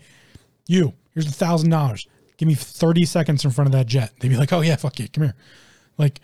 you, 0.66 0.94
here's 1.12 1.26
a 1.26 1.32
thousand 1.32 1.70
dollars. 1.70 2.06
Give 2.36 2.46
me 2.46 2.54
30 2.54 3.04
seconds 3.04 3.44
in 3.44 3.50
front 3.50 3.66
of 3.66 3.72
that 3.72 3.86
jet. 3.86 4.12
They'd 4.20 4.28
be 4.28 4.36
like, 4.36 4.52
oh 4.52 4.60
yeah, 4.60 4.76
fuck 4.76 4.98
you. 4.98 5.08
Come 5.08 5.24
here. 5.24 5.34
Like 5.98 6.20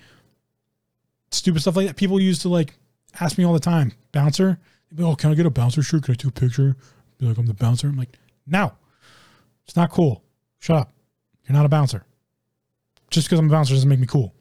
stupid 1.31 1.61
stuff 1.61 1.77
like 1.77 1.89
that. 1.89 1.97
People 1.97 2.21
used 2.21 2.43
to 2.43 2.49
like 2.49 2.75
ask 3.21 3.37
me 3.37 3.45
all 3.45 3.53
the 3.53 3.61
time, 3.61 3.93
bouncer. 4.13 4.59
Be, 4.95 5.03
oh, 5.03 5.17
can 5.17 5.31
I 5.31 5.35
get 5.35 5.47
a 5.47 5.51
bouncer 5.51 5.83
shirt? 5.83 6.05
Can 6.05 6.13
I 6.13 6.17
do 6.17 6.29
a 6.29 6.33
picture? 6.33 6.77
Be 7.19 7.27
like, 7.27 7.37
I'm 7.37 7.47
the 7.47 7.55
bouncer. 7.55 7.89
I'm 7.89 7.97
like, 7.97 8.17
no, 8.47 8.73
it's 9.65 9.77
not 9.77 9.91
cool. 9.91 10.23
Shut 10.61 10.77
up. 10.77 10.93
You're 11.47 11.57
not 11.57 11.67
a 11.67 11.69
bouncer. 11.69 12.05
Just 13.11 13.27
because 13.27 13.39
I'm 13.39 13.47
a 13.47 13.51
bouncer 13.51 13.75
doesn't 13.75 13.89
make 13.89 13.99
me 13.99 14.07
cool. 14.07 14.35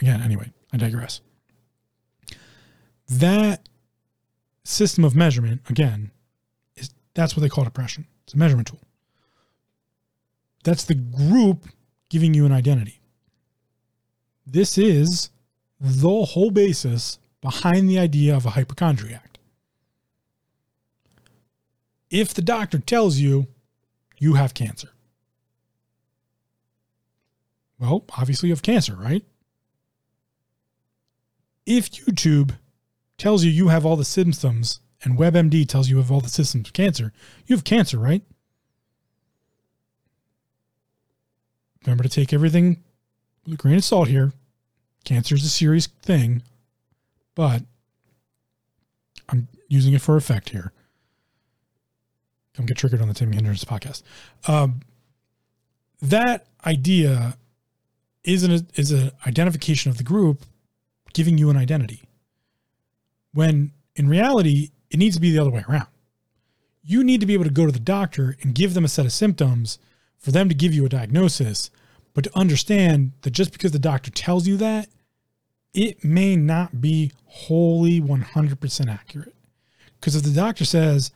Again, 0.00 0.22
anyway, 0.22 0.52
I 0.72 0.76
digress. 0.76 1.20
that 3.08 3.68
system 4.64 5.04
of 5.04 5.16
measurement, 5.16 5.62
again, 5.70 6.10
is 6.76 6.90
that's 7.14 7.34
what 7.34 7.40
they 7.42 7.48
call 7.48 7.64
depression. 7.64 8.06
It's 8.24 8.34
a 8.34 8.38
measurement 8.38 8.68
tool. 8.68 8.82
That's 10.64 10.84
the 10.84 10.94
group 10.94 11.68
giving 12.10 12.34
you 12.34 12.44
an 12.44 12.52
identity. 12.52 13.00
This 14.46 14.76
is 14.76 15.30
the 15.80 16.24
whole 16.24 16.50
basis 16.50 17.18
behind 17.40 17.88
the 17.88 17.98
idea 17.98 18.36
of 18.36 18.44
a 18.44 18.50
hypochondriac. 18.50 19.38
If 22.10 22.34
the 22.34 22.42
doctor 22.42 22.78
tells 22.78 23.18
you 23.18 23.46
you 24.18 24.34
have 24.34 24.54
cancer, 24.54 24.90
well, 27.78 28.04
obviously 28.18 28.48
you 28.48 28.54
have 28.54 28.62
cancer, 28.62 28.96
right? 28.96 29.24
If 31.68 31.90
YouTube 31.90 32.56
tells 33.18 33.44
you 33.44 33.50
you 33.50 33.68
have 33.68 33.84
all 33.84 33.96
the 33.96 34.04
symptoms 34.04 34.80
and 35.04 35.18
WebMD 35.18 35.68
tells 35.68 35.90
you 35.90 35.96
you 35.96 36.02
have 36.02 36.10
all 36.10 36.22
the 36.22 36.30
symptoms 36.30 36.68
of 36.68 36.72
cancer, 36.72 37.12
you 37.46 37.54
have 37.54 37.62
cancer, 37.62 37.98
right? 37.98 38.22
Remember 41.84 42.04
to 42.04 42.08
take 42.08 42.32
everything 42.32 42.82
with 43.44 43.52
a 43.52 43.56
grain 43.58 43.76
of 43.76 43.84
salt 43.84 44.08
here. 44.08 44.32
Cancer 45.04 45.34
is 45.34 45.44
a 45.44 45.50
serious 45.50 45.86
thing, 45.86 46.42
but 47.34 47.64
I'm 49.28 49.48
using 49.68 49.92
it 49.92 50.00
for 50.00 50.16
effect 50.16 50.48
here. 50.48 50.72
Come 52.54 52.64
get 52.64 52.78
triggered 52.78 53.02
on 53.02 53.08
the 53.08 53.14
Taming 53.14 53.34
Hindrances 53.34 53.68
podcast. 53.68 54.02
Um, 54.48 54.80
that 56.00 56.46
idea 56.64 57.36
is 58.24 58.42
an 58.42 58.66
is 58.74 58.90
an 58.90 59.10
identification 59.26 59.90
of 59.90 59.98
the 59.98 60.02
group 60.02 60.44
giving 61.18 61.36
you 61.36 61.50
an 61.50 61.56
identity. 61.56 62.04
When 63.32 63.72
in 63.96 64.08
reality, 64.08 64.70
it 64.88 64.98
needs 64.98 65.16
to 65.16 65.20
be 65.20 65.32
the 65.32 65.40
other 65.40 65.50
way 65.50 65.64
around. 65.68 65.88
You 66.84 67.02
need 67.02 67.18
to 67.18 67.26
be 67.26 67.34
able 67.34 67.42
to 67.42 67.50
go 67.50 67.66
to 67.66 67.72
the 67.72 67.80
doctor 67.80 68.36
and 68.40 68.54
give 68.54 68.72
them 68.72 68.84
a 68.84 68.88
set 68.88 69.04
of 69.04 69.10
symptoms 69.10 69.80
for 70.16 70.30
them 70.30 70.48
to 70.48 70.54
give 70.54 70.72
you 70.72 70.86
a 70.86 70.88
diagnosis, 70.88 71.72
but 72.14 72.22
to 72.22 72.38
understand 72.38 73.14
that 73.22 73.32
just 73.32 73.50
because 73.50 73.72
the 73.72 73.80
doctor 73.80 74.12
tells 74.12 74.46
you 74.46 74.56
that, 74.58 74.90
it 75.74 76.04
may 76.04 76.36
not 76.36 76.80
be 76.80 77.10
wholly 77.24 78.00
100% 78.00 78.88
accurate. 78.88 79.34
Because 79.98 80.14
if 80.14 80.22
the 80.22 80.30
doctor 80.30 80.64
says, 80.64 81.10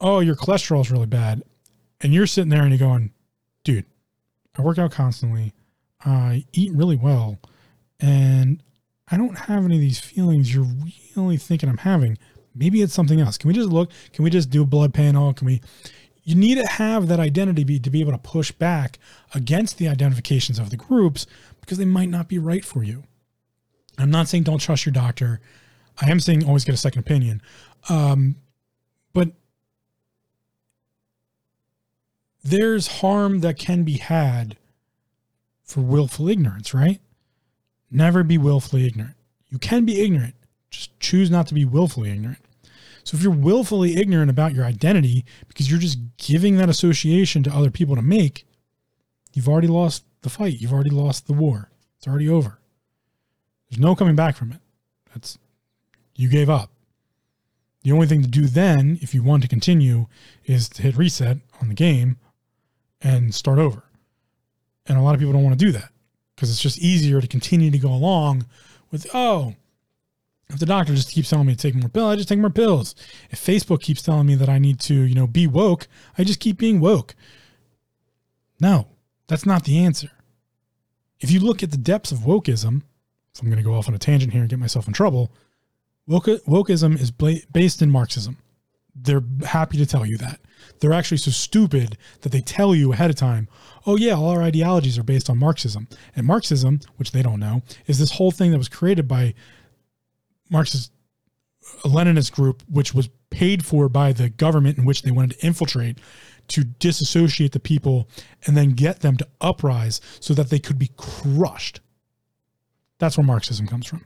oh, 0.00 0.20
your 0.20 0.36
cholesterol 0.36 0.82
is 0.82 0.92
really 0.92 1.06
bad, 1.06 1.42
and 2.00 2.14
you're 2.14 2.28
sitting 2.28 2.50
there 2.50 2.62
and 2.62 2.70
you're 2.70 2.88
going, 2.88 3.10
dude, 3.64 3.86
I 4.56 4.62
work 4.62 4.78
out 4.78 4.92
constantly, 4.92 5.52
I 6.04 6.44
eat 6.52 6.70
really 6.72 6.94
well, 6.94 7.40
and 7.98 8.62
I 9.08 9.16
don't 9.16 9.38
have 9.38 9.64
any 9.64 9.76
of 9.76 9.80
these 9.80 10.00
feelings 10.00 10.52
you're 10.52 10.66
really 11.14 11.36
thinking 11.36 11.68
I'm 11.68 11.78
having. 11.78 12.18
Maybe 12.54 12.82
it's 12.82 12.94
something 12.94 13.20
else. 13.20 13.38
Can 13.38 13.48
we 13.48 13.54
just 13.54 13.68
look? 13.68 13.90
Can 14.12 14.24
we 14.24 14.30
just 14.30 14.50
do 14.50 14.62
a 14.62 14.66
blood 14.66 14.92
panel? 14.92 15.32
Can 15.32 15.46
we? 15.46 15.60
You 16.24 16.34
need 16.34 16.56
to 16.56 16.66
have 16.66 17.06
that 17.08 17.20
identity 17.20 17.62
be, 17.62 17.78
to 17.78 17.90
be 17.90 18.00
able 18.00 18.12
to 18.12 18.18
push 18.18 18.50
back 18.50 18.98
against 19.32 19.78
the 19.78 19.86
identifications 19.86 20.58
of 20.58 20.70
the 20.70 20.76
groups 20.76 21.26
because 21.60 21.78
they 21.78 21.84
might 21.84 22.08
not 22.08 22.26
be 22.26 22.38
right 22.38 22.64
for 22.64 22.82
you. 22.82 23.04
I'm 23.96 24.10
not 24.10 24.26
saying 24.26 24.42
don't 24.42 24.58
trust 24.58 24.84
your 24.84 24.92
doctor. 24.92 25.40
I 26.00 26.10
am 26.10 26.18
saying 26.18 26.44
always 26.44 26.64
get 26.64 26.74
a 26.74 26.78
second 26.78 27.00
opinion. 27.00 27.40
Um, 27.88 28.36
but 29.12 29.32
there's 32.42 32.86
harm 32.86 33.40
that 33.40 33.58
can 33.58 33.84
be 33.84 33.98
had 33.98 34.56
for 35.62 35.80
willful 35.80 36.28
ignorance, 36.28 36.74
right? 36.74 37.00
Never 37.90 38.22
be 38.22 38.38
willfully 38.38 38.86
ignorant. 38.86 39.14
You 39.48 39.58
can 39.58 39.84
be 39.84 40.00
ignorant, 40.00 40.34
just 40.70 40.98
choose 41.00 41.30
not 41.30 41.46
to 41.48 41.54
be 41.54 41.64
willfully 41.64 42.10
ignorant. 42.10 42.40
So 43.04 43.16
if 43.16 43.22
you're 43.22 43.32
willfully 43.32 43.96
ignorant 43.96 44.30
about 44.30 44.52
your 44.52 44.64
identity 44.64 45.24
because 45.46 45.70
you're 45.70 45.78
just 45.78 45.98
giving 46.18 46.56
that 46.56 46.68
association 46.68 47.44
to 47.44 47.54
other 47.54 47.70
people 47.70 47.94
to 47.94 48.02
make, 48.02 48.44
you've 49.32 49.48
already 49.48 49.68
lost 49.68 50.04
the 50.22 50.30
fight. 50.30 50.60
You've 50.60 50.72
already 50.72 50.90
lost 50.90 51.28
the 51.28 51.32
war. 51.32 51.70
It's 51.96 52.08
already 52.08 52.28
over. 52.28 52.58
There's 53.70 53.80
no 53.80 53.94
coming 53.94 54.16
back 54.16 54.36
from 54.36 54.50
it. 54.50 54.60
That's 55.14 55.38
you 56.16 56.28
gave 56.28 56.50
up. 56.50 56.70
The 57.84 57.92
only 57.92 58.08
thing 58.08 58.22
to 58.22 58.28
do 58.28 58.48
then, 58.48 58.98
if 59.00 59.14
you 59.14 59.22
want 59.22 59.42
to 59.44 59.48
continue, 59.48 60.06
is 60.44 60.68
to 60.70 60.82
hit 60.82 60.96
reset 60.96 61.38
on 61.62 61.68
the 61.68 61.74
game 61.74 62.16
and 63.00 63.32
start 63.32 63.60
over. 63.60 63.84
And 64.86 64.98
a 64.98 65.02
lot 65.02 65.14
of 65.14 65.20
people 65.20 65.32
don't 65.32 65.44
want 65.44 65.56
to 65.56 65.64
do 65.64 65.70
that 65.72 65.92
because 66.36 66.50
it's 66.50 66.60
just 66.60 66.78
easier 66.78 67.20
to 67.20 67.26
continue 67.26 67.70
to 67.70 67.78
go 67.78 67.88
along 67.88 68.46
with, 68.92 69.06
oh, 69.14 69.54
if 70.48 70.60
the 70.60 70.66
doctor 70.66 70.94
just 70.94 71.10
keeps 71.10 71.30
telling 71.30 71.46
me 71.46 71.54
to 71.54 71.58
take 71.58 71.74
more 71.74 71.88
pills, 71.88 72.12
I 72.12 72.16
just 72.16 72.28
take 72.28 72.38
more 72.38 72.50
pills. 72.50 72.94
If 73.30 73.44
Facebook 73.44 73.80
keeps 73.80 74.02
telling 74.02 74.26
me 74.26 74.36
that 74.36 74.48
I 74.48 74.58
need 74.58 74.78
to, 74.80 74.94
you 74.94 75.14
know, 75.14 75.26
be 75.26 75.46
woke, 75.46 75.88
I 76.16 76.24
just 76.24 76.38
keep 76.38 76.58
being 76.58 76.78
woke. 76.78 77.16
No, 78.60 78.86
that's 79.26 79.44
not 79.44 79.64
the 79.64 79.78
answer. 79.78 80.10
If 81.20 81.30
you 81.30 81.40
look 81.40 81.62
at 81.62 81.72
the 81.72 81.76
depths 81.76 82.12
of 82.12 82.20
wokeism, 82.20 82.82
so 83.32 83.42
I'm 83.42 83.48
going 83.48 83.56
to 83.56 83.68
go 83.68 83.74
off 83.74 83.88
on 83.88 83.94
a 83.94 83.98
tangent 83.98 84.32
here 84.32 84.42
and 84.42 84.50
get 84.50 84.58
myself 84.58 84.86
in 84.86 84.92
trouble. 84.92 85.32
Woke, 86.06 86.26
wokeism 86.26 87.00
is 87.00 87.10
based 87.10 87.82
in 87.82 87.90
Marxism. 87.90 88.36
They're 88.94 89.24
happy 89.44 89.78
to 89.78 89.86
tell 89.86 90.06
you 90.06 90.16
that. 90.18 90.40
They're 90.80 90.92
actually 90.92 91.18
so 91.18 91.30
stupid 91.30 91.96
that 92.20 92.32
they 92.32 92.40
tell 92.40 92.74
you 92.74 92.92
ahead 92.92 93.10
of 93.10 93.16
time, 93.16 93.48
oh, 93.86 93.96
yeah, 93.96 94.14
all 94.14 94.30
our 94.30 94.42
ideologies 94.42 94.98
are 94.98 95.02
based 95.02 95.30
on 95.30 95.38
Marxism. 95.38 95.88
And 96.14 96.26
Marxism, 96.26 96.80
which 96.96 97.12
they 97.12 97.22
don't 97.22 97.40
know, 97.40 97.62
is 97.86 97.98
this 97.98 98.12
whole 98.12 98.30
thing 98.30 98.50
that 98.50 98.58
was 98.58 98.68
created 98.68 99.08
by 99.08 99.34
Marxist 100.50 100.92
uh, 101.84 101.88
Leninist 101.88 102.32
group, 102.32 102.62
which 102.70 102.94
was 102.94 103.08
paid 103.30 103.64
for 103.64 103.88
by 103.88 104.12
the 104.12 104.28
government 104.28 104.78
in 104.78 104.84
which 104.84 105.02
they 105.02 105.10
wanted 105.10 105.38
to 105.38 105.46
infiltrate 105.46 105.98
to 106.48 106.64
disassociate 106.64 107.52
the 107.52 107.60
people 107.60 108.08
and 108.46 108.56
then 108.56 108.70
get 108.70 109.00
them 109.00 109.16
to 109.16 109.26
uprise 109.40 110.00
so 110.20 110.32
that 110.34 110.50
they 110.50 110.58
could 110.58 110.78
be 110.78 110.90
crushed. 110.96 111.80
That's 112.98 113.16
where 113.16 113.26
Marxism 113.26 113.66
comes 113.66 113.86
from. 113.86 114.04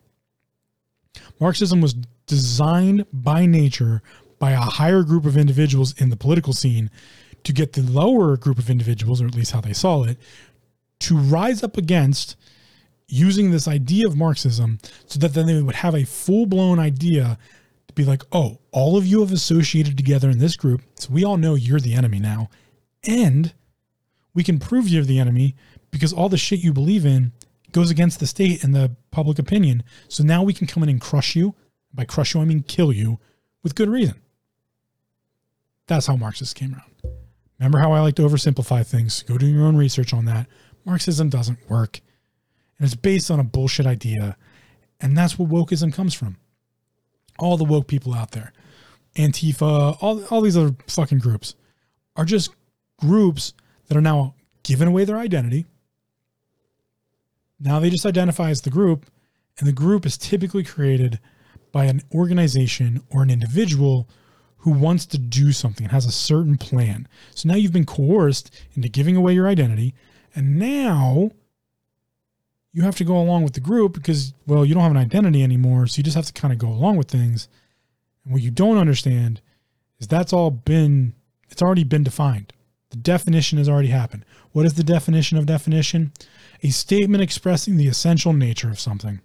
Marxism 1.39 1.81
was 1.81 1.95
designed 2.27 3.07
by 3.13 3.47
nature 3.47 4.03
by 4.41 4.51
a 4.51 4.59
higher 4.59 5.05
group 5.05 5.25
of 5.25 5.37
individuals 5.37 5.95
in 6.01 6.11
the 6.11 6.17
political 6.17 6.53
scene 6.53 6.91
to 7.45 7.53
get 7.53 7.75
the 7.75 7.83
lower 7.83 8.37
group 8.37 8.59
of 8.59 8.69
individuals, 8.69 9.23
or 9.23 9.27
at 9.27 9.35
least 9.37 9.53
how 9.53 9.61
they 9.61 9.73
saw 9.73 10.03
it, 10.03 10.19
to 10.99 11.17
rise 11.17 11.63
up 11.63 11.77
against 11.77 12.37
using 13.07 13.51
this 13.51 13.69
idea 13.69 14.07
of 14.07 14.17
Marxism 14.17 14.79
so 15.07 15.19
that 15.19 15.35
then 15.35 15.47
they 15.47 15.63
would 15.63 15.77
have 15.77 15.95
a 15.95 16.05
full 16.05 16.47
blown 16.47 16.79
idea 16.79 17.39
to 17.87 17.95
be 17.95 18.05
like, 18.05 18.23
oh, 18.33 18.59
all 18.73 18.97
of 18.97 19.07
you 19.07 19.21
have 19.21 19.33
associated 19.33 19.97
together 19.97 20.31
in 20.31 20.39
this 20.39 20.57
group. 20.57 20.83
So 20.95 21.13
we 21.13 21.25
all 21.25 21.37
know 21.37 21.55
you're 21.55 21.81
the 21.81 21.95
enemy 21.95 22.19
now. 22.19 22.49
And 23.07 23.53
we 24.33 24.45
can 24.45 24.59
prove 24.59 24.89
you're 24.89 25.05
the 25.05 25.19
enemy 25.19 25.57
because 25.91 26.13
all 26.13 26.29
the 26.29 26.37
shit 26.37 26.61
you 26.61 26.73
believe 26.73 27.05
in 27.05 27.33
goes 27.73 27.91
against 27.91 28.21
the 28.21 28.27
state 28.27 28.65
and 28.65 28.75
the 28.75 28.95
public 29.11 29.39
opinion. 29.39 29.83
So 30.09 30.23
now 30.23 30.43
we 30.43 30.53
can 30.53 30.67
come 30.67 30.83
in 30.83 30.89
and 30.89 31.01
crush 31.01 31.35
you. 31.35 31.55
By 31.93 32.05
crush 32.05 32.35
you, 32.35 32.41
I 32.41 32.45
mean 32.45 32.63
kill 32.63 32.93
you 32.93 33.19
with 33.63 33.75
good 33.75 33.89
reason. 33.89 34.21
That's 35.91 36.07
how 36.07 36.17
Marxism 36.17 36.57
came 36.57 36.73
around. 36.75 37.17
Remember 37.59 37.79
how 37.79 37.93
I 37.93 38.01
like 38.01 38.15
to 38.15 38.23
oversimplify 38.23 38.87
things? 38.87 39.23
Go 39.23 39.37
do 39.37 39.47
your 39.47 39.65
own 39.65 39.77
research 39.77 40.15
on 40.15 40.25
that. 40.25 40.47
Marxism 40.87 41.29
doesn't 41.29 41.69
work. 41.69 42.01
And 42.79 42.87
it's 42.87 42.95
based 42.95 43.31
on 43.31 43.39
a 43.39 43.45
bullshit 43.45 43.87
idea. 43.87 44.37
And 45.01 45.17
that's 45.17 45.39
where 45.39 45.47
wokeism 45.47 45.93
comes 45.93 46.15
from. 46.15 46.39
All 47.39 47.59
the 47.59 47.65
woke 47.65 47.87
people 47.87 48.15
out 48.15 48.31
there, 48.31 48.53
Antifa, 49.17 49.97
all, 50.01 50.25
all 50.27 50.41
these 50.41 50.57
other 50.57 50.75
fucking 50.87 51.19
groups, 51.19 51.55
are 52.17 52.25
just 52.25 52.51
groups 52.99 53.53
that 53.89 53.97
are 53.97 54.03
now 54.03 54.35
giving 54.63 54.89
away 54.89 55.05
their 55.05 55.19
identity 55.19 55.67
now 57.61 57.79
they 57.79 57.91
just 57.91 58.07
identify 58.07 58.49
as 58.49 58.63
the 58.63 58.71
group, 58.71 59.07
and 59.59 59.69
the 59.69 59.73
group 59.73 60.07
is 60.07 60.17
typically 60.17 60.65
created 60.65 61.21
by 61.73 61.85
an 61.85 62.01
organization 62.13 63.03
or 63.11 63.23
an 63.23 63.31
individual 63.31 64.09
who 64.61 64.71
wants 64.71 65.07
to 65.07 65.19
do 65.19 65.53
something 65.53 65.85
and 65.85 65.93
has 65.93 66.07
a 66.07 66.13
certain 66.13 66.57
plan. 66.57 67.09
So 67.35 67.49
now 67.49 67.57
you've 67.57 67.73
been 67.73 67.87
coerced 67.87 68.55
into 68.75 68.89
giving 68.89 69.17
away 69.17 69.33
your 69.33 69.49
identity, 69.49 69.95
and 70.35 70.59
now 70.59 71.31
you 72.73 72.83
have 72.83 72.97
to 72.97 73.05
go 73.05 73.19
along 73.19 73.43
with 73.43 73.55
the 73.55 73.61
group 73.61 73.95
because, 73.95 74.35
well, 74.47 74.65
you 74.65 74.75
don't 74.75 74.83
have 74.83 74.93
an 74.93 74.99
identity 74.99 75.43
anymore. 75.43 75.87
So 75.87 75.99
you 75.99 76.05
just 76.05 76.17
have 76.17 76.27
to 76.27 76.33
kind 76.33 76.53
of 76.53 76.59
go 76.59 76.69
along 76.69 76.97
with 76.97 77.09
things. 77.09 77.49
And 78.25 78.33
what 78.33 78.43
you 78.43 78.51
don't 78.51 78.79
understand 78.79 79.41
is 79.99 80.07
that's 80.07 80.33
all 80.33 80.51
been, 80.51 81.15
it's 81.49 81.63
already 81.63 81.85
been 81.85 82.05
defined. 82.05 82.53
The 82.91 82.97
definition 82.97 83.59
has 83.59 83.69
already 83.69 83.89
happened. 83.89 84.25
What 84.53 84.67
is 84.67 84.75
the 84.75 84.85
definition 84.85 85.39
of 85.39 85.47
definition? 85.47 86.13
A 86.63 86.71
statement 86.71 87.23
expressing 87.23 87.77
the 87.77 87.89
essential 87.89 88.33
nature 88.33 88.69
of 88.69 88.79
something. 88.79 89.21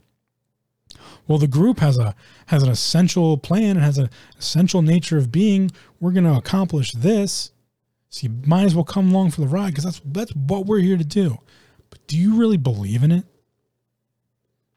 Well, 1.28 1.38
the 1.38 1.48
group 1.48 1.80
has 1.80 1.98
a 1.98 2.16
has 2.48 2.64
an 2.64 2.70
essential 2.70 3.38
plan 3.38 3.72
and 3.72 3.82
has 3.82 3.98
an 3.98 4.10
essential 4.38 4.82
nature 4.82 5.18
of 5.18 5.32
being. 5.32 5.72
We're 6.00 6.12
going 6.12 6.26
to 6.26 6.38
accomplish 6.38 6.92
this. 6.92 7.52
So 8.10 8.28
you 8.28 8.36
might 8.46 8.64
as 8.64 8.76
well 8.76 8.86
come 8.86 9.12
along 9.12 9.32
for 9.32 9.42
the 9.42 9.48
ride 9.48 9.72
because 9.72 9.84
that's 9.84 10.02
that's 10.06 10.36
what 10.36 10.66
we're 10.66 10.80
here 10.80 10.98
to 10.98 11.04
do. 11.04 11.40
But 11.90 12.06
do 12.08 12.18
you 12.18 12.36
really 12.36 12.58
believe 12.58 13.04
in 13.04 13.12
it? 13.12 13.26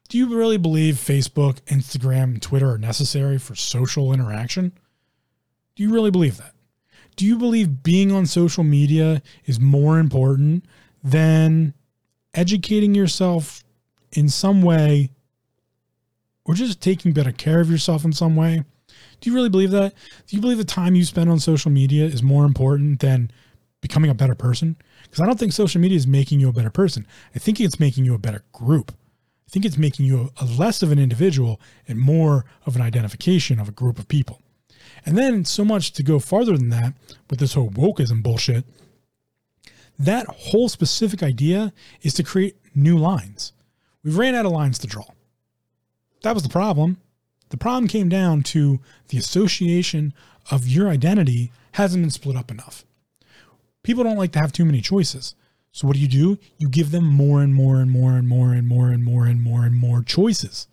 Do 0.09 0.17
you 0.17 0.35
really 0.35 0.57
believe 0.57 0.95
Facebook, 0.95 1.61
Instagram, 1.67 2.23
and 2.23 2.41
Twitter 2.41 2.71
are 2.71 2.79
necessary 2.79 3.37
for 3.37 3.53
social 3.53 4.11
interaction? 4.11 4.71
Do 5.75 5.83
you 5.83 5.93
really 5.93 6.09
believe 6.09 6.37
that? 6.37 6.53
Do 7.15 7.25
you 7.25 7.37
believe 7.37 7.83
being 7.83 8.11
on 8.11 8.25
social 8.25 8.63
media 8.63 9.21
is 9.45 9.59
more 9.59 9.99
important 9.99 10.65
than 11.03 11.73
educating 12.33 12.95
yourself 12.95 13.63
in 14.11 14.29
some 14.29 14.61
way 14.61 15.11
or 16.49 16.55
just 16.55 16.81
taking 16.81 17.11
better 17.11 17.31
care 17.31 17.59
of 17.59 17.69
yourself 17.69 18.03
in 18.03 18.11
some 18.11 18.35
way? 18.35 18.63
Do 19.21 19.29
you 19.29 19.35
really 19.35 19.49
believe 19.49 19.69
that? 19.69 19.93
Do 20.25 20.35
you 20.35 20.41
believe 20.41 20.57
the 20.57 20.63
time 20.63 20.95
you 20.95 21.05
spend 21.05 21.29
on 21.29 21.39
social 21.39 21.69
media 21.69 22.05
is 22.05 22.23
more 22.23 22.43
important 22.43 23.01
than 23.01 23.29
becoming 23.81 24.09
a 24.09 24.15
better 24.15 24.33
person? 24.33 24.75
Because 25.03 25.19
I 25.19 25.27
don't 25.27 25.37
think 25.37 25.53
social 25.53 25.79
media 25.79 25.95
is 25.95 26.07
making 26.07 26.39
you 26.39 26.49
a 26.49 26.51
better 26.51 26.71
person. 26.71 27.05
I 27.35 27.39
think 27.39 27.59
it's 27.59 27.79
making 27.79 28.05
you 28.05 28.15
a 28.15 28.17
better 28.17 28.43
group. 28.51 28.91
I 29.47 29.51
think 29.51 29.63
it's 29.63 29.77
making 29.77 30.07
you 30.07 30.31
a, 30.41 30.45
less 30.45 30.81
of 30.81 30.91
an 30.91 30.97
individual 30.97 31.61
and 31.87 31.99
more 31.99 32.45
of 32.65 32.75
an 32.75 32.81
identification 32.81 33.59
of 33.59 33.69
a 33.69 33.71
group 33.71 33.99
of 33.99 34.07
people. 34.07 34.41
And 35.05 35.15
then, 35.15 35.45
so 35.45 35.63
much 35.63 35.91
to 35.93 36.03
go 36.03 36.17
farther 36.17 36.57
than 36.57 36.69
that 36.69 36.95
with 37.29 37.39
this 37.39 37.53
whole 37.53 37.69
wokeism 37.69 38.23
bullshit, 38.23 38.65
that 39.99 40.25
whole 40.25 40.67
specific 40.67 41.21
idea 41.21 41.73
is 42.01 42.15
to 42.15 42.23
create 42.23 42.57
new 42.73 42.97
lines. 42.97 43.53
We've 44.03 44.17
ran 44.17 44.33
out 44.33 44.47
of 44.47 44.51
lines 44.51 44.79
to 44.79 44.87
draw. 44.87 45.05
That 46.21 46.33
was 46.33 46.43
the 46.43 46.49
problem. 46.49 46.97
The 47.49 47.57
problem 47.57 47.87
came 47.87 48.09
down 48.09 48.43
to 48.43 48.79
the 49.07 49.17
association 49.17 50.13
of 50.51 50.67
your 50.67 50.89
identity 50.89 51.51
hasn't 51.73 52.03
been 52.03 52.11
split 52.11 52.35
up 52.35 52.51
enough. 52.51 52.85
People 53.83 54.03
don't 54.03 54.17
like 54.17 54.31
to 54.33 54.39
have 54.39 54.51
too 54.51 54.65
many 54.65 54.81
choices. 54.81 55.35
So 55.71 55.87
what 55.87 55.95
do 55.95 56.01
you 56.01 56.07
do? 56.07 56.37
You 56.57 56.67
give 56.69 56.91
them 56.91 57.05
more 57.05 57.41
and 57.41 57.53
more 57.53 57.79
and 57.79 57.89
more 57.89 58.13
and 58.13 58.27
more 58.27 58.51
and 58.51 58.67
more 58.67 58.89
and 58.89 59.03
more 59.03 59.25
and 59.25 59.41
more 59.41 59.65
and 59.65 59.75
more 59.75 60.03
choices. 60.03 60.67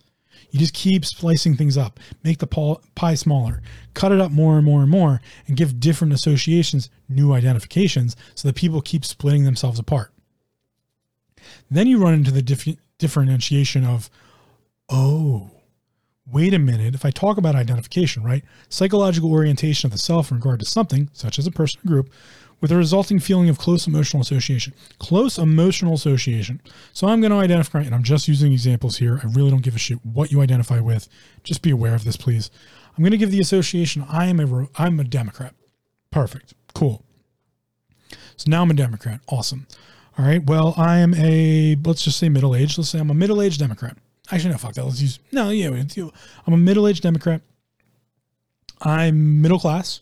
You 0.50 0.58
just 0.58 0.74
keep 0.74 1.04
splicing 1.04 1.56
things 1.56 1.76
up, 1.76 1.98
make 2.22 2.38
the 2.38 2.46
pie 2.94 3.14
smaller, 3.14 3.62
cut 3.94 4.12
it 4.12 4.20
up 4.20 4.32
more 4.32 4.56
and 4.56 4.64
more 4.64 4.82
and 4.82 4.90
more, 4.90 5.20
and 5.46 5.56
give 5.56 5.80
different 5.80 6.12
associations 6.12 6.88
new 7.08 7.32
identifications 7.32 8.16
so 8.34 8.48
that 8.48 8.56
people 8.56 8.80
keep 8.80 9.04
splitting 9.04 9.44
themselves 9.44 9.78
apart. 9.78 10.12
Then 11.70 11.86
you 11.86 11.98
run 11.98 12.14
into 12.14 12.30
the 12.30 12.42
dif- 12.42 12.76
differentiation 12.98 13.84
of, 13.84 14.08
oh, 14.88 15.50
wait 16.30 16.54
a 16.54 16.58
minute, 16.58 16.94
if 16.94 17.04
I 17.04 17.10
talk 17.10 17.38
about 17.38 17.54
identification, 17.54 18.22
right? 18.22 18.44
Psychological 18.68 19.30
orientation 19.30 19.86
of 19.86 19.92
the 19.92 19.98
self 19.98 20.30
in 20.30 20.38
regard 20.38 20.60
to 20.60 20.66
something, 20.66 21.08
such 21.12 21.38
as 21.38 21.46
a 21.46 21.50
person 21.50 21.80
or 21.84 21.88
group, 21.88 22.10
with 22.60 22.72
a 22.72 22.76
resulting 22.76 23.18
feeling 23.18 23.48
of 23.48 23.58
close 23.58 23.86
emotional 23.86 24.22
association. 24.22 24.72
Close 24.98 25.38
emotional 25.38 25.94
association. 25.94 26.60
So 26.92 27.06
I'm 27.06 27.20
going 27.20 27.30
to 27.30 27.36
identify, 27.36 27.82
and 27.82 27.94
I'm 27.94 28.02
just 28.02 28.28
using 28.28 28.52
examples 28.52 28.96
here. 28.96 29.20
I 29.22 29.26
really 29.26 29.50
don't 29.50 29.62
give 29.62 29.76
a 29.76 29.78
shit 29.78 30.04
what 30.04 30.32
you 30.32 30.40
identify 30.40 30.80
with. 30.80 31.08
Just 31.44 31.62
be 31.62 31.70
aware 31.70 31.94
of 31.94 32.04
this, 32.04 32.16
please. 32.16 32.50
I'm 32.96 33.02
going 33.02 33.12
to 33.12 33.18
give 33.18 33.30
the 33.30 33.40
association. 33.40 34.06
I 34.08 34.26
am 34.26 34.40
a 34.40 34.68
I'm 34.76 34.98
a 34.98 35.04
Democrat. 35.04 35.54
Perfect. 36.10 36.54
Cool. 36.74 37.04
So 38.36 38.48
now 38.50 38.62
I'm 38.62 38.70
a 38.70 38.74
Democrat. 38.74 39.20
Awesome. 39.28 39.66
All 40.18 40.24
right. 40.24 40.42
Well, 40.42 40.72
I 40.78 40.98
am 40.98 41.14
a 41.14 41.76
let's 41.84 42.02
just 42.02 42.18
say 42.18 42.30
middle 42.30 42.56
aged. 42.56 42.78
Let's 42.78 42.90
say 42.90 42.98
I'm 42.98 43.10
a 43.10 43.14
middle 43.14 43.42
aged 43.42 43.60
Democrat. 43.60 43.98
Actually, 44.30 44.50
no, 44.52 44.58
fuck 44.58 44.74
that. 44.74 44.84
Let's 44.84 45.00
use 45.00 45.18
no. 45.32 45.50
Yeah, 45.50 45.70
I'm 46.46 46.52
a 46.52 46.56
middle 46.56 46.88
aged 46.88 47.02
Democrat. 47.02 47.42
I'm 48.80 49.40
middle 49.40 49.58
class, 49.58 50.00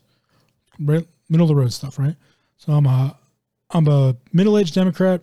right? 0.79 1.07
Middle 1.29 1.45
of 1.45 1.49
the 1.49 1.55
road 1.55 1.73
stuff, 1.73 1.99
right? 1.99 2.15
So 2.57 2.73
I'm 2.73 2.85
a 2.85 3.17
I'm 3.71 3.87
a 3.87 4.15
middle 4.33 4.57
aged 4.57 4.73
Democrat, 4.73 5.21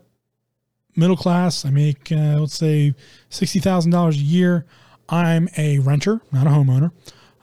middle 0.96 1.16
class. 1.16 1.64
I 1.64 1.70
make 1.70 2.12
uh, 2.12 2.38
let's 2.38 2.56
say 2.56 2.94
sixty 3.28 3.58
thousand 3.58 3.90
dollars 3.90 4.16
a 4.16 4.20
year. 4.22 4.66
I'm 5.08 5.48
a 5.56 5.78
renter, 5.80 6.20
not 6.32 6.46
a 6.46 6.50
homeowner. 6.50 6.92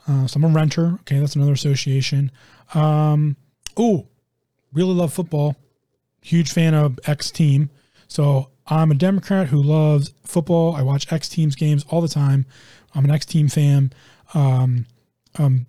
Uh, 0.07 0.27
so 0.27 0.37
I'm 0.37 0.45
a 0.45 0.47
renter. 0.47 0.97
Okay, 1.01 1.19
that's 1.19 1.35
another 1.35 1.53
association. 1.53 2.31
Um, 2.73 3.35
oh, 3.77 4.07
really 4.73 4.93
love 4.93 5.13
football. 5.13 5.55
Huge 6.21 6.51
fan 6.51 6.73
of 6.73 6.99
X 7.05 7.31
team. 7.31 7.69
So 8.07 8.49
I'm 8.69 8.91
a 8.91 8.95
Democrat 8.95 9.47
who 9.47 9.61
loves 9.61 10.13
football. 10.23 10.75
I 10.75 10.83
watch 10.83 11.11
X 11.11 11.27
teams 11.27 11.55
games 11.55 11.83
all 11.89 12.01
the 12.01 12.07
time. 12.07 12.45
I'm 12.93 13.03
an 13.03 13.11
X 13.11 13.25
team 13.25 13.47
fan. 13.47 13.91
Um, 14.33 14.85
I'm 15.37 15.65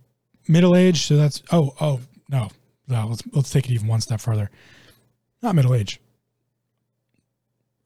middle 0.46 0.76
age, 0.76 1.06
so 1.06 1.16
that's 1.16 1.42
oh 1.50 1.74
oh 1.80 2.00
no 2.28 2.50
no, 2.88 3.06
let's 3.06 3.22
let's 3.32 3.50
take 3.50 3.66
it 3.66 3.72
even 3.72 3.86
one 3.86 4.00
step 4.00 4.20
further. 4.20 4.50
Not 5.42 5.54
middle 5.54 5.74
age. 5.74 6.00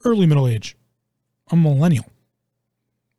Early 0.04 0.26
middle 0.26 0.48
age. 0.48 0.76
I'm 1.50 1.64
a 1.64 1.70
millennial. 1.74 2.06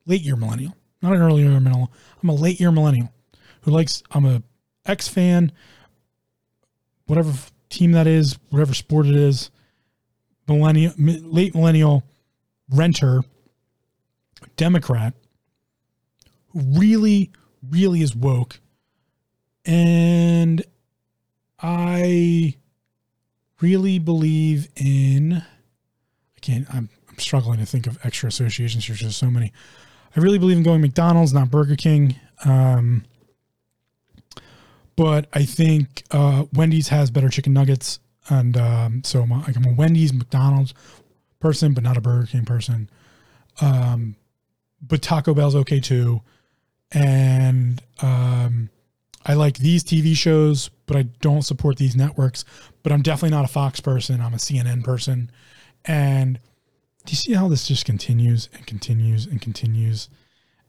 Late 0.06 0.22
year 0.22 0.36
millennial. 0.36 0.76
Not 1.02 1.14
an 1.14 1.22
early 1.22 1.44
year 1.44 1.60
millennial. 1.60 1.92
I'm 2.22 2.30
a 2.30 2.36
late 2.36 2.60
year 2.60 2.72
millennial 2.72 3.14
who 3.62 3.72
likes 3.72 4.04
I'm 4.12 4.26
a 4.26 4.44
X 4.86 5.08
fan, 5.08 5.52
whatever 7.06 7.34
team 7.70 7.94
that 7.94 8.08
is, 8.08 8.38
whatever 8.50 8.74
sport 8.74 9.08
it 9.08 9.16
is, 9.16 9.50
millennial 10.48 10.94
late 10.98 11.56
millennial 11.56 12.04
renter, 12.70 13.24
Democrat, 14.56 15.14
who 16.50 16.62
really, 16.80 17.32
really 17.70 18.02
is 18.02 18.16
woke 18.16 18.60
and 19.66 20.64
I 21.60 22.56
really 23.62 24.00
believe 24.00 24.70
in. 24.76 25.34
I 25.34 26.40
can't. 26.42 26.68
I'm, 26.74 26.90
I'm 27.10 27.18
struggling 27.18 27.60
to 27.60 27.66
think 27.66 27.88
of 27.88 27.98
extra 28.04 28.28
associations. 28.28 28.88
There's 28.88 29.00
just 29.00 29.18
so 29.18 29.32
many. 29.32 29.52
I 30.16 30.20
really 30.20 30.38
believe 30.38 30.58
in 30.58 30.64
going 30.64 30.82
McDonald's, 30.82 31.34
not 31.34 31.50
Burger 31.50 31.76
King. 31.76 32.16
Um, 32.46 33.06
but 34.96 35.28
I 35.34 35.44
think 35.44 36.04
uh, 36.12 36.46
Wendy's 36.54 36.90
has 36.90 37.12
better 37.12 37.30
chicken 37.30 37.54
nuggets, 37.54 38.00
and 38.30 38.58
um, 38.58 39.04
so 39.04 39.22
I'm 39.22 39.32
a, 39.32 39.40
like 39.40 39.56
I'm 39.56 39.66
a 39.66 39.74
Wendy's, 39.74 40.14
McDonald's 40.14 40.74
person, 41.40 41.74
but 41.74 41.84
not 41.84 41.98
a 41.98 42.02
Burger 42.02 42.28
King 42.28 42.46
person. 42.46 42.90
Um, 43.62 44.16
but 44.82 45.02
Taco 45.02 45.34
Bell's 45.34 45.56
okay 45.56 45.80
too, 45.80 46.22
and 46.92 47.82
um, 48.02 48.70
I 49.26 49.34
like 49.34 49.58
these 49.58 49.84
TV 49.84 50.16
shows, 50.16 50.70
but 50.86 50.96
I 50.96 51.04
don't 51.22 51.42
support 51.42 51.78
these 51.78 51.96
networks. 51.96 52.46
But 52.84 52.92
I'm 52.92 53.02
definitely 53.02 53.36
not 53.36 53.46
a 53.46 53.52
Fox 53.52 53.80
person. 53.80 54.22
I'm 54.22 54.34
a 54.34 54.38
CNN 54.38 54.84
person. 54.84 55.32
And 55.84 56.40
do 57.06 57.12
you 57.12 57.18
see 57.18 57.34
how 57.34 57.48
this 57.48 57.68
just 57.68 57.86
continues 57.86 58.50
and 58.54 58.66
continues 58.68 59.26
and 59.26 59.42
continues? 59.42 60.10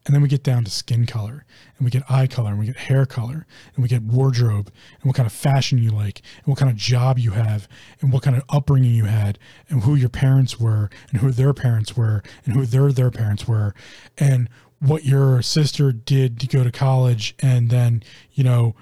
And 0.07 0.15
then 0.15 0.21
we 0.21 0.29
get 0.29 0.41
down 0.41 0.63
to 0.63 0.71
skin 0.71 1.05
color 1.05 1.45
and 1.77 1.85
we 1.85 1.91
get 1.91 2.09
eye 2.09 2.27
color 2.27 2.51
and 2.51 2.59
we 2.59 2.65
get 2.65 2.77
hair 2.77 3.05
color 3.05 3.45
and 3.75 3.83
we 3.83 3.89
get 3.89 4.03
wardrobe 4.03 4.71
and 5.01 5.03
what 5.03 5.17
kind 5.17 5.27
of 5.27 5.33
fashion 5.33 5.77
you 5.79 5.91
like 5.91 6.21
and 6.37 6.47
what 6.47 6.57
kind 6.57 6.71
of 6.71 6.77
job 6.77 7.19
you 7.19 7.31
have 7.31 7.67
and 7.99 8.13
what 8.13 8.23
kind 8.23 8.37
of 8.37 8.43
upbringing 8.47 8.93
you 8.93 9.03
had 9.03 9.37
and 9.67 9.83
who 9.83 9.95
your 9.95 10.07
parents 10.07 10.57
were 10.57 10.89
and 11.11 11.19
who 11.19 11.31
their 11.31 11.53
parents 11.53 11.97
were 11.97 12.23
and 12.45 12.53
who 12.53 12.65
their 12.65 12.93
their 12.93 13.11
parents 13.11 13.49
were 13.49 13.75
and 14.17 14.47
what 14.79 15.03
your 15.03 15.41
sister 15.41 15.91
did 15.91 16.39
to 16.39 16.47
go 16.47 16.63
to 16.63 16.71
college 16.71 17.35
and 17.39 17.69
then, 17.69 18.01
you 18.31 18.45
know, 18.45 18.75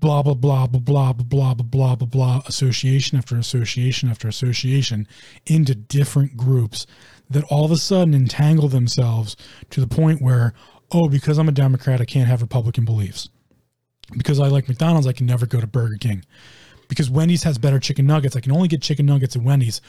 blah 0.00 0.22
blah 0.22 0.34
blah 0.34 0.66
blah 0.66 0.80
blah 0.80 1.12
blah 1.12 1.54
blah 1.54 1.64
blah 1.64 1.96
blah 1.96 2.06
blah 2.06 2.42
association 2.46 3.18
after 3.18 3.36
association 3.36 4.08
after 4.08 4.28
association 4.28 5.06
into 5.46 5.74
different 5.74 6.36
groups 6.36 6.86
that 7.28 7.44
all 7.44 7.64
of 7.64 7.70
a 7.70 7.76
sudden 7.76 8.14
entangle 8.14 8.68
themselves 8.68 9.36
to 9.70 9.80
the 9.80 9.86
point 9.86 10.20
where 10.20 10.52
oh 10.92 11.08
because 11.08 11.38
I'm 11.38 11.48
a 11.48 11.52
democrat 11.52 12.00
I 12.00 12.04
can't 12.04 12.28
have 12.28 12.42
republican 12.42 12.84
beliefs 12.84 13.28
because 14.16 14.38
I 14.38 14.48
like 14.48 14.68
McDonald's 14.68 15.06
I 15.06 15.12
can 15.12 15.26
never 15.26 15.46
go 15.46 15.60
to 15.60 15.66
Burger 15.66 15.96
King 15.98 16.24
because 16.88 17.10
Wendy's 17.10 17.42
has 17.42 17.58
better 17.58 17.80
chicken 17.80 18.06
nuggets 18.06 18.36
I 18.36 18.40
can 18.40 18.52
only 18.52 18.68
get 18.68 18.82
chicken 18.82 19.06
nuggets 19.06 19.34
at 19.34 19.42
Wendy's 19.42 19.80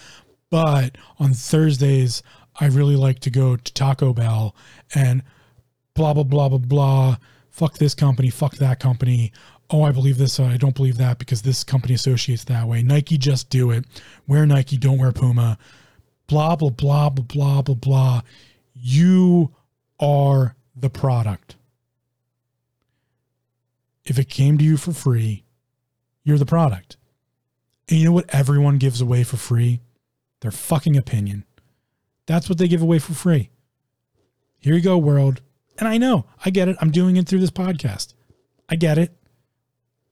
but 0.50 0.98
on 1.20 1.34
Thursdays 1.34 2.24
I 2.60 2.68
really 2.68 2.96
like 2.96 3.20
to 3.20 3.30
go 3.30 3.56
to 3.56 3.74
Taco 3.74 4.14
Bell 4.14 4.56
and 4.96 5.24
blah, 5.94 6.14
blah, 6.14 6.24
blah, 6.24 6.50
blah, 6.50 6.58
blah. 6.58 7.18
Fuck 7.52 7.78
this 7.78 7.96
company, 7.96 8.30
fuck 8.30 8.56
that 8.58 8.80
company. 8.80 9.32
Oh, 9.70 9.84
I 9.84 9.92
believe 9.92 10.18
this, 10.18 10.40
I 10.40 10.56
don't 10.56 10.76
believe 10.76 10.98
that 10.98 11.20
because 11.20 11.42
this 11.42 11.64
company 11.64 11.94
associates 11.94 12.46
that 12.46 12.68
way. 12.68 12.84
Nike, 12.84 13.18
just 13.18 13.50
do 13.50 13.72
it. 13.72 13.86
Wear 14.26 14.46
Nike, 14.46 14.78
don't 14.78 14.98
wear 14.98 15.12
Puma. 15.12 15.58
Blah, 16.28 16.56
blah, 16.56 16.70
blah, 16.70 17.10
blah, 17.10 17.24
blah, 17.24 17.62
blah, 17.62 17.76
blah. 17.76 18.22
You 18.74 19.54
are 20.00 20.56
the 20.76 20.90
product. 20.90 21.58
If 24.06 24.18
it 24.18 24.30
came 24.30 24.58
to 24.58 24.64
you 24.64 24.78
for 24.78 24.94
free, 24.94 25.44
you're 26.24 26.38
the 26.38 26.46
product. 26.46 26.96
And 27.90 28.00
you 28.00 28.06
know 28.06 28.14
what 28.14 28.34
everyone 28.34 28.78
gives 28.78 29.02
away 29.02 29.24
for 29.24 29.36
free? 29.36 29.82
Their 30.42 30.52
fucking 30.52 30.96
opinion. 30.96 31.44
That's 32.26 32.48
what 32.48 32.58
they 32.58 32.68
give 32.68 32.82
away 32.82 33.00
for 33.00 33.14
free. 33.14 33.50
Here 34.60 34.76
you 34.76 34.82
go, 34.82 34.98
world. 34.98 35.42
And 35.78 35.88
I 35.88 35.98
know, 35.98 36.26
I 36.46 36.52
get 36.52 36.68
it. 36.70 36.78
I'm 36.80 36.92
doing 36.92 37.18
it 37.18 37.28
through 37.28 37.40
this 37.40 37.52
podcast. 37.52 38.14
I 38.70 38.76
get 38.76 38.98
it. 38.98 39.17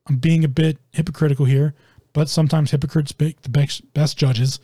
I'm 0.08 0.18
being 0.18 0.44
a 0.44 0.50
bit 0.50 0.78
hypocritical 0.92 1.46
here, 1.46 1.74
but 2.14 2.30
sometimes 2.30 2.72
hypocrites 2.72 3.14
make 3.20 3.42
the 3.42 3.50
best, 3.50 3.94
best 3.94 4.18
judges. 4.18 4.60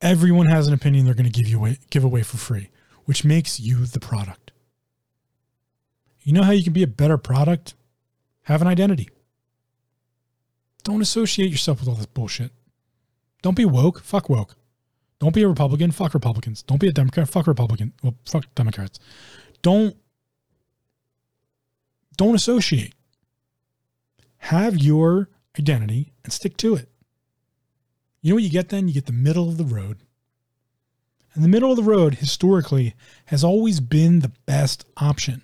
Everyone 0.00 0.46
has 0.46 0.68
an 0.68 0.74
opinion 0.74 1.06
they're 1.06 1.14
going 1.14 1.30
to 1.30 1.32
give 1.32 1.48
you 1.48 1.58
away, 1.58 1.78
give 1.90 2.04
away 2.04 2.22
for 2.22 2.36
free, 2.36 2.70
which 3.04 3.24
makes 3.24 3.58
you 3.58 3.86
the 3.86 4.00
product. 4.00 4.52
You 6.22 6.32
know 6.32 6.42
how 6.42 6.52
you 6.52 6.64
can 6.64 6.72
be 6.72 6.82
a 6.82 6.88
better 6.88 7.18
product? 7.18 7.74
Have 8.42 8.60
an 8.60 8.68
identity. 8.68 9.08
Don't 10.82 11.00
associate 11.00 11.50
yourself 11.50 11.80
with 11.80 11.88
all 11.88 11.94
this 11.94 12.06
bullshit. 12.06 12.50
Don't 13.42 13.56
be 13.56 13.64
woke. 13.64 14.00
Fuck 14.00 14.28
woke. 14.28 14.56
Don't 15.18 15.34
be 15.34 15.42
a 15.42 15.48
Republican. 15.48 15.90
Fuck 15.90 16.12
Republicans. 16.12 16.62
Don't 16.62 16.80
be 16.80 16.88
a 16.88 16.92
Democrat. 16.92 17.28
Fuck 17.28 17.46
Republican. 17.46 17.94
Well, 18.02 18.14
fuck 18.26 18.46
Democrats. 18.54 18.98
Don't 19.62 19.96
don't 22.16 22.34
associate. 22.34 22.94
Have 24.38 24.76
your 24.78 25.28
identity 25.58 26.12
and 26.24 26.32
stick 26.32 26.56
to 26.58 26.74
it. 26.74 26.88
You 28.20 28.30
know 28.30 28.36
what 28.36 28.44
you 28.44 28.50
get 28.50 28.70
then? 28.70 28.88
You 28.88 28.94
get 28.94 29.06
the 29.06 29.12
middle 29.12 29.48
of 29.48 29.58
the 29.58 29.64
road. 29.64 29.98
And 31.34 31.42
the 31.42 31.48
middle 31.48 31.70
of 31.70 31.76
the 31.76 31.82
road, 31.82 32.14
historically, 32.14 32.94
has 33.26 33.42
always 33.42 33.80
been 33.80 34.20
the 34.20 34.32
best 34.46 34.86
option. 34.96 35.42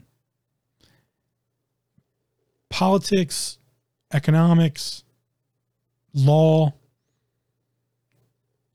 Politics, 2.69 3.59
economics, 4.13 5.03
law. 6.15 6.75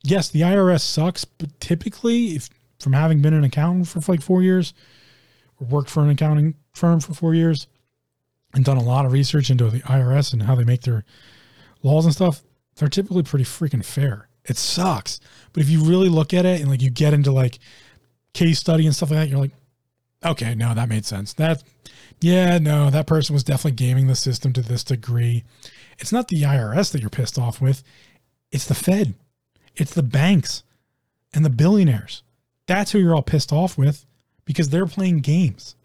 Yes, 0.03 0.30
the 0.30 0.41
IRS 0.41 0.81
sucks, 0.81 1.23
but 1.23 1.57
typically, 1.59 2.35
if 2.35 2.49
from 2.80 2.93
having 2.93 3.22
been 3.22 3.34
an 3.34 3.43
accountant 3.43 3.88
for 3.88 4.11
like 4.11 4.22
four 4.22 4.43
years, 4.43 4.73
or 5.59 5.67
worked 5.67 5.89
for 5.89 6.03
an 6.03 6.09
accounting 6.09 6.55
firm 6.73 6.99
for 6.99 7.13
four 7.13 7.34
years, 7.34 7.67
and 8.56 8.65
done 8.65 8.77
a 8.77 8.84
lot 8.84 9.06
of 9.06 9.11
research 9.11 9.52
into 9.52 9.69
the 9.69 9.82
IRS 9.82 10.34
and 10.34 10.44
how 10.44 10.56
they 10.56 10.64
make 10.64 10.82
their 10.82 11.03
laws 11.84 12.06
and 12.06 12.14
stuff, 12.14 12.41
they're 12.77 12.88
typically 12.88 13.23
pretty 13.23 13.45
freaking 13.45 13.86
fair. 13.86 14.30
It 14.45 14.57
sucks. 14.57 15.19
But 15.53 15.61
if 15.61 15.69
you 15.69 15.84
really 15.84 16.10
look 16.10 16.34
at 16.34 16.45
it 16.45 16.61
and 16.61 16.69
like 16.69 16.82
you 16.82 16.90
get 16.90 17.14
into 17.14 17.32
like 17.32 17.60
case 18.34 18.60
study 18.60 18.86
and 18.86 18.95
stuff 18.95 19.11
like 19.11 19.19
that, 19.19 19.30
you're 19.30 19.40
like, 19.40 19.52
okay, 20.23 20.56
no, 20.56 20.73
that 20.73 20.90
made 20.90 21.06
sense. 21.06 21.34
That, 21.34 21.64
yeah, 22.22 22.57
no, 22.57 22.90
that 22.90 23.07
person 23.07 23.34
was 23.34 23.44
definitely 23.44 23.73
gaming 23.73 24.07
the 24.07 24.15
system 24.15 24.53
to 24.53 24.61
this 24.61 24.84
degree. 24.84 25.44
It's 25.99 26.11
not 26.11 26.30
the 26.30 26.44
IRS 26.44 26.91
that 26.91 27.02
you're 27.02 27.10
pissed 27.10 27.38
off 27.38 27.61
with, 27.61 27.84
it's 28.52 28.65
the 28.65 28.76
Fed, 28.76 29.15
it's 29.76 29.94
the 29.94 30.03
banks 30.03 30.64
and 31.34 31.44
the 31.44 31.49
billionaires. 31.49 32.23
That's 32.68 32.91
who 32.91 32.99
you're 32.99 33.15
all 33.15 33.22
pissed 33.22 33.52
off 33.52 33.77
with 33.77 34.06
because 34.45 34.69
they're 34.69 34.88
playing 34.88 35.19
games. 35.19 35.76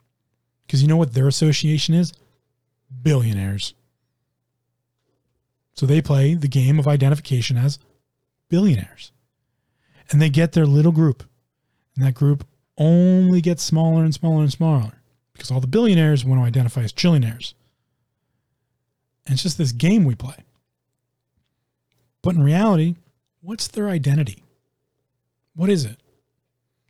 Because 0.66 0.82
you 0.82 0.88
know 0.88 0.96
what 0.96 1.14
their 1.14 1.26
association 1.26 1.94
is? 1.94 2.12
Billionaires. 3.02 3.74
So 5.74 5.86
they 5.86 6.02
play 6.02 6.34
the 6.34 6.48
game 6.48 6.78
of 6.78 6.86
identification 6.86 7.56
as 7.56 7.78
billionaires. 8.48 9.12
And 10.10 10.20
they 10.20 10.28
get 10.28 10.52
their 10.52 10.66
little 10.66 10.92
group. 10.92 11.24
And 11.96 12.04
that 12.04 12.14
group 12.14 12.46
only 12.76 13.40
gets 13.40 13.62
smaller 13.62 14.04
and 14.04 14.14
smaller 14.14 14.42
and 14.42 14.52
smaller 14.52 15.00
because 15.32 15.50
all 15.50 15.60
the 15.60 15.66
billionaires 15.66 16.24
want 16.24 16.40
to 16.40 16.44
identify 16.44 16.82
as 16.82 16.92
trillionaires. 16.92 17.54
And 19.26 19.34
it's 19.34 19.42
just 19.42 19.58
this 19.58 19.72
game 19.72 20.04
we 20.04 20.14
play. 20.14 20.36
But 22.22 22.34
in 22.34 22.42
reality, 22.42 22.96
what's 23.40 23.68
their 23.68 23.88
identity? 23.88 24.44
What 25.54 25.70
is 25.70 25.84
it? 25.84 25.98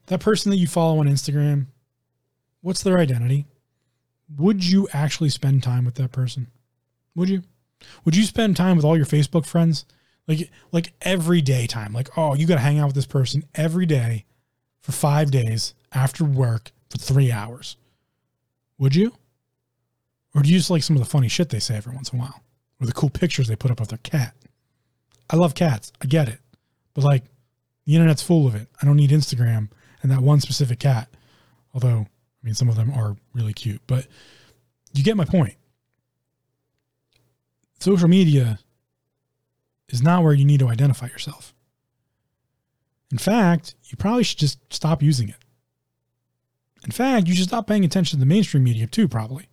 That 0.06 0.20
person 0.20 0.51
that 0.51 0.56
you 0.56 0.66
follow 0.66 0.98
on 0.98 1.06
Instagram, 1.06 1.66
what's 2.60 2.82
their 2.82 2.98
identity? 2.98 3.47
Would 4.36 4.69
you 4.69 4.89
actually 4.93 5.31
spend 5.31 5.62
time 5.62 5.85
with 5.85 5.94
that 5.97 6.12
person? 6.12 6.48
Would 7.15 7.28
you? 7.28 7.43
Would 8.05 8.16
you 8.16 8.24
spend 8.24 8.57
time 8.57 8.77
with 8.77 8.85
all 8.85 8.97
your 8.97 9.07
Facebook 9.07 9.47
friends? 9.47 9.85
Like 10.27 10.51
like 10.73 10.93
every 11.02 11.40
day 11.40 11.66
time. 11.66 11.93
Like, 11.93 12.16
oh, 12.16 12.35
you 12.35 12.47
gotta 12.47 12.61
hang 12.61 12.78
out 12.78 12.86
with 12.86 12.94
this 12.94 13.07
person 13.07 13.44
every 13.55 13.86
day 13.86 14.24
for 14.81 14.93
five 14.93 15.31
days 15.31 15.74
after 15.93 16.24
work 16.24 16.73
for 16.89 16.98
three 16.98 17.32
hours. 17.32 17.77
Would 18.78 18.94
you? 18.94 19.15
Or 20.35 20.43
do 20.43 20.51
you 20.51 20.59
just 20.59 20.70
like 20.70 20.82
some 20.82 20.97
of 20.97 21.02
the 21.02 21.09
funny 21.09 21.28
shit 21.28 21.48
they 21.48 21.59
say 21.59 21.77
every 21.77 21.94
once 21.94 22.11
in 22.11 22.19
a 22.19 22.23
while? 22.23 22.43
Or 22.81 22.86
the 22.86 22.93
cool 22.93 23.11
pictures 23.11 23.48
they 23.48 23.57
put 23.57 23.70
up 23.70 23.81
of 23.81 23.89
their 23.89 23.98
cat? 23.98 24.35
I 25.28 25.36
love 25.36 25.55
cats. 25.55 25.93
I 26.01 26.07
get 26.07 26.28
it. 26.28 26.39
But 26.94 27.05
like 27.05 27.24
the 27.86 27.97
internet's 27.97 28.23
full 28.23 28.47
of 28.47 28.55
it. 28.55 28.69
I 28.81 28.86
don't 28.86 28.97
need 28.97 29.11
Instagram 29.11 29.69
and 30.02 30.11
that 30.11 30.23
one 30.23 30.40
specific 30.40 30.78
cat. 30.78 31.09
Although 31.74 32.07
I 32.42 32.46
mean, 32.46 32.54
some 32.54 32.68
of 32.68 32.76
them 32.76 32.90
are 32.92 33.16
really 33.34 33.52
cute, 33.52 33.82
but 33.86 34.06
you 34.92 35.04
get 35.04 35.16
my 35.16 35.24
point. 35.24 35.54
Social 37.80 38.08
media 38.08 38.58
is 39.88 40.02
not 40.02 40.22
where 40.22 40.32
you 40.32 40.44
need 40.44 40.60
to 40.60 40.68
identify 40.68 41.06
yourself. 41.06 41.54
In 43.10 43.18
fact, 43.18 43.74
you 43.84 43.96
probably 43.96 44.22
should 44.22 44.38
just 44.38 44.58
stop 44.72 45.02
using 45.02 45.28
it. 45.28 45.36
In 46.84 46.92
fact, 46.92 47.26
you 47.26 47.34
should 47.34 47.48
stop 47.48 47.66
paying 47.66 47.84
attention 47.84 48.18
to 48.18 48.20
the 48.20 48.26
mainstream 48.26 48.64
media 48.64 48.86
too, 48.86 49.08
probably. 49.08 49.48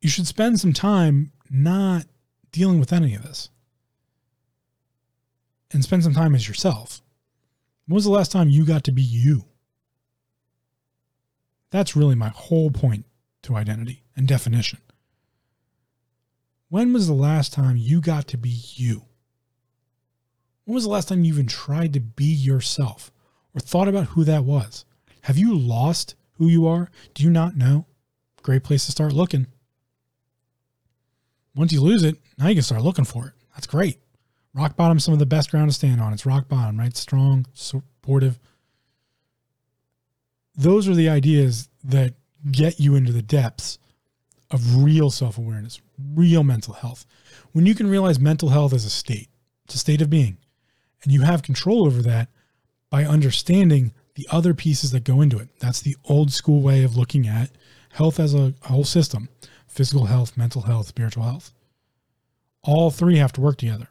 You 0.00 0.08
should 0.08 0.26
spend 0.26 0.58
some 0.58 0.72
time 0.72 1.32
not 1.50 2.06
dealing 2.50 2.80
with 2.80 2.92
any 2.92 3.14
of 3.14 3.22
this 3.22 3.50
and 5.70 5.84
spend 5.84 6.02
some 6.02 6.14
time 6.14 6.34
as 6.34 6.48
yourself. 6.48 7.02
When 7.86 7.94
was 7.94 8.04
the 8.04 8.10
last 8.10 8.32
time 8.32 8.48
you 8.48 8.64
got 8.64 8.84
to 8.84 8.92
be 8.92 9.02
you? 9.02 9.44
That's 11.70 11.96
really 11.96 12.14
my 12.14 12.28
whole 12.28 12.70
point 12.70 13.04
to 13.42 13.56
identity 13.56 14.04
and 14.16 14.26
definition. 14.26 14.80
When 16.70 16.92
was 16.92 17.06
the 17.06 17.14
last 17.14 17.52
time 17.52 17.76
you 17.76 18.00
got 18.00 18.26
to 18.28 18.36
be 18.36 18.50
you? 18.50 19.02
When 20.64 20.74
was 20.74 20.84
the 20.84 20.90
last 20.90 21.08
time 21.08 21.24
you 21.24 21.32
even 21.32 21.46
tried 21.46 21.94
to 21.94 22.00
be 22.00 22.26
yourself 22.26 23.10
or 23.54 23.60
thought 23.60 23.88
about 23.88 24.08
who 24.08 24.24
that 24.24 24.44
was? 24.44 24.84
Have 25.22 25.38
you 25.38 25.56
lost 25.56 26.14
who 26.32 26.46
you 26.46 26.66
are? 26.66 26.90
Do 27.14 27.22
you 27.22 27.30
not 27.30 27.56
know? 27.56 27.86
Great 28.42 28.64
place 28.64 28.84
to 28.86 28.92
start 28.92 29.12
looking. 29.12 29.46
Once 31.54 31.72
you 31.72 31.80
lose 31.80 32.04
it, 32.04 32.16
now 32.38 32.48
you 32.48 32.54
can 32.54 32.62
start 32.62 32.82
looking 32.82 33.04
for 33.04 33.26
it. 33.28 33.32
That's 33.54 33.66
great. 33.66 33.98
Rock 34.54 34.76
bottom, 34.76 35.00
some 35.00 35.12
of 35.12 35.18
the 35.18 35.26
best 35.26 35.50
ground 35.50 35.70
to 35.70 35.74
stand 35.74 36.00
on. 36.00 36.12
It's 36.12 36.26
rock 36.26 36.48
bottom, 36.48 36.78
right? 36.78 36.96
Strong, 36.96 37.46
supportive, 37.54 38.38
those 40.58 40.88
are 40.88 40.94
the 40.94 41.08
ideas 41.08 41.70
that 41.84 42.14
get 42.50 42.80
you 42.80 42.96
into 42.96 43.12
the 43.12 43.22
depths 43.22 43.78
of 44.50 44.82
real 44.82 45.08
self 45.08 45.38
awareness, 45.38 45.80
real 46.14 46.42
mental 46.42 46.74
health. 46.74 47.06
When 47.52 47.64
you 47.64 47.74
can 47.74 47.88
realize 47.88 48.18
mental 48.18 48.50
health 48.50 48.74
is 48.74 48.84
a 48.84 48.90
state, 48.90 49.28
it's 49.64 49.76
a 49.76 49.78
state 49.78 50.02
of 50.02 50.10
being, 50.10 50.36
and 51.02 51.12
you 51.12 51.22
have 51.22 51.42
control 51.42 51.86
over 51.86 52.02
that 52.02 52.28
by 52.90 53.04
understanding 53.04 53.92
the 54.16 54.26
other 54.30 54.52
pieces 54.52 54.90
that 54.90 55.04
go 55.04 55.20
into 55.20 55.38
it. 55.38 55.48
That's 55.60 55.80
the 55.80 55.96
old 56.06 56.32
school 56.32 56.60
way 56.60 56.82
of 56.82 56.96
looking 56.96 57.28
at 57.28 57.50
health 57.90 58.18
as 58.18 58.34
a 58.34 58.52
whole 58.62 58.84
system 58.84 59.28
physical 59.68 60.06
health, 60.06 60.36
mental 60.36 60.62
health, 60.62 60.88
spiritual 60.88 61.22
health. 61.22 61.52
All 62.64 62.90
three 62.90 63.18
have 63.18 63.32
to 63.34 63.40
work 63.40 63.58
together. 63.58 63.88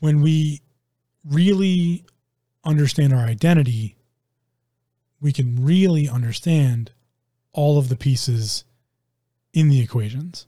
When 0.00 0.20
we 0.20 0.60
really 1.24 2.04
understand 2.64 3.12
our 3.12 3.24
identity, 3.24 3.96
we 5.20 5.32
can 5.32 5.64
really 5.64 6.08
understand 6.08 6.92
all 7.52 7.78
of 7.78 7.88
the 7.88 7.96
pieces 7.96 8.64
in 9.52 9.68
the 9.68 9.80
equations. 9.80 10.46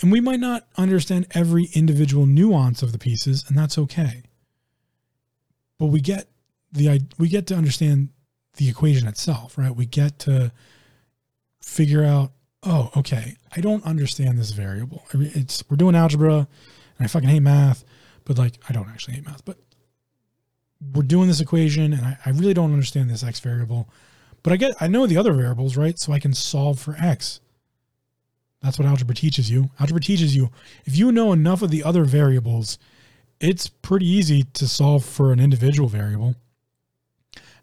And 0.00 0.10
we 0.10 0.20
might 0.20 0.40
not 0.40 0.66
understand 0.76 1.26
every 1.30 1.68
individual 1.74 2.26
nuance 2.26 2.82
of 2.82 2.92
the 2.92 2.98
pieces, 2.98 3.44
and 3.48 3.56
that's 3.56 3.78
okay. 3.78 4.22
But 5.78 5.86
we 5.86 6.00
get 6.00 6.28
the 6.72 7.00
we 7.18 7.28
get 7.28 7.46
to 7.48 7.54
understand 7.54 8.08
the 8.56 8.68
equation 8.68 9.06
itself, 9.06 9.56
right? 9.56 9.74
We 9.74 9.86
get 9.86 10.18
to 10.20 10.52
figure 11.60 12.04
out, 12.04 12.32
oh, 12.62 12.90
okay, 12.96 13.36
I 13.54 13.60
don't 13.60 13.84
understand 13.84 14.38
this 14.38 14.50
variable. 14.50 15.04
I 15.14 15.16
mean, 15.16 15.30
it's 15.34 15.62
we're 15.70 15.76
doing 15.76 15.94
algebra, 15.94 16.34
and 16.98 17.04
I 17.04 17.06
fucking 17.06 17.28
hate 17.28 17.40
math, 17.40 17.84
but 18.24 18.38
like 18.38 18.58
I 18.68 18.72
don't 18.72 18.88
actually 18.88 19.14
hate 19.14 19.26
math, 19.26 19.44
but 19.44 19.58
we're 20.94 21.02
doing 21.02 21.28
this 21.28 21.40
equation 21.40 21.92
and 21.92 22.04
I, 22.04 22.18
I 22.26 22.30
really 22.30 22.54
don't 22.54 22.72
understand 22.72 23.10
this 23.10 23.22
x 23.22 23.40
variable, 23.40 23.88
but 24.42 24.52
I 24.52 24.56
get 24.56 24.74
I 24.80 24.88
know 24.88 25.06
the 25.06 25.16
other 25.16 25.32
variables, 25.32 25.76
right? 25.76 25.98
So 25.98 26.12
I 26.12 26.18
can 26.18 26.34
solve 26.34 26.80
for 26.80 26.96
x. 26.98 27.40
That's 28.60 28.78
what 28.78 28.86
algebra 28.86 29.14
teaches 29.14 29.50
you. 29.50 29.70
Algebra 29.80 30.00
teaches 30.00 30.36
you 30.36 30.50
if 30.84 30.96
you 30.96 31.12
know 31.12 31.32
enough 31.32 31.62
of 31.62 31.70
the 31.70 31.84
other 31.84 32.04
variables, 32.04 32.78
it's 33.40 33.68
pretty 33.68 34.06
easy 34.06 34.44
to 34.54 34.68
solve 34.68 35.04
for 35.04 35.32
an 35.32 35.40
individual 35.40 35.88
variable. 35.88 36.36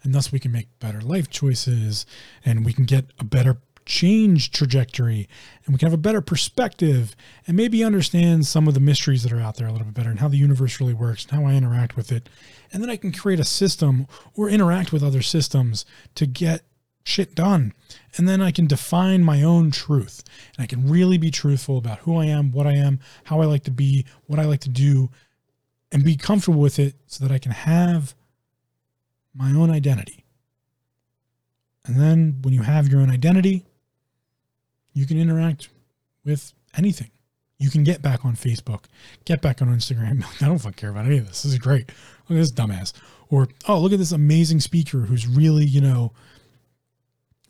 And 0.03 0.15
thus 0.15 0.31
we 0.31 0.39
can 0.39 0.51
make 0.51 0.67
better 0.79 1.01
life 1.01 1.29
choices 1.29 2.05
and 2.45 2.65
we 2.65 2.73
can 2.73 2.85
get 2.85 3.05
a 3.19 3.25
better 3.25 3.57
change 3.89 4.51
trajectory 4.51 5.27
and 5.65 5.73
we 5.73 5.79
can 5.79 5.87
have 5.87 5.93
a 5.93 5.97
better 5.97 6.21
perspective 6.21 7.15
and 7.47 7.57
maybe 7.57 7.83
understand 7.83 8.45
some 8.45 8.67
of 8.67 8.75
the 8.75 8.79
mysteries 8.79 9.23
that 9.23 9.33
are 9.33 9.41
out 9.41 9.55
there 9.55 9.67
a 9.67 9.71
little 9.71 9.85
bit 9.85 9.95
better 9.95 10.11
and 10.11 10.19
how 10.19 10.27
the 10.27 10.37
universe 10.37 10.79
really 10.79 10.93
works 10.93 11.25
and 11.25 11.31
how 11.31 11.49
I 11.49 11.55
interact 11.55 11.95
with 11.97 12.11
it. 12.11 12.29
And 12.71 12.83
then 12.83 12.89
I 12.91 12.97
can 12.97 13.11
create 13.11 13.39
a 13.39 13.43
system 13.43 14.05
or 14.35 14.47
interact 14.47 14.93
with 14.93 15.01
other 15.01 15.23
systems 15.23 15.85
to 16.13 16.27
get 16.27 16.61
shit 17.03 17.33
done. 17.33 17.73
And 18.15 18.29
then 18.29 18.43
I 18.43 18.51
can 18.51 18.67
define 18.67 19.23
my 19.23 19.41
own 19.41 19.71
truth 19.71 20.23
and 20.55 20.63
I 20.63 20.67
can 20.67 20.87
really 20.87 21.17
be 21.17 21.31
truthful 21.31 21.79
about 21.79 21.99
who 21.99 22.15
I 22.15 22.25
am, 22.25 22.51
what 22.51 22.67
I 22.67 22.73
am, 22.73 22.99
how 23.23 23.41
I 23.41 23.45
like 23.45 23.63
to 23.63 23.71
be, 23.71 24.05
what 24.27 24.37
I 24.37 24.45
like 24.45 24.61
to 24.61 24.69
do. 24.69 25.09
and 25.91 26.03
be 26.03 26.15
comfortable 26.15 26.61
with 26.61 26.77
it 26.77 26.93
so 27.07 27.25
that 27.25 27.33
I 27.33 27.39
can 27.39 27.51
have 27.51 28.13
my 29.33 29.49
own 29.49 29.71
identity. 29.71 30.23
And 31.85 31.99
then 31.99 32.37
when 32.43 32.53
you 32.53 32.61
have 32.61 32.87
your 32.87 33.01
own 33.01 33.09
identity, 33.09 33.65
you 34.93 35.05
can 35.05 35.19
interact 35.19 35.69
with 36.25 36.53
anything. 36.75 37.11
You 37.57 37.69
can 37.69 37.83
get 37.83 38.01
back 38.01 38.23
on 38.23 38.35
Facebook, 38.35 38.85
get 39.25 39.41
back 39.41 39.61
on 39.61 39.67
Instagram. 39.67 40.23
I 40.41 40.45
don't 40.45 40.59
fucking 40.59 40.73
care 40.73 40.89
about 40.89 41.05
any 41.05 41.17
of 41.17 41.27
this. 41.27 41.43
This 41.43 41.53
is 41.53 41.59
great. 41.59 41.89
Look 42.27 42.37
at 42.37 42.41
this 42.41 42.51
dumbass. 42.51 42.93
Or, 43.29 43.47
oh, 43.67 43.79
look 43.79 43.91
at 43.91 43.99
this 43.99 44.11
amazing 44.11 44.61
speaker 44.61 44.99
who's 44.99 45.27
really, 45.27 45.65
you 45.65 45.81
know, 45.81 46.13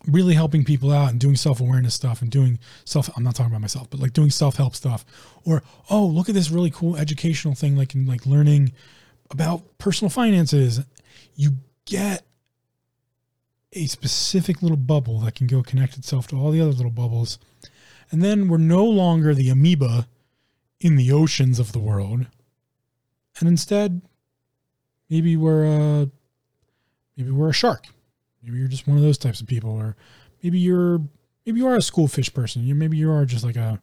really 0.08 0.34
helping 0.34 0.64
people 0.64 0.92
out 0.92 1.12
and 1.12 1.20
doing 1.20 1.36
self-awareness 1.36 1.94
stuff 1.94 2.22
and 2.22 2.32
doing 2.32 2.58
self 2.86 3.10
I'm 3.16 3.24
not 3.24 3.36
talking 3.36 3.52
about 3.52 3.62
myself, 3.62 3.90
but 3.90 4.00
like 4.00 4.14
doing 4.14 4.32
self-help 4.32 4.76
stuff. 4.76 5.06
Or, 5.46 5.62
oh, 5.90 6.06
look 6.06 6.28
at 6.28 6.36
this 6.36 6.50
really 6.50 6.72
cool 6.72 6.98
educational 6.98 7.54
thing 7.54 7.78
like 7.78 7.96
in 7.96 8.06
like 8.06 8.26
learning 8.26 8.74
about 9.30 9.78
personal 9.78 10.10
finances. 10.10 10.82
You 11.36 11.52
get 11.86 12.26
a 13.74 13.86
specific 13.88 14.62
little 14.62 14.78
bubble 14.78 15.20
that 15.20 15.36
can 15.36 15.48
go 15.48 15.62
connect 15.62 15.98
itself 15.98 16.28
to 16.28 16.36
all 16.36 16.52
the 16.52 16.62
other 16.62 16.72
little 16.72 16.92
bubbles. 16.92 17.38
And 18.12 18.24
then 18.24 18.48
we're 18.48 18.58
no 18.58 18.84
longer 18.84 19.36
the 19.36 19.50
amoeba 19.50 20.08
in 20.80 20.96
the 20.96 21.12
oceans 21.12 21.60
of 21.60 21.72
the 21.72 21.80
world. 21.80 22.26
And 23.40 23.48
instead, 23.48 24.02
maybe 25.10 25.38
we're 25.38 25.66
a, 25.66 26.10
maybe 27.16 27.32
we're 27.32 27.50
a 27.50 27.54
shark. 27.54 27.86
Maybe 28.44 28.58
you're 28.58 28.68
just 28.68 28.88
one 28.88 28.98
of 28.98 29.04
those 29.04 29.18
types 29.18 29.42
of 29.42 29.48
people, 29.48 29.72
or 29.72 29.96
maybe 30.42 30.60
you're 30.60 31.02
maybe 31.46 31.60
you 31.60 31.68
are 31.68 31.76
a 31.76 31.82
school 31.82 32.08
fish 32.08 32.34
person. 32.34 32.64
You 32.64 32.74
maybe 32.74 32.98
you 32.98 33.12
are 33.12 33.26
just 33.26 33.44
like 33.44 33.58
a 33.58 33.82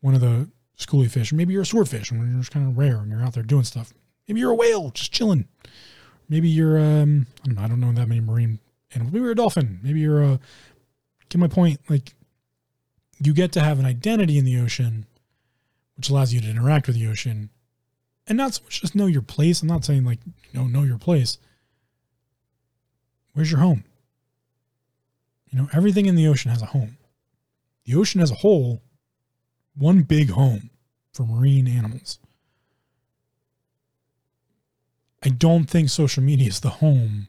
one 0.00 0.14
of 0.14 0.20
the 0.20 0.50
schooly 0.76 1.10
fish, 1.10 1.32
or 1.32 1.36
maybe 1.36 1.52
you're 1.52 1.62
a 1.62 1.66
swordfish 1.66 2.10
and 2.10 2.20
you're 2.20 2.40
just 2.40 2.50
kind 2.50 2.66
of 2.66 2.76
rare 2.76 2.96
and 2.96 3.10
you're 3.10 3.22
out 3.22 3.34
there 3.34 3.42
doing 3.42 3.64
stuff. 3.64 3.92
Maybe 4.26 4.40
you're 4.40 4.50
a 4.50 4.56
whale, 4.56 4.90
just 4.90 5.12
chilling. 5.12 5.46
Maybe 6.28 6.48
you're 6.48 6.78
um 6.78 7.26
I 7.42 7.46
don't 7.46 7.54
know, 7.56 7.62
I 7.62 7.68
don't 7.68 7.80
know 7.80 7.92
that 7.92 8.08
many 8.08 8.20
marine 8.20 8.58
animals. 8.94 9.12
Maybe 9.12 9.22
you're 9.22 9.32
a 9.32 9.36
dolphin. 9.36 9.80
Maybe 9.82 10.00
you're 10.00 10.22
a 10.22 10.40
get 11.28 11.38
my 11.38 11.48
point. 11.48 11.80
Like 11.88 12.14
you 13.22 13.32
get 13.32 13.52
to 13.52 13.60
have 13.60 13.78
an 13.78 13.86
identity 13.86 14.38
in 14.38 14.44
the 14.44 14.58
ocean, 14.58 15.06
which 15.96 16.10
allows 16.10 16.32
you 16.32 16.40
to 16.40 16.50
interact 16.50 16.86
with 16.86 16.96
the 16.96 17.06
ocean, 17.06 17.50
and 18.26 18.36
not 18.36 18.54
so 18.54 18.64
much 18.64 18.80
just 18.80 18.94
know 18.94 19.06
your 19.06 19.22
place. 19.22 19.62
I'm 19.62 19.68
not 19.68 19.84
saying 19.84 20.04
like 20.04 20.18
you 20.24 20.60
know 20.60 20.66
know 20.66 20.82
your 20.82 20.98
place. 20.98 21.38
Where's 23.32 23.50
your 23.50 23.60
home? 23.60 23.84
You 25.48 25.58
know, 25.58 25.68
everything 25.72 26.06
in 26.06 26.16
the 26.16 26.28
ocean 26.28 26.50
has 26.50 26.62
a 26.62 26.66
home. 26.66 26.98
The 27.84 27.94
ocean 27.94 28.20
as 28.20 28.30
a 28.30 28.36
whole, 28.36 28.82
one 29.76 30.02
big 30.02 30.30
home 30.30 30.70
for 31.12 31.24
marine 31.24 31.68
animals. 31.68 32.18
I 35.22 35.28
don't 35.28 35.64
think 35.64 35.88
social 35.88 36.22
media 36.22 36.48
is 36.48 36.60
the 36.60 36.70
home 36.70 37.28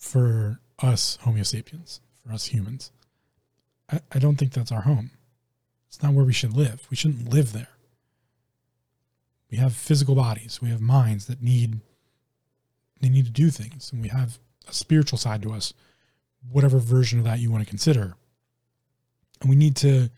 for 0.00 0.58
us 0.80 1.18
Homo 1.20 1.42
sapiens, 1.42 2.00
for 2.24 2.32
us 2.32 2.46
humans. 2.46 2.90
I, 3.92 4.00
I 4.10 4.18
don't 4.18 4.36
think 4.36 4.52
that's 4.52 4.72
our 4.72 4.80
home. 4.82 5.12
It's 5.88 6.02
not 6.02 6.14
where 6.14 6.24
we 6.24 6.32
should 6.32 6.54
live. 6.54 6.86
We 6.90 6.96
shouldn't 6.96 7.28
live 7.28 7.52
there. 7.52 7.68
We 9.50 9.58
have 9.58 9.74
physical 9.74 10.14
bodies. 10.14 10.60
We 10.62 10.70
have 10.70 10.80
minds 10.80 11.26
that 11.26 11.42
need 11.42 11.80
they 13.00 13.08
need 13.08 13.24
to 13.24 13.32
do 13.32 13.50
things, 13.50 13.90
and 13.92 14.02
we 14.02 14.08
have 14.08 14.38
a 14.68 14.74
spiritual 14.74 15.18
side 15.18 15.42
to 15.42 15.52
us 15.52 15.72
whatever 16.50 16.78
version 16.78 17.18
of 17.18 17.24
that 17.24 17.38
you 17.38 17.50
want 17.50 17.64
to 17.64 17.68
consider. 17.68 18.14
And 19.40 19.48
we 19.48 19.56
need 19.56 19.76
to 19.76 20.10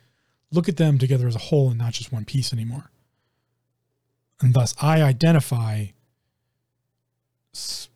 look 0.50 0.68
at 0.68 0.76
them 0.76 0.98
together 0.98 1.28
as 1.28 1.36
a 1.36 1.40
whole 1.40 1.70
and 1.70 1.78
not 1.78 1.92
just 1.92 2.12
one 2.12 2.24
piece 2.24 2.52
anymore. 2.52 2.90
And 4.40 4.52
thus, 4.52 4.74
I 4.82 5.02
identify 5.02 5.86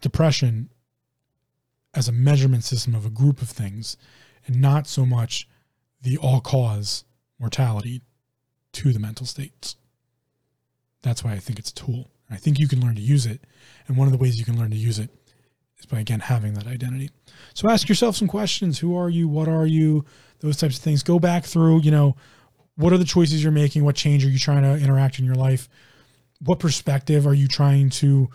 depression 0.01 0.71
as 1.97 2.07
a 2.07 2.13
measurement 2.13 2.63
system 2.63 2.95
of 2.95 3.07
a 3.07 3.11
group 3.11 3.41
of 3.41 3.49
things 3.49 3.97
and 4.47 4.61
not 4.61 4.87
so 4.87 5.07
much 5.07 5.49
the 6.03 6.17
all 6.19 6.41
cause 6.41 7.05
mortality 7.41 8.03
to 8.73 8.93
the 8.93 9.01
mental 9.01 9.27
states. 9.27 9.77
That's 11.03 11.25
why 11.25 11.33
I 11.33 11.39
think 11.39 11.59
it's 11.59 11.71
a 11.71 11.75
tool. 11.75 12.11
I 12.31 12.37
think 12.37 12.59
you 12.59 12.69
can 12.69 12.81
learn 12.81 12.97
to 12.97 13.01
use 13.01 13.27
it. 13.27 13.41
And 13.89 13.97
one 13.97 14.07
of 14.07 14.13
the 14.13 14.19
ways 14.19 14.39
you 14.39 14.45
can 14.45 14.59
learn 14.59 14.71
to 14.71 14.77
use 14.77 14.99
it 14.99 15.11
is 15.79 15.87
by 15.87 16.01
again 16.01 16.21
having 16.21 16.55
that 16.55 16.67
identity. 16.67 17.11
So 17.55 17.71
ask 17.71 17.89
yourself 17.89 18.17
some 18.17 18.29
questions. 18.29 18.79
Who 18.79 18.97
are 18.97 19.09
you? 19.09 19.29
What 19.29 19.49
are 19.49 19.67
you? 19.67 20.05
Those 20.41 20.57
types 20.59 20.77
of 20.77 20.83
things. 20.83 21.03
Go 21.03 21.19
back 21.19 21.45
through, 21.45 21.83
you 21.83 21.91
know, 21.91 22.17
what 22.77 22.93
are 22.93 22.99
the 22.99 23.05
choices 23.05 23.43
you're 23.43 23.53
making? 23.53 23.85
What 23.85 23.97
change 23.97 24.25
are 24.25 24.29
you 24.29 24.39
trying 24.39 24.63
to 24.63 24.83
interact 24.83 25.19
in 25.19 25.25
your 25.25 25.35
life? 25.35 25.69
What 26.45 26.59
perspective 26.59 27.27
are 27.27 27.35
you 27.35 27.49
trying 27.49 27.89
to 27.91 28.29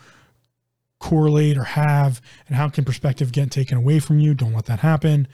correlate 1.01 1.57
or 1.57 1.63
have? 1.63 2.21
And 2.47 2.55
how 2.55 2.69
can 2.69 2.85
perspective 2.85 3.31
get 3.31 3.51
taken 3.51 3.77
away 3.77 3.99
from 3.99 4.19
you? 4.19 4.33
Don't 4.33 4.53
let 4.53 4.65
that 4.67 4.79
happen. 4.79 5.27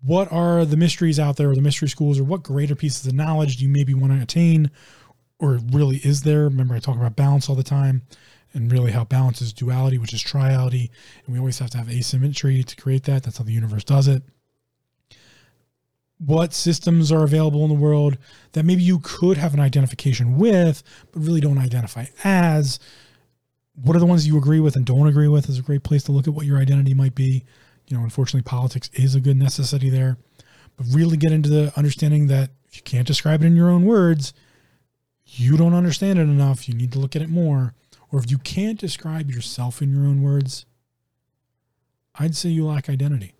What 0.00 0.30
are 0.32 0.64
the 0.64 0.76
mysteries 0.76 1.18
out 1.18 1.36
there 1.36 1.50
or 1.50 1.54
the 1.54 1.60
mystery 1.60 1.88
schools 1.88 2.18
or 2.18 2.24
what 2.24 2.42
greater 2.42 2.76
pieces 2.76 3.06
of 3.06 3.12
knowledge 3.12 3.56
do 3.56 3.64
you 3.64 3.70
maybe 3.70 3.92
want 3.92 4.12
to 4.12 4.22
attain? 4.22 4.70
Or 5.38 5.58
really 5.70 5.96
is 5.96 6.22
there? 6.22 6.44
Remember, 6.44 6.74
I 6.74 6.78
talk 6.78 6.96
about 6.96 7.16
balance 7.16 7.50
all 7.50 7.56
the 7.56 7.62
time 7.62 8.02
and 8.54 8.72
really 8.72 8.92
how 8.92 9.04
balance 9.04 9.42
is 9.42 9.52
duality, 9.52 9.98
which 9.98 10.14
is 10.14 10.22
triality. 10.22 10.90
And 11.24 11.34
we 11.34 11.38
always 11.38 11.58
have 11.58 11.70
to 11.70 11.78
have 11.78 11.90
asymmetry 11.90 12.62
to 12.62 12.76
create 12.76 13.02
that. 13.04 13.24
That's 13.24 13.38
how 13.38 13.44
the 13.44 13.52
universe 13.52 13.84
does 13.84 14.08
it. 14.08 14.22
What 16.18 16.54
systems 16.54 17.12
are 17.12 17.24
available 17.24 17.62
in 17.64 17.68
the 17.68 17.74
world 17.74 18.16
that 18.52 18.64
maybe 18.64 18.82
you 18.82 19.00
could 19.00 19.36
have 19.36 19.52
an 19.52 19.60
identification 19.60 20.38
with, 20.38 20.82
but 21.12 21.20
really 21.20 21.40
don't 21.40 21.58
identify 21.58 22.06
as? 22.24 22.78
What 23.82 23.96
are 23.96 24.00
the 24.00 24.06
ones 24.06 24.26
you 24.26 24.38
agree 24.38 24.60
with 24.60 24.76
and 24.76 24.84
don't 24.84 25.06
agree 25.06 25.28
with? 25.28 25.48
Is 25.48 25.58
a 25.58 25.62
great 25.62 25.82
place 25.82 26.02
to 26.04 26.12
look 26.12 26.26
at 26.26 26.34
what 26.34 26.46
your 26.46 26.58
identity 26.58 26.94
might 26.94 27.14
be. 27.14 27.44
You 27.88 27.96
know, 27.96 28.04
unfortunately, 28.04 28.42
politics 28.42 28.90
is 28.94 29.14
a 29.14 29.20
good 29.20 29.36
necessity 29.36 29.90
there, 29.90 30.16
but 30.76 30.86
really 30.90 31.16
get 31.16 31.32
into 31.32 31.48
the 31.48 31.72
understanding 31.76 32.26
that 32.28 32.50
if 32.68 32.76
you 32.76 32.82
can't 32.82 33.06
describe 33.06 33.42
it 33.42 33.46
in 33.46 33.54
your 33.56 33.70
own 33.70 33.84
words, 33.84 34.32
you 35.24 35.56
don't 35.56 35.74
understand 35.74 36.18
it 36.18 36.22
enough. 36.22 36.68
You 36.68 36.74
need 36.74 36.92
to 36.92 36.98
look 36.98 37.14
at 37.14 37.22
it 37.22 37.28
more 37.28 37.74
or 38.10 38.18
if 38.20 38.30
you 38.30 38.38
can't 38.38 38.78
describe 38.78 39.30
yourself 39.30 39.82
in 39.82 39.90
your 39.90 40.06
own 40.06 40.22
words, 40.22 40.64
I'd 42.14 42.36
say 42.36 42.48
you 42.48 42.66
lack 42.66 42.88
identity. 42.88 43.34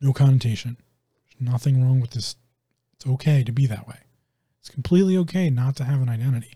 No 0.00 0.12
connotation. 0.12 0.76
There's 1.24 1.50
nothing 1.50 1.82
wrong 1.82 2.00
with 2.00 2.10
this. 2.10 2.36
It's 2.94 3.06
okay 3.06 3.44
to 3.44 3.52
be 3.52 3.66
that 3.66 3.86
way. 3.86 3.98
It's 4.60 4.70
completely 4.70 5.16
okay 5.18 5.50
not 5.50 5.76
to 5.76 5.84
have 5.84 6.00
an 6.00 6.08
identity. 6.08 6.54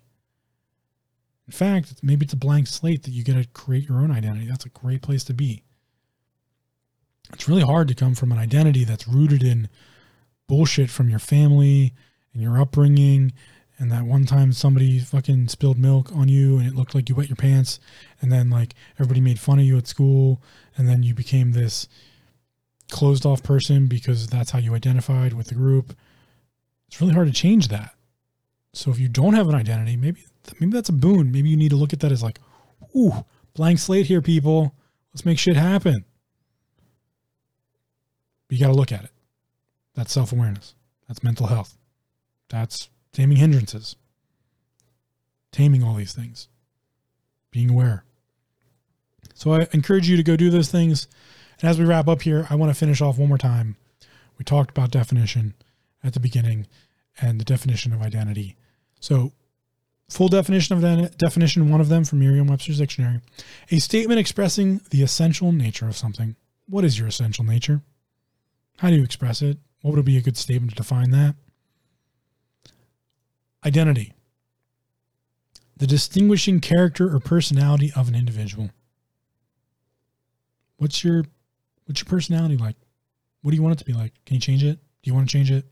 In 1.49 1.53
fact, 1.53 1.95
maybe 2.03 2.25
it's 2.25 2.35
a 2.35 2.37
blank 2.37 2.67
slate 2.67 3.05
that 3.05 3.11
you 3.11 3.25
get 3.25 3.35
to 3.35 3.49
create 3.49 3.89
your 3.89 3.99
own 3.99 4.11
identity. 4.11 4.47
That's 4.47 4.67
a 4.67 4.71
great 4.71 5.01
place 5.01 5.25
to 5.25 5.35
be. 5.35 5.65
It's 7.33 7.49
really 7.49 7.63
hard 7.63 7.89
to 7.89 7.95
come 7.95 8.15
from 8.15 8.33
an 8.33 8.39
identity 8.39 8.85
that's 8.85 9.09
rooted 9.09 9.43
in 9.43 9.71
bullshit 10.47 10.91
from 10.91 11.09
your 11.09 11.19
family 11.19 11.95
and 12.35 12.43
your 12.43 12.61
upbringing 12.61 13.33
and 13.79 13.93
that 13.93 14.05
one 14.05 14.27
time 14.27 14.53
somebody 14.53 14.99
fucking 14.99 15.49
spilled 15.49 15.79
milk 15.79 16.11
on 16.15 16.29
you 16.29 16.59
and 16.59 16.67
it 16.67 16.75
looked 16.75 16.95
like 16.95 17.09
you 17.09 17.15
wet 17.15 17.29
your 17.29 17.37
pants 17.37 17.79
and 18.21 18.33
then 18.33 18.51
like 18.51 18.75
everybody 18.97 19.21
made 19.21 19.39
fun 19.39 19.59
of 19.59 19.65
you 19.65 19.79
at 19.79 19.87
school 19.87 20.43
and 20.77 20.89
then 20.89 21.03
you 21.03 21.15
became 21.15 21.53
this 21.53 21.87
closed 22.91 23.25
off 23.27 23.43
person 23.43 23.87
because 23.87 24.27
that's 24.29 24.51
how 24.51 24.59
you 24.59 24.75
identified 24.75 25.35
with 25.35 25.49
the 25.49 25.55
group 25.55 25.95
it's 26.89 27.01
really 27.01 27.13
hard 27.13 27.27
to 27.27 27.33
change 27.33 27.69
that 27.69 27.95
so 28.73 28.91
if 28.91 28.99
you 28.99 29.09
don't 29.09 29.35
have 29.35 29.49
an 29.49 29.55
identity 29.55 29.97
maybe 29.97 30.25
maybe 30.61 30.73
that's 30.73 30.89
a 30.89 30.93
boon 30.93 31.31
maybe 31.31 31.49
you 31.49 31.57
need 31.57 31.71
to 31.71 31.77
look 31.77 31.93
at 31.93 32.01
that 32.01 32.13
as 32.13 32.23
like 32.23 32.39
ooh 32.97 33.25
blank 33.55 33.79
slate 33.79 34.07
here 34.07 34.23
people 34.23 34.75
let's 35.13 35.25
make 35.25 35.39
shit 35.39 35.57
happen 35.57 36.05
but 38.49 38.57
you 38.57 38.65
got 38.65 38.71
to 38.71 38.77
look 38.77 38.93
at 38.93 39.05
it 39.05 39.11
that's 39.95 40.13
self-awareness 40.13 40.75
that's 41.07 41.23
mental 41.23 41.47
health 41.47 41.77
that's 42.49 42.89
taming 43.13 43.37
hindrances, 43.37 43.97
taming 45.53 45.83
all 45.83 45.95
these 45.95 46.15
things, 46.15 46.49
being 47.51 47.71
aware. 47.71 48.05
So 49.35 49.53
I 49.53 49.67
encourage 49.73 50.09
you 50.09 50.17
to 50.17 50.23
go 50.23 50.37
do 50.37 50.51
those 50.51 50.71
things. 50.71 51.07
And 51.61 51.69
as 51.69 51.79
we 51.79 51.85
wrap 51.85 52.09
up 52.09 52.23
here, 52.23 52.47
I 52.51 52.55
want 52.55 52.71
to 52.71 52.79
finish 52.79 53.01
off 53.01 53.19
one 53.19 53.29
more 53.29 53.39
time. 53.39 53.77
We 54.39 54.45
talked 54.45 54.71
about 54.71 54.91
definition 54.91 55.55
at 56.03 56.15
the 56.15 56.21
beginning 56.21 56.67
and 57.21 57.41
the 57.41 57.45
definition 57.45 57.93
of 57.93 58.03
identity. 58.03 58.57
So, 59.01 59.33
full 60.09 60.29
definition 60.29 60.75
of 60.75 60.83
that 60.83 61.19
definition, 61.19 61.71
one 61.71 61.81
of 61.81 61.89
them 61.89 62.05
from 62.05 62.21
Merriam-Webster's 62.21 62.79
dictionary: 62.79 63.21
a 63.71 63.79
statement 63.79 64.21
expressing 64.21 64.81
the 64.91 65.03
essential 65.03 65.53
nature 65.53 65.87
of 65.87 65.97
something. 65.97 66.37
What 66.69 66.85
is 66.85 66.99
your 66.99 67.09
essential 67.09 67.45
nature? 67.45 67.83
How 68.79 68.91
do 68.91 68.97
you 68.97 69.03
express 69.03 69.43
it? 69.43 69.59
What 69.83 69.95
would 69.95 70.05
be 70.05 70.17
a 70.17 70.23
good 70.23 70.37
statement 70.37 70.71
to 70.73 70.77
define 70.77 71.11
that? 71.11 71.35
Identity. 73.65 74.13
The 75.77 75.87
distinguishing 75.87 76.61
character 76.61 77.15
or 77.15 77.21
personality 77.21 77.93
of 77.95 78.09
an 78.09 78.15
individual. 78.15 78.71
What's 80.77 81.05
your 81.05 81.25
what's 81.87 82.01
your 82.01 82.09
personality 82.09 82.57
like? 82.57 82.77
What 83.43 83.53
do 83.53 83.57
you 83.57 83.63
want 83.63 83.75
it 83.75 83.79
to 83.79 83.85
be 83.85 83.93
like? 83.93 84.13
Can 84.27 84.35
you 84.35 84.41
change 84.41 84.65
it? 84.65 84.79
Do 85.03 85.11
you 85.11 85.15
want 85.15 85.29
to 85.29 85.33
change 85.33 85.51
it? 85.51 85.65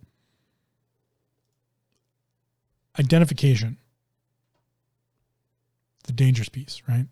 Identification. 2.98 3.76
The 6.07 6.12
dangerous 6.12 6.49
piece, 6.49 6.83
right? 6.89 7.07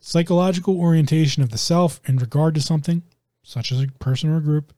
Psychological 0.00 0.78
orientation 0.78 1.42
of 1.42 1.50
the 1.50 1.58
self 1.58 2.00
in 2.06 2.16
regard 2.16 2.54
to 2.54 2.60
something, 2.60 3.02
such 3.42 3.72
as 3.72 3.82
a 3.82 3.88
person 3.98 4.30
or 4.30 4.36
a 4.36 4.42
group, 4.42 4.72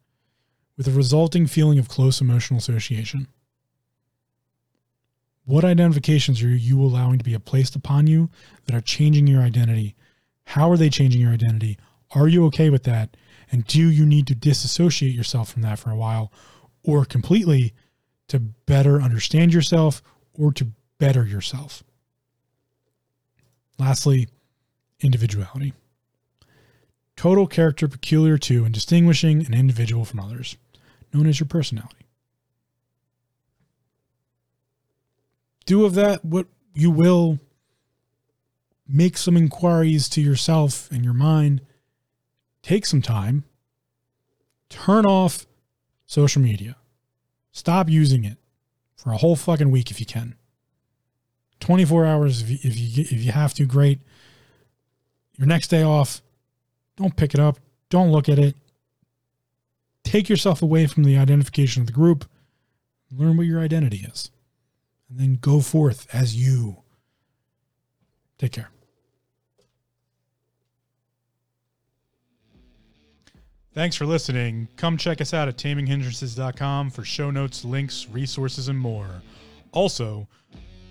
with 0.76 0.88
a 0.88 0.92
resulting 0.92 1.46
feeling 1.46 1.78
of 1.78 1.88
close 1.88 2.20
emotional 2.20 2.58
association. 2.58 3.28
What 5.44 5.64
identifications 5.64 6.42
are 6.42 6.48
you 6.48 6.80
allowing 6.80 7.18
to 7.18 7.24
be 7.24 7.36
placed 7.38 7.74
upon 7.74 8.06
you 8.06 8.30
that 8.66 8.74
are 8.74 8.82
changing 8.82 9.26
your 9.26 9.40
identity? 9.40 9.96
How 10.44 10.70
are 10.70 10.76
they 10.76 10.90
changing 10.90 11.20
your 11.20 11.32
identity? 11.32 11.78
Are 12.10 12.28
you 12.28 12.44
okay 12.46 12.70
with 12.70 12.84
that? 12.84 13.16
And 13.50 13.66
do 13.66 13.90
you 13.90 14.04
need 14.04 14.26
to 14.26 14.34
disassociate 14.34 15.14
yourself 15.14 15.50
from 15.50 15.62
that 15.62 15.78
for 15.78 15.90
a 15.90 15.96
while 15.96 16.32
or 16.82 17.04
completely 17.04 17.72
to 18.28 18.38
better 18.38 19.00
understand 19.00 19.54
yourself 19.54 20.02
or 20.34 20.52
to 20.52 20.72
better 20.98 21.26
yourself? 21.26 21.82
Lastly, 23.78 24.28
individuality. 25.00 25.72
Total 27.16 27.46
character 27.46 27.88
peculiar 27.88 28.38
to 28.38 28.64
and 28.64 28.74
distinguishing 28.74 29.44
an 29.46 29.54
individual 29.54 30.04
from 30.04 30.20
others, 30.20 30.56
known 31.12 31.26
as 31.26 31.40
your 31.40 31.48
personality. 31.48 31.98
do 35.68 35.84
of 35.84 35.94
that 35.94 36.24
what 36.24 36.46
you 36.74 36.90
will. 36.90 37.38
Make 38.90 39.18
some 39.18 39.36
inquiries 39.36 40.08
to 40.08 40.22
yourself 40.22 40.90
and 40.90 41.04
your 41.04 41.12
mind. 41.12 41.60
Take 42.62 42.86
some 42.86 43.02
time. 43.02 43.44
Turn 44.70 45.04
off 45.04 45.46
social 46.06 46.40
media. 46.40 46.76
Stop 47.52 47.90
using 47.90 48.24
it 48.24 48.38
for 48.96 49.12
a 49.12 49.18
whole 49.18 49.36
fucking 49.36 49.70
week 49.70 49.90
if 49.90 50.00
you 50.00 50.06
can. 50.06 50.36
24 51.60 52.06
hours 52.06 52.42
if 52.42 52.50
you, 52.50 52.58
if 52.62 52.78
you, 52.78 53.02
if 53.02 53.24
you 53.24 53.32
have 53.32 53.54
to, 53.54 53.66
great. 53.66 54.00
Your 55.36 55.46
next 55.46 55.68
day 55.68 55.82
off, 55.82 56.22
don't 56.96 57.16
pick 57.16 57.34
it 57.34 57.40
up. 57.40 57.58
Don't 57.90 58.10
look 58.10 58.28
at 58.28 58.38
it. 58.38 58.56
Take 60.04 60.28
yourself 60.28 60.62
away 60.62 60.86
from 60.86 61.04
the 61.04 61.16
identification 61.16 61.82
of 61.82 61.86
the 61.86 61.92
group. 61.92 62.24
Learn 63.10 63.36
what 63.36 63.46
your 63.46 63.60
identity 63.60 63.98
is 63.98 64.30
and 65.08 65.18
then 65.18 65.38
go 65.40 65.60
forth 65.60 66.06
as 66.12 66.36
you. 66.36 66.78
Take 68.38 68.52
care. 68.52 68.70
Thanks 73.74 73.96
for 73.96 74.06
listening. 74.06 74.68
Come 74.76 74.96
check 74.96 75.20
us 75.20 75.32
out 75.32 75.46
at 75.46 75.56
taminghindrances.com 75.56 76.90
for 76.90 77.04
show 77.04 77.30
notes, 77.30 77.64
links, 77.64 78.08
resources, 78.10 78.68
and 78.68 78.78
more. 78.78 79.22
Also, 79.72 80.26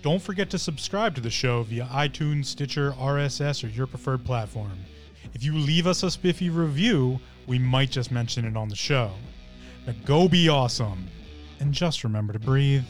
don't 0.02 0.22
forget 0.22 0.48
to 0.50 0.58
subscribe 0.58 1.14
to 1.16 1.20
the 1.20 1.30
show 1.30 1.64
via 1.64 1.86
iTunes, 1.86 2.46
Stitcher, 2.46 2.92
RSS, 2.92 3.64
or 3.64 3.68
your 3.68 3.86
preferred 3.86 4.24
platform. 4.24 4.78
If 5.34 5.42
you 5.42 5.56
leave 5.56 5.86
us 5.86 6.02
a 6.02 6.10
spiffy 6.10 6.50
review, 6.50 7.18
we 7.46 7.58
might 7.58 7.90
just 7.90 8.12
mention 8.12 8.44
it 8.44 8.56
on 8.56 8.68
the 8.68 8.76
show. 8.76 9.10
Now 9.86 9.94
go 10.04 10.28
be 10.28 10.48
awesome, 10.48 11.08
and 11.60 11.72
just 11.72 12.04
remember 12.04 12.32
to 12.32 12.38
breathe. 12.38 12.84